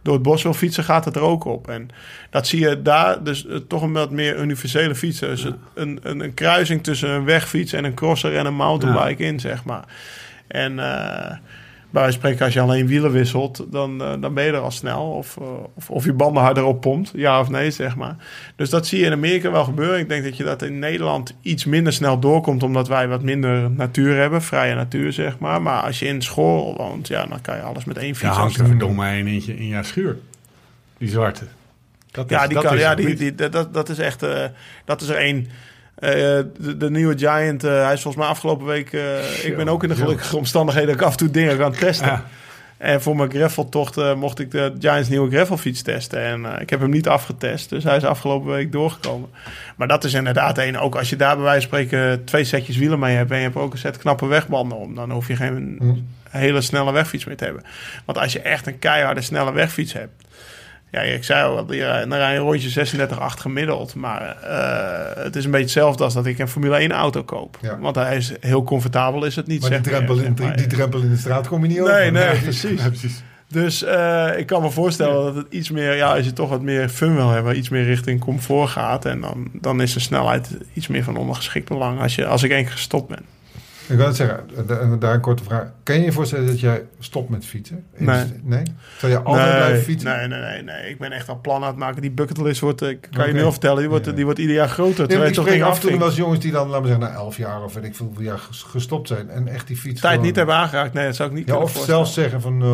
door 0.02 0.14
het 0.14 0.22
bos 0.22 0.42
wil 0.42 0.54
fietsen... 0.54 0.84
gaat 0.84 1.04
het 1.04 1.16
er 1.16 1.22
ook 1.22 1.44
op. 1.44 1.68
En 1.68 1.88
dat 2.30 2.46
zie 2.46 2.60
je 2.60 2.82
daar 2.82 3.22
dus 3.22 3.46
eh, 3.46 3.56
toch 3.56 3.82
een 3.82 3.92
wat 3.92 4.10
meer 4.10 4.38
universele 4.40 4.94
fietsen. 4.94 5.28
Dus 5.28 5.46
een, 5.74 6.00
een, 6.02 6.20
een 6.20 6.34
kruising 6.34 6.82
tussen 6.82 7.10
een 7.10 7.24
wegfiets 7.24 7.72
en 7.72 7.84
een 7.84 7.94
crosser 7.94 8.36
en 8.36 8.46
een 8.46 8.54
mountainbike 8.56 9.24
in, 9.24 9.40
zeg 9.40 9.64
maar. 9.64 9.84
En 10.48 10.78
eh, 10.78 11.36
bij 11.90 12.02
wijze 12.02 12.18
van 12.18 12.28
spreken, 12.28 12.44
als 12.44 12.54
je 12.54 12.60
alleen 12.60 12.86
wielen 12.86 13.10
wisselt, 13.12 13.64
dan, 13.70 14.02
eh, 14.02 14.12
dan 14.20 14.34
ben 14.34 14.44
je 14.44 14.50
er 14.52 14.58
al 14.58 14.70
snel. 14.70 15.02
Of, 15.10 15.36
eh, 15.36 15.46
of, 15.74 15.90
of 15.90 16.04
je 16.04 16.12
banden 16.12 16.42
harder 16.42 16.64
op 16.64 16.80
pompt, 16.80 17.10
ja 17.14 17.40
of 17.40 17.48
nee, 17.48 17.70
zeg 17.70 17.96
maar. 17.96 18.16
Dus 18.56 18.70
dat 18.70 18.86
zie 18.86 18.98
je 18.98 19.04
in 19.06 19.12
Amerika 19.12 19.50
wel 19.50 19.64
gebeuren. 19.64 19.98
Ik 19.98 20.08
denk 20.08 20.24
dat 20.24 20.36
je 20.36 20.44
dat 20.44 20.62
in 20.62 20.78
Nederland 20.78 21.34
iets 21.42 21.64
minder 21.64 21.92
snel 21.92 22.18
doorkomt, 22.18 22.62
omdat 22.62 22.88
wij 22.88 23.08
wat 23.08 23.22
minder 23.22 23.70
natuur 23.70 24.16
hebben, 24.16 24.42
vrije 24.42 24.74
natuur, 24.74 25.12
zeg 25.12 25.38
maar. 25.38 25.62
Maar 25.62 25.82
als 25.82 25.98
je 25.98 26.06
in 26.06 26.22
school 26.22 26.76
woont, 26.76 27.08
ja, 27.08 27.26
dan 27.26 27.40
kan 27.40 27.56
je 27.56 27.62
alles 27.62 27.84
met 27.84 27.96
één 27.98 28.06
Ja, 28.08 28.14
fiets 28.14 28.36
hangt 28.36 28.58
er 28.58 28.66
verdomme 28.66 29.08
een 29.10 29.26
eentje 29.26 29.56
in 29.56 29.66
jouw 29.66 29.82
schuur. 29.82 30.16
Die 30.98 31.08
zwarte. 31.08 31.44
Dat 32.10 32.30
Ja, 32.30 32.46
die 32.46 32.54
dat 32.54 32.64
kan, 32.64 32.74
is 32.74 32.80
ja 32.80 32.94
die, 32.94 33.14
die, 33.14 33.34
dat- 33.34 33.74
dat, 33.74 33.88
is 33.88 33.98
echt. 33.98 34.22
eh, 34.22 34.44
dat 34.84 35.00
is 35.00 35.08
er 35.08 35.16
één. 35.16 35.48
De, 36.00 36.76
de 36.78 36.90
nieuwe 36.90 37.18
Giant, 37.18 37.64
eh, 37.64 37.84
hij 37.84 37.92
is 37.92 38.02
volgens 38.02 38.16
mij 38.22 38.32
afgelopen 38.32 38.66
week. 38.66 38.92
eh, 38.92 39.44
ik 39.44 39.56
ben 39.56 39.68
ook 39.68 39.82
in 39.82 39.88
de 39.88 39.94
gelukkige 39.94 40.36
omstandigheden 40.36 40.88
dat 40.90 41.00
ik 41.00 41.06
af 41.06 41.12
en 41.12 41.18
toe 41.18 41.30
dingen 41.30 41.58
kan 41.58 41.72
testen. 41.72 42.22
En 42.78 43.02
voor 43.02 43.16
mijn 43.16 43.30
graveltocht 43.30 43.96
eh, 43.96 44.14
mocht 44.14 44.38
ik 44.38 44.50
de 44.50 44.74
Giants 44.78 45.08
nieuwe 45.08 45.30
gravelfiets 45.30 45.82
testen. 45.82 46.22
En 46.22 46.54
eh, 46.54 46.60
ik 46.60 46.70
heb 46.70 46.80
hem 46.80 46.90
niet 46.90 47.08
afgetest, 47.08 47.68
dus 47.70 47.84
hij 47.84 47.96
is 47.96 48.04
afgelopen 48.04 48.50
week 48.50 48.72
doorgekomen. 48.72 49.28
Maar 49.76 49.88
dat 49.88 50.04
is 50.04 50.14
inderdaad 50.14 50.58
één. 50.58 50.76
Ook 50.76 50.96
als 50.96 51.10
je 51.10 51.16
daar 51.16 51.34
bij 51.34 51.44
wijze 51.44 51.68
van 51.68 51.78
spreken 51.78 52.24
twee 52.24 52.44
setjes 52.44 52.76
wielen 52.76 52.98
mee 52.98 53.16
hebt... 53.16 53.30
en 53.30 53.36
je 53.36 53.42
hebt 53.42 53.56
ook 53.56 53.72
een 53.72 53.78
set 53.78 53.96
knappe 53.98 54.26
wegbanden 54.26 54.78
om... 54.78 54.94
dan 54.94 55.10
hoef 55.10 55.28
je 55.28 55.36
geen 55.36 55.78
hele 56.30 56.60
snelle 56.60 56.92
wegfiets 56.92 57.24
meer 57.24 57.36
te 57.36 57.44
hebben. 57.44 57.62
Want 58.04 58.18
als 58.18 58.32
je 58.32 58.40
echt 58.40 58.66
een 58.66 58.78
keiharde 58.78 59.20
snelle 59.22 59.52
wegfiets 59.52 59.92
hebt... 59.92 60.27
Ja, 60.90 61.00
ik 61.00 61.24
zei 61.24 61.44
al, 61.44 61.56
dan 61.56 62.14
rij 62.14 62.32
je 62.32 62.38
een 62.38 62.44
rondje 62.44 62.86
36,8 62.86 63.16
gemiddeld. 63.18 63.94
Maar 63.94 64.36
eh, 64.42 65.24
het 65.24 65.36
is 65.36 65.44
een 65.44 65.50
beetje 65.50 65.66
hetzelfde 65.66 66.04
als 66.04 66.14
dat 66.14 66.26
ik 66.26 66.38
een 66.38 66.48
Formule 66.48 66.76
1 66.76 66.92
auto 66.92 67.22
koop. 67.22 67.58
Ja. 67.62 67.78
Want 67.78 67.96
hij 67.96 68.16
is 68.16 68.32
heel 68.40 68.62
comfortabel, 68.62 69.24
is 69.24 69.36
het 69.36 69.46
niet. 69.46 69.60
Maar 69.60 69.70
die 69.70 69.80
drempel, 69.80 70.18
in, 70.18 70.36
maar. 70.38 70.56
die, 70.56 70.66
drempel 70.66 71.00
in 71.00 71.10
de 71.10 71.16
straat 71.16 71.48
kom 71.48 71.62
je 71.62 71.68
niet 71.68 71.80
over. 71.80 71.92
Nee, 71.92 72.10
nee, 72.10 72.38
precies. 72.38 72.82
precies. 72.86 73.22
Dus 73.50 73.82
eh, 73.82 74.30
ik 74.36 74.46
kan 74.46 74.62
me 74.62 74.70
voorstellen 74.70 75.24
dat 75.24 75.34
het 75.34 75.46
iets 75.50 75.70
meer, 75.70 75.96
ja, 75.96 76.14
als 76.14 76.24
je 76.24 76.32
toch 76.32 76.48
wat 76.48 76.62
meer 76.62 76.88
fun 76.88 77.14
wil 77.14 77.30
hebben, 77.30 77.56
iets 77.56 77.68
meer 77.68 77.84
richting 77.84 78.20
comfort 78.20 78.70
gaat. 78.70 79.04
En 79.04 79.20
dan, 79.20 79.50
dan 79.52 79.82
is 79.82 79.92
de 79.92 80.00
snelheid 80.00 80.56
iets 80.72 80.86
meer 80.86 81.04
van 81.04 81.16
ondergeschikt 81.16 81.68
belang 81.68 82.00
als, 82.00 82.14
je, 82.14 82.26
als 82.26 82.42
ik 82.42 82.50
één 82.50 82.64
keer 82.64 82.72
gestopt 82.72 83.08
ben. 83.08 83.24
Ik 83.88 83.96
wil 83.96 84.06
het 84.06 84.16
zeggen, 84.16 84.40
da- 84.66 84.96
daar 84.96 85.14
een 85.14 85.20
korte 85.20 85.42
vraag. 85.44 85.66
Kan 85.82 85.96
je 85.96 86.04
je 86.04 86.12
voorstellen 86.12 86.46
dat 86.46 86.60
jij 86.60 86.82
stopt 86.98 87.28
met 87.28 87.44
fietsen? 87.46 87.84
Nee. 87.96 88.24
Nee? 88.42 88.62
Zal 88.98 89.08
je 89.08 89.20
altijd 89.22 89.56
blijven 89.56 89.82
fietsen? 89.82 90.16
nee, 90.18 90.28
nee, 90.28 90.40
nee, 90.40 90.62
nee. 90.62 90.90
Ik 90.90 90.98
ben 90.98 91.12
echt 91.12 91.28
al 91.28 91.40
plan 91.40 91.62
aan 91.62 91.68
het 91.68 91.76
maken. 91.76 92.00
Die 92.02 92.10
bucketlist 92.10 92.60
wordt, 92.60 92.82
eh, 92.82 92.88
ik 92.88 93.08
kan 93.10 93.26
je 93.26 93.32
nu 93.32 93.42
al 93.42 93.50
vertellen, 93.50 93.78
die 93.78 93.88
wordt, 93.88 94.06
Ja. 94.06 94.12
die 94.12 94.24
wordt 94.24 94.38
ieder 94.40 94.54
jaar 94.54 94.68
groter. 94.68 94.98
Nee, 94.98 95.06
terwijl 95.06 95.28
ik 95.28 95.34
toch 95.34 95.46
spreek 95.46 95.62
af 95.62 95.74
en 95.74 95.88
toe 95.88 95.98
wel 95.98 96.06
eens 96.08 96.16
jongens 96.16 96.40
die 96.40 96.52
dan, 96.52 96.66
laten 96.68 96.82
we 96.82 96.88
zeggen, 96.88 97.06
na 97.06 97.12
elf 97.12 97.36
jaar 97.36 97.62
of 97.62 97.74
weet 97.74 97.84
ik 97.84 97.94
veel 97.94 98.12
jaar 98.18 98.38
ges- 98.38 98.62
gestopt 98.62 99.08
zijn. 99.08 99.30
En 99.30 99.48
echt 99.48 99.66
die 99.66 99.76
fiets 99.76 100.00
Tijd 100.00 100.12
gewoon- 100.12 100.26
niet 100.26 100.36
hebben 100.36 100.54
aangeraakt. 100.54 100.92
Nee, 100.92 101.06
dat 101.06 101.16
zou 101.16 101.28
ik 101.30 101.34
niet 101.34 101.46
Ja, 101.48 101.56
of 101.56 101.76
zelfs 101.84 102.14
zeggen 102.14 102.40
van, 102.40 102.56
ik, 102.62 102.64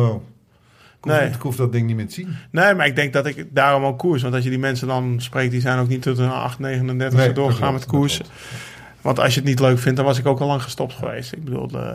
hoef, 1.11 1.19
Nee. 1.19 1.27
ik 1.29 1.41
hoef 1.41 1.55
dat 1.55 1.71
ding 1.71 1.87
niet 1.87 1.95
meer 1.95 2.07
te 2.07 2.13
zien. 2.13 2.35
Nee, 2.51 2.73
maar 2.73 2.85
ik 2.85 2.95
denk 2.95 3.13
dat 3.13 3.25
ik 3.25 3.45
daarom 3.51 3.83
ook 3.83 3.97
koers. 3.99 4.21
Want 4.21 4.33
als 4.33 4.43
je 4.43 4.49
die 4.49 4.59
mensen 4.59 4.87
dan 4.87 5.15
spreekt, 5.17 5.51
die 5.51 5.61
zijn 5.61 5.79
ook 5.79 5.87
niet 5.87 6.01
tot 6.01 6.17
hun 6.17 6.29
8, 6.31 6.59
39 6.59 7.19
Nee, 7.19 7.31
doorgegaan 7.31 7.73
met 7.73 7.81
dat 7.81 7.89
Want 9.05 9.19
als 9.19 9.33
je 9.33 9.39
het 9.39 9.49
niet 9.49 9.59
leuk 9.59 9.79
vindt, 9.79 9.97
dan 9.97 10.05
was 10.05 10.17
ik 10.19 10.25
ook 10.25 10.39
al 10.39 10.47
lang 10.47 10.61
gestopt 10.63 10.93
geweest. 10.93 11.31
Ik 11.33 11.43
bedoel, 11.43 11.69
eh, 11.73 11.89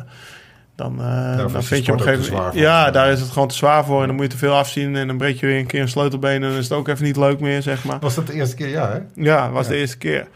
dan, 0.76 1.00
eh, 1.00 1.36
dan 1.36 1.52
de 1.52 1.62
vind 1.62 1.84
je 1.86 1.92
op 1.92 1.98
een 1.98 2.04
gegeven 2.04 2.32
moment... 2.34 2.54
Ja, 2.54 2.90
daar 2.90 3.11
is 3.12 3.20
het 3.20 3.30
gewoon 3.30 3.48
te 3.48 3.54
zwaar 3.54 3.84
voor. 3.84 4.00
En 4.00 4.06
dan 4.06 4.16
moet 4.16 4.24
je 4.24 4.30
te 4.30 4.36
veel 4.38 4.54
afzien. 4.54 4.96
En 4.96 5.06
dan 5.06 5.16
breek 5.18 5.40
je 5.40 5.46
weer 5.46 5.58
een 5.58 5.66
keer 5.66 5.80
een 5.80 5.88
sleutelbeen. 5.88 6.34
En 6.42 6.48
dan 6.48 6.58
is 6.58 6.68
het 6.68 6.72
ook 6.78 6.88
even 6.88 7.04
niet 7.04 7.16
leuk 7.16 7.40
meer, 7.40 7.62
zeg 7.62 7.84
maar. 7.84 7.98
Was 8.00 8.14
dat 8.14 8.26
de 8.26 8.32
eerste 8.32 8.56
keer? 8.56 8.68
Ja, 8.68 8.90
hè? 8.90 8.98
Ja, 9.22 9.50
was 9.50 9.66
Ja. 9.66 9.72
de 9.72 9.78
eerste 9.78 9.98
keer. 9.98 10.26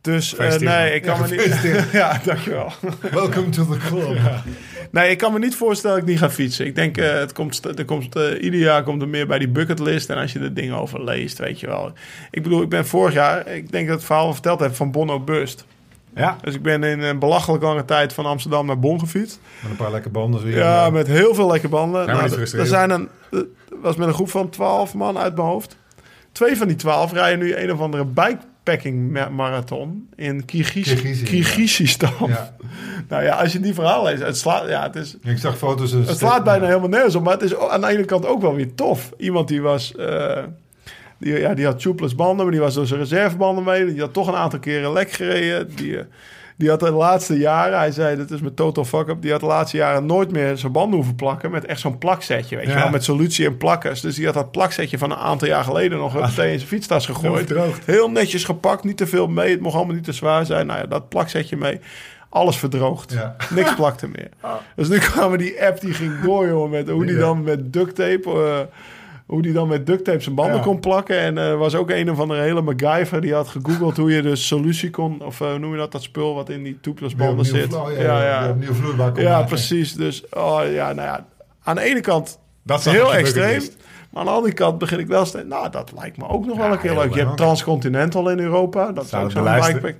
Dus 0.00 0.36
eh, 0.36 0.56
nee, 0.56 0.94
ik 0.94 1.02
kan 1.02 1.18
Ja, 1.18 1.26
me 1.26 1.36
niet... 1.36 1.86
ja, 1.92 2.20
dankjewel. 2.24 2.72
Welcome 3.10 3.48
to 3.48 3.66
the 3.66 3.76
club. 3.76 4.18
Nee, 4.90 5.10
ik 5.10 5.18
kan 5.18 5.32
me 5.32 5.38
niet 5.38 5.56
voorstellen 5.56 5.96
dat 5.96 6.04
ik 6.04 6.10
niet 6.12 6.20
ga 6.20 6.30
fietsen. 6.30 6.66
Ik 6.66 6.74
denk, 6.74 6.96
het 6.96 7.32
komt, 7.32 7.78
er 7.78 7.84
komt, 7.84 8.14
ieder 8.40 8.60
jaar 8.60 8.82
komt 8.82 9.02
er 9.02 9.08
meer 9.08 9.26
bij 9.26 9.38
die 9.38 9.48
bucketlist. 9.48 10.10
En 10.10 10.16
als 10.16 10.32
je 10.32 10.38
er 10.38 10.54
dingen 10.54 10.76
over 10.76 11.04
leest, 11.04 11.38
weet 11.38 11.60
je 11.60 11.66
wel. 11.66 11.92
Ik 12.30 12.42
bedoel, 12.42 12.62
ik 12.62 12.68
ben 12.68 12.86
vorig 12.86 13.14
jaar, 13.14 13.48
ik 13.48 13.72
denk 13.72 13.86
dat 13.86 13.96
het 13.96 14.04
verhaal 14.06 14.32
verteld 14.32 14.60
heb 14.60 14.74
van 14.74 14.90
Bono 14.90 15.20
Bust. 15.20 15.64
Ja, 16.14 16.36
Dus 16.42 16.54
ik 16.54 16.62
ben 16.62 16.82
in 16.84 17.00
een 17.00 17.18
belachelijk 17.18 17.62
lange 17.62 17.84
tijd 17.84 18.12
van 18.12 18.26
Amsterdam 18.26 18.66
naar 18.66 18.78
Bonn 18.78 18.98
gefietst. 19.00 19.40
Met 19.62 19.70
een 19.70 19.76
paar 19.76 19.90
lekke 19.90 20.08
banden 20.08 20.42
weer. 20.42 20.56
Ja, 20.56 20.86
eh, 20.86 20.92
met 20.92 21.06
heel 21.06 21.34
veel 21.34 21.46
lekke 21.50 21.68
banden. 21.68 22.06
Nou, 22.06 22.30
er 22.60 22.66
zijn 22.66 22.90
een, 22.90 23.08
was 23.82 23.96
met 23.96 24.08
een 24.08 24.14
groep 24.14 24.30
van 24.30 24.48
12 24.48 24.94
man 24.94 25.18
uit 25.18 25.34
mijn 25.36 25.46
hoofd. 25.48 25.76
Twee 26.32 26.56
van 26.56 26.66
die 26.68 26.76
12 26.76 27.12
rijden 27.12 27.38
nu 27.38 27.56
een 27.56 27.72
of 27.72 27.80
andere 27.80 28.04
bikepacking 28.04 29.10
ma- 29.10 29.28
marathon 29.28 30.08
in 30.16 30.44
Kirgizistan. 31.24 32.10
ja. 32.28 32.54
Nou 33.08 33.24
ja, 33.24 33.34
als 33.36 33.52
je 33.52 33.60
die 33.60 33.74
verhaal 33.74 34.04
leest, 34.04 34.22
het 34.22 34.36
slaat, 34.36 34.68
ja, 34.68 34.82
het 34.82 34.96
is, 34.96 35.16
Ik 35.22 35.38
zag 35.38 35.58
foto's. 35.58 35.90
dus- 35.90 36.08
het 36.08 36.18
slaat 36.18 36.44
bijna 36.44 36.66
helemaal 36.66 36.88
nergens 36.88 37.14
op. 37.14 37.22
Maar 37.24 37.32
het 37.32 37.42
is 37.42 37.56
aan 37.58 37.80
de 37.80 37.86
ene 37.86 38.04
kant 38.04 38.26
ook 38.26 38.40
wel 38.40 38.54
weer 38.54 38.74
tof. 38.74 39.12
Iemand 39.16 39.48
die 39.48 39.62
was... 39.62 39.94
eh, 39.96 40.38
die, 41.22 41.38
ja, 41.38 41.54
die 41.54 41.64
had 41.64 41.80
tubeless 41.80 42.14
banden, 42.14 42.44
maar 42.44 42.54
die 42.54 42.60
was 42.60 42.74
door 42.74 42.86
zijn 42.86 43.00
reservebanden 43.00 43.64
mee. 43.64 43.86
Die 43.86 44.00
had 44.00 44.12
toch 44.12 44.28
een 44.28 44.34
aantal 44.34 44.58
keren 44.58 44.92
lek 44.92 45.12
gereden. 45.12 45.74
Die, 45.74 45.98
eh, 45.98 46.04
die 46.56 46.68
had 46.68 46.80
de 46.80 46.90
laatste 46.90 47.38
jaren... 47.38 47.78
Hij 47.78 47.90
zei, 47.90 48.16
dat 48.16 48.30
is 48.30 48.40
mijn 48.40 48.54
total 48.54 48.84
fuck-up. 48.84 49.22
Die 49.22 49.30
had 49.30 49.40
de 49.40 49.46
laatste 49.46 49.76
jaren 49.76 50.06
nooit 50.06 50.32
meer 50.32 50.56
zijn 50.56 50.72
banden 50.72 50.94
hoeven 50.96 51.14
plakken... 51.14 51.50
met 51.50 51.64
echt 51.64 51.80
zo'n 51.80 51.98
plaksetje, 51.98 52.56
weet 52.56 52.66
je 52.66 52.74
wel. 52.74 52.90
Met 52.90 53.04
solutie 53.04 53.46
en 53.46 53.56
plakkers. 53.56 54.00
Dus 54.00 54.14
die 54.14 54.24
had 54.24 54.34
dat 54.34 54.50
plaksetje 54.50 54.98
van 54.98 55.10
een 55.10 55.16
aantal 55.16 55.48
jaar 55.48 55.64
geleden... 55.64 55.98
nog 55.98 56.14
meteen 56.14 56.52
in 56.52 56.58
zijn 56.58 56.68
fietstas 56.68 57.06
gegooid. 57.06 57.54
Heel 57.84 58.10
netjes 58.10 58.44
gepakt, 58.44 58.84
niet 58.84 58.96
te 58.96 59.06
veel 59.06 59.26
mee. 59.26 59.50
Het 59.50 59.60
mocht 59.60 59.74
allemaal 59.74 59.94
niet 59.94 60.04
te 60.04 60.12
zwaar 60.12 60.46
zijn. 60.46 60.66
Nou 60.66 60.78
ja, 60.80 60.86
dat 60.86 61.08
plaksetje 61.08 61.56
mee. 61.56 61.80
Alles 62.28 62.56
verdroogd. 62.56 63.12
Ja. 63.12 63.36
Niks 63.50 63.74
plakte 63.74 64.08
meer. 64.08 64.28
Dus 64.76 64.88
nu 64.88 64.98
kwamen 64.98 65.38
die 65.38 65.66
app, 65.66 65.80
die 65.80 65.94
ging 65.94 66.20
door, 66.20 66.46
jongen, 66.46 66.70
met 66.70 66.88
hoe 66.88 67.06
die 67.06 67.16
dan 67.16 67.42
met 67.42 67.72
duct 67.72 67.94
tape... 67.94 68.30
eh, 68.30 68.76
hoe 69.26 69.42
die 69.42 69.52
dan 69.52 69.68
met 69.68 69.86
duct 69.86 70.04
tape 70.04 70.20
zijn 70.20 70.34
banden 70.34 70.56
Ja. 70.56 70.62
kon 70.62 70.80
plakken. 70.80 71.18
En 71.18 71.38
er 71.38 71.56
was 71.56 71.74
ook 71.74 71.90
een 71.90 72.10
of 72.10 72.20
andere 72.20 72.40
hele 72.40 72.62
MacGyver 72.62 73.20
die 73.20 73.34
had 73.34 73.48
gegoogeld 73.48 73.96
hoe 73.96 74.12
je 74.12 74.22
dus 74.22 74.46
solutie 74.46 74.90
kon... 74.90 75.22
Of 75.22 75.40
eh, 75.40 75.48
hoe 75.48 75.58
noem 75.58 75.72
je 75.72 75.78
dat, 75.78 75.92
dat 75.92 76.02
spul 76.02 76.34
wat 76.34 76.48
in 76.48 76.62
die 76.62 76.78
tubeless 76.80 77.14
Weer 77.14 77.26
banden 77.26 77.46
opnieuw 77.46 77.60
zit. 77.62 77.72
Ja, 77.72 78.22
ja, 78.22 78.42
ja. 78.42 78.50
opnieuw 78.50 78.72
vloeibaar 78.72 79.12
kon 79.12 79.24
maken. 79.24 79.46
precies. 79.46 79.94
Dus, 79.94 80.28
oh, 80.30 80.60
ja, 80.72 80.92
nou 80.92 81.08
ja. 81.08 81.26
Aan 81.62 81.76
de 81.76 81.82
ene 81.82 82.00
kant 82.00 82.38
dat 82.62 82.78
is 82.78 82.92
heel 82.92 83.14
extreem. 83.14 83.60
Maar 84.10 84.20
aan 84.20 84.26
de 84.26 84.32
andere 84.32 84.54
kant 84.54 84.78
begin 84.78 84.98
ik 84.98 85.06
wel 85.06 85.24
steeds... 85.24 85.48
Nou, 85.48 85.70
dat 85.70 85.92
lijkt 85.96 86.16
me 86.16 86.28
ook 86.28 86.46
nog 86.46 86.56
wel 86.56 86.72
een 86.72 86.78
keer 86.78 86.94
leuk. 86.94 87.14
Je 87.14 87.20
hebt. 87.20 87.36
Transcontinental 87.36 88.30
in 88.30 88.38
Europa. 88.38 88.92
Dat 88.92 89.04
is 89.04 89.10
Zou 89.10 89.24
ook 89.24 89.34
het 89.34 89.46
zo'n 89.46 89.72
bikepack. 89.72 89.96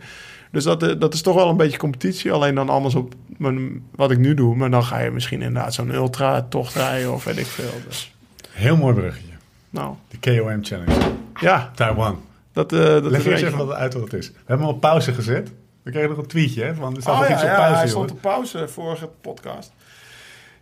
Dus 0.53 0.65
dat, 0.65 0.83
eh, 0.83 0.99
dat 0.99 1.15
is 1.15 1.23
toch 1.23 1.35
wel 1.35 1.49
een 1.49 1.57
beetje 1.57 1.79
competitie. 1.79 2.33
Alleen 2.33 2.55
dan 2.55 2.69
anders 2.69 2.95
op 2.95 3.15
mijn, 3.37 3.83
wat 3.95 4.11
ik 4.11 4.19
nu 4.19 4.35
doe. 4.35 4.57
Maar 4.57 4.71
dan 4.71 4.85
ga 4.85 4.99
je 4.99 5.11
misschien 5.11 5.43
inderdaad 5.43 5.75
zo'n 5.75 5.95
ultra-tocht 5.95 6.75
rijden 6.75 7.13
of 7.13 7.25
weet 7.25 7.39
ik 7.39 7.47
veel. 7.47 7.81
Dus, 7.89 8.12
Heel 8.53 8.77
mooi 8.77 8.95
bruggetje. 8.95 9.33
nou, 9.71 9.95
De 10.09 10.19
KOM 10.19 10.65
Challenge. 10.65 10.95
ja. 11.41 11.71
Taiwan. 11.75 12.23
Dat, 12.53 12.73
eh 12.73 12.79
dat 12.79 13.03
Leg 13.05 13.25
eerst 13.25 13.43
even 13.45 13.67
wat 13.67 13.77
uit 13.77 13.95
wat 13.95 14.03
het 14.03 14.13
is. 14.13 14.29
We 14.29 14.35
hebben 14.47 14.67
hem 14.67 14.75
op 14.75 14.81
pauze 14.81 15.13
gezet. 15.13 15.51
We 15.83 15.91
kregen 15.91 16.09
nog 16.09 16.19
een 16.19 16.27
tweetje, 16.27 16.63
hè? 16.65 16.75
Want 16.75 16.97
er 16.97 17.03
staat 17.03 17.15
Oh 17.15 17.21
nog 17.21 17.29
ja, 17.29 17.35
iets 17.35 17.43
op 17.43 17.49
ja, 17.49 17.57
pauze, 17.57 17.75
hij 17.75 17.83
joh. 17.83 17.91
stond 17.91 18.11
op 18.11 18.21
pauze 18.21 18.69
vorige 18.69 19.09
podcast. 19.21 19.73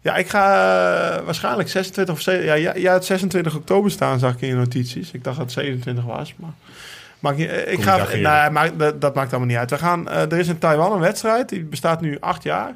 Ja, 0.01 0.17
ik 0.17 0.29
ga 0.29 0.45
eh, 1.17 1.25
waarschijnlijk 1.25 1.69
26 1.69 2.15
of 2.15 2.21
7... 2.21 2.45
Ja, 2.45 2.73
jij 2.79 2.93
had 2.93 3.05
26 3.05 3.55
oktober 3.57 3.91
staan, 3.91 4.19
zag 4.19 4.35
ik 4.35 4.41
in 4.41 4.49
je 4.49 4.55
notities. 4.55 5.11
Ik 5.11 5.25
dacht 5.25 5.37
dat 5.37 5.45
het 5.45 5.55
27 5.55 6.05
was, 6.05 6.35
maar... 6.37 6.51
Maakt 7.19 7.37
niet, 7.37 7.49
eh, 7.49 7.69
ik 7.73 7.75
Kom 7.75 7.83
ga, 7.85 8.07
nou, 8.17 8.51
maakt, 8.51 8.79
dat, 8.79 9.01
dat 9.01 9.15
maakt 9.15 9.31
allemaal 9.31 9.49
niet 9.49 9.57
uit. 9.59 9.71
We 9.71 9.79
gaan, 9.79 10.09
er 10.09 10.39
is 10.39 10.49
in 10.49 10.59
Taiwan 10.59 10.93
een 10.93 11.01
wedstrijd, 11.01 11.49
die 11.49 11.65
bestaat 11.65 12.01
nu 12.01 12.17
acht 12.21 12.43
jaar. 12.43 12.75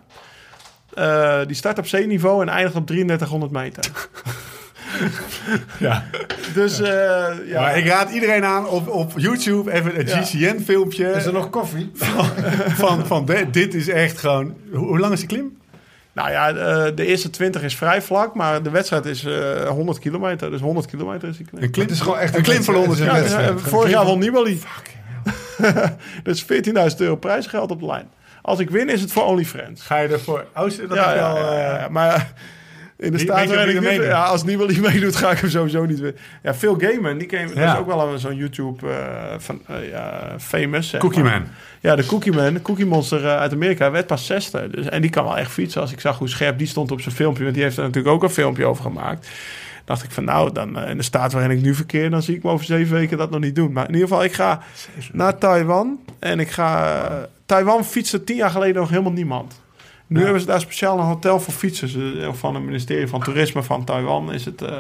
Die 1.47 1.57
start 1.57 1.79
op 1.79 1.87
zeeniveau 1.87 2.43
en 2.43 2.49
eindigt 2.49 2.77
op 2.77 2.87
3300 2.87 3.53
meter. 3.53 3.91
Ja. 5.79 6.05
Dus 6.55 6.81
eh, 6.81 7.25
ja, 7.47 7.61
Maar 7.61 7.79
ik 7.79 7.87
raad 7.87 8.11
iedereen 8.11 8.45
aan 8.45 8.67
op, 8.69 8.89
op 8.89 9.13
YouTube 9.17 9.73
even 9.73 9.99
een 10.01 10.07
Ja. 10.07 10.23
GCN-filmpje 10.23 11.07
Is 11.11 11.25
er 11.25 11.33
nog 11.33 11.51
koffie? 11.51 11.91
van, 12.69 13.07
van 13.07 13.25
de- 13.25 13.51
dit 13.51 13.75
is 13.75 13.89
echt 13.89 14.19
gewoon... 14.19 14.55
Hoe, 14.73 14.87
hoe 14.87 14.99
lang 14.99 15.13
is 15.13 15.19
die 15.19 15.29
klim? 15.29 15.57
Nou 16.13 16.31
ja, 16.31 16.49
eh, 16.49 16.87
de 16.95 17.07
eerste 17.07 17.31
20 17.31 17.63
is 17.63 17.77
vrij 17.77 18.03
vlak, 18.03 18.35
maar 18.35 18.63
de 18.63 18.71
wedstrijd 18.71 19.05
is 19.07 19.25
eh 19.25 19.69
100 19.69 19.99
kilometer. 19.99 20.51
Dus 20.51 20.61
100 20.61 20.87
kilometer 20.87 21.29
is 21.29 21.37
die 21.37 21.47
klim. 21.47 21.63
Een 21.63 21.71
klim, 21.71 21.85
Het 21.87 21.95
is 21.95 22.01
gewoon 22.01 22.19
echt 22.19 22.37
een 22.37 22.43
klim 22.43 22.63
van 22.63 22.75
100 22.75 22.99
het 22.99 23.09
is 23.09 23.13
Ja, 23.15 23.19
een 23.19 23.23
dus, 23.23 23.33
eh, 23.33 23.39
wedstrijd. 23.39 23.69
vorig 23.75 23.91
jaar 23.91 24.05
won 24.05 24.19
Nibali. 24.19 24.61
dus 26.23 26.43
14.000 26.45 26.97
euro 26.99 27.17
prijsgeld 27.17 27.71
op 27.71 27.81
de 27.81 27.87
lijn. 27.87 28.07
Als 28.43 28.59
ik 28.59 28.71
win, 28.71 28.89
is 28.89 29.01
het 29.01 29.13
voor 29.13 29.23
OnlyFans. 29.25 29.83
Ga 29.83 29.99
je 29.99 30.09
ervoor... 30.09 30.45
Oh, 30.55 30.63
dat 30.63 30.73
Ja, 30.79 31.13
is 31.13 31.19
ja, 31.19 31.33
wel... 31.33 31.37
ja, 31.53 31.73
eh, 31.75 31.81
ja, 31.81 31.89
maar 31.91 32.33
in 32.99 33.13
de 33.13 33.19
staat 33.19 33.49
ja, 34.09 34.25
als 34.25 34.45
Nibali 34.45 34.81
meedoet, 34.89 35.17
ga 35.17 35.31
ik 35.31 35.39
hem 35.39 35.51
sowieso 35.51 35.85
niet 35.85 35.99
winnen. 36.01 36.21
Ja, 36.43 36.55
Phil 36.55 36.75
Gaiman, 36.79 37.19
die 37.19 37.27
ken, 37.27 37.47
dat 37.47 37.57
is 37.57 37.77
ook 37.77 37.87
wel 37.87 38.13
een- 38.13 38.19
zo'n 38.19 38.37
YouTube 38.37 38.89
eh, 38.91 39.35
van, 39.39 39.61
eh, 39.67 39.89
ja, 39.91 40.35
famous. 40.39 40.95
Cookie 40.99 41.23
maar. 41.23 41.33
Man. 41.41 41.49
Ja, 41.81 41.97
de 41.97 42.07
Cookie 42.07 42.33
Man, 42.33 42.55
de 42.55 42.63
Cookie 42.63 42.87
Monster 42.87 43.25
eh, 43.25 43.37
uit 43.37 43.53
Amerika, 43.53 43.91
werd 43.91 44.07
pas 44.07 44.27
zesde. 44.27 44.69
Dus, 44.71 44.87
en 44.89 45.01
die 45.01 45.11
kan 45.11 45.25
wel 45.25 45.37
echt 45.39 45.51
fietsen. 45.51 45.81
Als 45.81 45.93
ik 45.93 46.01
zag 46.01 46.19
hoe 46.19 46.29
scherp 46.29 46.59
die 46.59 46.67
stond 46.67 46.91
op 46.91 47.01
zijn 47.01 47.15
filmpje, 47.15 47.43
want 47.43 47.55
die 47.55 47.63
heeft 47.65 47.77
er 47.77 47.83
natuurlijk 47.83 48.15
ook 48.15 48.23
een 48.23 48.31
filmpje 48.31 48.65
over 48.67 48.83
gemaakt. 48.85 49.29
Dacht 49.85 50.03
ik 50.05 50.11
van 50.11 50.25
nou, 50.25 50.53
dan 50.53 50.79
in 50.79 50.97
de 50.97 51.03
staat 51.03 51.33
waarin 51.33 51.51
ik 51.51 51.63
nu 51.63 51.75
verkeer, 51.75 52.11
dan 52.11 52.23
zie 52.23 52.37
ik 52.37 52.43
me 52.43 52.51
over 52.51 52.65
zeven 52.67 52.95
weken 52.95 53.19
dat 53.19 53.31
nog 53.31 53.41
niet 53.41 53.55
doen. 53.55 53.73
Maar 53.73 53.87
in 53.89 53.93
ieder 53.95 54.09
geval, 54.09 54.25
ik 54.25 54.33
ga 54.33 54.63
naar 55.13 55.39
Taiwan 55.39 55.99
en 56.19 56.41
ik 56.41 56.51
ga... 56.51 57.29
Taiwan 57.47 57.85
fietste 57.85 58.25
tien 58.25 58.37
jaar 58.37 58.51
geleden 58.51 58.75
nog 58.81 58.89
helemaal 58.91 59.13
niemand. 59.13 59.61
Nu 60.15 60.23
hebben 60.23 60.41
ze 60.41 60.47
daar 60.47 60.61
speciaal 60.61 60.99
een 60.99 61.05
hotel 61.05 61.41
voor 61.41 61.55
fietsers. 61.55 61.95
eh, 61.97 62.33
Van 62.33 62.55
het 62.55 62.65
ministerie 62.65 63.07
van 63.09 63.23
Toerisme 63.23 63.63
van 63.63 63.85
Taiwan 63.85 64.33
is 64.33 64.45
het... 64.45 64.63
eh, 64.63 64.77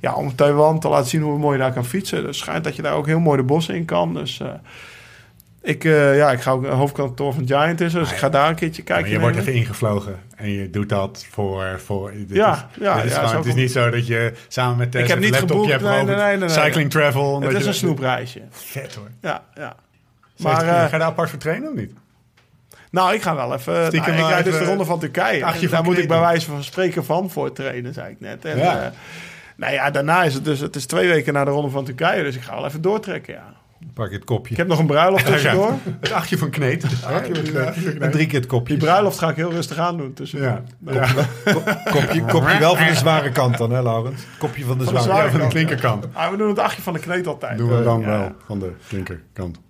ja, 0.00 0.14
om 0.14 0.34
Taiwan 0.34 0.80
te 0.80 0.88
laten 0.88 1.08
zien 1.08 1.22
hoe 1.22 1.38
mooi 1.38 1.56
je 1.56 1.62
daar 1.62 1.72
kan 1.72 1.84
fietsen. 1.84 2.24
Dus 2.24 2.38
schijnt 2.38 2.64
dat 2.64 2.76
je 2.76 2.82
daar 2.82 2.94
ook 2.94 3.06
heel 3.06 3.20
mooi 3.20 3.36
de 3.36 3.42
bossen 3.42 3.74
in 3.74 3.84
kan. 3.84 4.14
Dus 4.14 4.40
eh, 4.40 4.46
ik, 5.62 5.84
eh, 5.84 6.16
ja, 6.16 6.30
ik 6.32 6.40
ga 6.40 6.50
ook 6.50 6.66
hoofdkantoor 6.66 7.32
van 7.34 7.46
Giant 7.46 7.80
is, 7.80 7.94
er, 7.94 8.00
dus 8.00 8.10
ik 8.10 8.16
ga 8.16 8.28
daar 8.28 8.48
een 8.48 8.54
keertje 8.54 8.82
Maar 8.86 8.94
kijken. 8.94 9.12
je 9.12 9.20
wordt 9.20 9.36
even 9.36 9.54
ingevlogen 9.54 10.16
en 10.36 10.50
je 10.50 10.70
doet 10.70 10.88
dat 10.88 11.26
voor... 11.30 11.80
voor 11.84 12.12
dit 12.12 12.36
Ja, 12.36 12.52
is, 12.52 12.82
ja, 12.84 12.94
dit 12.96 13.04
is 13.04 13.10
ja, 13.12 13.18
gewoon- 13.22 13.36
het 13.36 13.46
is 13.46 13.54
niet 13.54 13.72
zo 13.72 13.90
dat 13.90 14.06
je 14.06 14.32
samen 14.48 14.76
met 14.76 14.90
Tess 14.90 15.02
Ik 15.04 15.10
heb 15.10 15.18
niet 15.20 15.30
laptop 15.30 15.50
geboekt, 15.50 15.70
hebt 15.70 15.82
nee, 15.82 16.16
nee, 16.16 16.36
nee, 16.36 16.48
cycling 16.48 16.90
travel. 16.90 17.40
Het 17.40 17.52
is 17.52 17.62
je- 17.62 17.68
een 17.68 17.74
snoepreisje. 17.74 18.40
Vet 18.50 18.94
hoor. 18.94 19.08
Ja, 19.22 19.42
ja. 19.54 19.76
Maar, 20.38 20.52
Maar, 20.52 20.64
ga 20.64 20.82
je 20.84 20.90
daar 20.90 21.02
apart 21.02 21.30
voor 21.30 21.38
trainen 21.38 21.68
of 21.70 21.74
niet? 21.76 21.92
Nou, 22.90 23.14
ik 23.14 23.22
ga 23.22 23.34
wel 23.34 23.54
even... 23.54 23.86
Stiekem 23.86 24.00
nou, 24.00 24.14
ik 24.14 24.20
maar 24.20 24.30
rijd 24.32 24.44
dus 24.44 24.58
de 24.58 24.64
ronde 24.64 24.84
van 24.84 24.98
Turkije. 24.98 25.40
van 25.40 25.68
daar 25.70 25.82
moet 25.82 25.98
ik 25.98 26.08
bij 26.08 26.20
wijze 26.20 26.46
van 26.46 26.64
spreken 26.64 27.04
van 27.04 27.30
voor 27.30 27.52
trainen, 27.52 27.94
zei 27.94 28.10
ik 28.10 28.20
net. 28.20 28.44
En, 28.44 28.56
Ja. 28.58 28.64
ja. 28.64 28.92
nou 29.56 29.72
ja, 29.72 29.90
daarna 29.90 30.22
is 30.22 30.34
het 30.34 30.44
dus... 30.44 30.60
Het 30.60 30.76
is 30.76 30.86
twee 30.86 31.08
weken 31.08 31.32
na 31.32 31.44
de 31.44 31.50
ronde 31.50 31.70
van 31.70 31.84
Turkije, 31.84 32.22
dus 32.22 32.36
ik 32.36 32.42
ga 32.42 32.54
wel 32.54 32.66
even 32.66 32.82
doortrekken, 32.82 33.34
ja. 33.34 33.56
Pak 33.94 34.08
je 34.08 34.14
het 34.14 34.24
kopje. 34.24 34.50
Ik 34.50 34.56
heb 34.56 34.66
nog 34.66 34.78
een 34.78 34.86
bruiloft 34.86 35.26
tussendoor. 35.32 35.72
Het 36.00 36.12
achtje 36.12 36.38
van 36.38 36.50
Kneet. 36.50 36.84
En 38.00 38.10
drie 38.10 38.26
keer 38.26 38.38
het 38.40 38.48
kopje. 38.48 38.74
Die 38.76 38.84
bruiloft 38.84 39.18
ga 39.18 39.28
ik 39.28 39.36
heel 39.36 39.50
rustig 39.50 39.78
aan 39.78 39.96
doen. 39.96 40.12
Tussen 40.14 40.40
Ja. 40.40 40.62
Ja. 40.86 41.06
Kopje, 41.90 42.22
kopje 42.24 42.58
wel 42.58 42.76
van 42.76 42.86
de 42.86 42.94
zware 42.94 43.30
kant 43.32 43.58
dan, 43.58 43.70
hè, 43.70 43.82
Laurens? 43.82 44.22
Kopje 44.38 44.64
van 44.64 44.78
de 44.78 44.84
Van 44.84 44.94
de 44.94 45.00
zware, 45.00 45.12
zware 45.12 45.24
Ja, 45.24 45.30
van 45.30 45.32
de 45.32 45.38
kant. 45.40 45.52
klinkerkant. 45.52 46.06
Ah, 46.12 46.30
we 46.30 46.36
doen 46.36 46.48
het 46.48 46.58
achtje 46.58 46.82
van 46.82 46.92
de 46.92 46.98
kneet 46.98 47.26
altijd. 47.26 47.58
Doen 47.58 47.76
we 47.76 47.82
dan 47.82 48.04
wel 48.04 48.32
van 48.46 48.58
de 48.58 48.72
linkerkant. 48.88 49.60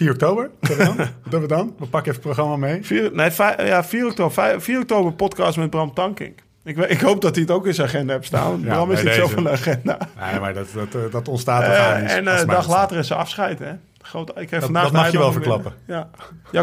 4 0.00 0.10
oktober, 0.10 0.50
wat 0.60 0.68
doen 0.70 0.78
we 0.78 1.06
dan? 1.30 1.40
We 1.40 1.46
dan? 1.46 1.74
We 1.78 1.86
pakken 1.86 2.12
even 2.12 2.12
het 2.12 2.20
programma 2.34 2.56
mee. 2.56 2.84
4, 2.84 3.10
nee, 3.12 3.30
ja, 3.66 3.84
4 3.84 4.06
oktober, 4.06 4.32
vij- 4.32 4.60
4 4.60 4.80
oktober 4.80 5.12
podcast 5.12 5.56
met 5.56 5.70
Bram 5.70 5.94
Tankink. 5.94 6.38
Ik, 6.64 6.76
ik 6.76 7.00
hoop 7.00 7.20
dat 7.20 7.34
hij 7.34 7.42
het 7.44 7.52
ook 7.52 7.66
in 7.66 7.74
zijn 7.74 7.88
agenda 7.88 8.12
heeft 8.12 8.26
staan. 8.26 8.60
Ja, 8.64 8.72
Bram 8.74 8.90
is 8.92 9.02
niet 9.02 9.12
zo 9.12 9.26
van 9.28 9.42
de 9.44 9.50
agenda. 9.50 9.98
Nee, 10.30 10.40
maar 10.40 10.54
dat, 10.54 10.66
dat, 10.74 10.94
eh, 10.94 11.00
dat 11.12 11.28
ontstaat 11.28 11.62
Eh, 11.62 11.68
organisch. 11.68 12.12
en 12.12 12.26
eh, 12.26 12.32
als 12.32 12.42
een 12.42 12.48
dag 12.48 12.68
later 12.68 12.96
is 12.98 13.06
zijn 13.06 13.18
afscheid. 13.18 13.58
Hè? 13.58 13.72
Groot, 14.02 14.28
ik 14.30 14.36
heb 14.36 14.50
Dat- 14.50 14.62
vandaag 14.62 14.82
dat 14.82 14.92
mag 14.92 15.04
de 15.06 15.12
je 15.12 15.18
wel 15.18 15.32
binnen. 15.32 15.72
Ja. 15.86 16.08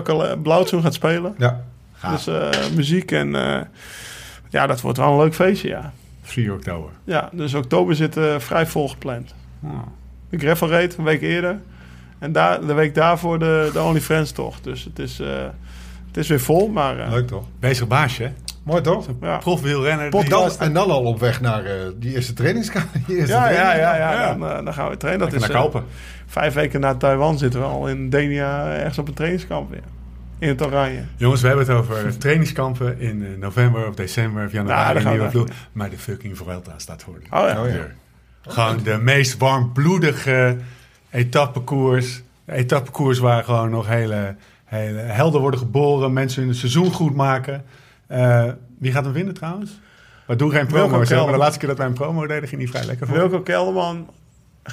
Uh, 0.08 0.42
Blauwtsoen 0.42 0.82
gaat 0.82 0.94
spelen. 0.94 1.36
Ja. 1.38 1.64
Dus 2.12 2.28
eh, 2.28 2.50
muziek 2.76 3.12
en... 3.12 3.36
eh, 3.36 3.62
ja, 4.50 4.68
dat 4.68 4.82
wordt 4.82 4.98
wel 4.98 5.12
een 5.12 5.18
leuk 5.18 5.36
feestje, 5.36 5.68
ja. 5.68 5.94
4 6.22 6.54
oktober. 6.54 6.90
Ja, 7.04 7.30
dus 7.32 7.54
oktober 7.54 7.96
zit 7.96 8.18
eh, 8.18 8.40
vrij 8.40 8.66
vol 8.68 8.90
gepland. 8.90 9.34
Oh. 9.64 9.80
De 10.30 10.38
gravel 10.38 10.70
raid, 10.70 10.98
een 10.98 11.04
week 11.04 11.22
eerder. 11.22 11.60
En 12.20 12.32
daar, 12.32 12.66
de 12.66 12.74
week 12.74 12.96
daarvoor 12.96 13.40
de, 13.40 13.70
de 13.74 13.82
OnlyFans 13.82 14.32
toch. 14.32 14.62
Dus 14.62 14.84
het 14.84 15.00
is, 15.00 15.20
eh, 15.20 15.28
het 16.08 16.18
is 16.18 16.28
weer 16.28 16.40
vol, 16.40 16.68
maar... 16.68 17.00
eh, 17.00 17.10
Leuk 17.12 17.28
toch? 17.28 17.46
Bezig 17.60 17.88
baasje, 17.88 18.24
hè? 18.24 18.30
Mooi 18.64 18.82
toch? 18.82 19.08
ja. 19.22 19.40
Dan, 20.30 20.68
en 20.68 20.74
dan 20.74 20.90
al 20.92 21.04
op 21.04 21.20
weg 21.20 21.42
naar 21.42 21.66
eh, 21.66 21.72
die 21.96 22.14
eerste 22.16 22.34
eerste 23.08 23.34
Ja, 23.34 23.50
ja, 23.50 23.76
ja, 23.76 23.96
ja, 23.96 24.12
Ja. 24.12 24.34
Dan, 24.36 24.66
dan 24.66 24.74
gaan 24.74 24.90
we 24.90 24.98
trainen. 24.98 25.30
Dat 25.30 25.32
Lekker 25.32 25.50
is 25.50 25.56
naar 25.56 25.64
Kalpen. 25.72 25.84
vijf 26.26 26.54
weken 26.54 26.80
na 26.80 26.96
Taiwan 26.96 27.38
zitten 27.38 27.60
we 27.60 27.66
al 27.66 27.88
in 27.88 28.10
Denia 28.10 28.74
ergens 28.74 28.98
op 28.98 29.08
een 29.08 29.14
trainingskamp 29.14 29.70
weer. 29.70 29.82
In 30.40 30.48
het 30.48 30.66
oranje. 30.66 31.02
Jongens, 31.16 31.42
we 31.42 31.48
hebben 31.48 31.66
het 31.68 31.76
over 31.76 32.18
trainingskampen 32.18 33.00
in 33.00 33.24
eh, 33.26 33.40
november 33.40 33.88
of 33.88 33.96
december 33.96 34.46
of 34.46 34.52
Nou, 34.54 34.66
januari. 34.68 34.94
daar 34.94 35.02
gaan 35.02 35.20
we 35.20 35.30
vloer. 35.30 35.50
Maar 35.72 35.90
de 35.90 35.98
fucking 35.98 36.38
Vuelta 36.38 36.74
staat 36.78 37.04
voor 37.04 37.14
de 37.20 37.38
Oh 37.38 37.48
ja. 37.48 37.64
Oh 37.64 37.70
ja. 37.70 37.86
Gewoon 38.48 38.80
de 38.84 38.98
meest 38.98 39.38
warmbloedige 39.38 40.58
etappekoers. 41.18 42.22
Etappekoers 42.46 43.20
waar 43.20 43.44
gewoon 43.44 43.70
nog 43.70 43.88
hele, 43.88 44.36
hele 44.66 45.00
helden 45.00 45.42
worden 45.42 45.60
geboren. 45.60 46.14
Mensen 46.14 46.44
hun 46.44 46.56
seizoen 46.56 46.92
goed 46.92 47.16
maken. 47.16 47.64
Eh, 48.08 48.46
wie 48.80 48.92
gaat 48.92 49.04
hem 49.04 49.14
winnen 49.14 49.34
trouwens? 49.34 49.80
We 50.26 50.36
doen 50.36 50.52
geen 50.52 50.68
promo. 50.68 51.04
zeg, 51.04 51.24
Maar 51.24 51.32
de 51.32 51.38
laatste 51.38 51.60
keer 51.60 51.68
dat 51.68 51.78
wij 51.78 51.88
een 51.88 51.94
promo 51.94 52.28
deden, 52.28 52.50
ging 52.50 52.62
hij 52.62 52.70
vrij 52.70 52.86
lekker 52.86 53.08
voor. 53.08 53.18
Wilco 53.18 53.42
Kelderman. 53.42 54.10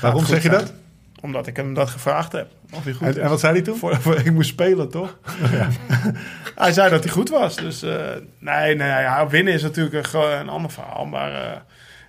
Waarom 0.01 0.25
zeg 0.25 0.43
je 0.43 0.49
zijn. 0.49 0.61
dat? 0.61 0.73
Omdat 1.21 1.47
ik 1.47 1.57
hem 1.57 1.75
dat 1.75 1.91
gevraagd 1.91 2.33
heb. 2.33 2.47
Of 2.73 2.85
hij 2.85 2.93
goed 2.93 3.19
En, 3.19 3.29
wat 3.29 3.41
zei 3.41 3.53
hij 3.53 3.63
toen? 3.63 3.77
Voor, 3.77 3.97
voor- 4.01 4.17
ik 4.17 4.33
moest 4.33 4.49
spelen, 4.49 4.91
toch? 4.91 5.19
hij 6.65 6.73
zei 6.73 6.91
dat 6.91 7.05
hij 7.05 7.13
goed 7.13 7.29
was. 7.29 7.57
Dus 7.57 7.83
eh, 7.83 7.97
nee, 8.39 8.75
nee 8.75 8.89
ja, 8.89 9.27
winnen 9.29 9.53
is 9.53 9.63
natuurlijk 9.63 10.13
een 10.13 10.49
ander 10.49 10.71
verhaal. 10.71 11.07
Maar 11.07 11.33
eh, 11.33 11.61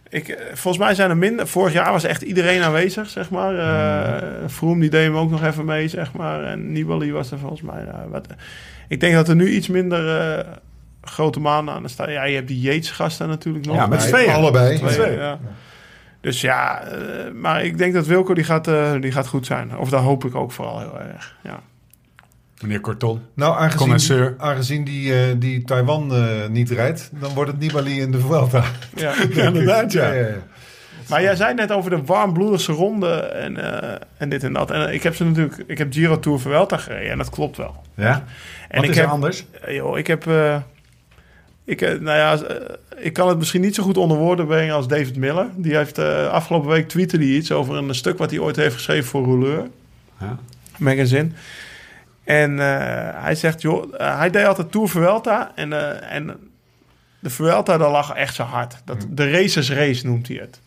ik, 0.10 0.28
eh, 0.28 0.46
volgens 0.46 0.84
mij 0.84 0.96
zijn 0.96 1.10
er 1.10 1.18
minder. 1.18 1.48
Vorig 1.48 1.74
jaar 1.74 1.92
was 1.92 2.04
echt 2.04 2.22
iedereen 2.22 2.62
aanwezig, 2.62 3.10
zeg 3.10 3.30
maar. 3.30 3.58
Eh 3.58 4.34
Vroom 4.46 4.80
die 4.80 4.90
deed 4.90 5.04
hem 5.06 5.16
ook 5.16 5.30
nog 5.30 5.44
even 5.44 5.66
mee, 5.66 5.88
zeg 5.88 6.14
maar. 6.14 6.44
En 6.44 6.72
Nibali 6.72 7.12
was 7.12 7.32
er 7.32 7.40
volgens 7.40 7.62
mij. 7.62 7.84
nou, 7.84 8.10
wat, 8.10 8.28
ik 8.88 9.00
denk 9.00 9.14
dat 9.14 9.30
er 9.30 9.36
nu 9.36 9.50
iets 9.50 9.68
minder 9.68 10.22
eh, 10.22 10.46
grote 11.02 11.40
maanden 11.40 11.74
aan 11.74 11.90
staan. 11.90 12.12
Ja, 12.12 12.24
je 12.24 12.36
hebt 12.36 12.48
die 12.48 12.60
Yates-gasten 12.60 13.28
natuurlijk 13.28 13.66
nog. 13.66 13.76
Ja, 13.76 13.88
met 13.88 14.00
tweeën. 14.00 14.34
Allebei. 14.34 14.78
Twee, 14.78 14.94
tweeën. 14.94 15.18
ja. 15.18 15.40
Dus 16.22 16.42
ja, 16.42 16.82
eh, 16.82 17.32
maar 17.34 17.64
ik 17.64 17.78
denk 17.78 17.94
dat 17.94 18.06
Wilco 18.06 18.34
die 18.34 18.44
gaat, 18.44 18.68
eh, 18.68 18.92
die 19.00 19.12
gaat 19.12 19.28
goed 19.28 19.46
zijn. 19.46 19.78
Of 19.78 19.90
dat 19.90 20.02
hoop 20.02 20.26
ik 20.26 20.36
ook 20.36 20.52
vooral 20.52 20.80
heel 20.80 21.00
erg. 21.00 21.36
Ja. 21.44 21.60
Meneer 22.62 22.80
Korton. 22.80 23.22
Nou, 23.34 23.56
aangezien, 23.58 23.78
Connoisseur. 23.80 24.36
aangezien 24.38 24.84
die, 24.84 25.14
eh, 25.14 25.36
die 25.38 25.64
Taiwan 25.64 26.14
eh, 26.14 26.48
niet 26.50 26.70
rijdt, 26.70 27.10
dan 27.20 27.34
wordt 27.34 27.52
het 27.52 27.60
Nibali 27.60 28.00
in 28.02 28.12
de 28.12 28.20
Vuelta. 28.20 28.64
Ja. 28.96 29.14
inderdaad, 29.48 29.92
ja. 29.92 30.12
ja. 30.12 30.28
Maar 31.10 31.22
jij 31.22 31.36
zei 31.36 31.54
net 31.54 31.72
over 31.72 31.90
de 31.90 32.04
warmbloedigste 32.04 32.72
ronde 32.72 33.10
en, 33.16 33.82
eh, 33.84 34.00
en 34.18 34.30
dit 34.30 34.44
en 34.44 34.54
dat. 34.54 34.72
En 34.72 34.94
ik 34.94 35.04
heb 35.04 35.16
ze 35.16 35.24
natuurlijk, 35.24 35.64
ik 35.68 35.78
heb 35.78 35.94
Giro 35.94 36.20
Tour 36.20 36.40
Vuelta 36.40 36.78
gereden 36.78 37.12
en 37.12 37.18
dat 37.18 37.30
klopt 37.30 37.58
wel. 37.58 37.76
Ja? 37.96 38.24
En 38.70 38.76
Wat 38.76 38.84
ik 38.84 38.90
is 38.90 38.96
heb, 38.96 39.06
er 39.06 39.12
anders? 39.12 39.46
joh, 39.68 39.98
ik 39.98 40.08
heb, 40.08 40.26
ik, 41.66 41.82
nou 41.82 42.18
ja, 42.18 42.40
ik 42.98 43.14
kan 43.14 43.28
het 43.28 43.38
misschien 43.38 43.62
niet 43.62 43.76
zo 43.76 43.84
goed 43.84 43.98
onder 43.98 44.18
woorden 44.18 44.48
brengen 44.48 44.76
als 44.76 44.88
David 44.88 45.18
Miller. 45.18 45.48
Die 45.56 45.76
heeft 45.76 46.00
afgelopen 46.30 46.70
week 46.70 46.88
tweette 46.88 47.18
die 47.18 47.38
iets 47.38 47.52
over 47.52 47.76
een 47.76 47.96
stuk 47.96 48.18
wat 48.18 48.30
hij 48.30 48.40
ooit 48.40 48.56
heeft 48.56 48.76
geschreven 48.76 49.06
voor 49.10 49.24
Rouleur 49.24 49.68
Ja. 50.20 50.38
magazine. 50.78 51.30
En 52.26 52.60
eh, 52.60 53.24
hij 53.24 53.36
zegt, 53.36 53.62
joh, 53.62 53.94
eh, 53.98 54.18
hij 54.18 54.30
deed 54.30 54.46
altijd 54.46 54.72
Tour 54.72 54.88
Vuelta 54.90 55.52
en, 55.56 55.74
eh, 55.74 56.16
en 56.16 56.38
de 57.20 57.30
Vuelta, 57.30 57.78
daar 57.78 57.92
lag 57.92 58.14
echt 58.14 58.36
zo 58.36 58.44
hard. 58.44 58.76
Dat, 58.86 59.06
de 59.10 59.32
racers 59.32 59.72
race 59.72 60.06
noemt 60.06 60.28
hij 60.28 60.38
het. 60.38 60.62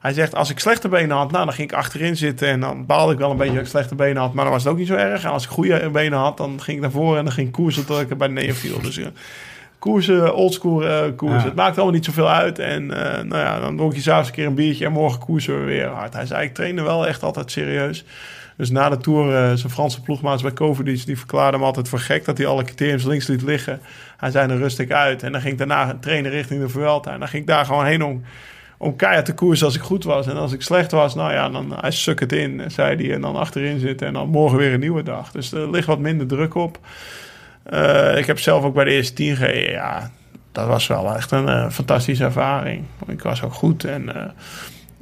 Hij 0.00 0.12
zegt, 0.12 0.34
als 0.34 0.50
ik 0.50 0.58
slechte 0.58 0.88
benen 0.88 1.16
had, 1.16 1.30
nou, 1.30 1.44
dan 1.44 1.54
ging 1.54 1.70
ik 1.70 1.76
achterin 1.76 2.16
zitten 2.16 2.48
en 2.48 2.60
dan 2.60 2.86
baalde 2.86 3.12
ik 3.12 3.18
wel 3.18 3.30
een 3.30 3.36
beetje 3.36 3.54
dat 3.54 3.62
ik 3.62 3.68
slechte 3.68 3.94
benen 3.94 4.22
had, 4.22 4.32
maar 4.32 4.44
dan 4.44 4.52
was 4.52 4.62
het 4.62 4.72
ook 4.72 4.78
niet 4.78 4.86
zo 4.86 4.94
erg. 4.94 5.24
En 5.24 5.30
als 5.30 5.44
ik 5.44 5.50
goede 5.50 5.90
benen 5.90 6.18
had, 6.18 6.36
dan 6.36 6.60
ging 6.60 6.76
ik 6.76 6.82
naar 6.82 6.92
voren 6.92 7.18
en 7.18 7.24
dan 7.24 7.32
ging 7.32 7.46
ik 7.46 7.52
koersen 7.52 7.86
tot 7.86 8.00
ik 8.00 8.10
er 8.10 8.16
bij 8.16 8.28
neerviel. 8.28 8.80
Dus 8.80 8.98
eh, 8.98 9.06
koersen, 9.78 10.34
oldschool 10.34 10.84
eh 10.86 11.02
koersen, 11.16 11.38
Ja. 11.38 11.44
het 11.44 11.54
maakt 11.54 11.76
allemaal 11.76 11.94
niet 11.94 12.04
zoveel 12.04 12.30
uit. 12.30 12.58
En 12.58 12.86
nou 12.86 13.36
ja, 13.36 13.60
dan 13.60 13.76
dronk 13.76 13.94
je 13.94 14.00
s'avonds 14.00 14.28
een 14.28 14.34
keer 14.34 14.46
een 14.46 14.54
biertje 14.54 14.84
en 14.84 14.92
morgen 14.92 15.20
koersen 15.20 15.58
we 15.58 15.64
weer 15.64 15.86
hard. 15.86 16.12
Hij 16.14 16.26
zei, 16.26 16.44
ik 16.44 16.54
trainde 16.54 16.82
wel 16.82 17.06
echt 17.06 17.22
altijd 17.22 17.50
serieus. 17.50 18.04
Dus 18.60 18.70
na 18.70 18.88
de 18.88 18.96
Tour, 18.96 19.34
eh, 19.34 19.54
zijn 19.54 19.72
Franse 19.72 20.00
ploegmaats 20.02 20.42
bij 20.42 20.52
Covidis, 20.52 21.04
die 21.04 21.18
verklaarde 21.18 21.56
hem 21.56 21.66
altijd 21.66 21.88
voor 21.88 21.98
gek 21.98 22.24
dat 22.24 22.38
hij 22.38 22.46
alle 22.46 22.64
criteriums 22.64 23.04
links 23.04 23.26
liet 23.26 23.42
liggen. 23.42 23.80
Hij 24.16 24.30
zei, 24.30 24.48
dan 24.48 24.56
rust 24.56 24.78
ik 24.78 24.92
uit. 24.92 25.22
En 25.22 25.32
dan 25.32 25.40
ging 25.40 25.52
ik 25.52 25.58
daarna 25.58 25.96
trainen 26.00 26.30
richting 26.30 26.60
de 26.60 26.68
Vuelta. 26.68 27.12
En 27.12 27.18
dan 27.18 27.28
ging 27.28 27.42
ik 27.42 27.48
daar 27.48 27.64
gewoon 27.64 27.84
heen 27.84 28.02
om, 28.02 28.22
om 28.78 28.96
keihard 28.96 29.24
te 29.24 29.34
koersen 29.34 29.66
als 29.66 29.74
ik 29.74 29.80
goed 29.80 30.04
was. 30.04 30.26
En 30.26 30.36
als 30.36 30.52
ik 30.52 30.62
slecht 30.62 30.90
was, 30.90 31.14
nou 31.14 31.32
ja, 31.32 31.48
dan 31.48 31.76
hij 31.80 31.90
suk 31.90 32.20
het 32.20 32.32
in, 32.32 32.62
zei 32.70 32.96
hij. 32.96 33.14
En 33.14 33.20
dan 33.20 33.36
achterin 33.36 33.78
zitten 33.78 34.06
en 34.06 34.12
dan 34.12 34.28
morgen 34.28 34.58
weer 34.58 34.72
een 34.72 34.80
nieuwe 34.80 35.02
dag. 35.02 35.30
Dus 35.30 35.52
er 35.52 35.70
ligt 35.70 35.86
wat 35.86 35.98
minder 35.98 36.26
druk 36.26 36.54
op. 36.54 36.78
Eh, 37.62 38.16
ik 38.16 38.26
heb 38.26 38.38
zelf 38.38 38.64
ook 38.64 38.74
bij 38.74 38.84
de 38.84 38.90
eerste 38.90 39.14
tien 39.14 39.36
gereden. 39.36 39.72
Ja, 39.72 40.10
dat 40.52 40.66
was 40.66 40.86
wel 40.86 41.14
echt 41.14 41.30
een 41.30 41.48
eh, 41.48 41.70
fantastische 41.70 42.24
ervaring. 42.24 42.84
Ik 43.06 43.22
was 43.22 43.42
ook 43.42 43.54
goed 43.54 43.84
en... 43.84 44.34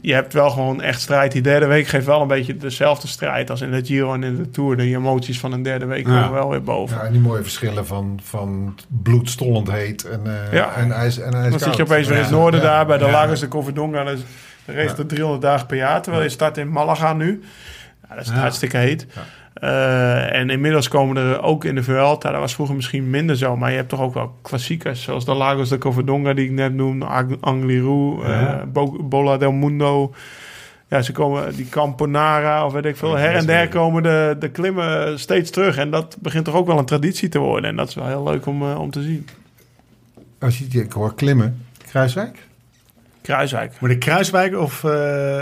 je 0.01 0.15
hebt 0.15 0.33
wel 0.33 0.51
gewoon 0.51 0.83
echt 0.83 1.01
strijd. 1.01 1.33
Die 1.33 1.43
derde 1.43 1.67
week 1.67 1.87
geeft 1.87 2.07
wel 2.07 2.21
een 2.21 2.29
beetje 2.29 2.57
dezelfde 2.57 3.09
strijd 3.09 3.51
als 3.51 3.61
in 3.61 3.71
de 3.71 3.85
Giro 3.85 4.15
en 4.15 4.23
in 4.23 4.37
de 4.37 4.51
Tour. 4.51 4.77
De 4.77 4.83
emoties 4.83 5.41
van 5.41 5.53
een 5.53 5.63
derde 5.63 5.85
week 5.87 6.07
Ja. 6.07 6.13
komen 6.23 6.33
wel 6.33 6.51
weer 6.51 6.63
boven. 6.63 6.97
Ja, 6.97 7.03
en 7.03 7.13
die 7.13 7.21
mooie 7.21 7.43
verschillen 7.43 7.87
van, 7.87 8.21
van 8.23 8.79
bloedstollend 9.03 9.71
heet 9.71 10.05
en, 10.05 10.21
Ja. 10.53 10.75
en 10.77 10.93
ijs 10.93 11.19
en 11.19 11.35
ijs 11.35 11.51
Dan 11.51 11.59
zit 11.61 11.77
je 11.77 11.83
opeens 11.83 12.07
weer 12.09 12.17
in 12.17 12.23
het 12.23 12.33
noorden 12.33 12.63
daar 12.63 12.87
bij 12.87 12.99
de 12.99 13.05
Ja. 13.05 13.11
Lagos 13.11 13.41
de 13.41 13.49
Covadonga. 13.49 14.05
De 14.05 14.73
race 14.75 14.97
er 14.97 15.07
300 15.07 15.43
dagen 15.43 15.67
per 15.67 15.77
jaar. 15.77 16.03
Terwijl 16.03 16.25
je 16.25 16.31
start 16.31 16.57
in 16.57 16.69
Malaga 16.69 17.13
nu. 17.13 17.43
Ja, 18.09 18.15
dat 18.15 18.25
is 18.25 18.31
hartstikke 18.31 18.77
heet. 18.77 19.07
Eh, 19.61 20.35
en 20.35 20.51
inmiddels 20.51 20.89
komen 20.89 21.17
er 21.17 21.43
ook 21.43 21.65
in 21.65 21.75
de 21.75 21.83
Vuelta. 21.83 22.31
Dat 22.31 22.41
was 22.41 22.55
vroeger 22.55 22.75
misschien 22.77 23.11
minder 23.11 23.37
zo. 23.37 23.57
Maar 23.57 23.71
je 23.71 23.77
hebt 23.77 23.89
toch 23.89 24.01
ook 24.01 24.15
wel 24.15 24.35
klassiekers. 24.43 25.03
Zoals 25.03 25.25
de 25.25 25.35
Lagos 25.35 25.69
de 25.69 25.79
Covadonga 25.79 26.33
die 26.35 26.45
ik 26.45 26.51
net 26.51 26.75
noemde. 26.75 27.05
Ang- 27.07 27.37
Angliru. 27.41 28.23
eh, 28.23 28.29
Ja. 28.29 28.65
Bo- 28.73 29.03
Bola 29.03 29.37
del 29.37 29.53
Mundo. 29.53 30.15
Ja, 30.89 31.03
ze 31.03 31.13
komen, 31.13 31.57
die 31.57 31.69
Camponara 31.69 32.67
of 32.67 32.73
weet 32.73 32.85
ik 32.85 32.97
veel. 32.97 33.15
Her 33.17 33.35
en 33.35 33.47
der 33.47 33.69
komen 33.69 34.03
de, 34.03 34.37
de 34.39 34.49
klimmen 34.51 35.19
steeds 35.19 35.51
terug. 35.51 35.77
En 35.77 35.91
dat 35.91 36.17
begint 36.21 36.45
toch 36.45 36.55
ook 36.55 36.67
wel 36.67 36.79
een 36.79 36.85
traditie 36.85 37.29
te 37.29 37.39
worden. 37.39 37.71
En 37.71 37.77
dat 37.77 37.89
is 37.89 37.95
wel 37.95 38.07
heel 38.07 38.23
leuk 38.23 38.47
om, 38.47 38.63
eh, 38.63 38.81
om 38.81 38.91
te 38.91 39.03
zien. 39.03 39.27
Als 40.41 40.59
je 40.59 40.81
ik 40.81 40.93
hoor 40.93 41.15
klimmen, 41.15 41.67
Kruiswijk? 41.89 42.47
Kruiswijk. 43.23 43.81
Moet 43.81 43.91
ik 43.91 43.99
Kruiswijk 44.01 44.57
of, 44.57 44.85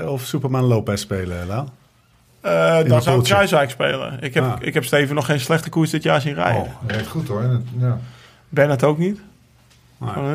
of 0.07 0.23
Superman 0.23 0.65
Lopez 0.65 1.01
spelen, 1.01 1.47
Lau? 1.47 1.67
Eh, 2.47 2.89
dan 2.89 3.03
zou 3.03 3.19
ik. 3.19 3.25
Kruiswijk 3.25 3.71
spelen. 3.71 4.19
Ik 4.23 4.35
heb, 4.35 4.45
Ah. 4.45 4.57
ik 4.61 4.75
heb 4.75 4.85
Steven 4.85 5.15
nog 5.15 5.27
geen 5.27 5.41
slechte 5.41 5.69
koers 5.69 5.91
dit 5.91 6.03
jaar 6.03 6.21
zien 6.21 6.35
rijden. 6.35 6.63
Oh, 6.63 6.69
dat 6.87 6.91
werkt 6.97 7.09
goed 7.09 7.29
hoor. 7.29 7.61
Ja. 7.79 7.99
Bernard 8.49 8.85
ook 8.85 8.99
niet. 8.99 9.21
Ah. 10.01 10.27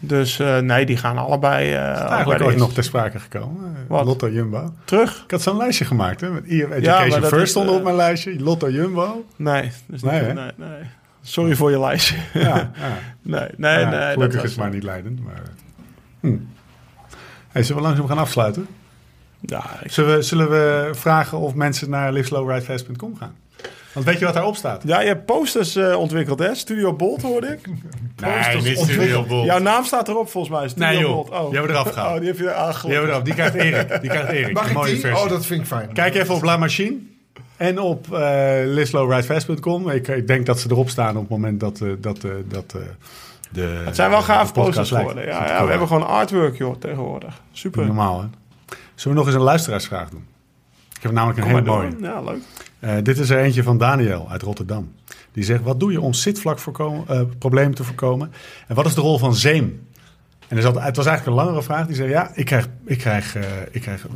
Dus 0.00 0.38
eh, 0.38 0.58
nee, 0.58 0.86
die 0.86 0.96
gaan 0.96 1.18
allebei, 1.18 1.76
allebei 1.76 2.06
Eigenlijk 2.08 2.42
ooit 2.42 2.56
nog 2.56 2.72
ter 2.72 2.84
sprake 2.84 3.18
gekomen. 3.18 3.76
Wat? 3.88 4.04
Lotto 4.04 4.28
Jumbo. 4.30 4.72
terug. 4.84 5.22
Ik 5.24 5.30
had 5.30 5.42
zo'n 5.42 5.56
lijstje 5.56 5.84
gemaakt. 5.84 6.20
Hè, 6.20 6.30
met 6.30 6.44
IF 6.46 6.70
Education 6.70 7.20
dat 7.20 7.28
First 7.30 7.50
stond 7.50 7.70
op 7.70 7.82
mijn 7.82 7.96
lijstje. 7.96 8.40
Lotto 8.40 8.70
Jumbo. 8.70 9.24
Nee, 9.36 9.70
dus 9.86 10.02
Nee, 10.02 10.22
niet, 10.22 10.34
nee, 10.34 10.50
nee. 10.56 10.78
Sorry 11.22 11.54
voor 11.54 11.70
je 11.70 11.80
lijstje. 11.80 12.16
Ja, 12.34 12.40
ja. 12.46 12.70
nee, 13.22 13.48
nee, 13.56 13.78
Ja, 13.80 13.90
nee. 13.90 13.98
dat 14.00 14.12
gelukkig 14.12 14.34
was- 14.36 14.44
is 14.44 14.50
het 14.50 14.60
maar 14.60 14.70
niet 14.70 14.82
leidend. 14.82 15.24
Maar... 15.24 15.42
Hm. 16.20 16.36
Hey, 17.48 17.62
zullen 17.62 17.82
we 17.82 17.88
langzaam 17.88 18.06
gaan 18.08 18.18
afsluiten? 18.18 18.66
Ja, 19.46 19.64
ik- 19.82 19.90
Zullen 19.92 20.16
we, 20.16 20.22
zullen 20.22 20.50
we 20.50 20.90
vragen 20.94 21.38
of 21.38 21.54
mensen 21.54 21.90
naar 21.90 22.12
liveslowridefast.com 22.12 23.16
gaan? 23.16 23.34
Want 23.92 24.08
weet 24.08 24.18
je 24.18 24.24
wat 24.24 24.34
daarop 24.34 24.56
staat? 24.56 24.82
ja, 24.86 25.00
je 25.00 25.06
hebt 25.06 25.24
posters 25.24 25.76
eh, 25.76 25.98
ontwikkeld, 25.98 26.38
hè? 26.38 26.54
Studio 26.54 26.92
Bolt, 26.92 27.22
hoorde 27.22 27.46
ik. 27.46 27.66
Nee, 28.16 28.62
niet 28.62 28.78
Studio 28.78 29.22
Bolt. 29.22 29.44
Jouw 29.44 29.58
naam 29.58 29.84
staat 29.84 30.08
erop, 30.08 30.28
volgens 30.30 30.58
mij. 30.58 30.68
Studio 30.68 30.86
Nee, 30.88 30.98
joh. 30.98 31.12
Bolt. 31.14 31.28
Oh. 31.30 31.44
Die 31.50 31.58
hebben 31.58 31.62
we 31.74 31.80
eraf 31.80 31.92
gehaald. 31.92 32.14
Oh, 32.14 32.18
die 32.18 32.28
heb 32.28 32.36
je 32.38 32.42
Die, 32.44 32.90
hebben 32.92 33.02
we 33.02 33.08
erop. 33.12 33.24
die 33.24 33.34
krijgt 33.34 33.54
Erik. 33.54 34.00
Die 34.00 34.10
krijgt 34.10 34.30
Erik. 34.30 34.52
Mag 34.54 34.70
ik 34.70 34.82
die? 34.84 34.96
versie. 35.00 35.24
Oh, 35.24 35.28
dat 35.28 35.46
vind 35.46 35.60
ik 35.60 35.66
fijn. 35.66 35.92
Kijk 35.92 36.14
even 36.14 36.34
op 36.34 36.42
La 36.42 36.56
Machine. 36.56 36.96
En 37.56 37.78
op 37.78 38.06
uh, 38.12 38.18
lislowridefast.com. 38.64 39.90
Ik, 39.90 40.08
ik 40.08 40.26
denk 40.26 40.46
dat 40.46 40.60
ze 40.60 40.70
erop 40.70 40.88
staan 40.88 41.14
op 41.14 41.20
het 41.20 41.30
moment 41.30 41.60
dat, 41.60 41.80
uh, 41.80 41.92
dat, 41.98 42.24
uh, 42.24 42.32
dat 42.48 42.70
de... 43.50 43.82
Het 43.84 43.96
zijn 43.96 44.10
wel 44.10 44.22
gaaf 44.22 44.52
posters 44.52 44.90
geworden. 44.90 45.26
Ja, 45.26 45.46
ja, 45.46 45.64
we 45.64 45.70
hebben 45.70 45.88
gewoon 45.88 46.06
artwork, 46.06 46.56
joh, 46.58 46.76
tegenwoordig. 46.76 47.40
Super. 47.52 47.86
Normaal, 47.86 48.20
hè? 48.20 48.26
Zullen 48.96 49.16
we 49.16 49.22
nog 49.24 49.32
eens 49.32 49.40
een 49.40 49.46
luisteraarsvraag 49.48 50.10
doen? 50.10 50.24
Ik 50.96 51.02
heb 51.02 51.12
namelijk 51.12 51.38
een 51.38 51.44
hele 51.46 51.62
mooie. 51.62 51.90
Ja, 52.00 52.20
leuk. 52.22 52.38
Eh, 52.78 52.94
dit 53.02 53.18
is 53.18 53.30
er 53.30 53.38
eentje 53.38 53.62
van 53.62 53.78
Daniel 53.78 54.30
uit 54.30 54.42
Rotterdam. 54.42 54.92
Die 55.32 55.44
zegt, 55.44 55.62
wat 55.62 55.80
doe 55.80 55.92
je 55.92 56.00
om 56.00 56.12
zitvlak 56.12 56.58
voorkomen, 56.58 57.08
eh, 57.08 57.20
problemen 57.38 57.74
te 57.74 57.84
voorkomen? 57.84 58.32
En 58.66 58.74
wat 58.74 58.86
is 58.86 58.94
de 58.94 59.00
rol 59.00 59.18
van 59.18 59.34
zeem? 59.34 59.86
En 60.48 60.56
er 60.56 60.62
zat, 60.62 60.82
het 60.82 60.96
was 60.96 61.06
eigenlijk 61.06 61.38
een 61.38 61.44
langere 61.44 61.62
vraag. 61.64 61.86
Die 61.86 61.96
zei, 61.96 62.08
ja, 62.08 62.30
ik 62.34 62.44
krijg, 62.44 62.68
ik 62.84 62.98
krijg, 62.98 63.36
eh, 63.36 63.42
ik 63.70 63.80
krijg 63.80 64.06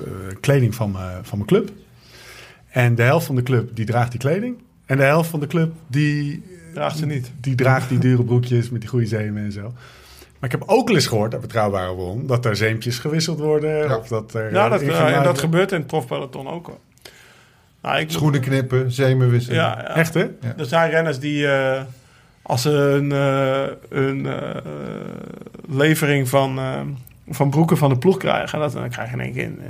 kleding 0.40 0.74
van, 0.74 0.90
mijn- 0.90 1.24
van 1.24 1.38
mijn 1.38 1.48
club. 1.50 1.70
En 2.68 2.94
de 2.94 3.02
helft 3.02 3.26
van 3.26 3.34
de 3.34 3.42
club, 3.42 3.76
die 3.76 3.84
draagt 3.84 4.10
die 4.10 4.20
kleding. 4.20 4.56
En 4.86 4.96
de 4.96 5.02
helft 5.02 5.30
van 5.30 5.40
de 5.40 5.46
club, 5.46 5.72
die, 5.86 6.42
Draagt 6.74 6.96
ze 6.98 7.06
niet. 7.06 7.30
die 7.40 7.54
draagt 7.54 7.88
die 7.88 7.98
dure 7.98 8.24
broekjes 8.24 8.70
met 8.70 8.80
die 8.80 8.90
goede 8.90 9.06
zeemen 9.06 9.44
en 9.44 9.52
zo. 9.52 9.72
Maar 10.40 10.50
ik 10.52 10.58
heb 10.60 10.68
ook 10.68 10.86
wel 10.86 10.96
eens 10.96 11.06
gehoord, 11.06 11.32
uit 11.32 11.42
betrouwbare 11.42 11.94
bron, 11.94 12.26
dat 12.26 12.44
er 12.44 12.56
zeempjes 12.56 12.98
gewisseld 12.98 13.38
worden. 13.38 13.76
Ja. 13.88 13.96
Of 13.96 14.08
dat 14.08 14.34
er, 14.34 14.52
Ja, 14.52 14.64
eh, 14.64 14.70
dat, 14.70 14.80
eh, 14.82 15.16
en 15.16 15.22
dat 15.22 15.38
gebeurt 15.38 15.72
in 15.72 15.78
het 15.78 15.86
profpeloton 15.86 16.48
ook 16.48 16.66
wel. 16.66 16.80
Nou, 17.82 17.96
ik 17.98 18.02
moet- 18.02 18.12
Schoenen 18.12 18.40
knippen, 18.40 18.92
zemen 18.92 19.30
wisselen. 19.30 19.56
Ja, 19.58 19.78
ja. 19.78 19.96
Echt, 19.96 20.14
hè? 20.14 20.26
Er 20.56 20.64
zijn 20.64 20.90
renners 20.90 21.18
die, 21.18 21.46
eh, 21.48 21.82
als 22.42 22.62
ze 22.62 22.70
een, 22.70 23.12
eh, 23.12 23.98
een 24.04 24.26
eh, 24.26 24.56
levering 25.68 26.28
van, 26.28 26.58
eh, 26.58 26.80
van 27.28 27.50
broeken 27.50 27.76
van 27.76 27.88
de 27.88 27.98
ploeg 27.98 28.16
krijgen, 28.16 28.58
dat, 28.58 28.72
dan 28.72 28.88
krijg 28.90 29.08
je 29.10 29.14
in 29.16 29.20
één 29.22 29.32
keer 29.32 29.42
in 29.42 29.60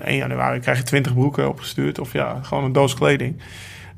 eh, 0.00 0.08
1 0.08 0.16
januari 0.16 0.60
krijg 0.60 0.78
je 0.78 0.84
20 0.84 1.14
broeken 1.14 1.48
opgestuurd. 1.48 1.98
Of 1.98 2.12
ja, 2.12 2.38
gewoon 2.42 2.64
een 2.64 2.72
doos 2.72 2.94
kleding. 2.94 3.36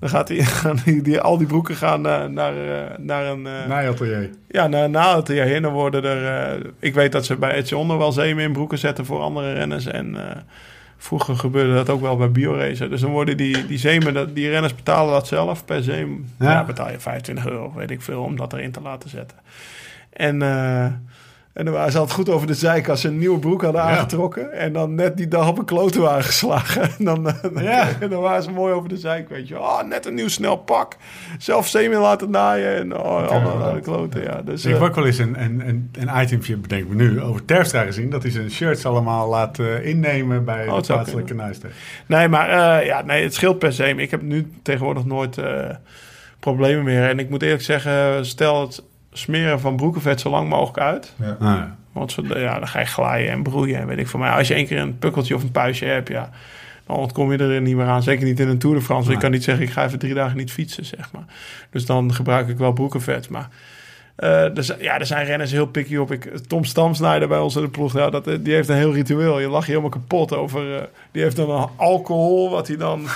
Dan 0.03 0.11
gaat 0.11 0.27
die, 0.27 0.43
gaan 0.63 0.79
die, 0.85 1.03
die, 1.03 1.21
al 1.21 1.39
die 1.39 1.47
broeken 1.47 1.77
gaan 1.77 2.07
eh, 2.07 2.25
naar, 2.27 2.57
eh, 2.57 2.99
naar 2.99 3.27
een... 3.27 3.47
eh, 3.47 3.67
Naaiatelier. 3.69 4.31
ja, 4.49 4.67
na, 4.67 4.87
na 4.87 5.17
het 5.17 5.29
jaar 5.29 5.47
heen 5.47 5.63
dan 5.63 5.73
worden 5.73 6.05
er... 6.05 6.51
eh, 6.55 6.71
ik 6.79 6.95
weet 6.95 7.13
dat 7.13 7.25
ze 7.27 7.37
bij 7.37 7.51
Etje 7.51 7.77
Onder 7.77 7.99
wel 7.99 8.13
zeemen 8.13 8.45
in 8.45 8.53
broeken 8.53 8.79
zetten 8.79 9.05
voor 9.07 9.21
andere 9.21 9.53
renners. 9.53 9.87
En 9.87 10.29
eh, 10.29 10.37
vroeger 10.97 11.37
gebeurde 11.37 11.75
dat 11.75 11.91
ook 11.91 12.01
wel 12.01 12.17
bij 12.17 12.31
BioRacer. 12.31 12.91
Dus 12.91 13.01
dan 13.01 13.11
worden 13.11 13.37
die, 13.37 13.67
die 13.67 13.79
zeemen... 13.79 14.15
dat- 14.15 14.35
Die 14.35 14.49
renners 14.49 14.75
betalen 14.75 15.13
dat 15.13 15.27
zelf 15.27 15.65
per 15.65 15.83
zeem. 15.83 16.27
Ja. 16.39 16.51
Ja. 16.51 16.65
betaal 16.65 16.91
je 16.91 17.01
25 17.01 17.47
euro, 17.47 17.73
weet 17.77 17.91
ik 17.91 18.03
veel, 18.03 18.23
om 18.23 18.37
dat 18.37 18.53
erin 18.53 18.73
te 18.73 18.81
laten 18.81 19.11
zetten. 19.11 19.39
En... 20.13 20.43
eh, 20.43 20.87
en 21.53 21.65
dan 21.65 21.75
waren 21.75 21.93
ze 21.93 21.99
altijd 21.99 22.17
goed 22.17 22.29
over 22.29 22.47
de 22.47 22.83
als 22.89 23.01
ze 23.01 23.09
een 23.09 23.19
nieuwe 23.19 23.39
broek 23.39 23.63
hadden 23.63 23.83
Ja. 23.83 23.89
aangetrokken. 23.89 24.53
En 24.53 24.73
dan 24.73 24.95
net 24.95 25.17
die 25.17 25.29
dag 25.29 25.49
op 25.49 25.59
een 25.59 25.65
klote 25.65 26.01
waren 26.01 26.25
geslagen. 26.25 26.83
En 26.99 27.05
dan, 27.05 27.29
eh, 27.29 27.35
dan, 27.43 27.63
Ja. 27.63 27.89
dan 28.11 28.21
waren 28.21 28.43
ze 28.43 28.51
mooi 28.51 28.75
over 28.75 28.89
de 28.89 28.97
zeik, 28.97 29.29
weet 29.29 29.49
je. 29.49 29.59
Oh, 29.59 29.83
net 29.83 30.07
een 30.07 30.15
nieuw 30.15 30.29
snel 30.29 30.57
pak. 30.57 30.97
Zelf 31.39 31.69
zeemen 31.69 32.01
laten 32.01 32.31
naaien. 32.31 32.77
En 32.77 32.97
oh, 32.97 33.29
allemaal 33.29 33.57
naar 33.57 33.75
de 33.75 33.81
kloten, 33.81 34.23
ja. 34.23 34.43
Dus, 34.45 34.65
Ik 34.65 34.71
heb 34.71 34.81
eh, 34.81 34.87
ook 34.87 34.95
wel 34.95 35.07
eens 35.07 35.19
een, 35.19 35.43
een, 35.43 35.69
een, 35.69 35.91
een 35.99 36.23
itemje, 36.23 36.57
bedenk 36.57 36.89
me 36.89 36.95
nu, 36.95 37.21
over 37.23 37.45
Terpstra 37.45 37.83
gezien. 37.83 38.11
Dat 38.11 38.23
hij 38.23 38.31
zijn 38.33 38.51
shirts 38.51 38.87
allemaal 38.87 39.29
laat 39.29 39.59
eh, 39.59 39.87
innemen 39.87 40.45
bij 40.45 40.69
Oh, 40.69 40.77
de 40.77 40.87
plaatselijke 40.87 41.35
naaiste. 41.35 41.67
Nee, 42.07 42.29
maar 42.29 42.85
ja, 42.85 43.03
nee, 43.03 43.23
het 43.23 43.35
scheelt 43.35 43.59
per 43.59 43.73
se. 43.73 43.89
Ik 43.95 44.11
heb 44.11 44.23
nu 44.23 44.51
tegenwoordig 44.63 45.05
nooit 45.05 45.39
problemen 46.41 46.85
meer. 46.85 47.09
En 47.09 47.19
ik 47.19 47.31
moet 47.31 47.43
eerlijk 47.43 47.63
zeggen, 47.63 48.27
stel 48.27 48.61
het 48.61 48.83
smeren 49.13 49.61
van 49.61 49.77
broekenvet 49.77 50.21
zo 50.21 50.31
lang 50.31 50.49
mogelijk 50.49 50.79
uit. 50.79 51.13
Ja. 51.21 51.31
Ah, 51.31 51.39
ja. 51.41 51.77
Want 51.93 52.13
zo, 52.13 52.23
ja, 52.39 52.59
dan 52.59 52.69
ga 52.69 52.79
je 52.81 52.87
glijden 52.87 53.31
en 53.31 53.43
broeien 53.43 53.81
en 53.81 53.87
weet 53.87 53.99
ik 53.99 54.09
van 54.09 54.21
mij. 54.21 54.31
Als 54.31 54.49
je 54.49 54.55
één 54.55 54.67
keer 54.67 54.79
een 54.79 54.99
pukkeltje 54.99 55.35
of 55.35 55.43
een 55.43 55.51
puistje 55.51 55.87
hebt, 55.87 56.09
ja, 56.09 56.31
dan 56.87 56.97
ontkom 56.97 57.33
je 57.33 57.39
er 57.39 57.61
niet 57.61 57.77
meer 57.77 57.87
aan. 57.87 58.03
Zeker 58.03 58.25
niet 58.25 58.41
in 58.41 58.49
een 58.49 58.59
Tour 58.59 58.77
de 58.77 58.83
France. 58.83 59.07
Nee. 59.07 59.15
Ik 59.17 59.23
kan 59.23 59.31
niet 59.31 59.45
zeggen, 59.45 59.65
ik 59.65 59.71
ga 59.71 59.85
even 59.85 59.99
drie 59.99 60.15
dagen 60.15 60.37
niet 60.37 60.53
fietsen, 60.53 60.85
zeg 60.85 61.13
maar. 61.13 61.25
Dus 61.71 61.87
dan 61.87 62.15
gebruik 62.15 62.49
ik 62.49 62.59
wel 62.59 62.73
broekenvet. 62.73 63.29
Maar 63.29 63.49
eh, 64.17 64.57
er, 64.57 64.65
zijn- 64.65 64.83
ja, 64.83 64.99
er 64.99 65.07
zijn 65.07 65.27
renners 65.27 65.51
heel 65.53 65.67
picky 65.67 65.97
op. 65.97 66.13
Ik, 66.13 66.37
Tom 66.47 66.65
Stamsnijder 66.65 67.29
bij 67.29 67.39
ons 67.39 67.57
in 67.57 67.63
de 67.63 67.69
ploeg, 67.69 67.93
ja, 67.93 68.11
dat, 68.11 68.25
die 68.25 68.55
heeft 68.55 68.69
een 68.69 68.77
heel 68.77 68.93
ritueel. 68.93 69.41
Je 69.41 69.49
lacht 69.49 69.67
je 69.67 69.71
helemaal 69.71 69.99
kapot 69.99 70.33
over. 70.35 70.77
eh, 70.77 70.83
die 71.11 71.23
heeft 71.23 71.37
dan 71.37 71.51
een 71.51 71.69
alcohol, 71.77 72.51
wat 72.51 72.69
hij 72.69 72.77
dan 72.77 73.07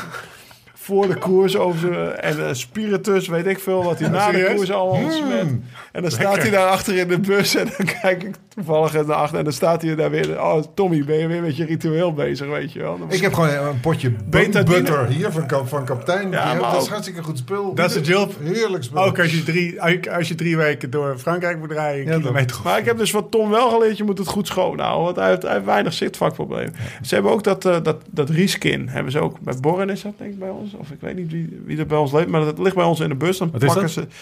voor 0.86 1.08
de 1.08 1.14
koers 1.14 1.56
over 1.56 1.78
zijn... 1.78 2.16
En 2.16 2.46
eh, 2.46 2.54
spiritus, 2.54 3.28
weet 3.28 3.46
ik 3.46 3.58
veel, 3.58 3.84
wat 3.84 3.98
hij 3.98 4.08
na 4.08 4.30
de 4.30 4.52
koers 4.54 4.70
allemaal 4.70 5.02
ontsmet. 5.02 5.46
En 5.92 6.02
dan 6.02 6.10
staat 6.10 6.36
hij 6.36 6.50
daar 6.50 6.68
achter 6.68 6.96
in 6.96 7.08
de 7.08 7.18
bus 7.18 7.54
en 7.56 7.68
dan 7.76 7.86
kijk 8.00 8.22
ik 8.22 8.34
toevallig 8.48 8.92
naar 8.92 9.16
achter 9.16 9.38
en 9.38 9.44
dan 9.44 9.52
staat 9.52 9.82
hij 9.82 9.94
daar 9.94 10.10
weer. 10.10 10.42
Oh, 10.42 10.62
Tommy, 10.74 11.04
ben 11.04 11.18
je 11.18 11.26
weer 11.26 11.42
met 11.42 11.56
je 11.56 11.64
ritueel 11.64 12.12
bezig, 12.12 12.48
weet 12.48 12.72
je 12.72 12.78
wel? 12.78 12.98
Ik 13.08 13.20
heb 13.20 13.34
gewoon 13.34 13.48
een 13.50 13.80
potje 13.80 14.10
Betadine. 14.10 14.64
butter 14.64 15.06
hier 15.06 15.30
van, 15.32 15.68
van 15.68 15.84
kapitein. 15.84 16.30
Ja, 16.30 16.54
maar 16.54 16.72
dat 16.72 16.82
is 16.82 16.88
hartstikke 16.88 17.22
goed 17.22 17.38
spul. 17.38 17.74
Dat 17.74 17.90
is 17.90 17.94
de 17.94 18.00
job. 18.00 18.34
Heerlijk 18.42 18.84
spul. 18.84 19.04
Ook 19.04 19.18
als 19.18 19.32
je, 19.32 19.42
drie, 19.42 19.82
als 20.12 20.28
je 20.28 20.34
drie 20.34 20.56
weken 20.56 20.90
door 20.90 21.18
Frankrijk 21.18 21.58
moet 21.58 21.72
rijden, 21.72 22.06
een 22.06 22.12
Ja, 22.12 22.18
kilometer. 22.18 22.60
Maar 22.64 22.78
ik 22.78 22.84
heb 22.84 22.98
dus 22.98 23.10
wat 23.10 23.30
Tom 23.30 23.50
wel 23.50 23.70
geleerd, 23.70 23.96
je 23.96 24.04
moet 24.04 24.18
het 24.18 24.28
goed 24.28 24.46
schoonhouden. 24.46 25.04
Want 25.04 25.16
hij 25.16 25.28
heeft, 25.28 25.42
hij 25.42 25.52
heeft 25.52 25.64
weinig 25.64 25.92
zitvakprobleem. 25.92 26.70
Ze 27.02 27.14
hebben 27.14 27.32
ook 27.32 27.42
dat, 27.42 27.64
eh 27.64 27.76
dat, 27.82 27.96
dat 28.10 28.30
Rieskin, 28.30 28.88
hebben 28.88 29.12
ze 29.12 29.20
ook. 29.20 29.40
Bij 29.40 29.54
Borren 29.60 29.90
is 29.90 30.02
dat 30.02 30.12
denk 30.18 30.32
ik 30.32 30.38
bij 30.38 30.48
ons. 30.48 30.74
Of 30.78 30.90
ik 30.90 31.00
weet 31.00 31.16
niet 31.16 31.30
wie, 31.32 31.62
wie 31.64 31.78
er 31.78 31.86
bij 31.86 31.98
ons 31.98 32.12
leeft, 32.12 32.28
maar 32.28 32.40
dat 32.44 32.58
ligt 32.58 32.74
bij 32.76 32.84
ons 32.84 33.00
in 33.00 33.08
de 33.08 33.14
bus. 33.14 33.38
Dan 33.38 33.50
Wat 33.50 33.62
is 33.62 33.72
plakken 33.72 33.94
dat? 33.94 34.10
ze... 34.12 34.18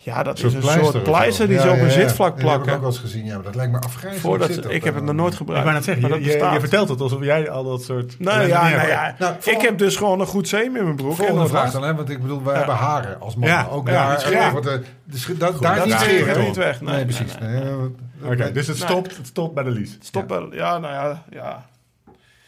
Ja, 0.00 0.22
dat 0.22 0.38
Een 0.40 0.46
is 0.48 0.54
een 0.54 0.62
soort 0.62 1.02
pleister 1.02 1.48
die 1.48 1.58
ze 1.60 1.70
op 1.70 1.78
een 1.78 1.90
zitvlak 1.90 2.36
Die 2.38 2.44
heb 2.48 2.54
ik 2.54 2.58
ook 2.58 2.62
plakken. 2.64 2.80
wel 2.80 2.90
eens 2.90 2.98
gezien. 2.98 3.24
Ja, 3.24 3.34
maar 3.34 3.44
dat 3.44 3.54
lijkt 3.54 3.72
me 3.72 3.78
afgrijzelijk. 3.78 4.20
Voordat, 4.20 4.52
Zit 4.52 4.62
dat 4.62 4.72
ik 4.72 4.84
heb 4.84 4.94
het 4.94 5.06
dan? 5.06 5.14
nog 5.14 5.14
nooit 5.14 5.32
Ik 5.32 5.38
gebruikt. 5.38 5.62
wou 5.64 5.76
net 5.76 5.84
zeggen, 5.84 6.02
maar 6.10 6.20
je, 6.20 6.38
dat 6.38 6.52
je, 6.52 6.60
vertelt 6.60 6.88
het 6.88 7.00
alsof 7.00 7.24
jij 7.24 7.50
al 7.50 7.64
dat 7.64 7.82
soort... 7.82 8.14
Nou 8.18 8.38
Nee, 8.38 8.48
ja, 8.48 8.62
nee, 8.62 8.74
nou 8.74 8.86
maar- 8.86 8.88
ja. 8.90 9.14
Nou, 9.18 9.34
ik 9.44 9.60
heb 9.60 9.78
dus 9.78 9.96
gewoon 9.96 10.20
een 10.20 10.26
goed 10.26 10.48
zeem 10.48 10.76
in 10.76 10.82
mijn 10.84 10.96
broek. 10.96 11.06
Volgende 11.16 11.32
en 11.32 11.38
dat 11.38 11.48
vraag 11.48 11.70
dan, 11.72 11.82
hè? 11.82 11.94
want 11.94 12.10
ik 12.10 12.20
bedoel, 12.20 12.42
wij 12.42 12.52
Ja. 12.52 12.58
hebben 12.58 12.76
haren 12.76 13.20
als 13.20 13.36
man. 13.36 13.48
Ja, 13.48 13.66
ook 13.70 13.88
ja, 13.88 13.92
daar. 14.16 14.32
eh, 14.32 14.52
want, 14.52 14.66
eh, 14.66 14.72
de 15.04 15.18
sch- 15.18 15.30
da- 15.38 15.50
daar 15.60 15.76
dat 15.76 15.84
niet 15.86 15.94
scheren. 15.94 16.44
niet 16.44 16.56
weg. 16.56 16.80
Nee, 16.80 17.04
precies. 17.04 17.34
eh, 17.40 18.30
Oké, 18.30 18.52
dus 18.52 18.66
het 18.66 18.76
stopt, 18.76 19.18
stopt 19.22 19.54
bij 19.54 19.64
de 19.64 19.70
lies. 19.70 19.96
Stop 20.00 20.28
wel. 20.28 20.54
Ja, 20.54 20.78
nou 20.78 20.92
ja. 20.94 21.22
ja. 21.30 21.66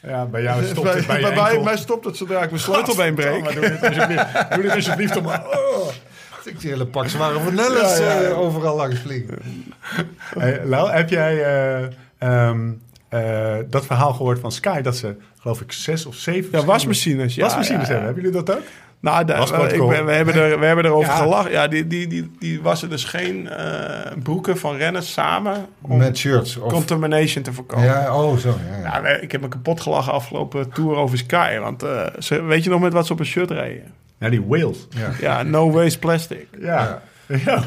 Ja, 0.02 0.26
bij 0.26 0.42
jou 0.42 0.64
stopt 0.64 0.94
het 0.94 1.06
bij 1.06 1.16
je 1.16 1.22
bij, 1.26 1.34
bij 1.34 1.48
enkel. 1.48 1.62
mij 1.62 1.76
stopt 1.76 2.04
het 2.04 2.16
zodra 2.16 2.42
ik 2.42 2.50
mijn 2.50 2.62
sleutelbeen 2.62 3.14
breek. 3.14 3.42
Maar 3.42 3.54
doe 3.54 3.68
dit 3.68 3.82
alsjeblieft, 3.82 4.26
doe 4.54 4.62
dit 4.62 4.74
alsjeblieft 4.74 5.16
om... 5.16 5.26
Oh. 5.26 5.88
Ik 6.44 6.54
zie 6.58 6.70
hele 6.70 6.86
pak 6.86 7.08
zware 7.08 7.40
vanilles 7.50 7.98
Ja, 7.98 8.04
ja, 8.04 8.20
ja. 8.20 8.28
eh, 8.28 8.38
overal 8.38 8.76
langs 8.76 9.00
vliegen. 9.00 9.38
Hey, 10.38 10.64
Lau, 10.64 10.90
heb 10.90 11.08
jij 11.08 11.44
eh, 11.44 11.88
ehm, 12.18 12.70
eh, 13.08 13.56
dat 13.68 13.86
verhaal 13.86 14.12
gehoord 14.12 14.38
van 14.38 14.52
Sky? 14.52 14.80
Dat 14.80 14.96
ze, 14.96 15.16
geloof 15.38 15.60
ik, 15.60 15.72
zes 15.72 16.06
of 16.06 16.14
zeven... 16.14 16.58
Ja, 16.58 16.64
wasmachines. 16.64 17.34
Ja, 17.34 17.42
wasmachines 17.42 17.88
ja, 17.88 17.94
ja. 17.94 18.00
hebben. 18.00 18.04
Hebben 18.04 18.22
jullie 18.22 18.44
dat 18.44 18.56
ook? 18.56 18.62
Nou, 19.00 19.20
ik 19.20 19.26
ben, 19.26 20.06
we, 20.06 20.12
hebben 20.12 20.34
er, 20.34 20.58
we 20.60 20.66
hebben 20.66 20.84
erover 20.84 21.10
Ja. 21.10 21.16
gelachen. 21.16 21.50
Ja, 21.50 21.68
die, 21.68 21.86
die, 21.86 22.06
die, 22.06 22.30
die 22.38 22.62
wassen 22.62 22.90
dus 22.90 23.04
geen 23.04 23.48
eh, 23.48 24.12
broeken 24.22 24.58
van 24.58 24.76
renners 24.76 25.12
samen 25.12 25.66
om 25.80 25.98
Met 25.98 26.18
shirts. 26.18 26.56
Of, 26.56 26.72
contamination 26.72 27.42
te 27.44 27.52
voorkomen. 27.52 27.84
ja, 27.84 28.14
oh 28.22 28.36
zo. 28.36 28.54
Ja, 28.82 29.00
ja. 29.02 29.08
Ik 29.08 29.32
heb 29.32 29.40
me 29.40 29.48
kapot 29.48 29.80
gelachen 29.80 30.12
afgelopen 30.12 30.70
tour 30.72 30.96
over 30.96 31.18
Sky. 31.18 31.58
Want 31.58 31.82
eh, 31.82 32.06
ze, 32.18 32.42
weet 32.42 32.64
je 32.64 32.70
nog 32.70 32.80
met 32.80 32.92
wat 32.92 33.06
ze 33.06 33.12
op 33.12 33.18
een 33.18 33.26
shirt 33.26 33.50
reden? 33.50 33.92
Ja, 34.18 34.28
die 34.28 34.42
whales. 34.46 34.86
Ja. 34.90 35.10
Ja, 35.20 35.42
no 35.42 35.70
waste 35.70 35.98
plastic. 35.98 36.46
Ja. 36.60 37.02
Ja. 37.44 37.62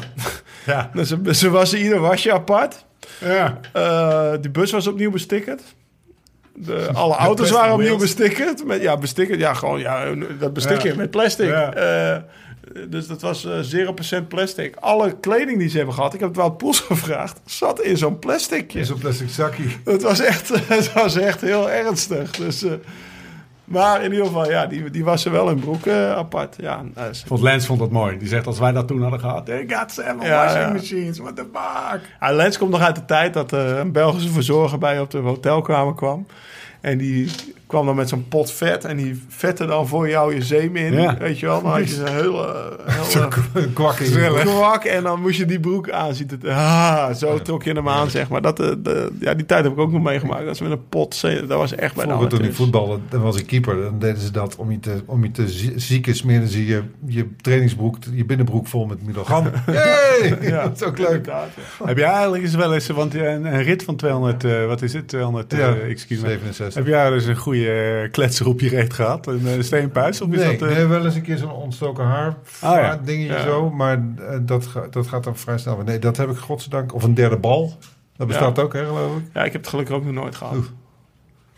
Ja. 0.66 0.90
Dus 0.94 1.08
ze, 1.08 1.34
ze 1.34 1.50
wassen 1.50 1.78
ieder 1.78 1.98
wasje 2.00 2.32
apart. 2.32 2.84
ja. 3.20 3.58
Eh, 3.72 4.32
die 4.40 4.50
bus 4.50 4.70
was 4.70 4.86
opnieuw 4.86 5.10
bestickerd. 5.10 5.62
De, 6.54 6.88
alle 6.92 7.14
auto's 7.14 7.50
waren 7.50 7.72
opnieuw 7.72 7.96
wheels. 7.96 8.02
bestickerd. 8.14 8.64
Met, 8.66 8.82
ja, 8.82 8.96
bestickerd. 8.96 9.40
Ja, 9.40 9.54
gewoon 9.54 9.80
ja, 9.80 10.14
dat 10.38 10.52
bestikken 10.52 10.90
Ja. 10.90 10.96
met 10.96 11.10
plastic. 11.10 11.46
Ja. 11.48 11.72
Eh, 11.74 12.22
dus 12.88 13.06
dat 13.06 13.20
was 13.20 13.44
eh 13.44 13.58
0% 14.22 14.28
plastic. 14.28 14.76
Alle 14.80 15.16
kleding 15.20 15.58
die 15.58 15.68
ze 15.68 15.76
hebben 15.76 15.94
gehad, 15.94 16.14
ik 16.14 16.20
heb 16.20 16.28
het 16.28 16.38
wel 16.38 16.50
Poels 16.50 16.80
gevraagd, 16.90 17.40
zat 17.44 17.80
in 17.80 17.96
zo'n 17.96 18.18
plasticje. 18.18 18.78
In 18.78 18.84
zo'n 18.84 18.98
plastic 18.98 19.28
zakje. 19.30 19.64
Het 19.84 20.02
was 20.02 20.20
echt, 20.20 20.48
het 20.68 20.92
was 20.92 21.16
echt 21.16 21.40
heel 21.40 21.70
ernstig. 21.70 22.30
Dus, 22.30 22.62
eh, 22.62 22.72
maar 23.64 24.02
in 24.02 24.10
ieder 24.10 24.26
geval, 24.26 24.50
ja, 24.50 24.66
die, 24.66 24.90
die 24.90 25.04
wassen 25.04 25.32
wel 25.32 25.50
in 25.50 25.58
broek 25.60 25.86
eh, 25.86 26.10
apart. 26.16 26.56
Ja, 26.60 26.82
is- 27.10 27.24
Vond 27.26 27.40
Lens 27.42 27.66
vond 27.66 27.78
dat 27.78 27.90
mooi. 27.90 28.18
Die 28.18 28.28
zegt, 28.28 28.46
als 28.46 28.58
wij 28.58 28.72
dat 28.72 28.88
toen 28.88 29.02
hadden 29.02 29.20
gehad... 29.20 29.46
They 29.46 29.64
got 29.68 29.90
seven 29.92 30.20
Ja, 30.20 30.44
washing 30.44 30.64
ja. 30.64 30.72
machines. 30.72 31.18
What 31.18 31.36
the 31.36 31.46
fuck? 31.52 32.00
Ja, 32.20 32.32
Lens 32.32 32.58
komt 32.58 32.70
nog 32.70 32.80
uit 32.80 32.94
de 32.96 33.04
tijd 33.04 33.34
dat 33.34 33.52
er 33.52 33.76
een 33.78 33.92
Belgische 33.92 34.28
verzorger 34.30 34.78
bij 34.78 35.00
op 35.00 35.10
de 35.10 35.18
hotelkamer 35.18 35.94
kwam. 35.94 36.26
En 36.80 36.98
die 36.98 37.30
kwam 37.74 37.86
dan 37.86 37.96
met 37.96 38.08
zo'n 38.08 38.28
pot 38.28 38.50
vet 38.52 38.84
en 38.84 38.96
die 38.96 39.22
vette 39.28 39.66
dan 39.66 39.88
voor 39.88 40.08
jou 40.08 40.34
je 40.34 40.42
zeem 40.42 40.76
in. 40.76 40.92
Ja. 40.92 41.16
Weet 41.18 41.38
je 41.38 41.46
wel, 41.46 41.62
dan 41.62 41.70
had 41.70 41.88
je 41.88 41.94
zo'n 41.94 42.06
hele, 42.06 42.76
hele 42.86 43.28
Een 43.52 43.72
kwak 43.72 43.96
kwak 44.44 44.84
en 44.84 45.02
dan 45.02 45.20
moest 45.20 45.36
je 45.38 45.44
die 45.46 45.60
broek 45.60 45.90
aanzien. 45.90 46.28
Ah, 46.46 47.14
zo 47.14 47.38
trok 47.42 47.62
je 47.62 47.72
hem 47.72 47.88
aan, 47.88 48.10
zeg 48.10 48.28
maar. 48.28 48.42
Dat, 48.42 48.60
eh, 48.60 48.70
de, 48.78 49.10
ja, 49.20 49.34
die 49.34 49.46
tijd 49.46 49.64
heb 49.64 49.72
ik 49.72 49.78
ook 49.78 49.92
nog 49.92 50.02
meegemaakt. 50.02 50.44
Dat 50.44 50.56
ze 50.56 50.62
met 50.62 50.72
een 50.72 50.88
pot, 50.88 51.14
zeem- 51.14 51.46
dat 51.46 51.58
was 51.58 51.74
echt 51.74 51.94
bij 51.94 52.04
de 52.04 52.10
Vroeger 52.10 52.30
toen 52.38 52.44
ik 52.48 52.54
voetbalde, 52.54 52.98
dan 53.08 53.20
was 53.20 53.36
ik 53.36 53.46
keeper. 53.46 53.82
Dan 53.82 53.98
deden 53.98 54.18
ze 54.22 54.30
dat 54.30 54.56
om 54.56 54.70
je 54.70 54.80
te, 54.80 55.02
om 55.06 55.24
je 55.24 55.30
te 55.30 55.48
zie- 55.48 55.72
zieken 55.76 56.14
smeerden 56.14 56.48
ze 56.48 56.66
je, 56.66 56.82
je 57.06 57.26
trainingsbroek, 57.40 57.96
je 58.12 58.24
binnenbroek 58.24 58.66
vol 58.66 58.86
met. 58.86 58.98
Yay! 59.66 60.36
Ja, 60.50 60.62
dat 60.68 60.76
is 60.76 60.82
ook 60.82 60.98
leuk. 60.98 61.26
ja. 61.26 61.46
Heb 61.84 61.96
jij 61.98 62.08
eigenlijk 62.08 62.42
eens 62.42 62.54
wel 62.54 62.74
eens... 62.74 62.86
Want 62.88 63.14
een, 63.14 63.44
een 63.44 63.62
rit 63.62 63.82
van 63.82 63.96
200... 63.96 64.44
eh, 64.44 64.66
wat 64.66 64.82
is 64.82 64.92
het? 64.92 65.08
200 65.08 65.52
eh, 65.52 65.58
Ja, 65.58 65.94
x 65.94 66.06
kilometer. 66.06 66.38
67. 66.38 66.74
Heb 66.74 66.86
jij 66.86 67.10
dus 67.10 67.24
een 67.26 67.36
goede 67.36 67.58
uh, 67.68 68.10
kletser 68.10 68.48
op 68.48 68.60
je 68.60 68.68
reet 68.68 68.92
gehad? 68.94 69.26
Een 69.26 69.40
uh, 69.44 69.62
steenpuis? 69.62 70.20
Of 70.20 70.30
is 70.32 70.38
nee, 70.38 70.56
dat, 70.58 70.68
uh... 70.68 70.74
nee, 70.76 70.86
wel 70.86 71.04
eens 71.04 71.14
een 71.14 71.22
keer 71.22 71.36
zo'n 71.36 71.52
ontstoken 71.52 72.04
haar 72.04 72.36
Ah, 72.60 72.74
ja. 72.76 73.00
dingetje 73.04 73.32
Ja. 73.34 73.42
zo. 73.42 73.70
Maar 73.70 74.04
eh, 74.28 74.38
dat, 74.42 74.66
ga- 74.66 74.86
dat 74.90 75.06
gaat 75.06 75.24
dan 75.24 75.36
vrij 75.36 75.58
snel. 75.58 75.82
Nee, 75.84 75.98
dat 75.98 76.16
heb 76.16 76.30
ik 76.30 76.36
godzijdank. 76.36 76.94
Of 76.94 77.02
een 77.02 77.14
derde 77.14 77.36
bal. 77.36 77.76
Dat 78.16 78.26
bestaat 78.26 78.58
ook, 78.58 78.72
hè, 78.72 78.84
geloof 78.84 79.16
ik. 79.16 79.22
Ja, 79.32 79.44
ik 79.44 79.52
heb 79.52 79.60
het 79.60 79.70
gelukkig 79.70 79.94
ook 79.94 80.04
nog 80.04 80.14
nooit 80.14 80.34
gehad. 80.34 80.54
Oeh. 80.54 80.64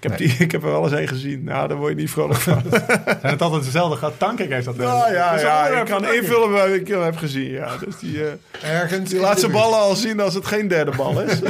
Ik 0.07 0.13
heb, 0.13 0.21
Nee. 0.21 0.29
die, 0.29 0.37
ik 0.47 0.53
heb 0.53 0.63
er 0.63 0.71
wel 0.71 0.83
eens 0.85 0.93
een 0.93 1.09
gezien. 1.09 1.45
Nou, 1.45 1.69
daar 1.69 1.77
word 1.77 1.91
je 1.91 1.97
niet 1.97 2.11
vrolijk 2.11 2.41
van. 2.41 2.63
Zijn 2.71 3.19
het 3.21 3.43
altijd 3.43 3.65
dezelfde? 3.65 3.97
Gaat 3.97 4.19
Tankink 4.19 4.51
heeft 4.51 4.65
dat 4.65 4.77
ja, 4.77 5.13
ja, 5.13 5.69
Dat 5.69 5.79
Ik 5.79 5.85
kan 5.85 6.13
invullen 6.15 6.51
waar 6.51 6.69
ik 6.69 6.89
hem 6.89 7.03
heb 7.03 7.17
gezien. 7.17 7.51
Ja, 7.51 7.77
dus 7.85 7.99
die, 7.99 8.25
eh, 8.27 8.81
Ergens. 8.81 9.11
die 9.11 9.21
laat 9.21 9.41
zijn 9.41 9.53
ballen 9.53 9.79
al 9.79 9.95
zien 9.97 10.21
als 10.21 10.35
het 10.35 10.47
geen 10.47 10.69
derde 10.69 10.93
bal 10.97 11.21
is. 11.23 11.41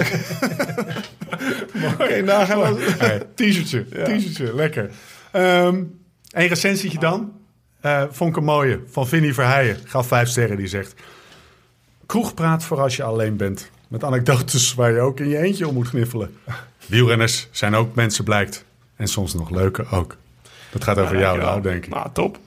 Oké, 2.01 2.21
nagaan. 2.23 2.63
als- 2.63 2.79
Hey, 2.99 3.23
t-shirtje, 3.35 3.87
Ja. 3.93 4.05
t-shirtje, 4.05 4.55
lekker. 4.55 4.91
Ehm 5.33 5.83
een 6.31 6.47
recensietje 6.49 6.99
dan. 6.99 7.33
Eh, 7.81 8.03
vond 8.11 8.31
ik 8.31 8.37
een 8.37 8.45
mooie. 8.45 8.81
Van 8.91 9.09
Vinnie 9.09 9.35
Verheijen. 9.35 9.77
Gaf 9.85 10.07
vijf 10.07 10.29
sterren. 10.29 10.57
Die 10.57 10.67
zegt... 10.67 10.95
Kroegpraat 12.07 12.65
voor 12.65 12.81
als 12.81 12.97
je 12.97 13.03
alleen 13.03 13.37
bent. 13.37 13.71
Met 13.89 14.05
anekdotes 14.05 14.75
waar 14.75 14.93
je 14.93 15.01
ook 15.01 15.21
in 15.21 15.29
je 15.29 15.39
eentje 15.39 15.69
om 15.69 15.75
moet 15.75 15.89
gniffelen. 15.89 16.37
Wielrenners 16.87 17.49
zijn 17.51 17.75
ook 17.75 17.95
mensen 17.95 18.25
blijkt. 18.25 18.65
En 18.97 19.07
soms 19.09 19.35
nog 19.35 19.51
leuker 19.51 19.87
ook. 19.91 20.17
Dat 20.71 20.85
gaat 20.85 20.99
over 20.99 21.19
jou, 21.19 21.39
nou, 21.39 21.61
denk 21.63 21.85
ik. 21.85 21.91
Nou, 21.91 22.07
top. 22.13 22.39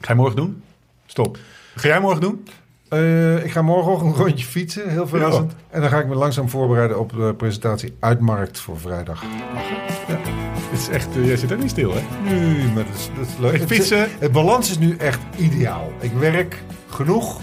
Ga 0.00 0.12
je 0.12 0.18
morgen 0.18 0.36
doen? 0.36 0.62
Stop. 1.06 1.38
Ga 1.74 1.88
jij 1.88 2.00
morgen 2.00 2.20
doen? 2.20 2.46
Eh, 2.88 3.44
ik 3.44 3.50
ga 3.50 3.62
morgenochtend 3.62 4.16
een 4.16 4.22
rondje 4.24 4.44
fietsen, 4.46 4.88
heel 4.90 5.06
verrassend. 5.06 5.52
En 5.70 5.80
dan 5.80 5.90
ga 5.90 5.98
ik 5.98 6.06
me 6.06 6.14
langzaam 6.14 6.48
voorbereiden 6.48 6.98
op 6.98 7.10
de 7.12 7.34
presentatie 7.36 7.96
Uitmarkt 8.00 8.58
voor 8.58 8.78
vrijdag. 8.80 9.22
Het 10.70 10.78
is 10.80 10.88
echt, 10.88 11.16
eh, 11.16 11.26
jij 11.26 11.36
zit 11.36 11.52
ook 11.52 11.58
niet 11.58 11.70
stil, 11.70 11.94
hè? 11.94 12.00
Nee, 12.34 12.66
maar 12.74 12.84
dat 12.84 12.94
is, 12.94 13.08
dat 13.16 13.26
is 13.26 13.32
leuk. 13.38 13.52
Het- 13.58 13.68
fietsen. 13.68 14.08
Het, 14.18 14.32
balans 14.32 14.70
is 14.70 14.78
nu 14.78 14.96
echt 14.96 15.18
ideaal. 15.36 15.92
Ik 16.00 16.12
werk 16.12 16.62
genoeg 16.88 17.40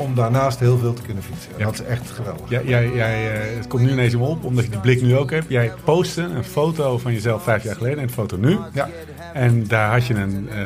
om 0.00 0.14
daarnaast 0.14 0.58
heel 0.58 0.78
veel 0.78 0.92
te 0.92 1.02
kunnen 1.02 1.22
fietsen. 1.22 1.52
En 1.52 1.58
Ja. 1.58 1.64
dat 1.64 1.74
is 1.74 1.82
echt 1.82 2.10
geweldig. 2.10 2.48
Jij, 2.48 2.64
jij, 2.64 2.90
jij, 2.94 3.32
eh, 3.32 3.56
het 3.56 3.66
komt 3.66 3.82
nu 3.82 3.90
ineens 3.90 4.12
in 4.12 4.18
me 4.18 4.24
op, 4.24 4.44
omdat 4.44 4.64
je 4.64 4.70
die 4.70 4.80
blik 4.80 5.02
nu 5.02 5.16
ook 5.16 5.30
hebt. 5.30 5.44
Jij 5.48 5.72
postte 5.84 6.22
een 6.22 6.44
foto 6.44 6.98
van 6.98 7.12
jezelf 7.12 7.42
vijf 7.42 7.62
jaar 7.62 7.74
geleden 7.76 7.98
en 7.98 8.04
een 8.04 8.10
foto 8.10 8.36
nu. 8.36 8.58
Ja. 8.72 8.88
En 9.32 9.66
daar 9.66 9.92
had 9.92 10.06
je 10.06 10.14
een 10.14 10.48
eh, 10.50 10.56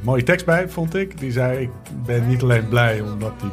mooie 0.00 0.22
tekst 0.22 0.46
bij, 0.46 0.68
vond 0.68 0.94
ik. 0.94 1.18
Die 1.18 1.32
zei, 1.32 1.58
ik 1.58 1.70
ben 2.06 2.28
niet 2.28 2.42
alleen 2.42 2.68
blij 2.68 3.00
omdat 3.00 3.32
die 3.40 3.50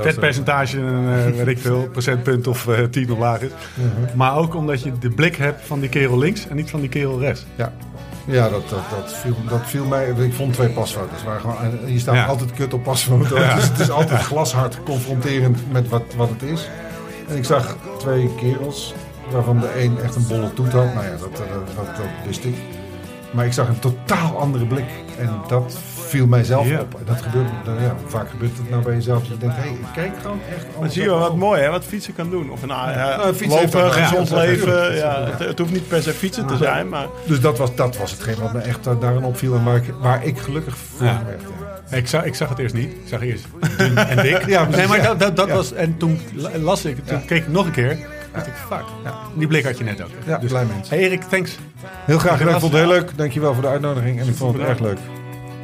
vetpercentage 0.00 0.78
een, 0.78 1.08
eh, 1.08 1.36
weet 1.36 1.46
ik 1.46 1.58
veel, 1.58 1.88
procentpunt 1.92 2.46
of 2.46 2.68
eh, 2.68 2.84
tien 2.84 3.10
of 3.12 3.18
laag 3.18 3.40
is. 3.40 3.50
Mhm. 3.74 4.16
Maar 4.16 4.36
ook 4.36 4.54
omdat 4.54 4.82
je 4.82 4.92
de 4.98 5.10
blik 5.10 5.36
hebt 5.36 5.66
van 5.66 5.80
die 5.80 5.88
kerel 5.88 6.18
links 6.18 6.48
en 6.48 6.56
niet 6.56 6.70
van 6.70 6.80
die 6.80 6.88
kerel 6.88 7.20
rechts. 7.20 7.46
Ja, 7.54 7.72
ja 8.26 8.48
dat, 8.48 8.68
dat, 8.68 8.80
dat, 8.90 9.12
viel, 9.12 9.36
dat 9.48 9.60
viel 9.64 9.84
mij. 9.84 10.06
Ik 10.08 10.34
vond 10.34 10.52
twee 10.52 10.68
pasfoto's. 10.68 11.22
Waar 11.24 11.40
gewoon, 11.40 11.56
en 11.60 11.92
je 11.92 11.98
staat 11.98 12.14
Ja. 12.14 12.24
altijd 12.26 12.52
kut 12.52 12.74
op 12.74 12.82
pasfoto's. 12.82 13.38
Ja. 13.38 13.54
Dus 13.54 13.68
het 13.68 13.78
is 13.78 13.90
altijd 13.90 14.20
glashard 14.30 14.82
confronterend 14.84 15.72
met 15.72 15.88
wat, 15.88 16.02
wat 16.16 16.28
het 16.28 16.42
is. 16.42 16.68
En 17.28 17.36
ik 17.36 17.44
zag 17.44 17.76
twee 17.98 18.34
kerels, 18.34 18.94
waarvan 19.30 19.60
de 19.60 19.82
een 19.82 19.98
echt 20.02 20.14
een 20.14 20.26
bolle 20.26 20.52
toet 20.52 20.72
had. 20.72 20.94
Nou 20.94 21.04
ja, 21.06 21.10
dat, 21.10 21.20
dat, 21.36 21.36
dat, 21.76 21.96
dat 21.96 22.06
wist 22.26 22.44
ik. 22.44 22.54
Maar 23.30 23.46
ik 23.46 23.52
zag 23.52 23.68
een 23.68 23.78
totaal 23.78 24.38
andere 24.38 24.66
blik. 24.66 24.84
En 25.18 25.30
dat 25.48 25.78
viel 25.94 26.26
mijzelf 26.26 26.68
Ja. 26.68 26.80
op. 26.80 26.94
En 26.94 27.02
dat 27.04 27.22
gebeurt, 27.22 27.46
nou 27.64 27.80
ja, 27.82 27.94
vaak 28.06 28.30
gebeurt 28.30 28.56
het 28.56 28.70
nou 28.70 28.82
bij 28.82 28.94
jezelf. 28.94 29.18
Dat 29.18 29.28
je 29.28 29.36
denkt, 29.38 29.54
hé, 29.56 29.62
hey, 29.62 29.70
ik 29.70 29.78
kijk 29.94 30.12
gewoon 30.22 30.40
echt 30.56 30.66
anders 30.74 30.94
zie 30.94 31.02
je 31.02 31.08
wel 31.08 31.18
wat 31.18 31.36
mooi, 31.36 31.60
hè? 31.62 31.70
Wat 31.70 31.84
fietsen 31.84 32.14
kan 32.14 32.30
doen. 32.30 32.50
Of 32.50 32.66
nou, 32.66 32.90
ja, 32.90 33.16
Nou, 33.16 33.34
fietsen 33.34 33.60
lopen, 33.62 33.92
gezond 33.92 34.28
ja, 34.28 34.36
leven. 34.36 34.96
Ja, 34.96 35.24
het, 35.30 35.38
het 35.38 35.58
hoeft 35.58 35.72
niet 35.72 35.88
per 35.88 36.02
se 36.02 36.12
fietsen 36.12 36.46
te 36.46 36.56
zijn, 36.56 36.88
maar... 36.88 37.06
Dus 37.26 37.40
dat 37.40 37.58
was, 37.58 37.74
dat 37.74 37.96
was 37.96 38.10
hetgeen 38.10 38.36
wat 38.40 38.52
me 38.52 38.58
echt 38.58 38.86
eh, 38.86 38.92
daarin 39.00 39.24
opviel. 39.24 39.54
En 39.54 39.64
waar 39.64 39.76
ik, 39.76 39.92
waar 40.00 40.24
ik 40.24 40.38
gelukkig 40.38 40.76
voor 40.76 41.00
werd. 41.06 41.42
Ik 41.90 42.08
zag, 42.08 42.24
ik 42.24 42.34
zag 42.34 42.48
het 42.48 42.58
eerst 42.58 42.74
niet. 42.74 42.90
Ik 42.90 43.02
zag 43.06 43.20
eerst 43.20 43.44
dun 43.78 43.96
en 43.96 44.16
dik. 44.22 44.46
Ja, 44.46 44.64
precies, 44.64 44.76
nee, 44.76 44.86
maar 44.98 45.02
dat, 45.06 45.20
dat, 45.20 45.36
dat 45.36 45.50
was... 45.50 45.72
En 45.72 45.96
toen 45.96 46.20
la- 46.34 46.50
las 46.58 46.84
ik, 46.84 47.06
toen 47.06 47.24
keek 47.24 47.42
ik 47.42 47.48
nog 47.48 47.66
een 47.66 47.72
keer. 47.72 47.98
Dacht 48.36 48.46
ik, 48.46 48.52
fuck. 48.68 48.84
Die 49.34 49.46
blik 49.46 49.64
had 49.64 49.78
je 49.78 49.84
net 49.84 50.02
ook. 50.02 50.10
Ja, 50.26 50.38
blij 50.38 50.64
mens. 50.64 50.88
Hey 50.90 50.98
Erik, 50.98 51.22
thanks. 51.22 51.56
Heel 52.04 52.18
graag 52.18 52.38
gedaan. 52.38 52.54
Ik 52.54 52.60
vond 52.60 52.72
het 52.72 52.80
heel 52.82 52.90
leuk. 52.90 53.10
Dankjewel 53.16 53.52
voor 53.52 53.62
de 53.62 53.68
uitnodiging. 53.68 54.20
En 54.20 54.28
ik 54.28 54.34
vond 54.34 54.58
het 54.58 54.66
erg 54.68 54.78
leuk. 54.78 54.98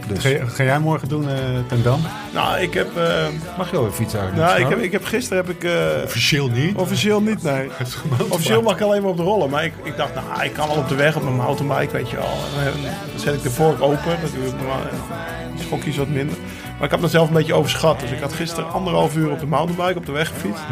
Dus. 0.07 0.25
Ga, 0.25 0.45
ga 0.47 0.63
jij 0.65 0.79
morgen 0.79 1.09
doen 1.09 1.29
eh 1.29 1.35
ten 1.69 1.83
Dam? 1.83 2.01
Nou, 2.35 2.59
ik 2.61 2.75
heb... 2.75 2.97
eh, 2.97 3.25
Mag 3.59 3.67
je 3.67 3.73
wel 3.73 3.83
weer 3.83 3.93
fietsen 3.93 4.21
eigenlijk? 4.21 4.49
nou, 4.51 4.63
ik 4.65 4.69
heb, 4.69 4.79
ik 4.85 4.93
heb 4.93 5.05
gisteren 5.05 5.45
heb 5.47 5.55
ik... 5.57 5.65
eh, 5.65 6.03
Officieel 6.05 6.49
niet. 6.49 6.77
Officieel 6.77 7.21
niet, 7.21 7.43
nee. 7.53 7.69
Officieel 8.29 8.63
mag 8.63 8.75
ik 8.75 8.81
alleen 8.81 9.03
maar 9.03 9.11
op 9.11 9.17
de 9.17 9.23
rollen. 9.23 9.51
Maar 9.51 9.65
ik, 9.65 9.73
ik 9.83 9.97
dacht, 9.97 10.15
nou, 10.15 10.43
ik 10.45 10.53
kan 10.53 10.69
wel 10.69 10.77
op 10.77 10.89
de 10.89 10.95
weg 10.95 11.17
op 11.17 11.23
mijn 11.23 11.37
mountainbike, 11.37 11.93
weet 11.93 12.11
je 12.11 12.17
wel. 12.17 12.27
Dan 12.65 13.21
zet 13.21 13.35
ik 13.35 13.43
de 13.43 13.51
vork 13.51 13.81
open. 13.83 14.17
Dat 14.23 14.31
doe 14.35 14.47
ik 14.47 14.55
normaal. 14.59 14.81
en 14.83 15.53
Die 15.57 15.65
schokjes 15.65 15.97
wat 15.97 16.09
minder. 16.09 16.37
Maar 16.77 16.85
ik 16.85 16.91
had 16.91 17.01
mezelf 17.01 17.29
een 17.29 17.35
beetje 17.35 17.55
overschat. 17.55 18.01
Dus 18.01 18.11
ik 18.11 18.21
had 18.21 18.33
gisteren 18.33 18.73
anderhalf 18.73 19.17
uur 19.17 19.31
op 19.31 19.41
de 19.41 19.47
mountainbike 19.47 19.99
op 19.99 20.07
de 20.07 20.13
weg 20.13 20.29
gefietst. 20.29 20.63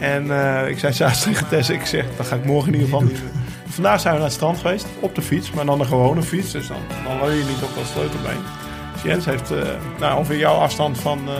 En 0.00 0.30
eh, 0.30 0.68
ik 0.68 0.78
zei 0.78 0.92
s'avonds 0.92 1.22
tegen 1.24 1.48
Tess, 1.48 1.70
ik 1.70 1.86
zeg, 1.86 2.04
dat 2.16 2.26
ga 2.26 2.36
ik 2.36 2.44
morgen 2.44 2.72
in 2.72 2.78
ieder 2.78 2.88
geval 2.88 3.06
niet 3.06 3.16
doen. 3.18 3.42
Vandaag 3.66 4.00
zijn 4.00 4.12
we 4.12 4.18
naar 4.18 4.28
het 4.28 4.36
strand 4.36 4.58
geweest, 4.58 4.86
op 5.00 5.14
de 5.14 5.22
fiets. 5.22 5.50
Maar 5.50 5.64
dan 5.64 5.80
een 5.80 5.86
gewone 5.86 6.22
fiets. 6.22 6.52
Dus 6.52 6.66
dan, 6.66 6.76
dan 7.20 7.30
je 7.36 7.44
niet 7.44 7.62
op 7.62 7.74
dat 7.74 7.86
sleutelbeen. 7.92 8.42
Dus 8.92 9.02
Jens 9.02 9.24
heeft 9.24 9.50
eh, 9.50 9.58
nou, 9.98 10.18
ongeveer 10.18 10.38
jouw 10.38 10.54
afstand 10.54 10.98
van... 10.98 11.18
eh, 11.28 11.34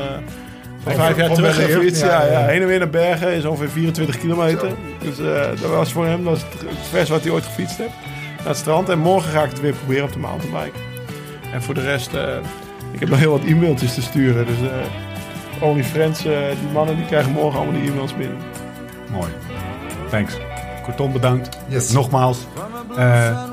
van 0.83 0.95
vijf 0.95 1.17
jaar 1.17 1.33
terug 1.33 1.55
gefietst. 1.55 2.03
Ja, 2.03 2.25
Ja, 2.25 2.33
ja, 2.33 2.47
heen 2.47 2.61
en 2.61 2.67
weer 2.67 2.79
naar 2.79 2.91
Bergen 2.91 3.33
is 3.33 3.45
ongeveer 3.45 3.71
24 3.71 4.19
kilometer. 4.19 4.71
Dus 5.03 5.17
dat 5.61 5.71
was 5.71 5.93
voor 5.93 6.07
hem 6.07 6.25
dat 6.25 6.39
het 6.39 6.77
vers 6.91 7.09
wat 7.09 7.23
hij 7.23 7.31
ooit 7.33 7.45
gefietst 7.45 7.79
heeft. 7.79 7.93
Naar 8.39 8.47
het 8.47 8.57
strand. 8.57 8.89
En 8.89 8.99
morgen 8.99 9.31
ga 9.31 9.43
ik 9.43 9.51
het 9.51 9.61
weer 9.61 9.73
proberen 9.73 10.05
op 10.05 10.13
de 10.13 10.19
mountainbike. 10.19 10.79
En 11.53 11.63
voor 11.63 11.75
de 11.75 11.81
rest, 11.83 12.11
ik 12.93 13.01
heb 13.01 13.09
nog 13.09 13.19
heel 13.19 13.31
wat 13.31 13.45
e-mailtjes 13.45 13.95
te 13.95 14.03
sturen. 14.03 14.47
Dus 14.47 14.57
OnlyFriends, 15.61 16.25
eh, 16.25 16.33
die 16.61 16.69
mannen 16.73 16.97
die 16.97 17.07
krijgen 17.07 17.33
morgen 17.33 17.61
allemaal 17.61 17.81
die 17.81 17.91
e-mails 17.91 18.17
binnen. 18.17 18.37
Mooi. 19.13 19.29
Thanks. 20.11 20.37
Kortom, 20.83 21.13
bedankt. 21.13 21.59
Yes. 21.69 21.91
Nogmaals. 21.93 22.47
eh, 22.97 23.45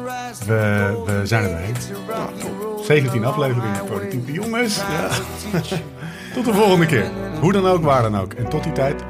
we, 0.47 1.03
we 1.05 1.21
zijn 1.23 1.43
er 1.43 1.49
doorheen. 1.49 1.75
17 2.85 3.25
afleveringen 3.25 3.85
politieke 3.85 4.31
jongens. 4.31 4.75
Ja. 4.77 5.07
tot 6.35 6.45
de 6.45 6.53
volgende 6.53 6.85
keer. 6.85 7.05
Hoe 7.39 7.51
dan 7.53 7.67
ook, 7.67 7.83
waar 7.83 8.01
dan 8.01 8.17
ook. 8.19 8.33
En 8.33 8.49
tot 8.49 8.63
die 8.63 8.71
tijd. 8.71 9.03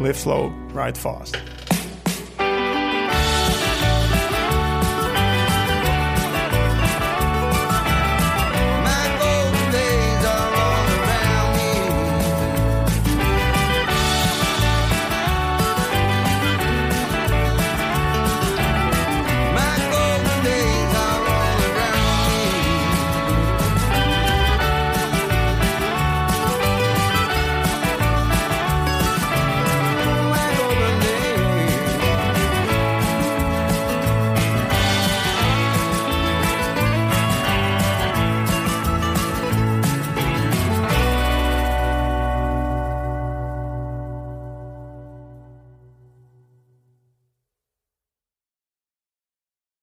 Live 0.00 0.18
slow, 0.18 0.50
ride 0.74 0.98
fast. 0.98 1.42